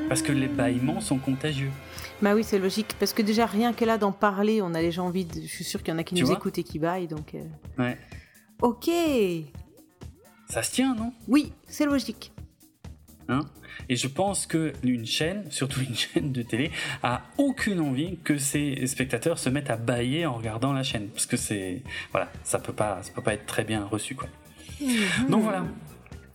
[0.10, 1.70] Parce que les bâillements sont contagieux.
[2.22, 2.96] Bah oui, c'est logique.
[3.00, 5.42] Parce que déjà, rien que là d'en parler, on a déjà envie de.
[5.42, 7.36] Je suis sûr qu'il y en a qui nous écoutent et qui baillent, donc.
[7.36, 7.44] Euh.
[7.78, 7.98] Ouais.
[8.62, 8.90] Ok.
[10.50, 11.14] Ça se tient, non?
[11.28, 12.32] Oui, c'est logique.
[13.30, 13.42] Hein?
[13.90, 16.72] Et je pense que une chaîne, surtout une chaîne de télé,
[17.04, 21.26] a aucune envie que ses spectateurs se mettent à bailler en regardant la chaîne, parce
[21.26, 24.28] que c'est voilà, ça peut pas, ça peut pas être très bien reçu quoi.
[24.82, 25.30] Mhm.
[25.30, 25.66] Donc voilà.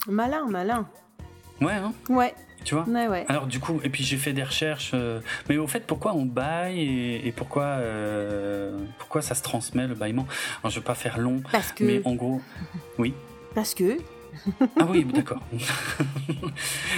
[0.08, 0.88] Malin, malin.
[1.60, 1.72] Ouais.
[1.72, 2.34] Hein ouais.
[2.64, 4.92] Tu vois ouais, Alors du coup, et puis j'ai fait des recherches.
[4.94, 6.80] Euh, mais au fait, pourquoi on baille
[7.24, 10.26] et, pourquoi euh, pourquoi ça se transmet le bâillement?
[10.62, 11.42] Alors je vais pas faire long.
[11.50, 11.84] Parce que.
[11.84, 12.40] Mais en gros,
[12.98, 13.14] oui.
[13.54, 13.98] Parce que.
[14.80, 15.42] Ah oui, d'accord.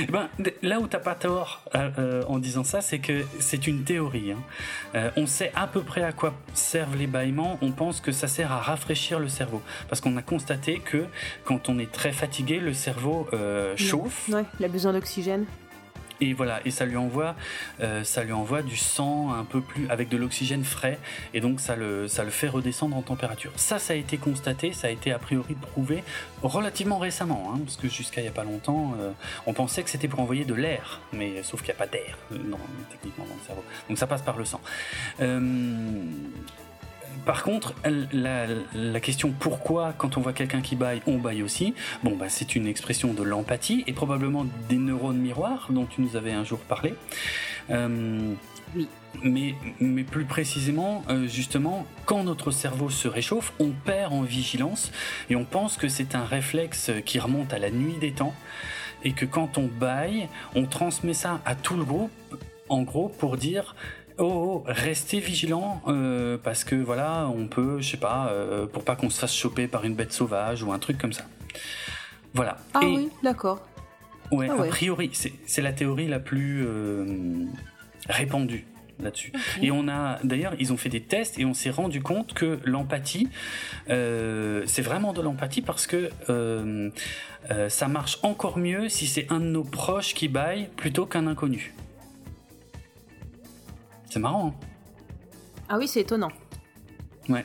[0.01, 0.29] Eh ben,
[0.63, 4.33] là où t'as pas tort euh, en disant ça, c'est que c'est une théorie.
[4.33, 5.11] Hein.
[5.17, 7.59] on sait à peu près à quoi servent les bâillements.
[7.63, 11.05] On pense que ça sert à rafraîchir le cerveau, parce qu'on a constaté que
[11.45, 13.29] quand on est très fatigué, le cerveau
[13.77, 14.29] chauffe.
[14.29, 15.47] Ouais, il a besoin d'oxygène
[16.25, 17.35] et voilà et ça lui envoie
[17.81, 20.99] euh, ça lui envoie du sang un peu plus avec de l'oxygène frais.
[21.33, 23.53] Et donc ça le ça fait redescendre en température.
[23.57, 26.03] Ça ça a été constaté ça a été a priori prouvé
[26.43, 29.11] relativement récemment hein, parce que jusqu'à il y a pas longtemps euh,
[29.47, 31.01] on pensait que c'était pour envoyer de l'air.
[31.13, 32.37] Mais sauf qu'il n'y a pas d'air euh,
[32.91, 33.65] techniquement dans le cerveau.
[33.89, 34.61] Donc ça passe par le sang
[37.25, 37.75] par contre,
[38.13, 42.55] la, question pourquoi, quand on voit quelqu'un qui baille, on baille aussi, bon, bah, c'est
[42.55, 46.59] une expression de l'empathie et probablement des neurones miroirs dont tu nous avais un jour
[46.59, 46.95] parlé.
[47.71, 48.35] Euh,
[48.75, 48.89] oui.
[49.23, 54.91] Mais, mais, plus précisément, euh, justement, quand notre cerveau se réchauffe, on perd en vigilance
[55.31, 58.35] et on pense que c'est un réflexe qui remonte à la nuit des temps
[59.05, 62.11] et que quand on baille, on transmet ça à tout le groupe,
[62.69, 63.77] en gros, pour dire
[64.19, 68.85] Oh, oh, restez vigilant euh, parce que voilà, on peut, je sais pas, euh, pour
[68.85, 71.25] pas qu'on se fasse choper par une bête sauvage ou un truc comme ça.
[72.33, 72.59] Voilà.
[72.75, 73.67] Ah oui, d'accord.
[74.31, 77.45] Ouais, ah a priori, c'est la théorie la plus euh,
[78.09, 78.67] répandue
[79.01, 79.33] là-dessus.
[79.61, 82.61] Et on a, d'ailleurs, ils ont fait des tests et on s'est rendu compte que
[82.65, 83.29] l'empathie,
[83.89, 86.11] c'est vraiment de l'empathie parce que
[87.69, 91.75] ça marche encore mieux si c'est un de nos proches qui baille plutôt qu'un inconnu.
[94.15, 94.47] C'est marrant.
[94.47, 94.55] Hein.
[95.69, 96.31] ah oui, c'est étonnant.
[97.29, 97.45] Ouais.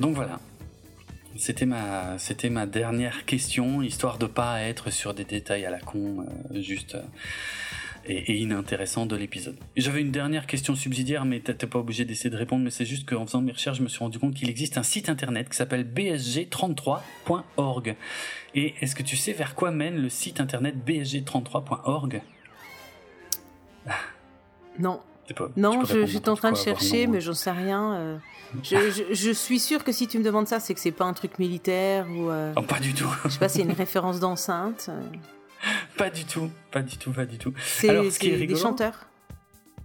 [0.00, 0.40] Donc voilà.
[1.36, 5.78] C'était ma, c'était ma dernière question, histoire de pas être sur des détails à la
[5.78, 7.02] con, euh, juste euh,
[8.04, 9.56] et, inintéressant de l'épisode.
[9.76, 13.08] J'avais une dernière question subsidiaire, mais t'es pas obligé d'essayer de répondre, mais c'est juste
[13.08, 15.56] qu'en faisant mes recherches, je me suis rendu compte qu'il existe un site internet qui
[15.56, 17.94] s'appelle bsg33.org.
[18.56, 22.22] Et est-ce que tu sais vers quoi mène le site internet bsg33.org
[24.80, 25.00] non.
[25.56, 27.94] non, je, suis en train de chercher, mais j'en sais rien.
[27.94, 28.18] Euh.
[28.62, 31.38] je, suis sûr que si tu me demandes ça, c'est que c'est pas un truc
[31.38, 32.30] militaire ou.
[32.30, 33.08] Euh, oh, pas du tout.
[33.24, 34.86] je sais pas, c'est une référence d'enceinte.
[34.88, 35.02] Euh.
[35.96, 37.52] Pas du tout, pas du tout, pas du tout.
[37.60, 39.06] C'est des chanteurs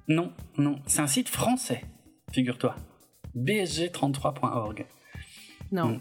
[0.08, 1.84] Non, non, c'est un site français,
[2.32, 2.76] figure-toi.
[3.36, 4.86] bsg33.org.
[5.72, 6.00] Non.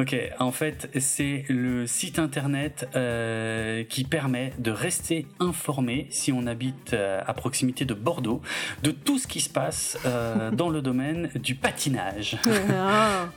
[0.00, 6.46] Ok, en fait, c'est le site internet euh, qui permet de rester informé si on
[6.46, 8.40] habite euh, à proximité de Bordeaux
[8.82, 12.38] de tout ce qui se passe euh, dans le domaine du patinage.
[12.72, 13.28] Ah.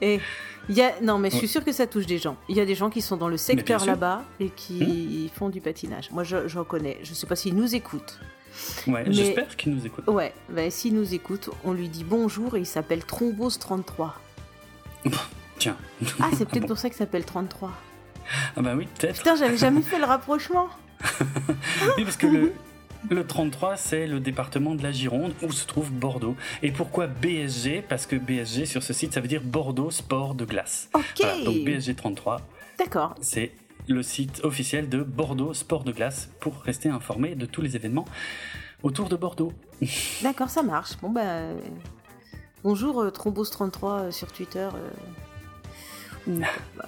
[0.00, 0.20] Et
[0.68, 1.00] il y a...
[1.02, 2.36] non, mais je suis sûr que ça touche des gens.
[2.48, 5.36] Il y a des gens qui sont dans le secteur là-bas et qui hmm.
[5.36, 6.10] font du patinage.
[6.12, 6.98] Moi, je, je reconnais.
[7.02, 8.18] Je sais pas s'ils nous écoutent.
[8.86, 10.06] Ouais, j'espère qu'ils nous écoutent.
[10.08, 14.12] Ouais, bah, s'ils nous écoutent, on lui dit bonjour et il s'appelle Thrombose33.
[15.58, 15.76] Tiens.
[16.20, 17.70] Ah, c'est peut-être pour ça qu'il s'appelle 33.
[18.56, 19.16] Ah bah oui, peut-être.
[19.18, 20.68] Putain, j'avais jamais fait le rapprochement.
[21.96, 22.52] oui, parce que le,
[23.10, 26.36] le 33, c'est le département de la Gironde où se trouve Bordeaux.
[26.62, 30.44] Et pourquoi BSG Parce que BSG sur ce site, ça veut dire Bordeaux Sport de
[30.44, 30.88] Glace.
[30.94, 31.24] Ok.
[31.44, 32.40] donc BSG 33.
[32.78, 33.14] D'accord.
[33.20, 33.52] C'est
[33.88, 38.06] le site officiel de Bordeaux Sport de Glace pour rester informé de tous les événements
[38.82, 39.52] autour de Bordeaux.
[40.22, 40.96] D'accord, ça marche.
[41.00, 41.50] Bon bah.
[42.64, 44.68] Bonjour, euh, Thrombose33 euh, sur Twitter.
[44.74, 44.90] Euh.
[46.26, 46.46] Bah,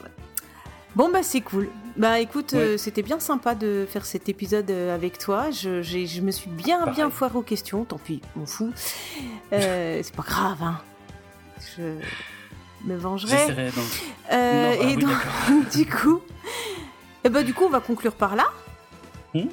[0.99, 1.69] Bon bah c'est cool.
[1.97, 5.51] Bah écoute, euh, c'était bien sympa de faire cet épisode euh, avec toi.
[5.51, 7.85] Je, je me suis bien bien foiré aux questions.
[7.85, 8.73] Tant pis, m'en fous.
[9.53, 10.63] Euh, c'est pas grave.
[10.63, 10.81] Hein.
[11.77, 11.95] Je
[12.85, 13.71] me vengerai.
[14.33, 15.17] Euh, et donc,
[15.73, 18.47] du coup, et eh bah, du coup, on va conclure par là.
[19.35, 19.47] Hmm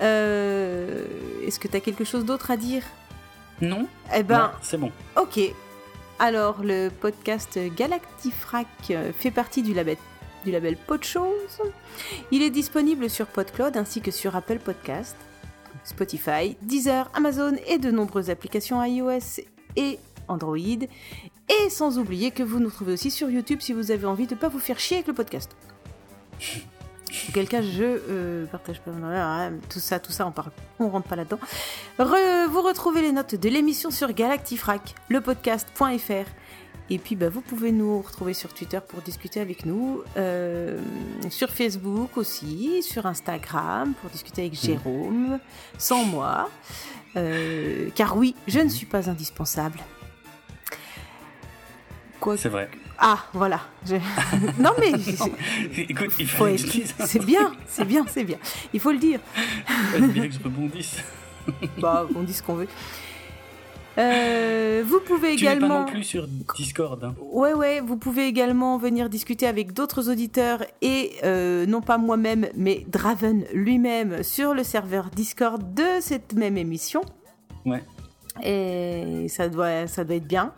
[0.00, 2.82] Est-ce que tu as quelque chose d'autre à dire?
[3.62, 3.86] Non.
[4.14, 4.92] Eh ben, c'est bon.
[5.16, 5.40] Ok.
[6.18, 8.66] Alors, le podcast Galactifrac
[9.16, 11.32] fait partie du label du.
[12.30, 15.16] Il est disponible sur PodCloud ainsi que sur Apple Podcast,
[15.84, 19.42] Spotify, Deezer, Amazon et de nombreuses applications iOS
[19.76, 20.56] et Android.
[20.56, 24.34] Et sans oublier que vous nous trouvez aussi sur YouTube si vous avez envie de
[24.34, 25.56] ne pas vous faire chier avec le podcast.
[27.28, 28.90] Auquel cas, je euh, partage pas
[29.68, 31.38] tout ça, tout ça, on parle, on rentre pas là-dedans.
[31.98, 36.28] vous retrouvez les notes de l'émission sur Galactifrac, lepodcast.fr
[36.90, 40.78] et puis bah, vous pouvez nous retrouver sur Twitter pour discuter avec nous, euh,
[41.28, 44.66] sur Facebook aussi, sur Instagram pour discuter avec mmh.
[44.66, 45.38] Jérôme,
[45.76, 46.48] sans moi.
[47.16, 49.78] Euh, car oui, je ne suis pas indispensable.
[52.20, 52.70] Quoi C'est vrai.
[52.98, 53.60] Ah, voilà.
[54.58, 54.92] non mais...
[55.88, 56.48] Écoute, il faut...
[56.56, 58.38] C'est bien, c'est bien, c'est bien.
[58.72, 59.20] Il faut le dire.
[59.96, 60.96] Il bien que je rebondisse.
[61.78, 62.68] bah, on dit ce qu'on veut.
[63.98, 65.68] Euh, vous pouvez tu également.
[65.68, 67.02] Pas non plus sur Discord.
[67.02, 67.14] Hein.
[67.32, 67.80] Ouais, ouais.
[67.80, 73.44] Vous pouvez également venir discuter avec d'autres auditeurs et euh, non pas moi-même, mais Draven
[73.52, 77.02] lui-même sur le serveur Discord de cette même émission.
[77.66, 77.82] Ouais.
[78.44, 80.52] Et ça doit, ça doit être bien.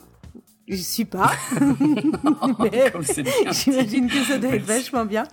[0.71, 1.33] Je suis pas.
[3.51, 5.25] J'imagine que ça doit être vachement bien.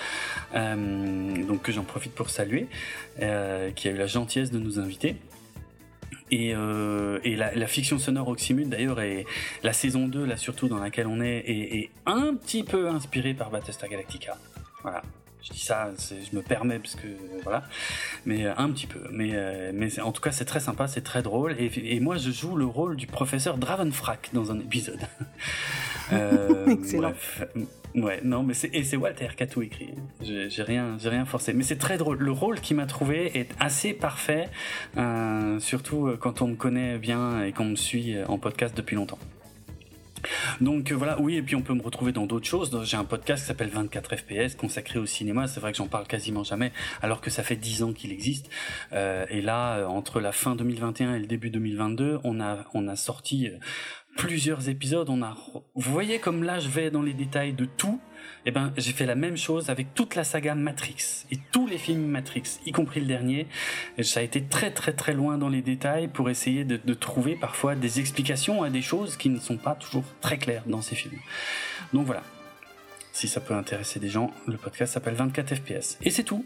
[0.55, 2.68] euh, donc que j'en profite pour saluer,
[3.23, 5.16] euh, qui a eu la gentillesse de nous inviter.
[6.31, 9.27] Et, euh, et la, la, fiction sonore Oxymute d'ailleurs et
[9.63, 13.33] la saison 2 là surtout dans laquelle on est est, est un petit peu inspirée
[13.33, 14.37] par Battlestar Galactica.
[14.83, 15.03] Voilà.
[15.47, 17.07] Je dis ça, je me permets parce que
[17.45, 17.63] voilà,
[18.25, 18.99] mais euh, un petit peu.
[19.13, 22.17] Mais euh, mais en tout cas c'est très sympa, c'est très drôle et, et, moi
[22.17, 24.99] je joue le rôle du professeur Dravenfrack dans un épisode.
[26.13, 27.13] euh, Excellent.
[27.97, 29.94] Ouais, non, mais c'est et c'est Walter qui a tout écrit.
[30.20, 31.55] J'ai rien, j'ai rien forcé.
[31.55, 32.18] Mais c'est très drôle.
[32.18, 34.50] Le rôle qu'il m'a trouvé est assez parfait,
[34.99, 38.76] euh, surtout euh, quand on me connaît bien et qu'on me suit euh, en podcast
[38.76, 39.18] depuis longtemps.
[40.60, 42.78] Donc voilà, oui, et puis on peut me retrouver dans d'autres choses.
[42.84, 45.47] J'ai un podcast qui s'appelle 24 FPS, consacré au cinéma.
[45.47, 48.50] C'est vrai que j'en parle quasiment jamais, alors que ça fait 10 ans qu'il existe.
[48.92, 52.97] Euh, et là, entre la fin 2021 et le début 2022, on a on a
[52.97, 53.50] sorti
[54.17, 55.09] plusieurs épisodes.
[55.11, 55.36] On a,
[55.75, 58.01] vous voyez comme là je vais dans les détails de tout.
[58.45, 61.78] Eh ben, j'ai fait la même chose avec toute la saga Matrix et tous les
[61.78, 63.47] films Matrix, y compris le dernier.
[63.99, 67.36] Et ça a été très très très loin dans les détails pour essayer de, trouver
[67.36, 70.95] parfois des explications à des choses qui ne sont pas toujours très claires dans ces
[70.95, 71.19] films.
[71.93, 72.23] Donc voilà.
[73.12, 75.99] Si ça peut intéresser des gens, le podcast s'appelle 24 FPS.
[76.03, 76.45] Et c'est tout.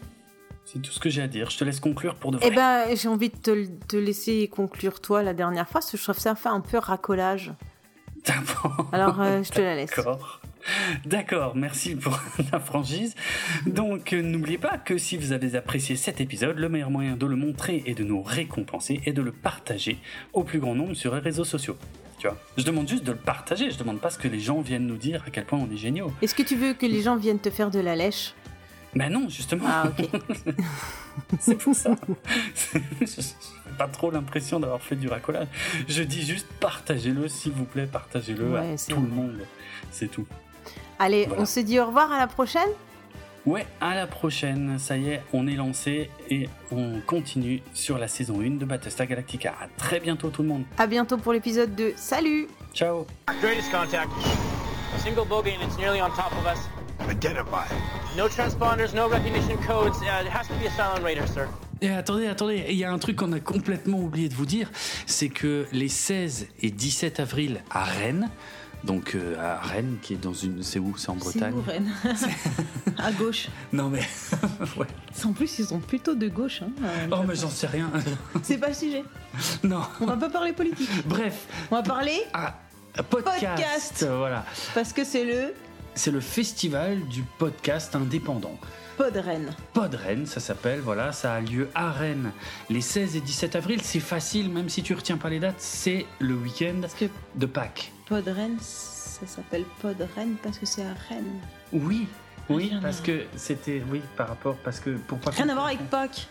[0.65, 1.51] C'est tout ce que j'ai à dire.
[1.51, 2.49] Je te laisse conclure pour de vrai.
[2.51, 5.97] Eh ben, j'ai envie de te, te, laisser conclure toi la dernière fois, parce que
[5.97, 7.53] je trouve ça fait un peu racolage.
[8.93, 9.91] Alors, euh, je te la laisse.
[9.97, 10.41] D'accord.
[11.07, 12.21] D'accord, merci pour
[12.53, 13.15] la franchise.
[13.67, 17.27] Donc, euh, n'oubliez pas que si vous avez apprécié cet épisode, le meilleur moyen de
[17.27, 19.99] le montrer et de nous récompenser est de le partager
[20.33, 21.77] au plus grand nombre sur les réseaux sociaux.
[22.19, 24.61] Tu vois je demande juste de le partager, je demande pas ce que les gens
[24.61, 26.13] viennent nous dire à quel point on est géniaux.
[26.21, 28.35] Est-ce que tu veux que les gens viennent te faire de la lèche?
[28.95, 29.65] Ben non, justement.
[29.67, 30.09] Ah, ok.
[31.41, 31.95] c'est pour ça.
[33.01, 33.07] je
[33.79, 35.47] pas trop l'impression d'avoir fait du racolage.
[35.89, 39.41] Je dis juste partagez-le, s'il vous plaît, partagez-le à tout le monde.
[39.91, 40.27] C'est tout.
[40.99, 42.69] Allez, on se dit au revoir à la prochaine
[43.47, 44.79] Ouais, à la prochaine.
[44.79, 49.07] Ça y est, on est lancé et on continue sur la saison 1 de Battlestar
[49.07, 49.55] Galactica.
[49.63, 50.65] À très bientôt tout le monde.
[50.77, 51.95] À bientôt pour l'épisode 2.
[51.97, 53.07] Salut Ciao
[53.41, 54.11] Greatest contact.
[54.95, 56.80] A single bogey and it's nearly on top of us.
[57.09, 57.67] Identify.
[58.17, 59.97] No transponders, no recognition codes.
[60.03, 61.49] Uh, it has to be a silent radar, sir.
[61.83, 64.71] Et attendez, attendez, il y a un truc qu'on a complètement oublié de vous dire,
[65.07, 68.29] c'est que les 16 et 17 avril à Rennes,
[68.85, 70.63] donc euh, à Rennes, qui est dans une.
[70.63, 70.95] C'est où?
[70.99, 71.91] C'est en Bretagne C'est où Rennes?
[72.99, 73.49] À gauche.
[73.73, 74.03] Non mais.
[74.77, 74.87] ouais.
[75.25, 76.61] En plus, ils sont plutôt de gauche.
[76.63, 76.71] Hein,
[77.11, 77.91] oh, mais j'en sais rien.
[78.43, 79.05] C'est pas le sujet.
[79.65, 79.83] Non.
[80.01, 80.91] On va pas parler politique.
[81.07, 81.47] Bref.
[81.71, 82.21] On va parler.
[82.35, 82.57] Ah,
[83.09, 83.41] podcast.
[83.41, 84.07] podcast.
[84.07, 84.45] Voilà.
[84.75, 85.55] Parce que c'est le.
[86.01, 88.57] C'est le festival du podcast indépendant.
[88.97, 89.55] Podren.
[89.75, 92.33] Podren, ça s'appelle, voilà, ça a lieu à Rennes
[92.71, 93.83] les 16 et 17 avril.
[93.83, 96.81] C'est facile, même si tu retiens pas les dates, c'est le week-end
[97.35, 97.93] de Pâques.
[98.07, 101.39] Podren, ça s'appelle Podren parce que c'est à Rennes.
[101.71, 102.09] Oui,
[102.49, 105.33] oui, parce que c'était, oui, par rapport, parce que pour pas.
[105.33, 106.29] Rien à voir avec Pâques.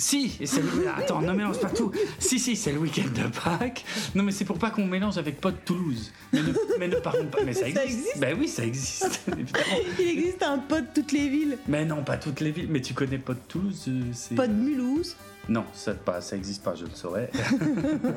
[0.00, 0.88] Si, c'est le...
[0.88, 1.92] attends, ne mélange pas tout.
[2.18, 3.84] Si, si, c'est le week-end de Pâques.
[4.14, 6.10] Non, mais c'est pour pas qu'on mélange avec Pod Toulouse.
[6.32, 7.40] Mais ne, mais ne parlons pas.
[7.44, 8.18] Mais ça existe.
[8.18, 9.20] Ben oui, ça existe.
[9.98, 11.58] Il existe un Pod toutes les villes.
[11.68, 12.68] Mais non, pas toutes les villes.
[12.70, 15.16] Mais tu connais Pod Toulouse euh, Pod Mulhouse.
[15.50, 17.30] Non, ça pas, ça existe pas, je le saurais.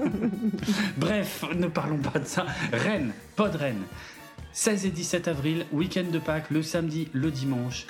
[0.98, 2.46] Bref, ne parlons pas de ça.
[2.72, 3.84] Rennes, Pod Rennes.
[4.54, 7.88] 16 et 17 avril, week-end de Pâques, le samedi, le dimanche.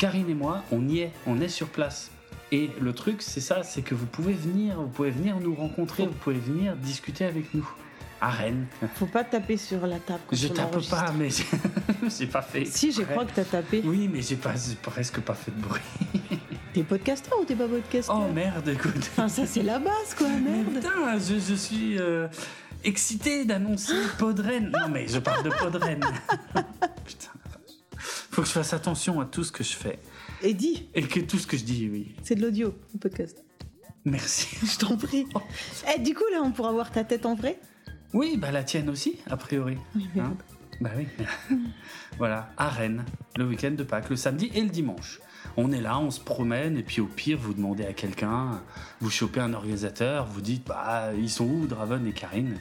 [0.00, 2.10] Karine et moi, on y est, on est sur place.
[2.52, 6.06] Et le truc, c'est ça, c'est que vous pouvez venir, vous pouvez venir nous rencontrer,
[6.06, 7.68] vous pouvez venir discuter avec nous.
[8.20, 8.66] À Rennes.
[8.94, 10.20] Faut pas taper sur la table.
[10.32, 11.28] je tape pas, mais
[12.18, 12.64] j'ai pas fait.
[12.64, 13.82] Si, je crois que t'as tapé.
[13.84, 15.82] Oui, mais j'ai pas, presque pas fait de bruit.
[16.72, 18.96] T'es podcasteur ou t'es pas podcasteur Oh merde, écoute.
[18.98, 20.74] Enfin, ça c'est la base, quoi, merde.
[20.74, 22.26] putain, je, suis euh,
[22.82, 24.70] excité d'annoncer Podren.
[24.70, 26.00] Non, mais je parle de Podren.
[27.04, 27.30] putain,
[27.98, 30.00] faut que je fasse attention à tout ce que je fais.
[30.44, 30.86] Et dis.
[30.94, 32.14] Et que tout ce que je dis, oui.
[32.22, 33.42] C'est de l'audio, le podcast.
[34.04, 34.46] Merci.
[34.66, 35.26] Je t'en prie.
[35.34, 35.40] Oh.
[35.88, 37.58] Eh, du coup, là, on pourra voir ta tête en vrai?
[38.12, 39.78] Oui, bah la tienne aussi, a priori.
[39.96, 40.36] Oui, hein?
[40.82, 41.06] Bah oui.
[42.18, 43.06] voilà, à Rennes,
[43.38, 45.18] le week-end de Pâques, le samedi et le dimanche.
[45.56, 48.62] On est là, on se promène, et puis au pire, vous demandez à quelqu'un,
[49.00, 52.58] vous chopez un organisateur, vous dites, bah, ils sont où, Draven et Karine?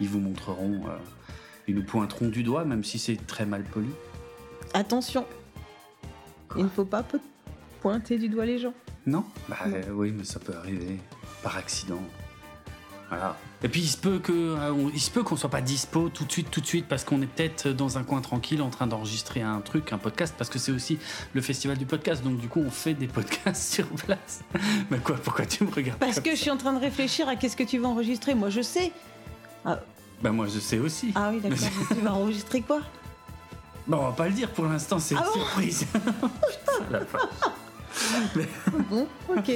[0.00, 0.96] Ils vous montreront, euh,
[1.66, 3.90] ils nous pointeront du doigt, même si c'est très mal poli.
[4.72, 5.26] Attention,
[6.56, 7.04] il ne faut pas
[7.80, 8.74] pointer du doigt les gens.
[9.06, 10.98] Non Bah euh, oui, mais ça peut arriver
[11.42, 12.00] par accident.
[13.08, 13.36] Voilà.
[13.62, 16.24] Et puis il se peut que euh, il se peut qu'on soit pas dispo tout
[16.24, 18.86] de suite, tout de suite, parce qu'on est peut-être dans un coin tranquille en train
[18.86, 20.98] d'enregistrer un truc, un podcast, parce que c'est aussi
[21.32, 22.22] le festival du podcast.
[22.22, 24.42] Donc du coup, on fait des podcasts sur place.
[24.90, 27.36] mais quoi Pourquoi tu me regardes Parce que je suis en train de réfléchir à
[27.36, 28.34] qu'est-ce que tu vas enregistrer.
[28.34, 28.92] Moi, je sais.
[29.64, 29.80] Ah.
[30.22, 31.12] Bah moi, je sais aussi.
[31.14, 31.58] Ah oui, d'accord.
[31.88, 32.80] tu vas enregistrer quoi?
[33.88, 35.86] Bon, on va pas le dire pour l'instant, c'est une ah surprise.
[36.90, 37.00] la
[38.90, 39.50] Bon, ok.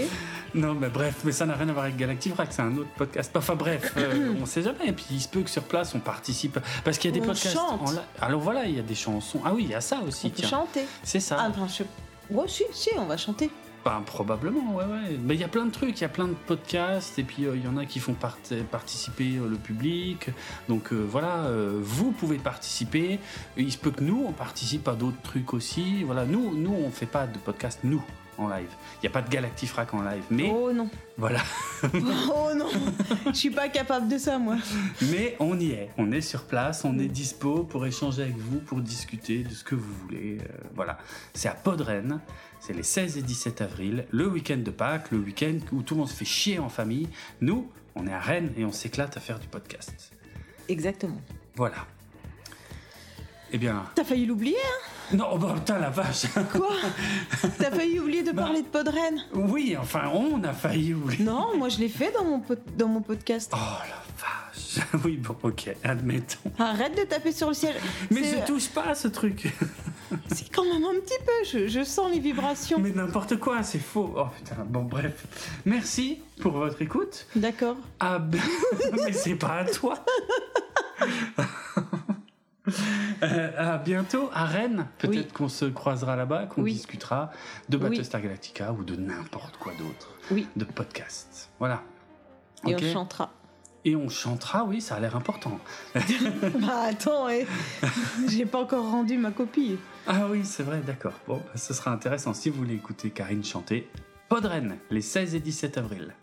[0.54, 3.30] Non, mais bref, mais ça n'a rien à voir avec Galactifrac, c'est un autre podcast.
[3.36, 4.88] Enfin bref, euh, on sait jamais.
[4.88, 6.58] Et puis il se peut que sur place on participe.
[6.82, 7.54] Parce qu'il y a des podcasts.
[7.54, 8.00] Chante.
[8.20, 9.40] Alors voilà, il y a des chansons.
[9.44, 10.26] Ah oui, il y a ça aussi.
[10.26, 10.86] On peut chanter.
[11.02, 11.36] C'est ça.
[11.38, 11.84] Ah, ben, je...
[12.34, 13.50] Ouais, si, si, on va chanter.
[13.84, 15.18] Ben, probablement, ouais, ouais.
[15.20, 17.46] Mais il y a plein de trucs, il y a plein de podcasts, et puis
[17.46, 20.28] euh, il y en a qui font participer euh, le public.
[20.68, 21.48] Donc euh, voilà,
[21.80, 23.18] vous pouvez participer.
[23.56, 26.04] Il se peut que nous, on participe à d'autres trucs aussi.
[26.04, 28.02] Voilà, nous, nous, on fait pas de podcast, nous,
[28.38, 28.70] en live.
[28.98, 30.50] Il n'y a pas de Galactifrac en live, mais...
[30.54, 30.88] Oh non
[31.18, 31.40] Voilà.
[31.84, 32.68] oh non
[33.26, 34.56] Je suis pas capable de ça, moi.
[35.10, 35.90] Mais on y est.
[35.98, 39.64] On est sur place, on est dispo pour échanger avec vous, pour discuter de ce
[39.64, 40.38] que vous voulez.
[40.74, 40.98] voilà.
[41.34, 42.20] C'est à Podren.
[42.64, 45.98] C'est les 16 et 17 avril, le week-end de Pâques, le week-end où tout le
[45.98, 47.08] monde se fait chier en famille.
[47.40, 50.12] Nous, on est à Rennes et on s'éclate à faire du podcast.
[50.68, 51.20] Exactement.
[51.56, 51.88] Voilà.
[53.50, 53.82] Eh bien.
[53.96, 55.16] T'as failli l'oublier, hein?
[55.16, 56.76] Non, bah putain, la vache Quoi?
[57.58, 61.24] T'as failli oublier de bah, parler de Podren Oui, enfin, on a failli oublier.
[61.24, 62.42] Non, moi je l'ai fait dans mon,
[62.78, 63.52] dans mon podcast.
[63.52, 66.50] Oh la vache Oui, bon, ok, admettons.
[66.58, 67.74] Arrête de taper sur le ciel.
[68.10, 69.52] Mais je touche pas à ce truc
[70.32, 72.78] C'est quand même un petit peu, je, sens les vibrations.
[72.78, 74.14] Mais n'importe quoi, c'est faux.
[74.16, 75.26] Oh putain, bon bref.
[75.64, 77.26] Merci pour votre écoute.
[77.34, 77.76] D'accord.
[78.00, 78.40] Ah ben,
[79.04, 80.04] mais c'est pas à toi.
[83.22, 84.86] Euh, à bientôt à Rennes.
[84.98, 87.30] Peut-être qu'on se croisera là-bas, qu'on discutera
[87.68, 90.10] de Battlestar Galactica ou de n'importe quoi d'autre.
[90.30, 90.46] Oui.
[90.56, 91.50] De podcast.
[91.58, 91.82] Voilà.
[92.66, 93.30] Et on chantera.
[93.84, 95.58] Et on chantera, oui, ça a l'air important.
[95.94, 97.26] bah attends,
[98.28, 99.76] j'ai pas encore rendu ma copie.
[100.06, 101.14] Ah oui, c'est vrai, d'accord.
[101.26, 103.88] Bon, bah, ce sera intéressant si vous voulez écouter Karine chanter.
[104.28, 106.14] Podren, les 16 et 17 avril.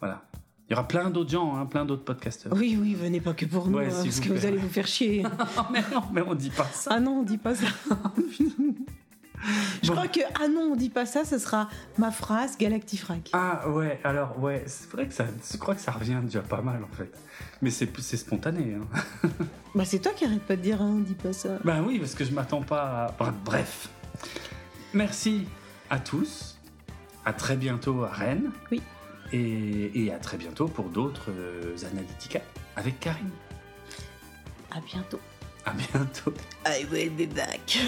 [0.00, 0.22] Voilà.
[0.68, 2.52] Il y aura plein d'autres gens, hein, plein d'autres podcasteurs.
[2.54, 4.68] Oui, oui, venez pas que pour nous, Ouais, hein, parce vous que vous allez vous
[4.68, 5.24] faire chier.
[5.72, 6.90] mais non, mais on dit pas ça.
[6.94, 7.66] ah non, on dit pas ça.
[9.82, 9.94] Je Bon.
[9.94, 13.30] crois que ah non, on dit pas ça, ce sera ma phrase Galactifrac.
[13.32, 16.60] Ah ouais, alors ouais, c'est vrai que ça, je crois que ça revient déjà pas
[16.60, 17.10] mal en fait.
[17.62, 18.74] Mais c'est spontané.
[18.74, 19.28] Hein.
[19.74, 21.58] Bah c'est toi qui arrête pas de dire hein, on dit pas ça.
[21.64, 23.12] Ben oui, parce que je m'attends pas à...
[23.18, 23.88] Bref, Bref.
[24.94, 25.46] Merci
[25.90, 26.58] à tous.
[27.24, 28.50] À très bientôt à Rennes.
[28.72, 28.82] Oui.
[29.32, 32.40] Et, et à très bientôt pour d'autres euh, Analytica
[32.74, 33.30] avec Karine.
[34.72, 35.20] À bientôt.
[35.66, 36.32] À bientôt.
[36.66, 37.78] I will be back.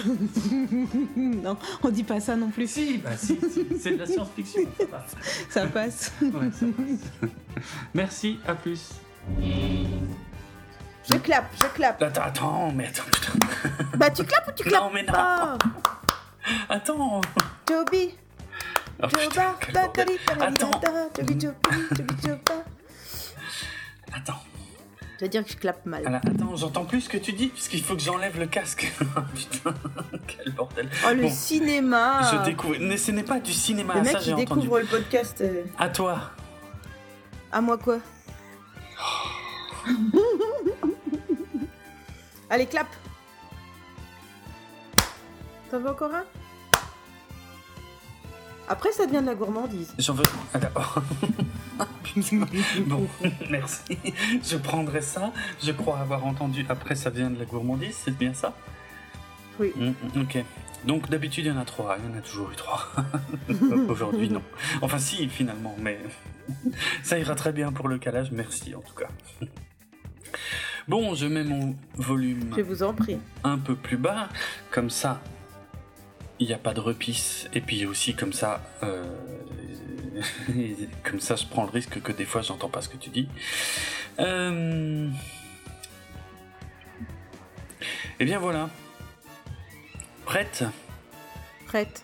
[1.15, 2.69] non, on dit pas ça non plus.
[2.69, 4.61] Si, bah si, si, c'est de la science-fiction.
[4.79, 5.05] ça va.
[5.49, 6.11] Ça passe.
[6.21, 7.29] Ouais, ça passe.
[7.93, 8.89] Merci, à plus.
[9.39, 12.01] Je clappe, je clappe.
[12.01, 13.33] Attends, attends, mais attends, putain.
[13.97, 15.11] Bah tu clappes ou tu Non, clappes mais non.
[15.13, 15.57] pas
[16.69, 17.21] Attends.
[17.65, 18.15] Toby,
[19.01, 19.89] Oh, putain, Joba,
[20.39, 20.71] Attends,
[24.13, 24.39] attends.
[25.17, 26.05] Tu vas dire que je clappe mal.
[26.07, 28.91] Alors, attends, j'entends plus ce que tu dis, parce qu'il faut que j'enlève le casque.
[29.35, 29.73] putain,
[30.27, 30.89] quel bordel.
[31.05, 32.21] Oh le Bon, cinéma.
[32.31, 32.75] Je découvre.
[32.79, 34.45] Mais ce n'est pas du cinéma, Le mec ça j'ai entendu.
[34.61, 35.41] découvre le podcast.
[35.41, 36.31] euh, À toi.
[37.51, 37.99] À moi quoi?
[42.49, 42.87] Allez, clap
[45.71, 46.23] T'en veux encore un?
[48.67, 49.93] Après, ça devient de la gourmandise.
[49.99, 50.23] J'en veux.
[50.53, 50.59] Ah,
[52.85, 53.07] bon,
[53.49, 53.97] merci.
[54.43, 55.33] Je prendrai ça.
[55.61, 56.65] Je crois avoir entendu.
[56.69, 58.53] Après, ça vient de la gourmandise, c'est bien ça?
[59.59, 59.71] Oui.
[59.75, 60.43] Mm, mm, ok.
[60.85, 61.97] Donc d'habitude, il y en a trois.
[61.99, 62.89] Il y en a toujours eu trois.
[63.89, 64.41] Aujourd'hui, non.
[64.81, 65.99] Enfin, si, finalement, mais
[67.03, 68.31] ça ira très bien pour le calage.
[68.31, 69.09] Merci en tout cas.
[70.87, 73.17] Bon, je mets mon volume Je vous en prie.
[73.45, 74.27] un peu plus bas,
[74.69, 75.21] comme ça,
[76.39, 77.47] il n'y a pas de repisse.
[77.53, 79.03] Et puis aussi, comme ça, euh,
[81.03, 83.29] comme ça, je prends le risque que des fois, j'entends pas ce que tu dis.
[84.19, 85.09] Euh...
[88.19, 88.69] Et bien voilà.
[90.25, 90.63] Prête?
[91.65, 92.03] Prête.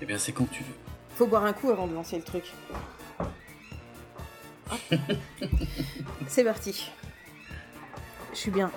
[0.00, 0.74] Eh bien, c'est quand tu veux.
[1.14, 2.44] Faut boire un coup avant de lancer le truc.
[6.26, 6.90] C'est parti.
[8.32, 8.70] Je suis bien.